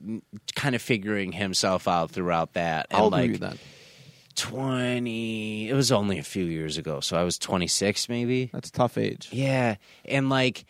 kind 0.55 0.75
of 0.75 0.83
figuring 0.83 1.33
himself 1.33 1.87
out 1.89 2.11
throughout 2.11 2.55
that. 2.55 2.87
And 2.91 3.03
were 3.05 3.11
like, 3.11 3.31
you 3.31 3.39
then? 3.39 3.59
20 4.35 5.69
it 5.69 5.75
was 5.75 5.91
only 5.93 6.19
a 6.19 6.23
few 6.23 6.45
years 6.45 6.77
ago 6.79 7.01
so 7.01 7.17
i 7.17 7.23
was 7.23 7.39
26 7.39 8.09
maybe 8.09 8.51
That's 8.53 8.69
a 8.69 8.73
tough 8.73 8.97
age. 8.99 9.29
yeah 9.33 9.77
and 10.05 10.29
like 10.29 10.65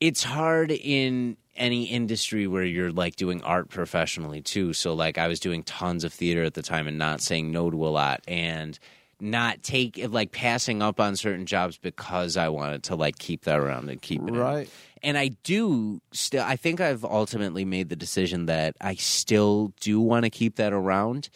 it's 0.00 0.22
hard 0.22 0.70
in 0.70 1.36
any 1.56 1.84
industry 1.84 2.46
where 2.46 2.64
you're 2.64 2.90
like 2.92 3.16
doing 3.16 3.42
art 3.42 3.68
professionally 3.68 4.40
too 4.40 4.72
so 4.72 4.94
like 4.94 5.18
i 5.18 5.28
was 5.28 5.38
doing 5.40 5.62
tons 5.62 6.04
of 6.04 6.12
theater 6.12 6.42
at 6.44 6.54
the 6.54 6.62
time 6.62 6.86
and 6.88 6.98
not 6.98 7.20
saying 7.20 7.50
no 7.52 7.70
to 7.70 7.86
a 7.86 7.88
lot 7.90 8.20
and 8.26 8.78
not 9.20 9.62
take 9.62 10.00
like 10.08 10.32
passing 10.32 10.82
up 10.82 10.98
on 10.98 11.14
certain 11.14 11.46
jobs 11.46 11.78
because 11.78 12.36
i 12.36 12.48
wanted 12.48 12.82
to 12.82 12.96
like 12.96 13.18
keep 13.18 13.42
that 13.44 13.58
around 13.58 13.88
and 13.88 14.02
keep 14.02 14.20
it 14.22 14.28
in 14.28 14.34
Right. 14.36 14.68
and 15.02 15.16
I 15.18 15.28
do 15.44 16.00
still. 16.12 16.42
I 16.44 16.56
think 16.56 16.80
I've 16.80 17.04
ultimately 17.04 17.64
made 17.64 17.88
the 17.88 17.96
decision 17.96 18.46
that 18.46 18.74
I 18.80 18.94
still 18.96 19.72
do 19.80 20.00
want 20.00 20.24
to 20.24 20.30
keep 20.30 20.56
that 20.56 20.72
around. 20.72 21.28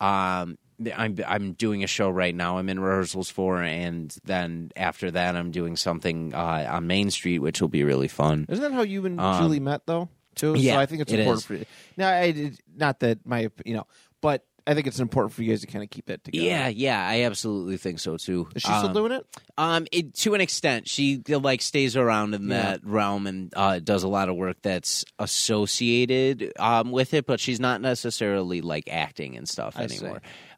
Um, 0.00 0.58
I'm 0.96 1.16
I'm 1.26 1.52
doing 1.52 1.84
a 1.84 1.86
show 1.86 2.10
right 2.10 2.34
now. 2.34 2.58
I'm 2.58 2.68
in 2.68 2.80
rehearsals 2.80 3.30
for, 3.30 3.62
and 3.62 4.14
then 4.24 4.72
after 4.76 5.10
that, 5.10 5.36
I'm 5.36 5.50
doing 5.50 5.76
something 5.76 6.34
uh, 6.34 6.68
on 6.70 6.86
Main 6.86 7.10
Street, 7.10 7.38
which 7.40 7.60
will 7.60 7.68
be 7.68 7.84
really 7.84 8.08
fun. 8.08 8.46
Isn't 8.48 8.62
that 8.62 8.72
how 8.72 8.82
you 8.82 9.04
and 9.06 9.20
Um, 9.20 9.42
Julie 9.42 9.60
met, 9.60 9.86
though? 9.86 10.08
Too. 10.34 10.54
yeah, 10.58 10.74
so 10.74 10.80
I 10.80 10.86
think 10.86 11.02
it's 11.02 11.12
it 11.12 11.20
important 11.20 11.40
is. 11.42 11.46
for 11.46 11.54
you. 11.54 11.64
Now, 11.96 12.08
I, 12.10 12.52
not 12.76 12.98
that 13.00 13.24
my, 13.24 13.50
you 13.64 13.74
know, 13.74 13.86
but 14.20 14.44
I 14.66 14.74
think 14.74 14.86
it's 14.88 14.98
important 14.98 15.32
for 15.32 15.42
you 15.44 15.50
guys 15.50 15.60
to 15.60 15.66
kind 15.68 15.84
of 15.84 15.90
keep 15.90 16.10
it 16.10 16.24
together. 16.24 16.44
Yeah, 16.44 16.66
yeah, 16.68 17.06
I 17.06 17.22
absolutely 17.22 17.76
think 17.76 18.00
so 18.00 18.16
too. 18.16 18.48
Is 18.56 18.62
she 18.62 18.68
still 18.72 18.86
Um, 18.88 18.94
doing 18.94 19.12
it? 19.12 19.26
Um, 19.58 19.86
it, 19.92 20.14
to 20.14 20.34
an 20.34 20.40
extent, 20.40 20.88
she 20.88 21.22
like 21.28 21.62
stays 21.62 21.96
around 21.96 22.34
in 22.34 22.48
Yeah. 22.48 22.62
that 22.72 22.80
realm 22.84 23.26
and 23.28 23.52
uh, 23.54 23.78
does 23.78 24.02
a 24.02 24.08
lot 24.08 24.28
of 24.28 24.34
work 24.36 24.56
that's 24.62 25.04
associated 25.18 26.52
um, 26.58 26.90
with 26.90 27.14
it, 27.14 27.26
but 27.26 27.40
she's 27.40 27.60
not 27.60 27.80
necessarily 27.80 28.60
like 28.60 28.88
acting 28.90 29.36
and 29.36 29.48
stuff 29.48 29.74
I 29.76 29.86
see. 29.86 30.06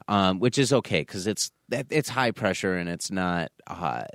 Um, 0.09 0.39
which 0.39 0.57
is 0.57 0.71
okay 0.71 1.01
because 1.01 1.27
it's 1.27 1.51
it's 1.69 2.07
high 2.07 2.31
pressure 2.31 2.75
and 2.75 2.87
it's 2.87 3.11
not 3.11 3.51
uh, 3.67 4.05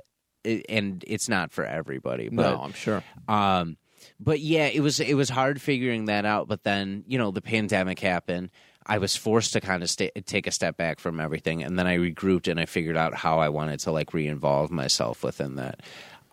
it, 0.43 0.65
and 0.69 1.03
it's 1.07 1.29
not 1.29 1.51
for 1.51 1.65
everybody. 1.65 2.29
But 2.29 2.51
no, 2.51 2.61
I'm 2.61 2.73
sure. 2.73 3.03
um, 3.27 3.77
but 4.19 4.39
yeah, 4.39 4.65
it 4.65 4.81
was 4.81 4.99
it 4.99 5.13
was 5.15 5.29
hard 5.29 5.61
figuring 5.61 6.05
that 6.05 6.25
out. 6.25 6.47
But 6.47 6.63
then 6.63 7.03
you 7.07 7.17
know 7.17 7.31
the 7.31 7.41
pandemic 7.41 7.99
happened. 7.99 8.49
I 8.85 8.97
was 8.97 9.15
forced 9.15 9.53
to 9.53 9.61
kind 9.61 9.81
of 9.81 9.89
stay, 9.89 10.11
take 10.25 10.45
a 10.45 10.51
step 10.51 10.75
back 10.75 10.99
from 10.99 11.19
everything, 11.19 11.63
and 11.63 11.79
then 11.79 11.87
I 11.87 11.97
regrouped 11.97 12.49
and 12.49 12.59
I 12.59 12.65
figured 12.65 12.97
out 12.97 13.15
how 13.15 13.39
I 13.39 13.49
wanted 13.49 13.79
to 13.81 13.91
like 13.91 14.13
re-involve 14.13 14.71
myself 14.71 15.23
within 15.23 15.55
that. 15.55 15.81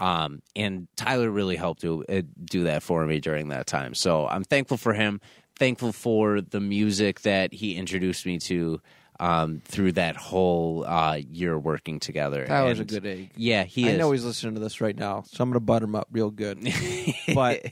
Um, 0.00 0.42
and 0.56 0.88
Tyler 0.96 1.30
really 1.30 1.56
helped 1.56 1.82
do 1.82 2.02
uh, 2.08 2.22
do 2.44 2.64
that 2.64 2.82
for 2.82 3.04
me 3.06 3.20
during 3.20 3.48
that 3.48 3.66
time. 3.66 3.94
So 3.94 4.26
I'm 4.26 4.44
thankful 4.44 4.78
for 4.78 4.94
him. 4.94 5.20
Thankful 5.58 5.92
for 5.92 6.40
the 6.40 6.61
music 6.61 7.20
that 7.20 7.52
he 7.52 7.76
introduced 7.76 8.24
me 8.24 8.38
to 8.38 8.80
um, 9.20 9.60
through 9.66 9.92
that 9.92 10.16
whole 10.16 10.84
uh, 10.84 11.14
year 11.16 11.56
working 11.58 12.00
together. 12.00 12.46
Tyler's 12.46 12.80
And- 12.80 12.90
a 12.90 12.94
good 12.94 13.06
egg. 13.06 13.30
Yeah, 13.36 13.62
he 13.64 13.86
I 13.88 13.92
is. 13.92 13.98
know 13.98 14.10
he's 14.12 14.24
listening 14.24 14.54
to 14.54 14.60
this 14.60 14.80
right 14.80 14.96
now, 14.96 15.22
so 15.30 15.44
I'm 15.44 15.50
going 15.50 15.54
to 15.54 15.60
butter 15.60 15.84
him 15.84 15.94
up 15.94 16.08
real 16.10 16.30
good. 16.30 16.58
but 17.34 17.66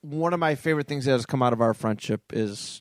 one 0.00 0.32
of 0.32 0.40
my 0.40 0.54
favorite 0.54 0.88
things 0.88 1.04
that 1.04 1.12
has 1.12 1.26
come 1.26 1.42
out 1.42 1.52
of 1.52 1.60
our 1.60 1.74
friendship 1.74 2.22
is, 2.32 2.80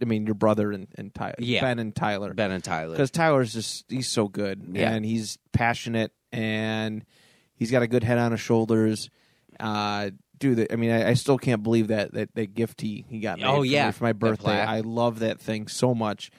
I 0.00 0.06
mean, 0.06 0.24
your 0.26 0.34
brother 0.34 0.72
and, 0.72 0.88
and 0.96 1.14
Tyler, 1.14 1.34
Yeah. 1.38 1.60
Ben 1.60 1.78
and 1.78 1.94
Tyler. 1.94 2.32
Ben 2.34 2.50
and 2.50 2.64
Tyler. 2.64 2.92
because 2.92 3.10
Tyler's 3.10 3.52
just 3.52 3.84
he's 3.90 4.08
so 4.08 4.26
good 4.28 4.64
Yeah. 4.72 4.90
and 4.90 5.04
he's 5.04 5.36
passionate 5.52 6.12
and 6.32 7.04
he's 7.54 7.70
got 7.70 7.82
a 7.82 7.86
good 7.86 8.04
head 8.04 8.16
on 8.18 8.32
his 8.32 8.40
shoulders. 8.40 9.10
Uh, 9.58 10.10
dude, 10.38 10.72
I 10.72 10.76
mean, 10.76 10.90
I, 10.90 11.10
I 11.10 11.14
still 11.14 11.36
can't 11.36 11.62
believe 11.62 11.88
that 11.88 12.14
that, 12.14 12.34
that 12.34 12.54
gift 12.54 12.80
he 12.80 13.04
he 13.10 13.20
got. 13.20 13.40
Oh, 13.42 13.60
yeah. 13.62 13.90
for 13.90 14.04
my 14.04 14.14
birthday. 14.14 14.58
I 14.58 14.80
love 14.80 15.18
that 15.18 15.38
thing 15.40 15.68
so 15.68 15.94
much. 15.94 16.30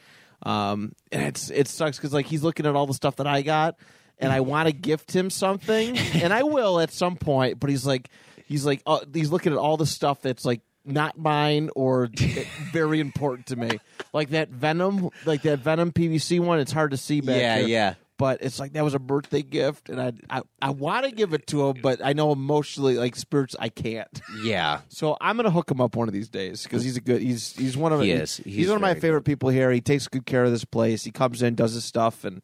Um, 0.44 0.94
and 1.12 1.24
it's 1.24 1.50
it 1.50 1.68
sucks 1.68 1.98
because 1.98 2.14
like 2.14 2.26
he's 2.26 2.44
looking 2.44 2.66
at 2.66 2.76
all 2.76 2.88
the 2.88 2.94
stuff 2.94 3.18
that 3.18 3.28
I 3.28 3.42
got. 3.42 3.76
And 4.20 4.32
I 4.32 4.42
want 4.42 4.68
to 4.68 4.72
gift 4.72 5.16
him 5.16 5.32
something, 5.32 5.98
and 6.14 6.32
I 6.32 6.44
will 6.44 6.80
at 6.80 6.92
some 6.92 7.16
point. 7.16 7.60
But 7.60 7.72
he's 7.72 7.88
like, 7.88 8.08
he's 8.46 8.64
like, 8.64 8.84
uh, 8.86 9.00
he's 9.12 9.32
looking 9.32 9.52
at 9.52 9.58
all 9.58 9.78
the 9.78 9.88
stuff 9.88 10.22
that's 10.22 10.46
like 10.46 10.62
not 10.86 11.18
mine 11.18 11.72
or 11.76 12.08
very 12.72 13.00
important 13.00 13.48
to 13.48 13.56
me, 13.56 13.80
like 14.14 14.30
that 14.30 14.50
Venom, 14.50 15.10
like 15.26 15.42
that 15.42 15.58
Venom 15.58 15.92
PVC 15.92 16.39
one. 16.39 16.60
It's 16.60 16.72
hard 16.72 16.92
to 16.92 16.98
see 16.98 17.22
back 17.22 17.42
yeah, 17.42 17.58
here 17.58 17.68
yeah. 17.68 17.94
But 18.22 18.43
it's 18.43 18.59
like 18.59 18.74
that 18.74 18.84
was 18.84 18.93
a 18.93 18.99
birthday 18.99 19.41
gift, 19.41 19.89
and 19.89 19.99
I 19.99 20.13
I, 20.30 20.41
I 20.61 20.69
want 20.69 21.05
to 21.05 21.11
give 21.11 21.34
it 21.34 21.47
to 21.47 21.67
him, 21.67 21.78
but 21.82 22.05
I 22.05 22.13
know 22.13 22.32
emotionally, 22.32 22.95
like 22.95 23.15
spirits, 23.15 23.55
I 23.59 23.69
can't. 23.69 24.07
Yeah. 24.43 24.82
So 24.89 25.17
I'm 25.19 25.38
gonna 25.38 25.49
hook 25.49 25.72
him 25.72 25.82
up 25.82 25.95
one 25.95 26.07
of 26.07 26.13
these 26.13 26.30
days 26.30 26.61
because 26.63 26.84
he's 26.84 26.97
a 26.97 27.01
good. 27.01 27.19
He's 27.19 27.53
he's 27.53 27.76
one 27.76 27.91
of 27.91 28.01
He 28.01 28.11
is. 28.11 28.38
He's, 28.38 28.55
He's 28.55 28.67
one 28.67 28.76
of 28.76 28.82
my 28.82 28.89
very 28.93 29.01
favorite 29.01 29.22
people 29.24 29.49
here. 29.49 29.72
He 29.72 29.82
takes 29.82 30.07
good 30.07 30.28
care 30.28 30.43
of 30.43 30.51
this 30.51 30.65
place. 30.65 31.03
He 31.03 31.09
comes 31.09 31.41
in, 31.41 31.55
does 31.55 31.74
his 31.74 31.84
stuff, 31.84 32.24
and 32.24 32.43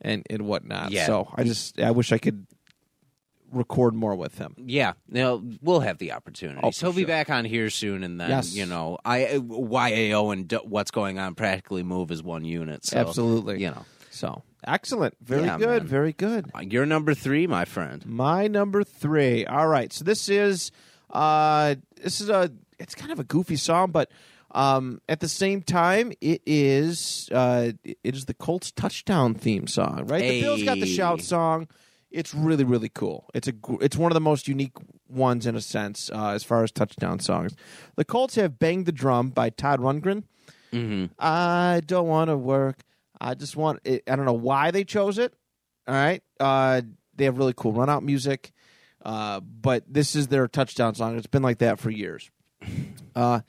and 0.00 0.24
and 0.30 0.42
whatnot. 0.46 0.92
Yeah. 0.92 1.04
So 1.04 1.28
I 1.34 1.44
just 1.44 1.78
I 1.78 1.90
wish 1.90 2.10
I 2.10 2.16
could 2.18 2.46
record 3.52 3.94
more 3.94 4.14
with 4.14 4.38
him. 4.38 4.54
Yeah, 4.58 4.94
no, 5.08 5.42
we'll 5.60 5.80
have 5.80 5.98
the 5.98 6.12
opportunity. 6.12 6.60
Oh, 6.62 6.70
so 6.70 6.86
he'll 6.86 6.94
be 6.96 7.02
sure. 7.02 7.08
back 7.08 7.28
on 7.28 7.44
here 7.44 7.68
soon, 7.68 8.02
and 8.02 8.18
then 8.18 8.30
Yes. 8.30 8.54
you 8.54 8.64
know, 8.64 8.96
I 9.04 9.24
YAO 9.38 10.32
and 10.32 10.48
d- 10.48 10.58
what's 10.64 10.90
going 10.90 11.18
on 11.18 11.34
practically 11.34 11.82
move 11.82 12.10
as 12.10 12.22
one 12.22 12.44
unit. 12.46 12.84
So, 12.86 12.98
Absolutely. 12.98 13.60
you 13.60 13.70
know, 13.70 13.84
So 14.10 14.42
excellent. 14.66 15.14
Very 15.20 15.44
Yeah, 15.44 15.58
good. 15.58 15.82
man. 15.82 15.86
Very 15.86 16.12
good. 16.12 16.50
you're 16.62 16.86
number 16.86 17.14
three, 17.14 17.46
my 17.46 17.64
friend. 17.64 18.04
My 18.06 18.46
number 18.48 18.84
three. 18.84 19.44
All 19.46 19.68
right. 19.68 19.92
So 19.92 20.04
this 20.04 20.28
is 20.28 20.70
uh 21.10 21.76
this 22.02 22.20
is 22.20 22.28
a 22.28 22.50
it's 22.78 22.94
kind 22.94 23.10
of 23.12 23.18
a 23.18 23.24
goofy 23.24 23.56
song, 23.56 23.90
but 23.90 24.10
um 24.52 25.00
at 25.08 25.20
the 25.20 25.28
same 25.28 25.62
time 25.62 26.12
it 26.20 26.42
is 26.46 27.28
uh 27.32 27.72
it 27.84 27.98
is 28.02 28.24
the 28.26 28.34
Colts 28.34 28.70
touchdown 28.72 29.34
theme 29.34 29.66
song, 29.66 30.04
right? 30.06 30.20
The 30.22 30.40
Bills 30.40 30.62
got 30.64 30.78
the 30.80 30.86
shout 30.86 31.20
song. 31.22 31.68
It's 32.10 32.34
really 32.34 32.64
really 32.64 32.88
cool. 32.88 33.28
It's 33.34 33.48
a 33.48 33.52
it's 33.80 33.96
one 33.96 34.10
of 34.10 34.14
the 34.14 34.20
most 34.20 34.48
unique 34.48 34.72
ones 35.08 35.46
in 35.46 35.56
a 35.56 35.60
sense 35.60 36.10
uh, 36.12 36.30
as 36.30 36.42
far 36.44 36.62
as 36.64 36.70
touchdown 36.72 37.18
songs. 37.20 37.54
The 37.96 38.04
Colts 38.04 38.34
have 38.36 38.58
"Bang 38.58 38.84
the 38.84 38.92
Drum" 38.92 39.30
by 39.30 39.50
Todd 39.50 39.80
Rundgren. 39.80 40.24
hmm 40.72 41.06
I 41.18 41.80
don't 41.86 42.08
want 42.08 42.28
to 42.28 42.36
work. 42.36 42.76
I 43.20 43.34
just 43.34 43.56
want. 43.56 43.80
It, 43.84 44.02
I 44.08 44.16
don't 44.16 44.24
know 44.26 44.32
why 44.32 44.70
they 44.70 44.84
chose 44.84 45.18
it. 45.18 45.34
All 45.86 45.94
right. 45.94 46.22
Uh, 46.38 46.82
they 47.14 47.24
have 47.24 47.38
really 47.38 47.54
cool 47.56 47.72
run 47.72 47.88
out 47.90 48.02
music, 48.02 48.52
uh, 49.04 49.40
but 49.40 49.84
this 49.92 50.14
is 50.14 50.28
their 50.28 50.46
touchdown 50.48 50.94
song. 50.94 51.16
It's 51.16 51.26
been 51.26 51.42
like 51.42 51.58
that 51.58 51.78
for 51.80 51.90
years. 51.90 52.30
Uh, 53.14 53.40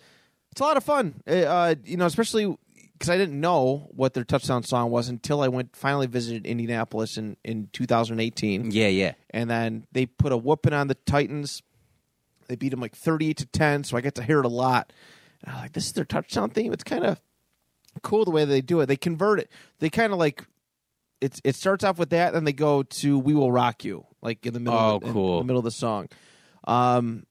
it's 0.52 0.62
a 0.62 0.64
lot 0.64 0.78
of 0.78 0.84
fun. 0.84 1.22
Uh, 1.28 1.34
Uh, 1.34 1.76
you 1.86 1.98
know, 1.98 2.06
especially 2.06 2.58
because 2.94 3.10
I 3.10 3.18
didn't 3.18 3.40
know 3.40 3.88
what 3.92 4.14
their 4.14 4.24
touchdown 4.24 4.64
song 4.64 4.90
was 4.90 5.08
until 5.10 5.42
I 5.42 5.48
went 5.48 5.76
finally 5.76 6.08
visited 6.08 6.46
Indianapolis 6.46 7.18
in 7.18 7.38
in 7.44 7.70
2018 7.74 8.72
Yeah, 8.72 8.88
yeah. 8.88 9.14
and 9.30 9.50
then 9.50 9.86
they 9.92 10.06
put 10.06 10.32
a 10.32 10.38
whooping 10.38 10.74
on 10.74 10.88
the 10.88 10.96
Titans. 10.96 11.62
They 12.48 12.56
beat 12.56 12.70
them 12.70 12.82
like 12.82 12.96
thirty-eight 12.96 13.38
to 13.38 13.46
ten, 13.46 13.84
so 13.84 13.96
I 13.96 14.02
get 14.02 14.16
to 14.16 14.24
hear 14.24 14.40
it 14.40 14.46
a 14.46 14.50
lot. 14.50 14.92
And 15.44 15.54
I'm 15.56 15.62
like, 15.62 15.74
this 15.74 15.86
is 15.86 15.94
their 15.94 16.04
touchdown 16.06 16.50
theme. 16.50 16.74
It's 16.74 16.84
kind 16.84 17.06
of 17.06 17.22
cool 18.00 18.26
the 18.26 18.32
way 18.32 18.46
they 18.46 18.62
do 18.62 18.80
it. 18.82 18.88
They 18.88 18.98
convert 18.98 19.40
it. 19.40 19.50
They 19.80 19.90
kind 19.90 20.14
of 20.14 20.20
like 20.20 20.46
it's. 21.22 21.42
It 21.44 21.56
starts 21.56 21.84
off 21.84 21.98
with 21.98 22.10
that, 22.12 22.34
then 22.34 22.44
they 22.44 22.54
go 22.54 22.84
to 22.84 23.20
"We 23.20 23.34
Will 23.34 23.52
Rock 23.52 23.84
You," 23.84 24.06
like 24.22 24.46
in 24.46 24.54
the 24.54 24.60
middle. 24.60 24.80
Oh, 24.80 24.96
of 24.96 25.04
the, 25.04 25.12
cool. 25.12 25.38
the 25.40 25.46
middle 25.46 25.60
of 25.60 25.66
the 25.66 25.72
song. 25.72 26.10
Um, 26.66 27.26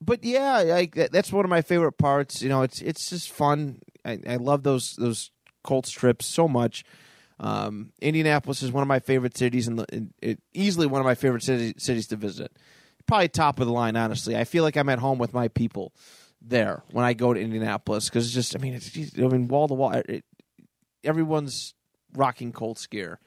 but 0.00 0.24
yeah, 0.24 0.58
like 0.58 0.94
that, 0.94 1.12
that's 1.12 1.32
one 1.32 1.44
of 1.44 1.50
my 1.50 1.62
favorite 1.62 1.98
parts. 1.98 2.42
You 2.42 2.48
know, 2.48 2.62
it's 2.62 2.80
it's 2.80 3.10
just 3.10 3.30
fun. 3.30 3.80
I, 4.04 4.18
I 4.28 4.36
love 4.36 4.62
those 4.62 4.94
those 4.96 5.30
Colts 5.64 5.90
trips 5.90 6.26
so 6.26 6.48
much. 6.48 6.84
Um, 7.38 7.92
Indianapolis 8.00 8.62
is 8.62 8.72
one 8.72 8.82
of 8.82 8.88
my 8.88 8.98
favorite 9.00 9.36
cities, 9.36 9.68
and 9.68 9.84
it, 10.22 10.40
easily 10.54 10.86
one 10.86 11.00
of 11.00 11.04
my 11.04 11.14
favorite 11.14 11.42
city, 11.42 11.74
cities 11.78 12.06
to 12.08 12.16
visit. 12.16 12.52
Probably 13.06 13.28
top 13.28 13.60
of 13.60 13.66
the 13.66 13.72
line, 13.72 13.94
honestly. 13.94 14.36
I 14.36 14.44
feel 14.44 14.64
like 14.64 14.76
I'm 14.76 14.88
at 14.88 14.98
home 14.98 15.18
with 15.18 15.32
my 15.34 15.48
people 15.48 15.92
there 16.48 16.82
when 16.90 17.04
I 17.04 17.12
go 17.12 17.34
to 17.34 17.40
Indianapolis 17.40 18.08
because 18.08 18.26
it's 18.26 18.34
just 18.34 18.56
I 18.56 18.58
mean 18.58 18.74
it's 18.74 18.90
I 19.18 19.22
mean 19.22 19.48
wall 19.48 19.68
to 19.68 19.74
wall. 19.74 19.92
It, 19.92 20.24
everyone's 21.04 21.74
rocking 22.14 22.52
Colts 22.52 22.86
gear, 22.86 23.18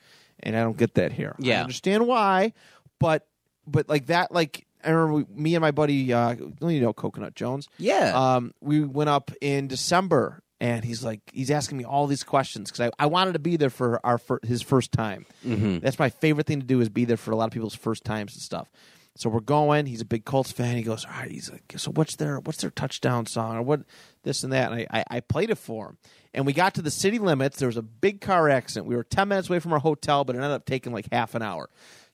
and 0.42 0.56
I 0.56 0.62
don't 0.62 0.78
get 0.78 0.96
that 0.96 1.12
here. 1.12 1.36
Yeah, 1.40 1.60
I 1.60 1.62
understand 1.62 2.08
why, 2.08 2.54
but 3.00 3.28
but 3.68 3.90
like 3.90 4.08
that 4.08 4.32
like. 4.32 4.66
I 4.82 4.92
remember 4.92 5.14
we, 5.14 5.26
me 5.36 5.56
and 5.56 5.62
my 5.62 5.72
buddy, 5.72 6.14
uh, 6.14 6.36
you 6.62 6.80
know, 6.80 6.94
Coconut 6.94 7.36
Jones. 7.36 7.68
Yeah. 7.80 8.14
Um, 8.16 8.54
we 8.62 8.80
went 8.82 9.10
up 9.10 9.30
in 9.42 9.68
December, 9.68 10.42
and 10.62 10.86
he's 10.86 11.04
like, 11.04 11.20
he's 11.34 11.52
asking 11.52 11.78
me 11.80 11.84
all 11.84 12.08
these 12.08 12.24
questions 12.24 12.72
because 12.72 12.90
I, 12.98 13.04
I 13.04 13.08
wanted 13.08 13.34
to 13.34 13.40
be 13.40 13.58
there 13.58 13.70
for 13.70 14.00
our 14.06 14.18
fir- 14.18 14.40
his 14.42 14.62
first 14.62 14.94
time. 14.94 15.26
Mm-hmm. 15.46 15.80
That's 15.80 16.00
my 16.00 16.10
favorite 16.10 16.48
thing 16.48 16.62
to 16.62 16.66
do 16.66 16.80
is 16.80 16.88
be 16.88 17.04
there 17.04 17.18
for 17.18 17.32
a 17.32 17.36
lot 17.36 17.48
of 17.48 17.52
people's 17.52 17.76
first 17.76 18.06
times 18.06 18.36
and 18.36 18.42
stuff. 18.42 18.72
So 19.20 19.30
we're 19.30 19.42
going. 19.42 19.86
He's 19.86 20.00
a 20.00 20.06
big 20.06 20.24
Colts 20.24 20.50
fan. 20.50 20.78
He 20.78 20.82
goes, 20.82 21.04
all 21.04 21.12
right. 21.12 21.30
He's 21.30 21.52
like, 21.52 21.74
so 21.76 21.92
what's 21.92 22.16
their 22.16 22.40
what's 22.40 22.62
their 22.62 22.70
touchdown 22.70 23.26
song 23.26 23.58
or 23.58 23.62
what 23.62 23.82
this 24.24 24.46
and 24.46 24.54
that? 24.54 24.72
And 24.72 24.88
I, 24.90 25.00
I, 25.00 25.18
I 25.18 25.20
played 25.20 25.50
it 25.50 25.58
for 25.58 25.88
him. 25.88 25.98
And 26.34 26.46
we 26.46 26.54
got 26.54 26.76
to 26.76 26.82
the 26.82 26.90
city 26.90 27.20
limits. 27.20 27.60
There 27.60 27.68
was 27.68 27.76
a 27.76 27.82
big 27.82 28.22
car 28.22 28.48
accident. 28.48 28.88
We 28.88 28.96
were 28.96 29.04
ten 29.04 29.28
minutes 29.28 29.50
away 29.50 29.60
from 29.60 29.74
our 29.74 29.80
hotel, 29.80 30.24
but 30.24 30.38
it 30.38 30.40
ended 30.40 30.52
up 30.52 30.66
taking 30.66 30.94
like 30.94 31.12
half 31.12 31.36
an 31.36 31.42
hour 31.42 31.70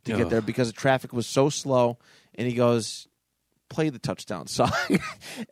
to 0.05 0.17
get 0.17 0.31
there 0.31 0.41
because 0.41 0.65
the 0.67 0.73
traffic 0.73 1.13
was 1.13 1.27
so 1.27 1.49
slow. 1.49 1.99
And 2.33 2.47
he 2.47 2.55
goes, 2.55 3.07
play 3.69 3.89
the 3.89 3.99
touchdown 3.99 4.47
song. 4.47 4.71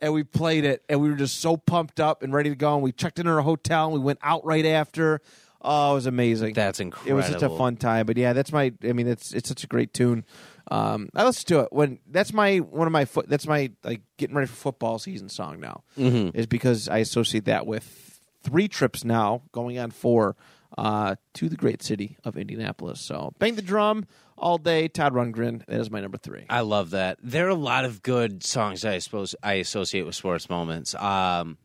and 0.02 0.12
we 0.12 0.24
played 0.24 0.64
it, 0.64 0.82
and 0.88 1.00
we 1.00 1.08
were 1.08 1.14
just 1.14 1.40
so 1.40 1.56
pumped 1.56 2.00
up 2.00 2.24
and 2.24 2.32
ready 2.32 2.50
to 2.50 2.56
go. 2.56 2.74
And 2.74 2.82
we 2.82 2.90
checked 2.90 3.20
into 3.20 3.30
our 3.30 3.42
hotel, 3.42 3.84
and 3.84 3.94
we 3.94 4.00
went 4.00 4.18
out 4.24 4.44
right 4.44 4.66
after. 4.66 5.20
Oh, 5.62 5.92
it 5.92 5.94
was 5.94 6.06
amazing. 6.06 6.54
That's 6.54 6.80
incredible. 6.80 7.12
It 7.12 7.14
was 7.14 7.26
such 7.26 7.42
a 7.42 7.48
fun 7.48 7.76
time. 7.76 8.06
But 8.06 8.16
yeah, 8.16 8.32
that's 8.32 8.52
my. 8.52 8.72
I 8.82 8.92
mean, 8.92 9.06
it's 9.06 9.32
it's 9.32 9.48
such 9.48 9.62
a 9.62 9.66
great 9.66 9.94
tune. 9.94 10.24
Um, 10.70 11.08
I 11.14 11.24
listen 11.24 11.46
to 11.48 11.60
it 11.60 11.68
when 11.72 11.98
that's 12.10 12.32
my 12.32 12.58
one 12.58 12.86
of 12.86 12.92
my 12.92 13.04
foot. 13.04 13.28
That's 13.28 13.46
my 13.46 13.70
like 13.82 14.02
getting 14.16 14.34
ready 14.34 14.46
for 14.48 14.54
football 14.56 14.98
season 14.98 15.28
song 15.28 15.60
now. 15.60 15.82
Mm-hmm. 15.98 16.36
Is 16.38 16.46
because 16.46 16.88
I 16.88 16.98
associate 16.98 17.44
that 17.46 17.66
with 17.66 18.20
three 18.42 18.68
trips 18.68 19.04
now, 19.04 19.42
going 19.52 19.78
on 19.78 19.90
four, 19.90 20.36
uh, 20.78 21.16
to 21.34 21.48
the 21.48 21.56
great 21.56 21.82
city 21.82 22.16
of 22.24 22.36
Indianapolis. 22.36 23.00
So 23.00 23.32
bang 23.38 23.54
the 23.56 23.62
drum 23.62 24.06
all 24.38 24.58
day. 24.58 24.88
Todd 24.88 25.12
Rundgren. 25.12 25.64
That 25.66 25.80
is 25.80 25.90
my 25.90 26.00
number 26.00 26.18
three. 26.18 26.46
I 26.48 26.60
love 26.60 26.90
that. 26.90 27.18
There 27.22 27.46
are 27.46 27.50
a 27.50 27.54
lot 27.54 27.84
of 27.84 28.02
good 28.02 28.42
songs 28.44 28.84
I 28.84 28.98
suppose 28.98 29.34
I 29.42 29.54
associate 29.54 30.06
with 30.06 30.14
sports 30.14 30.48
moments. 30.48 30.94
Um, 30.94 31.58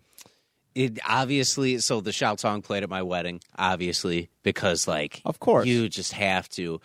it 0.76 1.00
obviously 1.08 1.80
so 1.80 2.00
the 2.02 2.12
shout 2.12 2.39
song 2.39 2.62
played 2.62 2.84
at 2.84 2.89
my 2.89 3.02
wedding, 3.02 3.39
obviously 3.58 4.30
because 4.43 4.88
like 4.88 5.22
Of 5.26 5.39
course. 5.39 5.66
you 5.68 5.88
just 5.89 6.12
have 6.14 6.47
to. 6.50 6.80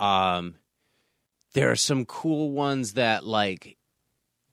Um, 0.00 0.54
there 1.56 1.70
are 1.70 1.76
some 1.76 2.04
cool 2.04 2.50
ones 2.52 2.92
that 2.92 3.24
like 3.26 3.78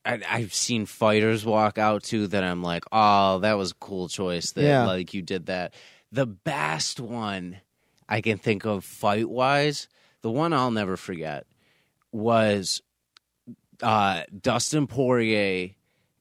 I, 0.06 0.22
I've 0.30 0.54
seen 0.54 0.86
fighters 0.86 1.46
walk 1.46 1.78
out 1.78 2.04
to 2.06 2.28
that 2.28 2.44
I'm 2.46 2.64
like, 2.64 2.86
oh, 2.94 3.40
that 3.40 3.54
was 3.58 3.72
a 3.72 3.76
cool 3.76 4.08
choice. 4.08 4.54
That 4.54 4.64
Yeah. 4.64 4.86
like 4.86 5.14
you 5.14 5.22
did 5.22 5.48
that. 5.48 5.74
The 6.14 6.26
best 6.26 7.00
one 7.02 7.58
I 8.08 8.22
can 8.22 8.38
think 8.38 8.66
of 8.66 8.86
fight 8.86 9.30
wise, 9.30 9.88
the 10.22 10.32
one 10.32 10.54
I'll 10.54 10.72
never 10.72 10.96
forget 10.96 11.46
was 12.14 12.82
uh, 13.82 14.24
Dustin 14.42 14.88
Poirier, 14.88 15.72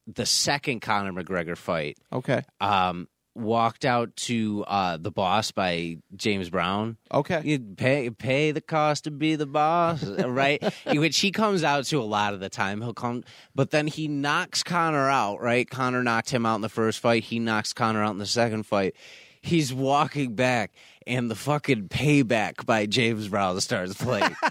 the 0.07 0.27
second 0.27 0.81
Conor 0.81 1.13
McGregor 1.13 1.57
fight, 1.57 1.97
Okay. 2.13 2.43
um, 2.61 3.07
walked 3.35 3.85
out 3.85 4.15
to 4.17 4.65
uh, 4.67 4.97
the 4.97 5.11
boss 5.11 5.53
by 5.53 5.99
James 6.15 6.51
Brown. 6.51 6.97
Okay. 7.13 7.41
You 7.45 7.59
pay 7.59 8.11
pay 8.11 8.53
the 8.53 8.61
cost 8.61 9.05
to 9.05 9.11
be 9.11 9.37
the 9.37 9.47
boss, 9.47 10.05
right? 10.25 10.63
Which 10.87 11.19
he 11.19 11.31
comes 11.31 11.65
out 11.65 11.85
to 11.87 12.01
a 12.01 12.05
lot 12.05 12.35
of 12.35 12.41
the 12.41 12.49
time. 12.49 12.81
He'll 12.81 12.95
come, 12.95 13.25
but 13.55 13.71
then 13.71 13.87
he 13.87 14.09
knocks 14.09 14.63
Conor 14.63 15.09
out. 15.09 15.41
Right? 15.41 15.69
Conor 15.69 16.03
knocked 16.03 16.31
him 16.31 16.47
out 16.47 16.57
in 16.57 16.61
the 16.61 16.69
first 16.69 17.01
fight. 17.01 17.25
He 17.25 17.39
knocks 17.39 17.73
Conor 17.73 18.03
out 18.03 18.13
in 18.13 18.19
the 18.19 18.27
second 18.27 18.65
fight. 18.65 18.95
He's 19.41 19.75
walking 19.75 20.35
back, 20.37 20.73
and 21.05 21.29
the 21.29 21.35
fucking 21.35 21.89
payback 21.89 22.65
by 22.65 22.87
James 22.87 23.27
Brown 23.27 23.61
starts 23.61 23.95
playing. 23.95 24.37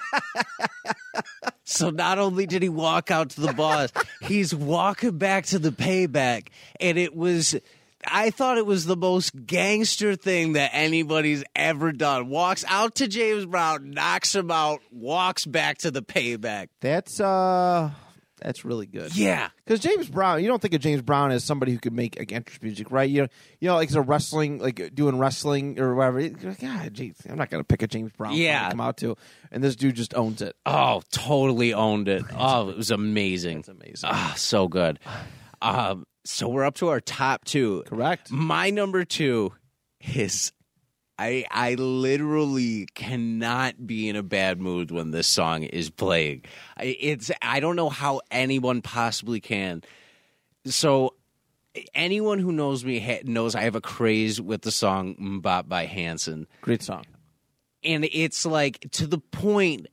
So 1.72 1.90
not 1.90 2.20
only 2.20 2.46
did 2.46 2.64
he 2.64 2.70
walk 2.70 3.12
out 3.12 3.30
to 3.32 3.42
the 3.42 3.54
boss, 3.54 3.92
he's 4.22 4.54
walking 4.54 5.18
back 5.18 5.46
to 5.48 5.60
the 5.60 5.72
payback, 5.72 6.48
and 6.80 6.98
it 6.98 7.16
was. 7.16 7.56
I 8.06 8.30
thought 8.32 8.58
it 8.58 8.66
was 8.66 8.86
the 8.86 8.95
most 8.97 9.45
gangster 9.45 10.16
thing 10.16 10.54
that 10.54 10.72
anybody's 10.74 11.43
ever 11.56 11.91
done. 11.91 12.30
Walks 12.30 12.64
out 12.68 12.95
to 12.95 13.08
James 13.08 13.45
Brown, 13.45 13.91
knocks 13.91 14.34
him 14.36 14.52
out, 14.52 14.80
walks 14.91 15.45
back 15.45 15.78
to 15.80 15.91
the 15.91 16.02
payback. 16.02 16.68
That's 16.80 17.20
uh, 17.20 17.91
that's 18.41 18.66
really 18.66 18.88
good. 18.88 19.16
Yeah, 19.16 19.49
Because 19.64 19.80
James 19.80 20.10
Brown, 20.10 20.41
you 20.41 20.47
don't 20.47 20.60
think 20.62 20.74
of 20.74 20.82
James 20.82 21.04
Brown 21.04 21.30
as 21.32 21.43
somebody 21.43 21.74
who 21.74 21.78
could 21.78 21.93
make 21.93 22.18
like, 22.18 22.32
entrance 22.32 22.62
music, 22.64 22.89
right? 22.89 23.08
You 23.08 23.22
know, 23.22 23.28
you 23.60 23.68
know, 23.68 23.76
like 23.76 23.89
he's 23.89 23.95
a 23.95 24.02
wrestling, 24.02 24.58
like 24.58 24.95
doing 24.95 25.20
wrestling 25.20 25.80
or 25.80 25.93
whatever. 25.93 26.22
Yeah, 26.60 26.89
geez, 26.89 27.16
I'm 27.30 27.38
not 27.38 27.49
gonna 27.52 27.64
pick 27.64 27.84
a 27.84 27.88
James 27.88 28.12
Brown. 28.14 28.32
song 28.32 28.38
to 28.39 28.43
Yeah. 28.43 28.70
come 28.72 28.82
out 28.82 28.97
to, 28.97 29.16
and 29.52 29.64
this 29.64 29.76
dude 29.76 29.95
just 29.95 30.16
owns 30.16 30.41
it. 30.41 30.56
Oh, 30.66 31.04
totally 31.12 31.74
owned 31.74 32.08
it. 32.08 32.24
Oh, 32.36 32.70
it 32.70 32.78
was 32.78 32.89
amazing. 32.89 33.60
It's 33.60 33.68
amazing. 33.70 34.10
Ah, 34.12 34.34
so 34.36 34.68
good. 34.68 34.97
Um, 35.62 36.06
so 36.24 36.48
we're 36.50 36.64
up 36.66 36.76
to 36.76 36.90
our 36.90 37.00
top 37.02 37.46
two. 37.46 37.84
Correct. 37.88 38.32
My 38.32 38.70
number 38.70 39.04
two 39.06 39.54
is 40.16 40.52
I 41.18 41.46
I 41.52 41.76
literally 41.76 42.88
cannot 42.96 43.86
be 43.86 44.10
in 44.10 44.16
a 44.16 44.24
bad 44.24 44.60
mood 44.60 44.92
when 44.92 45.12
this 45.12 45.28
song 45.28 45.64
is 45.64 45.90
playing. 45.90 46.44
I- 46.78 46.98
It's 47.00 47.32
I 47.42 47.60
don't 47.60 47.76
know 47.76 47.90
how 47.90 48.22
anyone 48.32 48.82
possibly 48.82 49.40
can. 49.40 49.84
So 50.66 51.16
anyone 51.96 52.40
who 52.40 52.52
knows 52.52 52.84
me 52.84 53.00
ha- 53.00 53.22
knows 53.24 53.56
I 53.56 53.62
have 53.62 53.76
a 53.76 53.82
craze 53.82 54.42
with 54.42 54.62
the 54.62 54.72
song 54.72 55.16
"Mbop" 55.16 55.68
by 55.70 55.86
Hanson 55.86 56.48
Great 56.62 56.82
song. 56.84 57.06
and 57.84 58.06
it's 58.12 58.46
like 58.46 58.80
to 58.92 59.08
the 59.08 59.20
point 59.20 59.88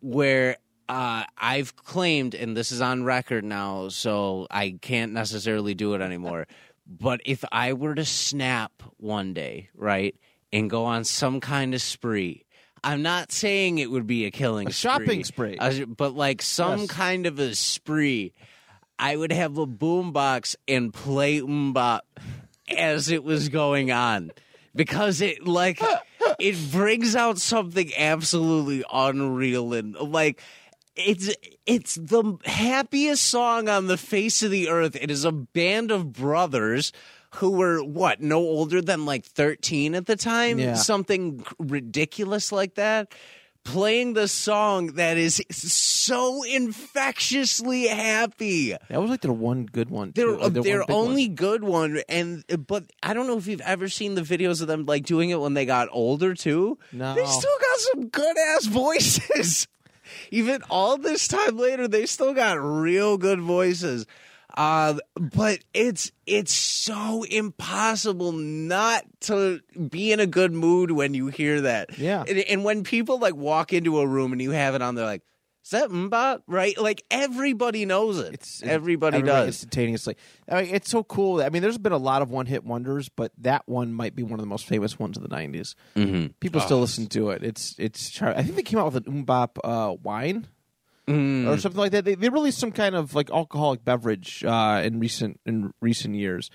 where 0.00 0.56
uh, 0.88 1.24
I've 1.38 1.76
claimed, 1.76 2.34
and 2.34 2.56
this 2.56 2.72
is 2.72 2.80
on 2.80 3.04
record 3.04 3.44
now, 3.44 3.88
so 3.88 4.46
I 4.50 4.76
can't 4.80 5.12
necessarily 5.12 5.74
do 5.74 5.94
it 5.94 6.00
anymore. 6.00 6.46
but 6.86 7.20
if 7.24 7.44
I 7.52 7.72
were 7.72 7.94
to 7.94 8.04
snap 8.04 8.72
one 8.98 9.32
day, 9.34 9.70
right, 9.74 10.14
and 10.52 10.68
go 10.70 10.84
on 10.84 11.04
some 11.04 11.40
kind 11.40 11.74
of 11.74 11.80
spree, 11.82 12.44
I'm 12.82 13.02
not 13.02 13.32
saying 13.32 13.78
it 13.78 13.90
would 13.90 14.06
be 14.06 14.26
a 14.26 14.30
killing 14.30 14.68
A 14.68 14.72
shopping 14.72 15.24
spree. 15.24 15.56
uh, 15.58 15.86
but 15.86 16.14
like 16.14 16.42
some 16.42 16.80
Yes. 16.80 16.90
kind 16.90 17.26
of 17.26 17.38
a 17.38 17.54
spree. 17.54 18.32
I 18.98 19.16
would 19.16 19.32
have 19.32 19.56
a 19.58 19.66
boombox 19.66 20.54
and 20.68 20.92
play 20.92 21.40
Mbop 21.40 22.00
as 22.68 23.10
it 23.10 23.24
was 23.24 23.48
going 23.48 23.90
on 23.90 24.30
because 24.74 25.20
it 25.20 25.46
like 25.46 25.80
it 26.38 26.56
brings 26.70 27.16
out 27.16 27.38
something 27.38 27.90
absolutely 27.96 28.84
unreal 28.92 29.72
and 29.74 29.94
like 29.94 30.40
it's 30.96 31.34
it's 31.66 31.94
the 31.96 32.36
happiest 32.44 33.24
song 33.24 33.68
on 33.68 33.86
the 33.86 33.96
face 33.96 34.42
of 34.42 34.50
the 34.50 34.68
earth. 34.68 34.96
It 35.00 35.10
is 35.10 35.24
a 35.24 35.32
band 35.32 35.90
of 35.90 36.12
brothers 36.12 36.92
who 37.36 37.50
were 37.50 37.82
what 37.82 38.20
no 38.20 38.38
older 38.38 38.80
than 38.80 39.04
like 39.06 39.24
13 39.24 39.94
at 39.96 40.06
the 40.06 40.14
time, 40.16 40.58
Yeah. 40.58 40.74
something 40.74 41.44
ridiculous 41.58 42.52
like 42.52 42.76
that. 42.76 43.12
Playing 43.64 44.12
the 44.12 44.28
song 44.28 44.88
that 44.96 45.16
is 45.16 45.42
so 45.50 46.42
infectiously 46.42 47.86
happy. 47.88 48.76
That 48.90 49.00
was 49.00 49.10
like 49.10 49.22
their 49.22 49.32
one 49.32 49.64
good 49.64 49.88
one. 49.88 50.12
They're. 50.14 50.36
Like, 50.36 50.52
their 50.52 50.62
their 50.62 50.78
one 50.80 50.86
big 50.86 50.94
one. 50.94 51.06
only 51.08 51.28
good 51.28 51.64
one, 51.64 52.02
and 52.10 52.44
but 52.66 52.84
I 53.02 53.14
don't 53.14 53.26
know 53.26 53.38
if 53.38 53.46
you've 53.46 53.62
ever 53.62 53.88
seen 53.88 54.14
the 54.16 54.20
videos 54.20 54.60
of 54.60 54.68
them 54.68 54.84
like 54.84 55.06
doing 55.06 55.30
it 55.30 55.40
when 55.40 55.54
they 55.54 55.64
got 55.64 55.88
older 55.92 56.34
too. 56.34 56.78
No. 56.92 57.14
They 57.14 57.24
still 57.24 57.56
got 57.60 57.78
some 57.78 58.08
good 58.08 58.36
ass 58.38 58.66
voices. 58.66 59.66
Even 60.30 60.62
all 60.70 60.96
this 60.96 61.28
time 61.28 61.56
later, 61.56 61.88
they 61.88 62.06
still 62.06 62.34
got 62.34 62.54
real 62.54 63.18
good 63.18 63.40
voices. 63.40 64.06
Uh, 64.56 64.94
but 65.16 65.58
it's 65.74 66.12
it's 66.26 66.52
so 66.52 67.24
impossible 67.24 68.30
not 68.30 69.04
to 69.20 69.60
be 69.90 70.12
in 70.12 70.20
a 70.20 70.26
good 70.26 70.52
mood 70.52 70.92
when 70.92 71.12
you 71.12 71.26
hear 71.26 71.62
that. 71.62 71.98
Yeah. 71.98 72.24
and, 72.26 72.38
and 72.38 72.64
when 72.64 72.84
people 72.84 73.18
like 73.18 73.34
walk 73.34 73.72
into 73.72 73.98
a 73.98 74.06
room 74.06 74.32
and 74.32 74.40
you 74.40 74.52
have 74.52 74.76
it 74.76 74.82
on, 74.82 74.94
they're 74.94 75.04
like, 75.04 75.22
"Is 75.64 75.70
that 75.70 75.90
Mbop?" 75.90 76.42
Right? 76.46 76.78
Like 76.80 77.04
everybody 77.10 77.84
knows 77.84 78.18
it. 78.18 78.34
It's 78.34 78.62
everybody, 78.62 79.16
everybody 79.18 79.22
does. 79.40 79.46
instantaneously. 79.48 80.16
I 80.48 80.62
mean, 80.62 80.74
it's 80.74 80.90
so 80.90 81.02
cool. 81.02 81.42
I 81.42 81.48
mean, 81.48 81.62
there's 81.62 81.78
been 81.78 81.92
a 81.92 81.96
lot 81.98 82.22
of 82.22 82.30
one 82.30 82.46
hit 82.46 82.64
wonders, 82.64 83.08
but 83.08 83.32
that 83.38 83.62
one 83.68 83.92
might 83.92 84.14
be 84.14 84.22
one 84.22 84.34
of 84.34 84.40
the 84.40 84.46
most 84.46 84.66
famous 84.66 84.98
ones 84.98 85.16
of 85.16 85.22
the 85.22 85.28
'90s. 85.28 85.74
Mm-hmm. 85.96 86.26
People 86.40 86.60
still 86.60 86.80
listen 86.80 87.06
to 87.08 87.30
it. 87.30 87.42
It's 87.42 87.74
it's. 87.78 88.10
char- 88.10 88.34
I 88.36 88.42
think 88.42 88.56
they 88.56 88.62
came 88.62 88.78
out 88.78 88.92
with 88.92 89.06
an 89.06 89.24
Umbop 89.24 89.58
uh, 89.64 89.94
wine 90.02 90.46
Mm. 91.06 91.46
or 91.46 91.58
something 91.58 91.78
like 91.78 91.92
that. 91.92 92.06
They, 92.06 92.14
they 92.14 92.30
released 92.30 92.56
some 92.58 92.72
kind 92.72 92.94
of 92.94 93.14
like 93.14 93.30
alcoholic 93.30 93.84
beverage 93.84 94.42
uh, 94.42 94.80
in 94.82 94.98
recent 95.00 95.38
in 95.44 95.74
recent 95.82 96.14
years, 96.14 96.50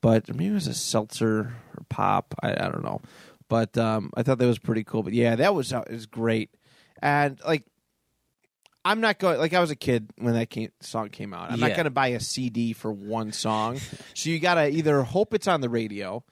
but 0.00 0.28
maybe 0.28 0.46
it 0.46 0.52
was 0.52 0.68
a 0.68 0.74
seltzer 0.74 1.56
or 1.76 1.84
pop. 1.88 2.32
I, 2.44 2.52
I 2.52 2.68
don't 2.70 2.84
know, 2.84 3.00
but 3.48 3.76
um, 3.76 4.12
I 4.16 4.22
thought 4.22 4.38
that 4.38 4.46
was 4.46 4.60
pretty 4.60 4.84
cool. 4.84 5.02
But 5.02 5.14
yeah, 5.14 5.34
that 5.34 5.52
was 5.56 5.72
uh, 5.72 5.82
is 5.88 6.06
great, 6.06 6.50
and 7.02 7.40
like 7.44 7.64
I'm 8.84 9.00
not 9.00 9.18
going 9.18 9.38
like 9.38 9.54
I 9.54 9.60
was 9.60 9.70
a 9.70 9.76
kid 9.76 10.10
when 10.18 10.34
that 10.34 10.50
came, 10.50 10.70
song 10.80 11.08
came 11.10 11.32
out. 11.32 11.52
I'm 11.52 11.60
not 11.60 11.70
going 11.74 11.84
to 11.84 11.90
buy 11.90 12.08
a 12.08 12.20
CD 12.20 12.72
for 12.72 12.92
one 12.92 13.32
song. 13.32 13.78
so 14.14 14.30
you 14.30 14.40
got 14.40 14.54
to 14.54 14.68
either 14.68 15.02
hope 15.02 15.34
it's 15.34 15.46
on 15.46 15.60
the 15.60 15.68
radio, 15.68 16.24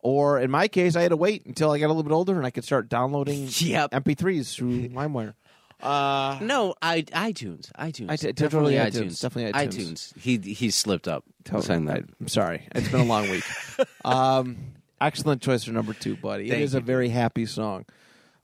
or 0.00 0.38
in 0.38 0.50
my 0.50 0.68
case, 0.68 0.94
I 0.94 1.02
had 1.02 1.08
to 1.10 1.16
wait 1.16 1.44
until 1.46 1.70
I 1.72 1.78
got 1.78 1.86
a 1.86 1.88
little 1.88 2.04
bit 2.04 2.12
older 2.12 2.36
and 2.36 2.46
I 2.46 2.50
could 2.50 2.64
start 2.64 2.88
downloading 2.88 3.48
Yep. 3.50 3.90
MP3s 3.90 4.54
through 4.54 4.88
LimeWire. 4.90 5.34
Uh, 5.80 6.38
No, 6.42 6.74
I 6.82 7.02
iTunes, 7.02 7.70
iTunes, 7.72 8.10
I 8.10 8.16
t- 8.16 8.32
definitely 8.32 8.74
totally 8.74 8.74
iTunes, 8.74 9.10
iTunes, 9.10 9.20
definitely 9.22 9.52
iTunes. 9.52 10.18
He 10.18 10.38
he 10.38 10.70
slipped 10.70 11.06
up. 11.06 11.24
saying 11.60 11.84
that. 11.84 11.98
I, 11.98 12.22
am 12.22 12.28
sorry. 12.28 12.66
It's 12.74 12.88
been 12.88 13.00
a 13.00 13.04
long 13.04 13.30
week. 13.30 13.44
um, 14.04 14.56
excellent 15.00 15.40
choice 15.42 15.64
for 15.64 15.72
number 15.72 15.94
two, 15.94 16.16
buddy. 16.16 16.48
Thank 16.48 16.60
it 16.62 16.64
is 16.64 16.72
you, 16.74 16.78
a 16.78 16.82
very 16.82 17.10
happy 17.10 17.46
song. 17.46 17.84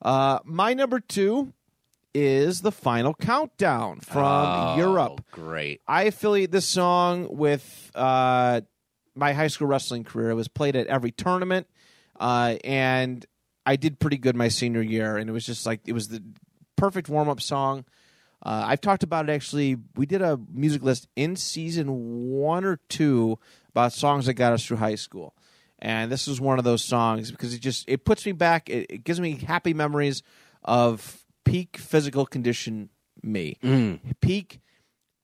Uh, 0.00 0.38
my 0.44 0.74
number 0.74 1.00
two 1.00 1.52
is 2.14 2.60
the 2.60 2.72
final 2.72 3.12
countdown 3.14 4.00
from 4.00 4.24
Oh, 4.24 4.76
Europe. 4.76 5.24
Great. 5.32 5.80
I 5.86 6.04
affiliate 6.04 6.50
this 6.52 6.64
song 6.66 7.28
with 7.36 7.90
uh, 7.94 8.60
my 9.14 9.32
high 9.32 9.48
school 9.48 9.66
wrestling 9.66 10.04
career. 10.04 10.30
It 10.30 10.34
was 10.34 10.48
played 10.48 10.76
at 10.76 10.86
every 10.86 11.10
tournament, 11.10 11.66
uh, 12.18 12.56
and 12.64 13.24
I 13.66 13.76
did 13.76 13.98
pretty 13.98 14.18
good 14.18 14.36
my 14.36 14.48
senior 14.48 14.82
year. 14.82 15.16
And 15.16 15.28
it 15.28 15.32
was 15.32 15.44
just 15.46 15.66
like 15.66 15.80
it 15.86 15.92
was 15.92 16.08
the 16.08 16.22
perfect 16.76 17.08
warm 17.08 17.28
up 17.28 17.40
song. 17.40 17.84
Uh, 18.44 18.62
I've 18.66 18.80
talked 18.80 19.02
about 19.02 19.28
it 19.28 19.32
actually. 19.32 19.76
We 19.96 20.06
did 20.06 20.20
a 20.22 20.38
music 20.52 20.82
list 20.82 21.08
in 21.16 21.34
season 21.36 21.88
one 22.30 22.64
or 22.64 22.76
two 22.88 23.38
about 23.70 23.92
songs 23.92 24.26
that 24.26 24.34
got 24.34 24.52
us 24.52 24.64
through 24.64 24.76
high 24.76 24.96
school, 24.96 25.34
and 25.78 26.12
this 26.12 26.26
was 26.26 26.40
one 26.40 26.58
of 26.58 26.64
those 26.64 26.84
songs 26.84 27.30
because 27.30 27.54
it 27.54 27.60
just 27.60 27.88
it 27.88 28.04
puts 28.04 28.24
me 28.26 28.32
back. 28.32 28.68
It, 28.68 28.86
it 28.90 29.04
gives 29.04 29.18
me 29.18 29.32
happy 29.36 29.72
memories 29.74 30.22
of 30.62 31.23
peak 31.44 31.76
physical 31.76 32.26
condition 32.26 32.90
me, 33.22 33.58
mm. 33.62 34.00
peak 34.20 34.60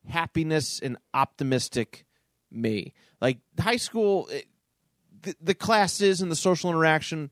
happiness 0.09 0.81
and 0.81 0.97
optimistic 1.15 2.05
me. 2.51 2.95
Like 3.21 3.39
high 3.59 3.77
school, 3.77 4.29
eh, 4.33 4.39
it, 4.39 4.47
the, 5.23 5.35
the 5.41 5.55
classes 5.55 6.21
and 6.21 6.31
the 6.31 6.37
social 6.37 6.71
interaction, 6.71 7.31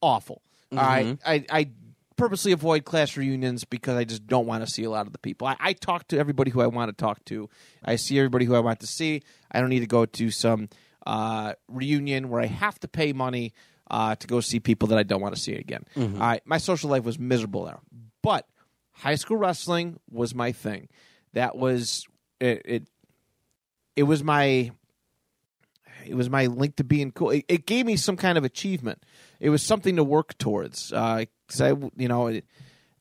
awful. 0.00 0.42
All 0.72 0.78
right, 0.78 1.06
mm-hmm. 1.06 1.28
I, 1.28 1.44
I 1.50 1.70
purposely 2.16 2.52
avoid 2.52 2.84
class 2.84 3.16
reunions 3.16 3.64
because 3.64 3.96
I 3.96 4.04
just 4.04 4.26
don't 4.26 4.46
want 4.46 4.64
to 4.64 4.70
see 4.70 4.84
a 4.84 4.90
lot 4.90 5.06
of 5.06 5.12
the 5.12 5.18
people. 5.18 5.48
I, 5.48 5.56
I 5.58 5.72
talk 5.72 6.06
to 6.08 6.18
everybody 6.18 6.50
who 6.50 6.60
I 6.60 6.66
want 6.66 6.90
to 6.90 6.92
talk 6.92 7.24
to. 7.24 7.48
I 7.82 7.96
see 7.96 8.18
everybody 8.18 8.44
who 8.44 8.54
I 8.54 8.60
want 8.60 8.80
to 8.80 8.86
see. 8.86 9.22
I 9.50 9.60
don't 9.60 9.70
need 9.70 9.80
to 9.80 9.86
go 9.86 10.04
to 10.04 10.30
some 10.30 10.68
uh, 11.06 11.54
reunion 11.66 12.28
where 12.28 12.40
I 12.40 12.46
have 12.46 12.78
to 12.80 12.88
pay 12.88 13.12
money 13.12 13.52
uh, 13.90 14.14
to 14.14 14.26
go 14.26 14.40
see 14.40 14.60
people 14.60 14.88
that 14.88 14.98
I 14.98 15.02
don't 15.02 15.20
want 15.20 15.34
to 15.34 15.40
see 15.40 15.54
again. 15.54 15.84
All 15.96 16.06
right, 16.20 16.42
my 16.44 16.58
social 16.58 16.88
life 16.90 17.04
was 17.04 17.18
miserable 17.18 17.64
there, 17.64 17.80
but 18.22 18.46
high 18.92 19.16
school 19.16 19.36
wrestling 19.36 19.98
was 20.10 20.34
my 20.34 20.52
thing. 20.52 20.88
That 21.32 21.56
was 21.56 22.06
it. 22.40 22.62
It, 22.64 22.88
it 23.96 24.02
was 24.04 24.22
my 24.24 24.70
it 26.06 26.14
was 26.14 26.30
my 26.30 26.46
link 26.46 26.76
to 26.76 26.84
being 26.84 27.10
cool. 27.12 27.30
It, 27.30 27.44
it 27.48 27.66
gave 27.66 27.86
me 27.86 27.96
some 27.96 28.16
kind 28.16 28.38
of 28.38 28.44
achievement. 28.44 29.02
It 29.38 29.50
was 29.50 29.62
something 29.62 29.96
to 29.96 30.04
work 30.04 30.38
towards. 30.38 30.90
Because 30.90 31.60
I, 31.60 31.68
you 31.96 32.08
know, 32.08 32.28
it, 32.28 32.46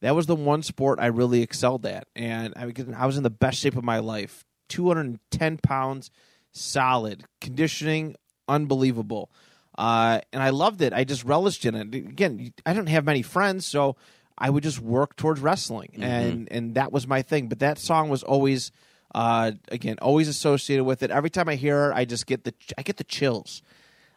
that 0.01 0.15
was 0.15 0.25
the 0.25 0.35
one 0.35 0.63
sport 0.63 0.99
I 0.99 1.07
really 1.07 1.41
excelled 1.41 1.85
at, 1.85 2.07
and 2.15 2.53
I, 2.55 2.73
I 2.95 3.05
was 3.05 3.17
in 3.17 3.23
the 3.23 3.29
best 3.29 3.59
shape 3.59 3.77
of 3.77 3.83
my 3.83 3.99
life. 3.99 4.45
Two 4.67 4.87
hundred 4.87 5.05
and 5.07 5.19
ten 5.31 5.57
pounds, 5.57 6.11
solid 6.51 7.23
conditioning, 7.41 8.15
unbelievable, 8.47 9.31
uh, 9.79 10.19
and 10.33 10.43
I 10.43 10.49
loved 10.49 10.81
it. 10.81 10.91
I 10.91 11.05
just 11.05 11.23
relished 11.23 11.63
in 11.63 11.73
it. 11.73 11.95
Again, 11.95 12.51
I 12.65 12.73
don't 12.73 12.87
have 12.87 13.05
many 13.05 13.21
friends, 13.21 13.65
so 13.65 13.95
I 14.37 14.49
would 14.49 14.61
just 14.61 14.81
work 14.81 15.15
towards 15.15 15.39
wrestling, 15.39 15.91
and 16.01 16.51
and 16.51 16.75
that 16.75 16.91
was 16.91 17.07
my 17.07 17.21
thing. 17.21 17.47
But 17.47 17.59
that 17.59 17.77
song 17.79 18.09
was 18.09 18.21
always 18.21 18.73
uh, 19.15 19.53
again, 19.69 19.95
always 20.01 20.27
associated 20.27 20.83
with 20.83 21.01
it. 21.01 21.11
Every 21.11 21.29
time 21.29 21.47
I 21.47 21.55
hear 21.55 21.75
her, 21.85 21.93
I 21.93 22.03
just 22.03 22.27
get 22.27 22.43
the 22.43 22.53
I 22.77 22.81
get 22.81 22.97
the 22.97 23.05
chills. 23.05 23.61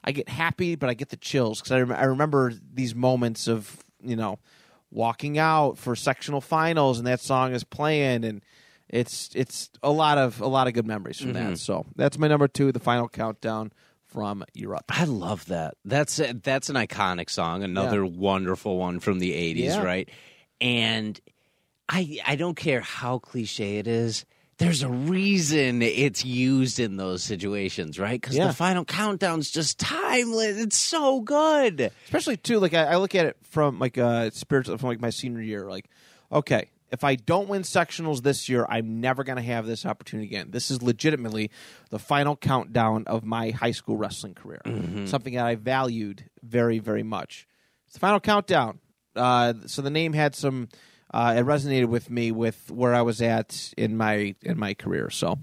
I 0.02 0.10
get 0.10 0.28
happy, 0.28 0.74
but 0.74 0.90
I 0.90 0.94
get 0.94 1.10
the 1.10 1.16
chills 1.16 1.60
because 1.60 1.70
I, 1.70 1.80
rem- 1.82 1.96
I 1.96 2.04
remember 2.06 2.52
these 2.74 2.92
moments 2.96 3.46
of 3.46 3.84
you 4.02 4.16
know 4.16 4.40
walking 4.90 5.38
out 5.38 5.78
for 5.78 5.94
sectional 5.94 6.40
finals 6.40 6.98
and 6.98 7.06
that 7.06 7.20
song 7.20 7.54
is 7.54 7.62
playing 7.62 8.24
and 8.24 8.42
it's 8.88 9.30
it's 9.36 9.70
a 9.80 9.90
lot 9.92 10.18
of 10.18 10.40
a 10.40 10.46
lot 10.48 10.66
of 10.66 10.74
good 10.74 10.86
memories 10.88 11.20
from 11.20 11.34
that. 11.34 11.58
So 11.58 11.86
that's 11.94 12.18
my 12.18 12.26
number 12.26 12.48
two, 12.48 12.72
the 12.72 12.80
final 12.80 13.08
countdown 13.08 13.70
from 14.12 14.44
Europe. 14.54 14.84
I 14.88 15.04
love 15.04 15.46
that. 15.46 15.74
That's 15.84 16.18
a, 16.20 16.32
that's 16.34 16.68
an 16.70 16.76
iconic 16.76 17.30
song. 17.30 17.62
Another 17.62 18.04
wonderful 18.06 18.78
one 18.78 19.00
from 19.00 19.18
the 19.18 19.32
'80s, 19.32 19.56
Yeah. 19.64 19.82
right? 19.82 20.08
And 20.60 21.20
I 21.88 22.18
I 22.26 22.36
don't 22.36 22.54
care 22.56 22.80
how 22.80 23.18
cliche 23.18 23.78
it 23.78 23.86
is. 23.86 24.24
There's 24.58 24.82
a 24.84 24.88
reason 24.88 25.82
it's 25.82 26.24
used 26.24 26.78
in 26.78 26.96
those 26.96 27.24
situations, 27.24 27.98
right? 27.98 28.20
Because 28.20 28.36
Yeah. 28.36 28.46
the 28.48 28.52
final 28.52 28.84
countdown's 28.84 29.50
just 29.50 29.80
timeless. 29.80 30.56
It's 30.58 30.76
so 30.76 31.20
good. 31.20 31.90
especially 32.04 32.36
too 32.36 32.60
like 32.60 32.74
I, 32.74 32.84
I 32.84 32.96
look 32.96 33.14
at 33.14 33.26
it 33.26 33.36
from 33.42 33.78
like 33.80 33.98
uh 33.98 34.30
spiritual 34.30 34.78
from 34.78 34.88
like 34.90 35.00
my 35.00 35.10
senior 35.10 35.42
year 35.42 35.68
like 35.68 35.88
okay 36.30 36.68
if 36.92 37.02
i 37.02 37.16
don't 37.16 37.48
win 37.48 37.62
sectionals 37.62 38.22
this 38.22 38.48
year 38.48 38.64
i'm 38.68 39.00
never 39.00 39.24
going 39.24 39.36
to 39.36 39.42
have 39.42 39.66
this 39.66 39.84
opportunity 39.84 40.28
again. 40.28 40.50
This 40.50 40.70
is 40.70 40.82
legitimately 40.82 41.50
the 41.90 41.98
final 41.98 42.36
countdown 42.36 43.04
of 43.06 43.24
my 43.24 43.50
high 43.50 43.72
school 43.72 43.96
wrestling 43.96 44.34
career. 44.34 44.60
Something 45.06 45.34
that 45.34 45.46
i 45.46 45.56
valued 45.56 46.24
very 46.42 46.78
very 46.78 47.02
much. 47.02 47.48
It's 47.86 47.94
the 47.94 48.00
final 48.00 48.20
countdown. 48.20 48.78
Uh 49.16 49.54
so 49.66 49.82
the 49.82 49.90
name 49.90 50.12
had 50.12 50.34
some 50.34 50.68
uh, 51.12 51.34
it 51.36 51.44
resonated 51.44 51.86
with 51.86 52.08
me 52.10 52.32
with 52.32 52.70
where 52.70 52.94
I 52.94 53.02
was 53.02 53.20
at 53.20 53.74
in 53.76 53.96
my 53.96 54.34
in 54.42 54.58
my 54.58 54.72
career. 54.72 55.10
So, 55.10 55.38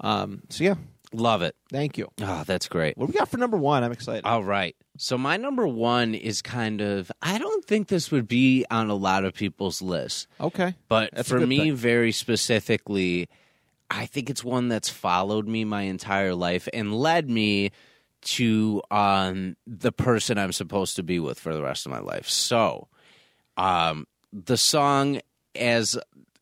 um, 0.00 0.42
so 0.50 0.64
yeah, 0.64 0.74
Love 1.14 1.42
it. 1.42 1.54
thank 1.70 1.96
you. 1.96 2.08
Oh, 2.20 2.42
that's 2.44 2.68
great. 2.68 2.98
What 2.98 3.06
do 3.06 3.12
we 3.12 3.18
got 3.18 3.28
for 3.28 3.36
number 3.38 3.56
one? 3.56 3.84
I'm 3.84 3.92
excited. 3.92 4.24
All 4.24 4.42
right. 4.42 4.74
So 4.98 5.16
my 5.16 5.36
number 5.36 5.66
one 5.66 6.14
is 6.14 6.42
kind 6.42 6.80
of 6.80 7.10
I 7.22 7.38
don't 7.38 7.64
think 7.64 7.88
this 7.88 8.10
would 8.10 8.26
be 8.28 8.64
on 8.70 8.90
a 8.90 8.94
lot 8.94 9.24
of 9.24 9.32
people's 9.34 9.80
lists. 9.80 10.26
okay, 10.40 10.74
But 10.88 11.10
That's 11.12 11.28
for 11.28 11.40
me, 11.46 11.58
thing. 11.58 11.76
very 11.76 12.10
specifically, 12.12 13.28
I 13.90 14.06
think 14.06 14.28
it's 14.28 14.42
one 14.44 14.68
that's 14.68 14.88
followed 14.88 15.46
me 15.46 15.64
my 15.64 15.82
entire 15.82 16.34
life 16.34 16.68
and 16.72 16.92
led 16.94 17.30
me 17.30 17.70
to 18.22 18.82
um, 18.90 19.56
the 19.66 19.92
person 19.92 20.38
I'm 20.38 20.52
supposed 20.52 20.96
to 20.96 21.02
be 21.02 21.18
with 21.20 21.38
for 21.38 21.54
the 21.54 21.62
rest 21.62 21.86
of 21.86 21.92
my 21.92 22.00
life. 22.00 22.28
So, 22.28 22.88
um, 23.56 24.06
the 24.32 24.56
song 24.56 25.20
as 25.54 25.96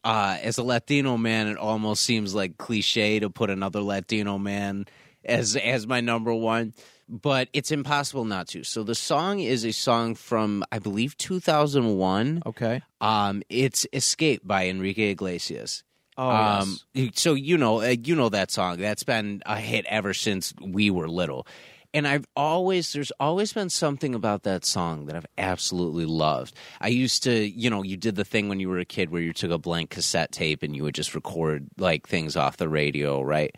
uh, 0.05 0.39
as 0.43 0.59
a 0.59 0.63
Latino 0.63 1.17
man, 1.17 1.47
it 1.49 1.57
almost 1.57 2.03
seems 2.03 2.35
like 2.35 2.59
cliche 2.59 3.21
to 3.21 3.31
put 3.31 3.51
another 3.51 3.81
Latino 3.81 4.39
man 4.39 4.87
as 5.25 5.57
as 5.57 5.87
my 5.87 6.01
number 6.01 6.35
one, 6.35 6.75
but 7.09 7.49
it's 7.53 7.71
impossible 7.71 8.25
not 8.25 8.49
to. 8.49 8.65
So 8.65 8.83
the 8.83 8.95
song 8.95 9.41
is 9.41 9.65
a 9.65 9.73
song 9.73 10.15
from 10.15 10.65
I 10.73 10.79
believe 10.79 11.17
2001. 11.19 12.43
okay. 12.47 12.83
Um, 13.01 13.43
it's 13.49 13.87
"Escape" 13.93 14.43
by 14.45 14.67
Enrique 14.69 15.11
Iglesias. 15.11 15.85
Oh, 16.19 16.29
um, 16.29 16.79
yes. 16.93 17.13
so 17.15 17.35
you 17.35 17.57
know, 17.57 17.81
uh, 17.81 17.95
you 18.03 18.15
know 18.15 18.29
that 18.29 18.51
song. 18.51 18.79
That's 18.79 19.05
been 19.05 19.43
a 19.47 19.57
hit 19.59 19.87
ever 19.89 20.13
since 20.13 20.53
we 20.61 20.91
were 20.91 21.09
little. 21.09 21.47
And 21.95 22.09
I've 22.09 22.27
always, 22.35 22.93
there's 22.93 23.13
always 23.21 23.53
been 23.53 23.69
something 23.69 24.15
about 24.15 24.45
that 24.45 24.65
song 24.65 25.07
that 25.07 25.17
I've 25.17 25.27
absolutely 25.37 26.07
loved. 26.07 26.55
I 26.81 26.89
used 26.89 27.23
to, 27.25 27.33
you 27.33 27.69
know, 27.69 27.83
you 27.83 27.99
did 27.99 28.17
the 28.17 28.25
thing 28.25 28.49
when 28.49 28.61
you 28.61 28.69
were 28.71 28.79
a 28.79 28.85
kid 28.85 29.11
where 29.11 29.21
you 29.21 29.35
took 29.35 29.51
a 29.51 29.59
blank 29.59 29.91
cassette 29.91 30.33
tape 30.33 30.63
and 30.63 30.75
you 30.75 30.85
would 30.85 30.95
just 30.95 31.15
record 31.15 31.69
like 31.77 32.07
things 32.07 32.35
off 32.35 32.57
the 32.57 32.69
radio, 32.69 33.21
right? 33.21 33.55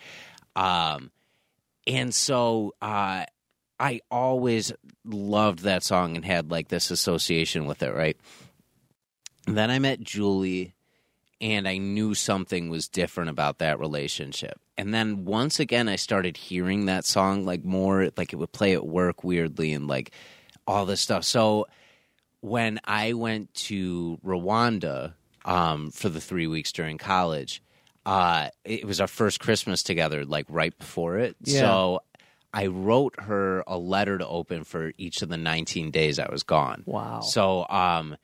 Um, 0.57 1.13
and 1.87 2.13
so, 2.15 2.75
uh, 2.83 3.25
I 3.79 4.01
always 4.11 4.73
loved 5.05 5.61
that 5.61 5.83
song 5.83 6.17
and 6.17 6.25
had 6.25 6.51
like 6.51 6.69
this 6.69 6.91
association 6.91 7.67
with 7.67 7.83
it, 7.83 7.95
right? 7.95 8.17
Then 9.47 9.71
I 9.71 9.79
met 9.79 10.01
Julie 10.01 10.74
and 11.41 11.69
I 11.69 11.79
knew 11.79 12.15
something 12.15 12.69
was 12.69 12.89
different 12.89 13.31
about 13.31 13.59
that 13.59 13.79
relationship. 13.79 14.61
And 14.77 14.93
then 14.93 15.25
once 15.25 15.61
again, 15.61 15.89
I 15.89 15.97
started 15.97 16.37
hearing 16.37 16.87
that 16.87 17.05
song 17.05 17.45
like 17.45 17.65
more, 17.65 18.11
like 18.17 18.33
it 18.33 18.37
would 18.37 18.53
play 18.53 18.73
at 18.75 18.87
work 18.87 19.23
weirdly 19.25 19.73
and 19.73 19.87
like 19.87 20.13
all 20.67 20.87
this 20.87 21.01
stuff. 21.01 21.25
So 21.25 21.67
when 22.41 22.81
I 22.85 23.13
went 23.13 23.55
to 23.55 24.19
Rwanda 24.25 25.15
um, 25.45 25.91
for 25.91 26.09
the 26.09 26.21
three 26.21 26.47
weeks 26.47 26.73
during 26.73 26.99
college, 26.99 27.63
uh, 28.07 28.49
it 28.65 28.85
was 28.85 29.01
our 29.01 29.07
first 29.07 29.41
Christmas 29.41 29.83
together, 29.83 30.25
like 30.25 30.47
right 30.49 30.77
before 30.77 31.19
it. 31.19 31.37
Yeah. 31.43 31.61
So 31.61 32.01
I 32.53 32.67
wrote 32.67 33.15
her 33.19 33.65
a 33.67 33.79
letter 33.79 34.19
to 34.19 34.27
open 34.27 34.65
for 34.65 34.93
each 34.99 35.23
of 35.23 35.29
the 35.29 35.37
19 35.37 35.91
days 35.91 36.19
I 36.19 36.31
was 36.31 36.43
gone. 36.43 36.85
Wow. 36.87 37.21
So, 37.21 37.67
um, 37.69 38.17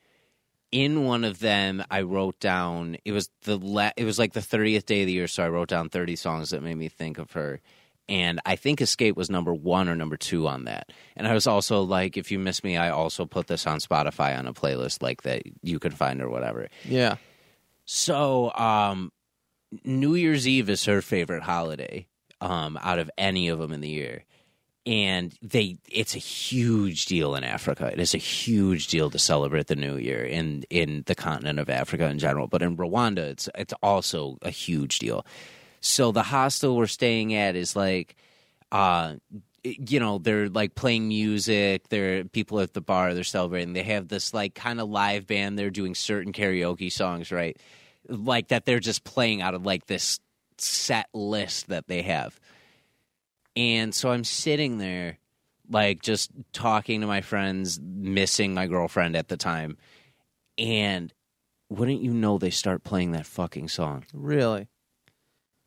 in 0.71 1.03
one 1.05 1.23
of 1.23 1.39
them, 1.39 1.83
I 1.91 2.01
wrote 2.01 2.39
down 2.39 2.97
it 3.03 3.11
was 3.11 3.29
the 3.43 3.57
la- 3.57 3.91
it 3.97 4.05
was 4.05 4.17
like 4.17 4.33
the 4.33 4.39
30th 4.39 4.85
day 4.85 5.01
of 5.01 5.07
the 5.07 5.13
year, 5.13 5.27
so 5.27 5.43
I 5.43 5.49
wrote 5.49 5.69
down 5.69 5.89
30 5.89 6.15
songs 6.15 6.51
that 6.51 6.63
made 6.63 6.77
me 6.77 6.87
think 6.87 7.17
of 7.17 7.31
her. 7.33 7.61
And 8.09 8.41
I 8.45 8.55
think 8.55 8.81
Escape 8.81 9.15
was 9.15 9.29
number 9.29 9.53
one 9.53 9.87
or 9.87 9.95
number 9.95 10.17
two 10.17 10.47
on 10.47 10.65
that. 10.65 10.91
And 11.15 11.27
I 11.27 11.33
was 11.33 11.47
also 11.47 11.81
like, 11.81 12.17
if 12.17 12.31
you 12.31 12.39
miss 12.39 12.63
me, 12.63 12.75
I 12.75 12.89
also 12.89 13.25
put 13.25 13.47
this 13.47 13.65
on 13.65 13.79
Spotify 13.79 14.37
on 14.37 14.47
a 14.47 14.53
playlist 14.53 15.01
like 15.01 15.21
that 15.21 15.43
you 15.61 15.79
could 15.79 15.93
find 15.93 16.21
or 16.21 16.29
whatever. 16.29 16.67
Yeah. 16.83 17.17
So, 17.85 18.53
um, 18.53 19.11
New 19.85 20.15
Year's 20.15 20.47
Eve 20.47 20.69
is 20.69 20.83
her 20.85 21.01
favorite 21.01 21.43
holiday 21.43 22.07
um, 22.41 22.77
out 22.81 22.99
of 22.99 23.09
any 23.17 23.47
of 23.47 23.59
them 23.59 23.71
in 23.71 23.79
the 23.79 23.87
year. 23.87 24.25
And 24.85 25.37
they, 25.43 25.77
it's 25.89 26.15
a 26.15 26.19
huge 26.19 27.05
deal 27.05 27.35
in 27.35 27.43
Africa. 27.43 27.91
It 27.93 27.99
is 27.99 28.15
a 28.15 28.17
huge 28.17 28.87
deal 28.87 29.11
to 29.11 29.19
celebrate 29.19 29.67
the 29.67 29.75
New 29.75 29.97
Year 29.97 30.23
in 30.23 30.63
in 30.71 31.03
the 31.05 31.13
continent 31.13 31.59
of 31.59 31.69
Africa 31.69 32.07
in 32.07 32.17
general. 32.17 32.47
But 32.47 32.63
in 32.63 32.77
Rwanda, 32.77 33.19
it's 33.19 33.47
it's 33.53 33.73
also 33.83 34.39
a 34.41 34.49
huge 34.49 34.97
deal. 34.97 35.23
So 35.81 36.11
the 36.11 36.23
hostel 36.23 36.77
we're 36.77 36.87
staying 36.87 37.35
at 37.35 37.55
is 37.55 37.75
like, 37.75 38.15
uh, 38.71 39.15
you 39.63 39.99
know, 39.99 40.17
they're 40.17 40.49
like 40.49 40.73
playing 40.73 41.07
music. 41.07 41.89
There 41.89 42.19
are 42.19 42.23
people 42.23 42.59
at 42.59 42.73
the 42.73 42.81
bar. 42.81 43.13
They're 43.13 43.23
celebrating. 43.23 43.73
They 43.73 43.83
have 43.83 44.07
this 44.07 44.33
like 44.33 44.55
kind 44.55 44.79
of 44.81 44.89
live 44.89 45.27
band. 45.27 45.59
They're 45.59 45.69
doing 45.69 45.93
certain 45.93 46.33
karaoke 46.33 46.91
songs, 46.91 47.31
right? 47.31 47.55
Like 48.07 48.47
that. 48.47 48.65
They're 48.65 48.79
just 48.79 49.03
playing 49.03 49.43
out 49.43 49.53
of 49.53 49.63
like 49.63 49.85
this 49.85 50.19
set 50.57 51.07
list 51.13 51.67
that 51.67 51.87
they 51.87 52.01
have. 52.01 52.39
And 53.55 53.93
so 53.93 54.11
I'm 54.11 54.23
sitting 54.23 54.77
there, 54.77 55.17
like 55.69 56.01
just 56.01 56.31
talking 56.53 57.01
to 57.01 57.07
my 57.07 57.21
friends, 57.21 57.79
missing 57.81 58.53
my 58.53 58.67
girlfriend 58.67 59.15
at 59.15 59.27
the 59.27 59.37
time. 59.37 59.77
And 60.57 61.13
wouldn't 61.69 62.01
you 62.01 62.13
know, 62.13 62.37
they 62.37 62.49
start 62.49 62.83
playing 62.83 63.11
that 63.11 63.25
fucking 63.25 63.69
song. 63.69 64.05
Really? 64.13 64.67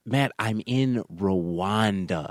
Matt, 0.05 0.32
I'm 0.39 0.61
in 0.66 1.02
Rwanda. 1.12 2.31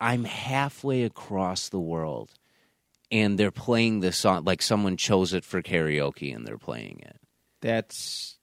I'm 0.00 0.24
halfway 0.24 1.04
across 1.04 1.68
the 1.68 1.80
world. 1.80 2.32
And 3.10 3.38
they're 3.38 3.50
playing 3.50 4.00
this 4.00 4.16
song 4.16 4.44
like 4.44 4.60
someone 4.60 4.96
chose 4.96 5.32
it 5.32 5.44
for 5.44 5.62
karaoke 5.62 6.34
and 6.34 6.46
they're 6.46 6.58
playing 6.58 7.00
it. 7.04 7.18
That's 7.60 8.38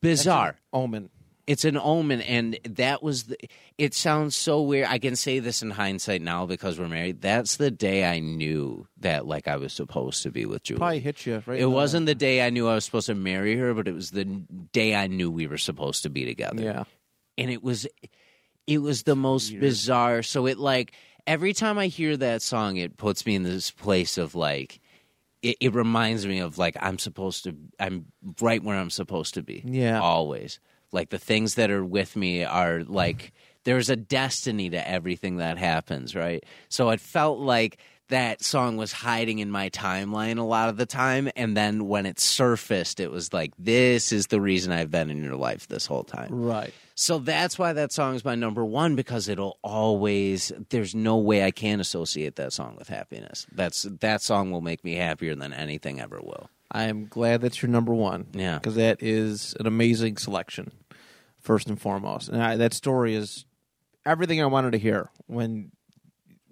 Bizarre. 0.00 0.52
that's 0.52 0.60
omen. 0.72 1.10
It's 1.46 1.64
an 1.64 1.76
omen 1.76 2.20
and 2.22 2.58
that 2.64 3.02
was 3.02 3.24
the 3.24 3.36
it 3.76 3.92
sounds 3.92 4.34
so 4.36 4.62
weird. 4.62 4.86
I 4.88 4.98
can 4.98 5.16
say 5.16 5.40
this 5.40 5.62
in 5.62 5.70
hindsight 5.70 6.22
now 6.22 6.46
because 6.46 6.78
we're 6.78 6.88
married. 6.88 7.20
That's 7.20 7.56
the 7.56 7.70
day 7.70 8.04
i 8.04 8.18
knew 8.18 8.86
that 9.00 9.26
like 9.26 9.48
i 9.48 9.56
was 9.56 9.72
supposed 9.72 10.22
to 10.22 10.30
be 10.30 10.46
with 10.46 10.62
julie. 10.62 10.78
Probably 10.78 11.00
hit 11.00 11.26
you 11.26 11.42
right. 11.46 11.60
it 11.60 11.66
wasn't 11.66 12.06
the 12.06 12.14
day 12.14 12.44
i 12.44 12.50
knew 12.50 12.68
i 12.68 12.74
was 12.74 12.84
supposed 12.84 13.06
to 13.06 13.14
marry 13.14 13.56
her 13.56 13.74
but 13.74 13.88
it 13.88 13.94
was 13.94 14.10
the 14.10 14.24
day 14.24 14.94
i 14.94 15.06
knew 15.06 15.30
we 15.30 15.46
were 15.46 15.58
supposed 15.58 16.02
to 16.04 16.10
be 16.10 16.24
together. 16.24 16.62
Yeah. 16.62 16.84
and 17.36 17.50
it 17.50 17.62
was 17.62 17.86
it 18.66 18.78
was 18.78 19.02
the 19.02 19.16
most 19.16 19.58
bizarre. 19.60 20.22
So 20.22 20.46
it 20.46 20.58
like 20.58 20.92
every 21.26 21.52
time 21.52 21.78
i 21.78 21.88
hear 21.88 22.16
that 22.16 22.42
song 22.42 22.76
it 22.76 22.96
puts 22.96 23.26
me 23.26 23.34
in 23.34 23.42
this 23.42 23.70
place 23.70 24.18
of 24.18 24.34
like 24.34 24.80
it, 25.42 25.56
it 25.60 25.74
reminds 25.74 26.26
me 26.26 26.38
of 26.38 26.56
like 26.58 26.76
i'm 26.80 26.98
supposed 26.98 27.44
to 27.44 27.54
i'm 27.78 28.06
right 28.40 28.62
where 28.62 28.76
i'm 28.78 28.90
supposed 28.90 29.34
to 29.34 29.42
be. 29.42 29.62
Yeah. 29.66 30.00
always 30.00 30.58
like 30.94 31.10
the 31.10 31.18
things 31.18 31.56
that 31.56 31.70
are 31.70 31.84
with 31.84 32.16
me 32.16 32.42
are 32.44 32.82
like 32.84 33.32
there's 33.64 33.90
a 33.90 33.96
destiny 33.96 34.70
to 34.70 34.88
everything 34.88 35.36
that 35.36 35.58
happens 35.58 36.14
right 36.14 36.44
so 36.68 36.88
it 36.90 37.00
felt 37.00 37.38
like 37.38 37.76
that 38.08 38.42
song 38.44 38.76
was 38.76 38.92
hiding 38.92 39.38
in 39.38 39.50
my 39.50 39.70
timeline 39.70 40.38
a 40.38 40.42
lot 40.42 40.68
of 40.68 40.76
the 40.76 40.86
time 40.86 41.30
and 41.36 41.56
then 41.56 41.88
when 41.88 42.04
it 42.06 42.20
surfaced 42.20 43.00
it 43.00 43.10
was 43.10 43.32
like 43.32 43.52
this 43.58 44.12
is 44.12 44.26
the 44.28 44.40
reason 44.40 44.72
i've 44.72 44.90
been 44.90 45.10
in 45.10 45.22
your 45.24 45.36
life 45.36 45.66
this 45.68 45.86
whole 45.86 46.04
time 46.04 46.28
Right. 46.30 46.72
so 46.94 47.18
that's 47.18 47.58
why 47.58 47.72
that 47.72 47.92
song 47.92 48.14
is 48.14 48.24
my 48.24 48.34
number 48.34 48.64
one 48.64 48.94
because 48.94 49.28
it'll 49.28 49.58
always. 49.62 50.52
There's 50.68 50.94
no 50.94 51.16
way 51.16 51.42
I 51.44 51.50
can 51.50 51.80
associate 51.80 52.36
that 52.36 52.52
song 52.52 52.76
with 52.78 52.88
happiness. 52.88 53.46
That's 53.52 53.82
that 54.00 54.22
song 54.22 54.52
will 54.52 54.60
make 54.60 54.84
me 54.84 54.94
happier 54.94 55.34
than 55.34 55.52
anything 55.52 56.00
ever 56.00 56.20
will. 56.22 56.50
I 56.70 56.84
am 56.84 57.06
glad 57.06 57.40
that's 57.40 57.60
your 57.62 57.70
number 57.70 57.92
one. 57.94 58.26
Yeah. 58.32 58.58
Because 58.58 58.74
that 58.76 59.02
is 59.02 59.54
an 59.58 59.66
amazing 59.66 60.16
selection, 60.18 60.70
first 61.44 61.68
and 61.68 61.80
foremost. 61.80 62.28
And 62.28 62.42
I, 62.42 62.56
that 62.56 62.74
story 62.74 63.14
is 63.14 63.44
everything 64.04 64.42
I 64.42 64.46
wanted 64.46 64.72
to 64.72 64.78
hear 64.78 65.10
when 65.26 65.70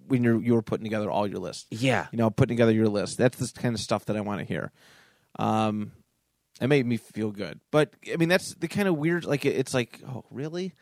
when 0.07 0.23
you 0.23 0.39
you 0.39 0.53
were 0.53 0.61
putting 0.61 0.85
together 0.85 1.11
all 1.11 1.27
your 1.27 1.39
lists. 1.39 1.65
Yeah, 1.71 2.07
You 2.11 2.17
know, 2.17 2.29
putting 2.29 2.55
together 2.55 2.71
your 2.71 2.87
list. 2.87 3.17
That's 3.17 3.37
the 3.37 3.59
kind 3.59 3.75
of 3.75 3.81
stuff 3.81 4.05
that 4.05 4.15
I 4.15 4.21
want 4.21 4.39
to 4.39 4.45
hear. 4.45 4.71
Um, 5.39 5.91
it 6.61 6.67
made 6.67 6.85
me 6.85 6.97
feel 6.97 7.31
good. 7.31 7.59
But 7.71 7.93
I 8.11 8.15
mean, 8.17 8.29
that's 8.29 8.53
the 8.55 8.67
kind 8.67 8.87
of 8.87 8.95
weird. 8.97 9.25
Like 9.25 9.45
it- 9.45 9.55
it's 9.57 9.73
like, 9.73 9.99
oh, 10.07 10.23
really? 10.29 10.73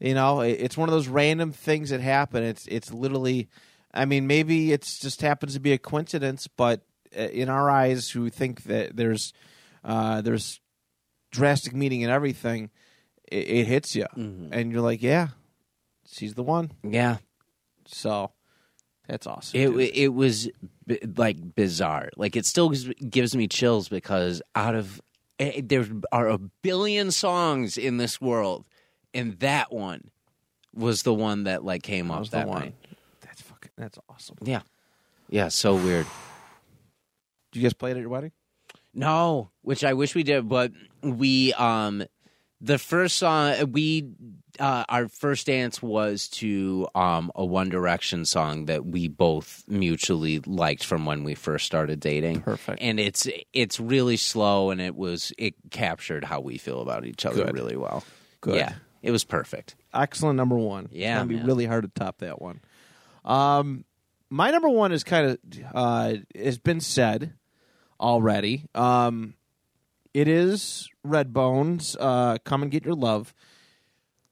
You 0.00 0.14
know, 0.14 0.40
it- 0.40 0.58
it's 0.60 0.76
one 0.76 0.88
of 0.88 0.92
those 0.92 1.08
random 1.08 1.52
things 1.52 1.90
that 1.90 2.00
happen. 2.00 2.42
It's 2.42 2.66
it's 2.66 2.92
literally. 2.92 3.48
I 3.92 4.04
mean, 4.04 4.26
maybe 4.28 4.72
it's 4.72 4.98
just 5.00 5.20
happens 5.20 5.54
to 5.54 5.60
be 5.60 5.72
a 5.72 5.78
coincidence, 5.78 6.46
but 6.46 6.82
uh, 7.16 7.22
in 7.22 7.48
our 7.48 7.68
eyes, 7.68 8.08
who 8.10 8.30
think 8.30 8.62
that 8.64 8.96
there's 8.96 9.32
uh, 9.84 10.20
there's 10.20 10.60
drastic 11.32 11.74
meaning 11.74 12.00
in 12.02 12.10
everything, 12.10 12.70
it, 13.30 13.36
it 13.48 13.66
hits 13.66 13.94
you, 13.96 14.06
and 14.16 14.72
you're 14.72 14.80
like, 14.82 15.02
yeah, 15.02 15.28
she's 16.10 16.34
the 16.34 16.42
one. 16.42 16.72
yeah. 16.82 17.18
So 17.86 18.30
that's 19.08 19.26
awesome. 19.26 19.58
It 19.60 19.66
dude. 19.72 19.90
it 19.96 20.08
was 20.14 20.48
bi- 20.86 21.00
like 21.16 21.54
bizarre. 21.56 22.10
Like 22.16 22.36
it 22.36 22.46
still 22.46 22.68
gives, 22.68 22.88
gives 23.08 23.34
me 23.34 23.48
chills 23.48 23.88
because 23.88 24.42
out 24.54 24.74
of 24.76 25.00
eh, 25.40 25.60
there 25.64 25.84
are 26.12 26.28
a 26.28 26.38
billion 26.38 27.10
songs 27.10 27.76
in 27.76 27.96
this 27.96 28.20
world, 28.20 28.64
and 29.12 29.38
that 29.40 29.72
one 29.72 30.10
was 30.72 31.02
the 31.02 31.12
one 31.14 31.44
that 31.44 31.64
like 31.64 31.82
came 31.82 32.08
That 32.08 32.14
up 32.14 32.28
that 32.30 32.46
one. 32.48 32.60
night. 32.60 32.74
That's 33.22 33.42
fucking. 33.42 33.72
That's 33.76 33.98
awesome. 34.08 34.36
Yeah, 34.42 34.60
yeah. 35.28 35.48
So 35.48 35.74
weird. 35.74 36.06
Did 37.50 37.58
you 37.60 37.62
guys 37.64 37.72
play 37.72 37.90
it 37.90 37.96
at 37.96 38.00
your 38.00 38.08
wedding? 38.10 38.30
No, 38.94 39.50
which 39.62 39.82
I 39.82 39.94
wish 39.94 40.14
we 40.14 40.22
did, 40.22 40.48
but 40.48 40.70
we 41.02 41.52
um 41.54 42.04
the 42.60 42.78
first 42.78 43.16
song 43.16 43.72
we 43.72 44.08
uh 44.58 44.84
our 44.88 45.08
first 45.08 45.46
dance 45.46 45.80
was 45.82 46.28
to 46.28 46.86
um 46.94 47.30
a 47.34 47.44
One 47.44 47.68
Direction 47.68 48.24
song 48.24 48.66
that 48.66 48.84
we 48.84 49.08
both 49.08 49.64
mutually 49.66 50.40
liked 50.40 50.84
from 50.84 51.06
when 51.06 51.24
we 51.24 51.34
first 51.34 51.66
started 51.66 52.00
dating. 52.00 52.42
Perfect. 52.42 52.82
And 52.82 53.00
it's 53.00 53.26
it's 53.52 53.80
really 53.80 54.16
slow 54.16 54.70
and 54.70 54.80
it 54.80 54.94
was 54.94 55.32
it 55.38 55.54
captured 55.70 56.24
how 56.24 56.40
we 56.40 56.58
feel 56.58 56.80
about 56.80 57.06
each 57.06 57.24
other 57.24 57.44
Good. 57.44 57.54
really 57.54 57.76
well. 57.76 58.04
Good. 58.40 58.56
Yeah. 58.56 58.74
It 59.02 59.10
was 59.12 59.24
perfect. 59.24 59.76
Excellent 59.94 60.36
number 60.36 60.56
one. 60.56 60.88
Yeah, 60.92 61.14
it's 61.14 61.18
gonna 61.20 61.28
be 61.28 61.36
man. 61.36 61.46
really 61.46 61.64
hard 61.66 61.84
to 61.84 61.88
top 61.88 62.18
that 62.18 62.40
one. 62.42 62.60
Um, 63.24 63.84
my 64.28 64.50
number 64.50 64.68
one 64.68 64.92
is 64.92 65.04
kind 65.04 65.26
of 65.26 65.38
uh 65.74 66.14
has 66.34 66.58
been 66.58 66.80
said 66.80 67.32
already. 67.98 68.66
Um, 68.74 69.34
it 70.14 70.28
is 70.28 70.88
Redbone's. 71.06 71.96
Uh, 71.98 72.38
come 72.44 72.62
and 72.62 72.70
get 72.70 72.84
your 72.84 72.94
love. 72.94 73.34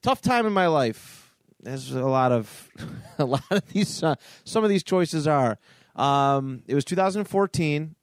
Tough 0.03 0.21
time 0.21 0.47
in 0.47 0.53
my 0.53 0.67
life. 0.67 1.35
There's 1.61 1.93
a 1.93 2.07
lot 2.07 2.33
of 2.33 2.69
a 3.19 3.25
lot 3.25 3.45
of 3.51 3.67
these. 3.69 4.03
Uh, 4.03 4.15
some 4.45 4.65
of 4.65 4.71
these 4.71 4.83
choices 4.83 5.27
are. 5.27 5.59
Um, 5.97 6.63
it 6.69 6.75
was 6.77 6.85
2014, 6.85 7.97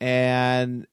and 0.00 0.86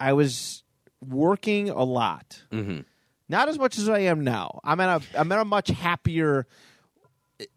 I 0.00 0.12
was 0.12 0.64
working 1.00 1.70
a 1.70 1.84
lot. 1.84 2.42
hmm 2.50 2.80
Not 3.28 3.48
as 3.48 3.58
much 3.58 3.78
as 3.78 3.88
I 3.88 4.00
am 4.00 4.24
now. 4.24 4.60
I'm 4.64 4.80
at 4.80 5.02
a 5.02 5.20
I'm 5.20 5.30
at 5.30 5.38
a 5.38 5.44
much 5.44 5.68
happier 5.68 6.46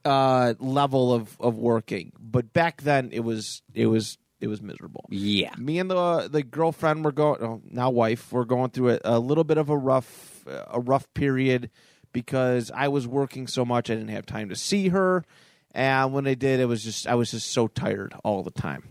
uh, 0.05 0.53
level 0.59 1.13
of, 1.13 1.35
of 1.39 1.55
working. 1.57 2.13
But 2.19 2.53
back 2.53 2.81
then 2.83 3.09
it 3.11 3.21
was 3.21 3.61
it 3.73 3.87
was 3.87 4.17
it 4.39 4.47
was 4.47 4.61
miserable. 4.61 5.05
Yeah. 5.09 5.53
Me 5.57 5.79
and 5.79 5.89
the 5.89 6.29
the 6.31 6.43
girlfriend 6.43 7.03
were 7.03 7.11
going 7.11 7.41
oh, 7.41 7.61
now 7.65 7.89
wife 7.89 8.31
were 8.31 8.45
going 8.45 8.69
through 8.69 8.91
a, 8.91 8.99
a 9.03 9.19
little 9.19 9.43
bit 9.43 9.57
of 9.57 9.69
a 9.69 9.77
rough 9.77 10.45
a 10.47 10.79
rough 10.79 11.11
period 11.13 11.69
because 12.13 12.71
I 12.73 12.87
was 12.87 13.07
working 13.07 13.47
so 13.47 13.65
much 13.65 13.89
I 13.89 13.95
didn't 13.95 14.09
have 14.09 14.25
time 14.25 14.49
to 14.49 14.55
see 14.55 14.89
her, 14.89 15.25
and 15.71 16.13
when 16.13 16.27
I 16.27 16.33
did, 16.33 16.59
it 16.59 16.65
was 16.65 16.83
just 16.83 17.07
I 17.07 17.15
was 17.15 17.31
just 17.31 17.51
so 17.51 17.67
tired 17.67 18.13
all 18.23 18.43
the 18.43 18.51
time. 18.51 18.89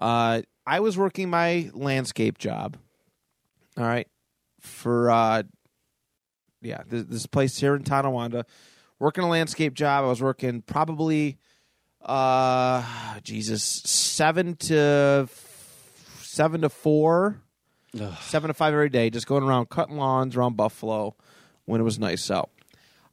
Uh, 0.00 0.42
I 0.66 0.80
was 0.80 0.96
working 0.98 1.30
my 1.30 1.70
landscape 1.74 2.38
job. 2.38 2.76
All 3.78 3.84
right, 3.84 4.08
for 4.60 5.10
uh, 5.10 5.42
yeah, 6.62 6.82
this, 6.88 7.04
this 7.04 7.26
place 7.26 7.58
here 7.58 7.74
in 7.74 7.84
Tonawanda, 7.84 8.44
working 8.98 9.24
a 9.24 9.28
landscape 9.28 9.74
job. 9.74 10.04
I 10.04 10.08
was 10.08 10.22
working 10.22 10.62
probably, 10.62 11.38
uh, 12.06 12.82
Jesus, 13.22 13.62
seven 13.62 14.56
to 14.56 15.28
seven 16.20 16.62
to 16.62 16.68
four, 16.68 17.40
Ugh. 18.00 18.14
seven 18.22 18.48
to 18.48 18.54
five 18.54 18.72
every 18.72 18.88
day, 18.88 19.10
just 19.10 19.26
going 19.26 19.42
around 19.42 19.68
cutting 19.68 19.96
lawns 19.96 20.36
around 20.36 20.56
Buffalo 20.56 21.16
when 21.64 21.80
it 21.80 21.84
was 21.84 21.98
nice 21.98 22.30
out. 22.30 22.50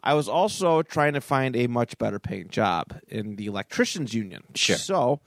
I 0.04 0.14
was 0.14 0.28
also 0.28 0.82
trying 0.82 1.14
to 1.14 1.22
find 1.22 1.56
a 1.56 1.68
much 1.68 1.98
better 1.98 2.20
paying 2.20 2.50
job 2.50 3.00
in 3.08 3.38
the 3.38 3.46
electricians 3.46 4.14
union. 4.14 4.44
Sure. 4.54 4.76
So 4.76 5.22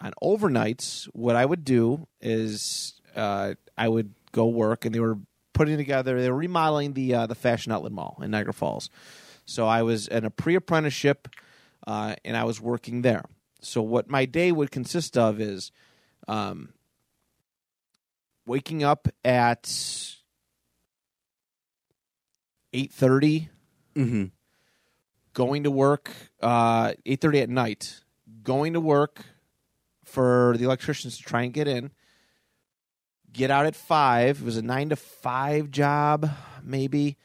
on 0.00 0.12
overnights, 0.22 1.06
what 1.14 1.36
I 1.36 1.44
would 1.44 1.64
do 1.64 2.06
is 2.20 3.00
uh, 3.16 3.54
I 3.76 3.88
would 3.88 4.14
go 4.32 4.46
work, 4.46 4.84
and 4.84 4.94
they 4.94 5.00
were 5.00 5.18
putting 5.54 5.76
together, 5.76 6.20
they 6.20 6.30
were 6.30 6.36
remodeling 6.36 6.92
the 6.92 7.14
uh, 7.14 7.26
the 7.26 7.34
Fashion 7.34 7.72
Outlet 7.72 7.92
Mall 7.92 8.18
in 8.22 8.30
Niagara 8.30 8.52
Falls. 8.52 8.90
So 9.44 9.66
I 9.66 9.82
was 9.82 10.06
in 10.06 10.24
a 10.24 10.30
pre 10.30 10.54
apprenticeship, 10.54 11.28
uh, 11.88 12.14
and 12.22 12.36
I 12.36 12.44
was 12.44 12.60
working 12.60 13.00
there. 13.00 13.24
So 13.62 13.80
what 13.80 14.10
my 14.10 14.26
day 14.26 14.52
would 14.52 14.70
consist 14.70 15.16
of 15.16 15.40
is, 15.40 15.72
um, 16.28 16.74
waking 18.46 18.84
up 18.84 19.08
at 19.24 19.64
eight 22.72 22.92
thirty, 22.92 23.48
Mm-hmm. 23.96 24.26
going 25.32 25.64
to 25.64 25.70
work 25.70 26.10
uh, 26.40 26.92
eight 27.04 27.20
thirty 27.20 27.40
at 27.40 27.48
night, 27.48 28.00
going 28.42 28.74
to 28.74 28.80
work 28.80 29.24
for 30.04 30.54
the 30.58 30.64
electricians 30.64 31.16
to 31.16 31.22
try 31.24 31.42
and 31.42 31.52
get 31.52 31.66
in. 31.66 31.90
Get 33.32 33.50
out 33.50 33.66
at 33.66 33.74
five. 33.74 34.40
It 34.40 34.44
was 34.44 34.56
a 34.56 34.62
nine 34.62 34.90
to 34.90 34.96
five 34.96 35.70
job, 35.70 36.30
maybe. 36.62 37.16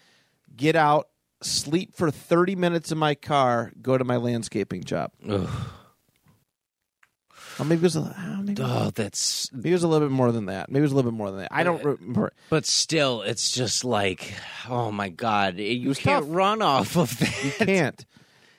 Get 0.56 0.76
out, 0.76 1.10
sleep 1.44 1.96
for 1.96 2.10
thirty 2.12 2.56
minutes 2.56 2.92
in 2.92 2.98
my 2.98 3.16
car, 3.16 3.72
go 3.82 3.98
to 3.98 4.04
my 4.04 4.18
landscaping 4.18 4.84
job. 4.84 5.12
Ugh. 5.28 5.50
Or 7.60 7.66
maybe 7.66 7.82
it 7.82 7.84
was 7.84 7.96
a, 7.96 8.00
uh, 8.02 8.42
maybe, 8.42 8.64
Oh, 8.66 8.90
that's. 8.90 9.52
maybe 9.54 9.70
it 9.70 9.74
was 9.74 9.84
a 9.84 9.88
little 9.88 10.08
bit 10.08 10.14
more 10.14 10.32
than 10.32 10.48
that. 10.48 10.70
Maybe 10.72 10.80
it 10.80 10.84
was 10.84 10.92
a 10.92 10.96
little 10.96 11.12
bit 11.12 11.18
more 11.18 11.30
than 11.30 11.42
that. 11.42 11.50
I 11.52 11.64
don't 11.64 11.84
remember. 11.84 12.34
But 12.50 12.66
still, 12.66 13.22
it's 13.22 13.52
just 13.52 13.86
like, 13.86 14.34
oh 14.68 14.92
my 14.92 15.10
god, 15.10 15.58
you 15.60 15.94
can't 15.94 16.26
tough. 16.26 16.34
run 16.36 16.62
off 16.64 16.98
of 16.98 17.16
that. 17.20 17.44
You 17.44 17.66
can't. 17.66 18.06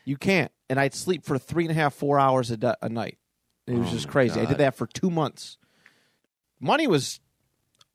You 0.04 0.16
can't. 0.16 0.52
And 0.70 0.78
I'd 0.78 0.94
sleep 0.94 1.24
for 1.24 1.38
three 1.38 1.64
and 1.64 1.72
a 1.72 1.74
half, 1.74 1.94
four 1.94 2.20
hours 2.20 2.50
a, 2.52 2.76
a 2.82 2.88
night. 2.88 3.18
It 3.66 3.74
was 3.78 3.88
Oh 3.88 3.92
just 3.92 4.08
crazy. 4.08 4.40
I 4.40 4.44
did 4.44 4.58
that 4.58 4.76
for 4.76 4.86
two 4.86 5.10
months. 5.10 5.56
Money 6.60 6.86
was 6.86 7.18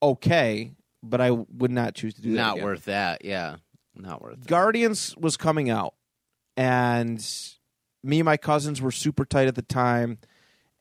okay, 0.04 0.74
but 1.02 1.22
I 1.22 1.32
would 1.32 1.72
not 1.72 1.96
choose 1.96 2.16
to 2.16 2.22
do 2.22 2.32
that. 2.32 2.38
Not 2.38 2.62
worth 2.62 2.86
that. 2.86 3.24
Yeah, 3.24 3.58
not 4.02 4.22
worth. 4.22 4.34
it. 4.34 4.48
Guardians 4.48 5.16
was 5.18 5.38
coming 5.38 5.70
out, 5.70 5.94
and 6.58 7.26
me 8.04 8.20
and 8.20 8.26
my 8.26 8.38
cousins 8.38 8.82
were 8.82 8.92
super 8.92 9.26
tight 9.26 9.48
at 9.48 9.56
the 9.56 9.62
time, 9.62 10.20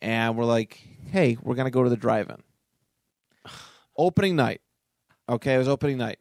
and 0.00 0.36
we're 0.36 0.44
like, 0.44 0.80
"Hey, 1.10 1.36
we're 1.42 1.54
gonna 1.54 1.70
go 1.70 1.82
to 1.82 1.90
the 1.90 1.96
drive-in." 1.96 2.42
opening 3.96 4.36
night. 4.36 4.60
Okay, 5.28 5.54
it 5.54 5.58
was 5.58 5.68
opening 5.68 5.98
night. 5.98 6.18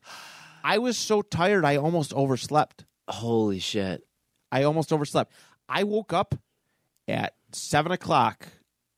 I 0.64 0.80
was 0.80 0.98
so 0.98 1.22
tired, 1.22 1.64
I 1.64 1.78
almost 1.78 2.14
overslept. 2.14 2.86
Holy 3.08 3.60
shit! 3.60 4.04
I 4.52 4.64
almost 4.64 4.92
overslept. 4.92 5.32
I 5.70 5.84
woke 5.84 6.14
up 6.14 6.36
at 7.08 7.36
seven 7.52 7.92
o'clock, 7.92 8.48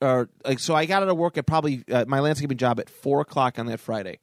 or 0.00 0.28
like 0.44 0.58
so. 0.58 0.74
I 0.74 0.86
got 0.86 1.02
out 1.02 1.08
of 1.08 1.16
work 1.16 1.38
at 1.38 1.46
probably 1.46 1.84
uh, 1.90 2.04
my 2.08 2.20
landscaping 2.20 2.56
job 2.56 2.80
at 2.80 2.88
four 2.88 3.20
o'clock 3.20 3.58
on 3.58 3.66
that 3.66 3.80
Friday. 3.80 4.18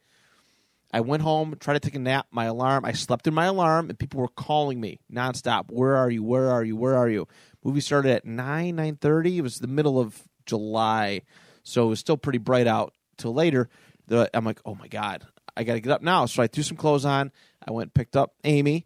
I 0.91 1.01
went 1.01 1.23
home, 1.23 1.55
tried 1.59 1.75
to 1.75 1.79
take 1.79 1.95
a 1.95 1.99
nap. 1.99 2.27
My 2.31 2.45
alarm. 2.45 2.85
I 2.85 2.93
slept 2.93 3.27
in 3.27 3.33
my 3.33 3.45
alarm, 3.45 3.89
and 3.89 3.99
people 3.99 4.21
were 4.21 4.27
calling 4.29 4.79
me 4.79 4.99
nonstop. 5.11 5.65
Where 5.69 5.95
are 5.97 6.09
you? 6.09 6.23
Where 6.23 6.49
are 6.49 6.63
you? 6.63 6.75
Where 6.75 6.95
are 6.95 7.09
you? 7.09 7.27
Movie 7.63 7.81
started 7.81 8.11
at 8.11 8.25
nine 8.25 8.75
nine 8.75 8.95
thirty. 8.95 9.37
It 9.37 9.41
was 9.41 9.59
the 9.59 9.67
middle 9.67 9.99
of 9.99 10.23
July, 10.45 11.23
so 11.63 11.85
it 11.85 11.89
was 11.89 11.99
still 11.99 12.17
pretty 12.17 12.39
bright 12.39 12.67
out 12.67 12.93
till 13.17 13.33
later. 13.33 13.69
I'm 14.09 14.45
like, 14.45 14.61
oh 14.65 14.75
my 14.75 14.87
god, 14.87 15.25
I 15.57 15.63
got 15.63 15.73
to 15.73 15.81
get 15.81 15.91
up 15.91 16.01
now. 16.01 16.25
So 16.25 16.41
I 16.41 16.47
threw 16.47 16.63
some 16.63 16.77
clothes 16.77 17.03
on. 17.03 17.31
I 17.67 17.71
went 17.71 17.93
picked 17.93 18.15
up 18.15 18.33
Amy 18.45 18.85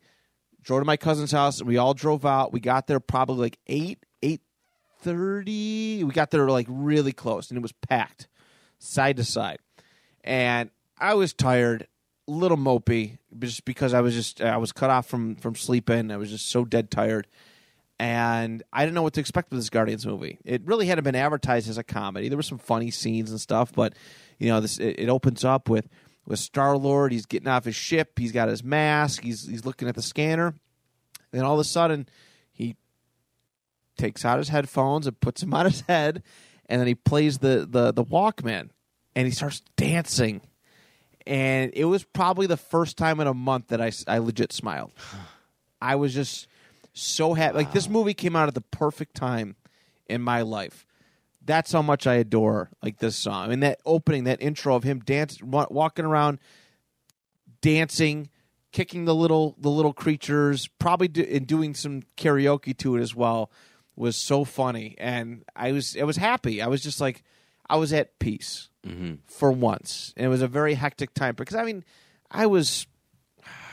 drove 0.63 0.81
to 0.81 0.85
my 0.85 0.97
cousin's 0.97 1.31
house 1.31 1.59
and 1.59 1.67
we 1.67 1.77
all 1.77 1.93
drove 1.93 2.25
out 2.25 2.53
we 2.53 2.59
got 2.59 2.87
there 2.87 2.99
probably 2.99 3.37
like 3.37 3.59
8 3.67 4.03
8.30 4.23 6.03
we 6.03 6.11
got 6.13 6.31
there 6.31 6.47
like 6.49 6.67
really 6.69 7.11
close 7.11 7.49
and 7.49 7.57
it 7.57 7.61
was 7.61 7.71
packed 7.71 8.27
side 8.79 9.17
to 9.17 9.23
side 9.23 9.59
and 10.23 10.69
i 10.99 11.13
was 11.13 11.33
tired 11.33 11.87
little 12.31 12.57
mopey 12.57 13.17
just 13.39 13.65
because 13.65 13.93
i 13.93 14.01
was 14.01 14.13
just 14.13 14.41
i 14.41 14.57
was 14.57 14.71
cut 14.71 14.89
off 14.89 15.07
from 15.07 15.35
from 15.35 15.55
sleeping 15.55 16.11
i 16.11 16.17
was 16.17 16.29
just 16.29 16.49
so 16.49 16.65
dead 16.65 16.89
tired 16.89 17.27
and 17.99 18.63
i 18.71 18.83
didn't 18.83 18.95
know 18.95 19.03
what 19.03 19.13
to 19.13 19.19
expect 19.19 19.51
with 19.51 19.59
this 19.59 19.69
guardians 19.69 20.05
movie 20.05 20.39
it 20.45 20.61
really 20.65 20.85
hadn't 20.87 21.03
been 21.03 21.15
advertised 21.15 21.69
as 21.69 21.77
a 21.77 21.83
comedy 21.83 22.29
there 22.29 22.37
were 22.37 22.43
some 22.43 22.57
funny 22.57 22.91
scenes 22.91 23.31
and 23.31 23.39
stuff 23.39 23.71
but 23.73 23.93
you 24.39 24.49
know 24.49 24.59
this 24.59 24.77
it, 24.79 24.99
it 24.99 25.09
opens 25.09 25.43
up 25.43 25.69
with 25.69 25.87
with 26.25 26.39
Star 26.39 26.77
Lord. 26.77 27.11
He's 27.11 27.25
getting 27.25 27.47
off 27.47 27.65
his 27.65 27.75
ship. 27.75 28.17
He's 28.17 28.31
got 28.31 28.49
his 28.49 28.63
mask. 28.63 29.23
He's 29.23 29.47
he's 29.47 29.65
looking 29.65 29.87
at 29.87 29.95
the 29.95 30.01
scanner. 30.01 30.55
Then 31.31 31.43
all 31.43 31.53
of 31.53 31.59
a 31.59 31.65
sudden, 31.65 32.07
he 32.51 32.75
takes 33.97 34.25
out 34.25 34.37
his 34.37 34.49
headphones 34.49 35.07
and 35.07 35.19
puts 35.19 35.41
them 35.41 35.53
on 35.53 35.65
his 35.65 35.81
head, 35.87 36.23
and 36.67 36.79
then 36.79 36.87
he 36.87 36.95
plays 36.95 37.39
the 37.39 37.67
the 37.69 37.91
the 37.91 38.03
Walkman, 38.03 38.69
and 39.15 39.27
he 39.27 39.31
starts 39.31 39.61
dancing. 39.75 40.41
And 41.27 41.71
it 41.73 41.85
was 41.85 42.03
probably 42.03 42.47
the 42.47 42.57
first 42.57 42.97
time 42.97 43.19
in 43.19 43.27
a 43.27 43.33
month 43.33 43.67
that 43.67 43.81
I, 43.81 43.91
I 44.07 44.17
legit 44.19 44.51
smiled. 44.51 44.91
I 45.81 45.95
was 45.95 46.13
just 46.13 46.47
so 46.93 47.33
happy. 47.33 47.55
Like 47.55 47.71
this 47.73 47.89
movie 47.89 48.13
came 48.13 48.35
out 48.35 48.47
at 48.47 48.55
the 48.55 48.61
perfect 48.61 49.15
time 49.15 49.55
in 50.07 50.21
my 50.21 50.41
life 50.41 50.85
that's 51.43 51.71
how 51.71 51.81
much 51.81 52.07
I 52.07 52.15
adore 52.15 52.69
like 52.83 52.97
this 52.97 53.15
song. 53.15 53.45
I 53.45 53.47
mean 53.47 53.61
that 53.61 53.79
opening, 53.85 54.25
that 54.25 54.41
intro 54.41 54.75
of 54.75 54.83
him 54.83 54.99
dance, 54.99 55.41
walking 55.41 56.05
around, 56.05 56.39
dancing, 57.61 58.29
kicking 58.71 59.05
the 59.05 59.15
little 59.15 59.55
the 59.59 59.69
little 59.69 59.93
creatures, 59.93 60.67
probably 60.79 61.07
do, 61.07 61.23
and 61.23 61.47
doing 61.47 61.73
some 61.73 62.03
karaoke 62.17 62.77
to 62.77 62.95
it 62.95 63.01
as 63.01 63.15
well, 63.15 63.51
was 63.95 64.15
so 64.15 64.43
funny. 64.43 64.95
And 64.97 65.43
I 65.55 65.71
was 65.71 65.97
I 65.97 66.03
was 66.03 66.17
happy. 66.17 66.61
I 66.61 66.67
was 66.67 66.81
just 66.81 67.01
like 67.01 67.23
I 67.69 67.77
was 67.77 67.91
at 67.91 68.19
peace 68.19 68.69
Mm-hmm. 68.87 69.13
for 69.27 69.51
once, 69.51 70.13
and 70.17 70.25
it 70.25 70.29
was 70.29 70.41
a 70.41 70.47
very 70.47 70.73
hectic 70.73 71.13
time 71.13 71.35
because 71.35 71.55
I 71.55 71.63
mean 71.63 71.83
I 72.29 72.45
was 72.47 72.87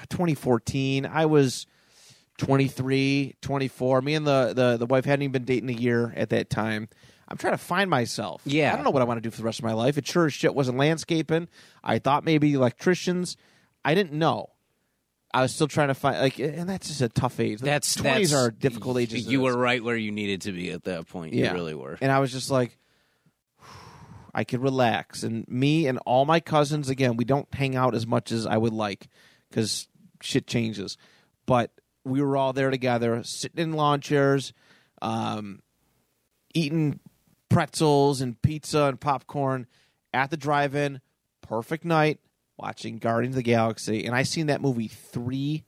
2014. 0.08 1.06
I 1.06 1.26
was 1.26 1.66
23, 2.38 3.36
24. 3.40 4.02
Me 4.02 4.14
and 4.14 4.26
the, 4.26 4.52
the, 4.54 4.76
the 4.78 4.86
wife 4.86 5.04
hadn't 5.04 5.22
even 5.22 5.32
been 5.32 5.44
dating 5.44 5.70
a 5.70 5.80
year 5.80 6.12
at 6.16 6.30
that 6.30 6.50
time. 6.50 6.88
I'm 7.28 7.36
trying 7.36 7.52
to 7.52 7.58
find 7.58 7.90
myself. 7.90 8.42
Yeah. 8.44 8.72
I 8.72 8.76
don't 8.76 8.84
know 8.84 8.90
what 8.90 9.02
I 9.02 9.04
want 9.04 9.18
to 9.18 9.22
do 9.22 9.30
for 9.30 9.38
the 9.38 9.44
rest 9.44 9.58
of 9.58 9.64
my 9.64 9.74
life. 9.74 9.98
It 9.98 10.06
sure 10.06 10.26
as 10.26 10.32
shit 10.32 10.54
wasn't 10.54 10.78
landscaping. 10.78 11.48
I 11.84 11.98
thought 11.98 12.24
maybe 12.24 12.54
electricians. 12.54 13.36
I 13.84 13.94
didn't 13.94 14.12
know. 14.12 14.50
I 15.34 15.42
was 15.42 15.54
still 15.54 15.68
trying 15.68 15.88
to 15.88 15.94
find 15.94 16.18
like, 16.18 16.38
and 16.38 16.66
that's 16.66 16.88
just 16.88 17.02
a 17.02 17.08
tough 17.10 17.38
age. 17.38 17.60
That's 17.60 17.94
twenties 17.94 18.32
are 18.32 18.50
difficult 18.50 18.96
ages. 18.96 19.26
You 19.26 19.42
were 19.42 19.54
right 19.54 19.84
where 19.84 19.96
you 19.96 20.10
needed 20.10 20.40
to 20.42 20.52
be 20.52 20.70
at 20.70 20.84
that 20.84 21.06
point. 21.06 21.34
You 21.34 21.52
really 21.52 21.74
were. 21.74 21.98
And 22.00 22.10
I 22.10 22.20
was 22.20 22.32
just 22.32 22.50
like, 22.50 22.78
I 24.34 24.44
could 24.44 24.60
relax. 24.60 25.22
And 25.22 25.46
me 25.48 25.86
and 25.86 25.98
all 26.06 26.24
my 26.24 26.40
cousins, 26.40 26.88
again, 26.88 27.16
we 27.16 27.24
don't 27.24 27.52
hang 27.54 27.76
out 27.76 27.94
as 27.94 28.06
much 28.06 28.32
as 28.32 28.46
I 28.46 28.56
would 28.56 28.72
like 28.72 29.08
because 29.48 29.88
shit 30.20 30.46
changes. 30.46 30.96
But 31.46 31.70
we 32.04 32.22
were 32.22 32.36
all 32.36 32.52
there 32.52 32.70
together, 32.70 33.22
sitting 33.22 33.62
in 33.62 33.72
lawn 33.72 34.00
chairs, 34.00 34.52
um, 35.02 35.60
eating 36.54 37.00
pretzels 37.48 38.20
and 38.20 38.40
pizza 38.42 38.84
and 38.84 39.00
popcorn 39.00 39.66
at 40.12 40.30
the 40.30 40.36
drive-in. 40.36 41.00
Perfect 41.42 41.84
night 41.84 42.20
watching 42.58 42.98
Guardians 42.98 43.34
of 43.34 43.36
the 43.36 43.42
Galaxy, 43.42 44.04
and 44.04 44.14
I 44.14 44.22
seen 44.22 44.48
that 44.48 44.60
movie 44.60 44.88
three 44.88 45.64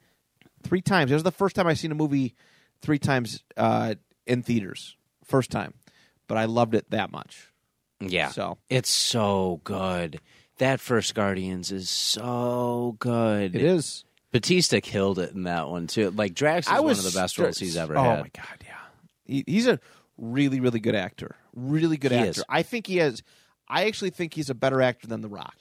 three 0.62 0.82
times. 0.82 1.10
It 1.10 1.14
was 1.14 1.22
the 1.22 1.30
first 1.30 1.56
time 1.56 1.66
I 1.66 1.72
seen 1.72 1.92
a 1.92 1.94
movie 1.94 2.34
three 2.82 2.98
times 2.98 3.42
uh, 3.56 3.94
in 4.26 4.42
theaters. 4.42 4.96
First 5.24 5.50
time, 5.50 5.72
but 6.28 6.36
I 6.36 6.44
loved 6.44 6.74
it 6.74 6.90
that 6.90 7.10
much. 7.10 7.49
Yeah. 8.00 8.28
So 8.30 8.58
It's 8.68 8.90
so 8.90 9.60
good. 9.64 10.20
That 10.58 10.80
first 10.80 11.14
Guardians 11.14 11.72
is 11.72 11.88
so 11.88 12.96
good. 12.98 13.54
it 13.54 13.62
is. 13.62 14.04
Bautista 14.32 14.80
killed 14.80 15.18
it 15.18 15.32
in 15.32 15.44
that 15.44 15.68
one 15.68 15.86
too. 15.86 16.10
Like 16.10 16.34
Drax 16.34 16.66
is 16.66 16.72
I 16.72 16.80
one 16.80 16.92
of 16.92 17.02
the 17.02 17.10
best 17.18 17.38
roles 17.38 17.58
he's 17.58 17.76
ever 17.76 17.96
oh 17.96 18.02
had. 18.02 18.18
Oh 18.18 18.22
my 18.22 18.30
god, 18.32 18.64
yeah. 18.64 18.74
He, 19.24 19.44
he's 19.46 19.66
a 19.66 19.80
really, 20.18 20.60
really 20.60 20.80
good 20.80 20.94
actor. 20.94 21.34
Really 21.54 21.96
good 21.96 22.12
He 22.12 22.18
actor. 22.18 22.30
is. 22.30 22.44
I 22.48 22.62
think 22.62 22.86
he 22.86 22.98
has. 22.98 23.22
I 23.68 23.86
actually 23.86 24.10
think 24.10 24.34
he's 24.34 24.50
a 24.50 24.54
better 24.54 24.80
actor 24.82 25.06
than 25.08 25.20
The 25.20 25.28
Rock 25.28 25.56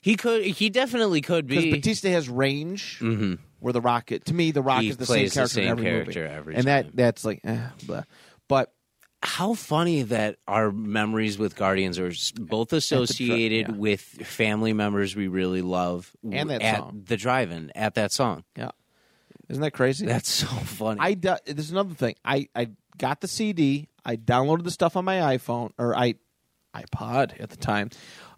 He 0.00 0.16
could. 0.16 0.44
He 0.44 0.70
definitely 0.70 1.20
could 1.20 1.46
because 1.46 1.64
be. 1.64 1.70
Bautista 1.72 2.08
has 2.10 2.28
range. 2.28 2.98
Mhm. 3.00 3.38
Where 3.60 3.72
The 3.72 3.80
Rock, 3.80 4.06
to 4.24 4.34
me, 4.34 4.50
The 4.50 4.62
Rock 4.62 4.82
He 4.82 4.88
is 4.88 4.96
the 4.96 5.06
same 5.06 5.28
plays 5.28 5.34
the 5.34 5.38
character 5.40 5.60
in 5.60 5.68
every 5.68 5.84
character 5.84 6.22
movie, 6.22 6.34
every 6.34 6.54
and 6.56 6.64
time. 6.66 6.84
that 6.86 6.96
that's 6.96 7.24
like, 7.24 7.40
eh, 7.44 7.68
blah. 7.86 8.02
but 8.48 8.72
How 9.22 9.54
funny 9.54 10.02
that 10.02 10.36
our 10.48 10.72
memories 10.72 11.38
with 11.38 11.54
Guardians 11.56 11.98
are 11.98 12.12
both 12.40 12.72
associated 12.72 13.68
yeah. 13.68 13.74
with 13.76 14.00
family 14.00 14.72
members 14.72 15.14
we 15.14 15.28
really 15.28 15.62
love 15.62 16.10
And 16.30 16.50
that 16.50 16.60
at 16.62 16.78
song. 16.78 17.02
the 17.06 17.16
drive-in 17.16 17.70
at 17.74 17.94
that 17.94 18.12
song. 18.12 18.44
yeah, 18.56 18.70
isn't 19.48 19.62
that 19.62 19.70
crazy? 19.72 20.06
That's 20.06 20.30
so 20.30 20.46
funny. 20.46 21.00
I 21.00 21.14
do, 21.14 21.36
there's 21.46 21.70
another 21.70 21.94
thing. 21.94 22.16
I 22.24 22.48
I 22.54 22.70
got 22.98 23.20
the 23.20 23.28
CD. 23.28 23.88
I 24.04 24.16
downloaded 24.16 24.64
the 24.64 24.70
stuff 24.72 24.96
on 24.96 25.04
my 25.04 25.36
iPhone 25.36 25.70
or 25.78 25.96
I 25.96 26.14
iPod 26.74 27.40
at 27.40 27.50
the 27.50 27.56
time. 27.56 27.90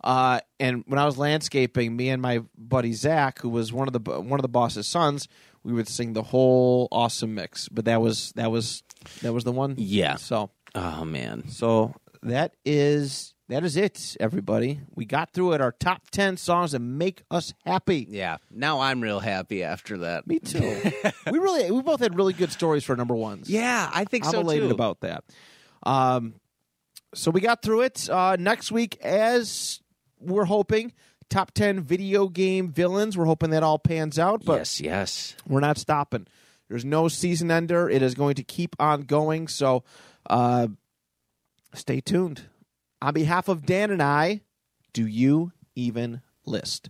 Uh, 0.02 0.40
and 0.61 0.85
when 0.86 0.98
I 0.98 1.06
was 1.06 1.16
landscaping, 1.16 1.97
me 1.97 2.11
and 2.11 2.20
my 2.20 2.43
buddy 2.59 2.93
Zach, 2.93 3.39
who 3.40 3.48
was 3.48 3.73
one 3.73 3.89
of 3.89 3.94
the 3.94 4.20
one 4.20 4.39
of 4.39 4.43
the 4.43 4.48
boss's 4.48 4.86
sons, 4.86 5.28
we 5.62 5.73
would 5.73 5.89
sing 5.89 6.12
the 6.12 6.23
whole 6.23 6.89
awesome 6.93 7.35
mix. 7.35 7.69
But 7.70 7.86
that 7.86 8.02
was 8.02 8.32
that 8.36 8.51
was 8.51 8.82
that 9.23 9.32
was 9.32 9.44
the 9.44 9.52
one. 9.52 9.77
Yeah. 9.78 10.16
So 10.16 10.51
oh 10.74 11.05
man. 11.05 11.48
so 11.48 11.94
that 12.22 12.55
is 12.64 13.34
that 13.48 13.62
is 13.62 13.76
it, 13.76 14.16
everybody. 14.20 14.80
We 14.94 15.05
got 15.05 15.32
through 15.32 15.52
it. 15.52 15.60
Our 15.60 15.72
top 15.72 16.10
ten 16.10 16.36
songs 16.36 16.72
that 16.72 16.80
make 16.80 17.22
us 17.30 17.52
happy. 17.64 18.06
Yeah. 18.09 18.38
Now 18.51 18.80
I'm 18.80 19.01
real 19.01 19.20
happy 19.20 19.62
after 19.62 19.98
that. 19.98 20.26
Me 20.26 20.38
too. 20.38 20.80
we 21.30 21.38
really 21.38 21.70
we 21.70 21.82
both 21.82 22.01
had 22.01 22.16
really 22.16 22.32
good 22.32 22.52
stories 22.52 22.84
for 22.84 22.96
number 22.96 23.14
ones. 23.14 23.51
Yeah, 23.51 23.90
I 23.92 24.05
think 24.05 24.24
so. 24.24 24.28
I'm 24.28 24.34
so 24.34 24.40
elated 24.40 24.70
too. 24.70 24.74
about 24.74 25.01
that. 25.01 25.24
Um, 25.82 26.34
so 27.14 27.30
we 27.30 27.40
got 27.40 27.62
through 27.62 27.82
it. 27.82 28.09
Uh, 28.09 28.36
next 28.38 28.72
week, 28.72 28.96
as 29.02 29.80
we're 30.20 30.46
hoping 30.46 30.92
top 31.30 31.52
10 31.52 31.80
video 31.80 32.28
game 32.28 32.70
villains. 32.70 33.16
We're 33.16 33.24
hoping 33.24 33.51
that 33.51 33.62
all 33.62 33.78
pans 33.78 34.18
out, 34.18 34.44
but 34.44 34.59
yes, 34.59 34.80
yes. 34.80 35.36
we're 35.46 35.60
not 35.60 35.78
stopping. 35.78 36.26
There's 36.68 36.84
no 36.84 37.09
season 37.09 37.51
ender. 37.51 37.88
It 37.90 38.02
is 38.02 38.14
going 38.14 38.36
to 38.36 38.44
keep 38.44 38.74
on 38.78 39.02
going. 39.02 39.48
So 39.48 39.84
uh, 40.28 40.68
stay 41.74 42.01
tuned. 42.01 42.42
On 43.02 43.12
behalf 43.12 43.48
of 43.48 43.66
Dan 43.66 43.90
and 43.90 44.02
I, 44.02 44.40
do 44.92 45.06
you 45.06 45.52
even 45.74 46.22
list? 46.46 46.88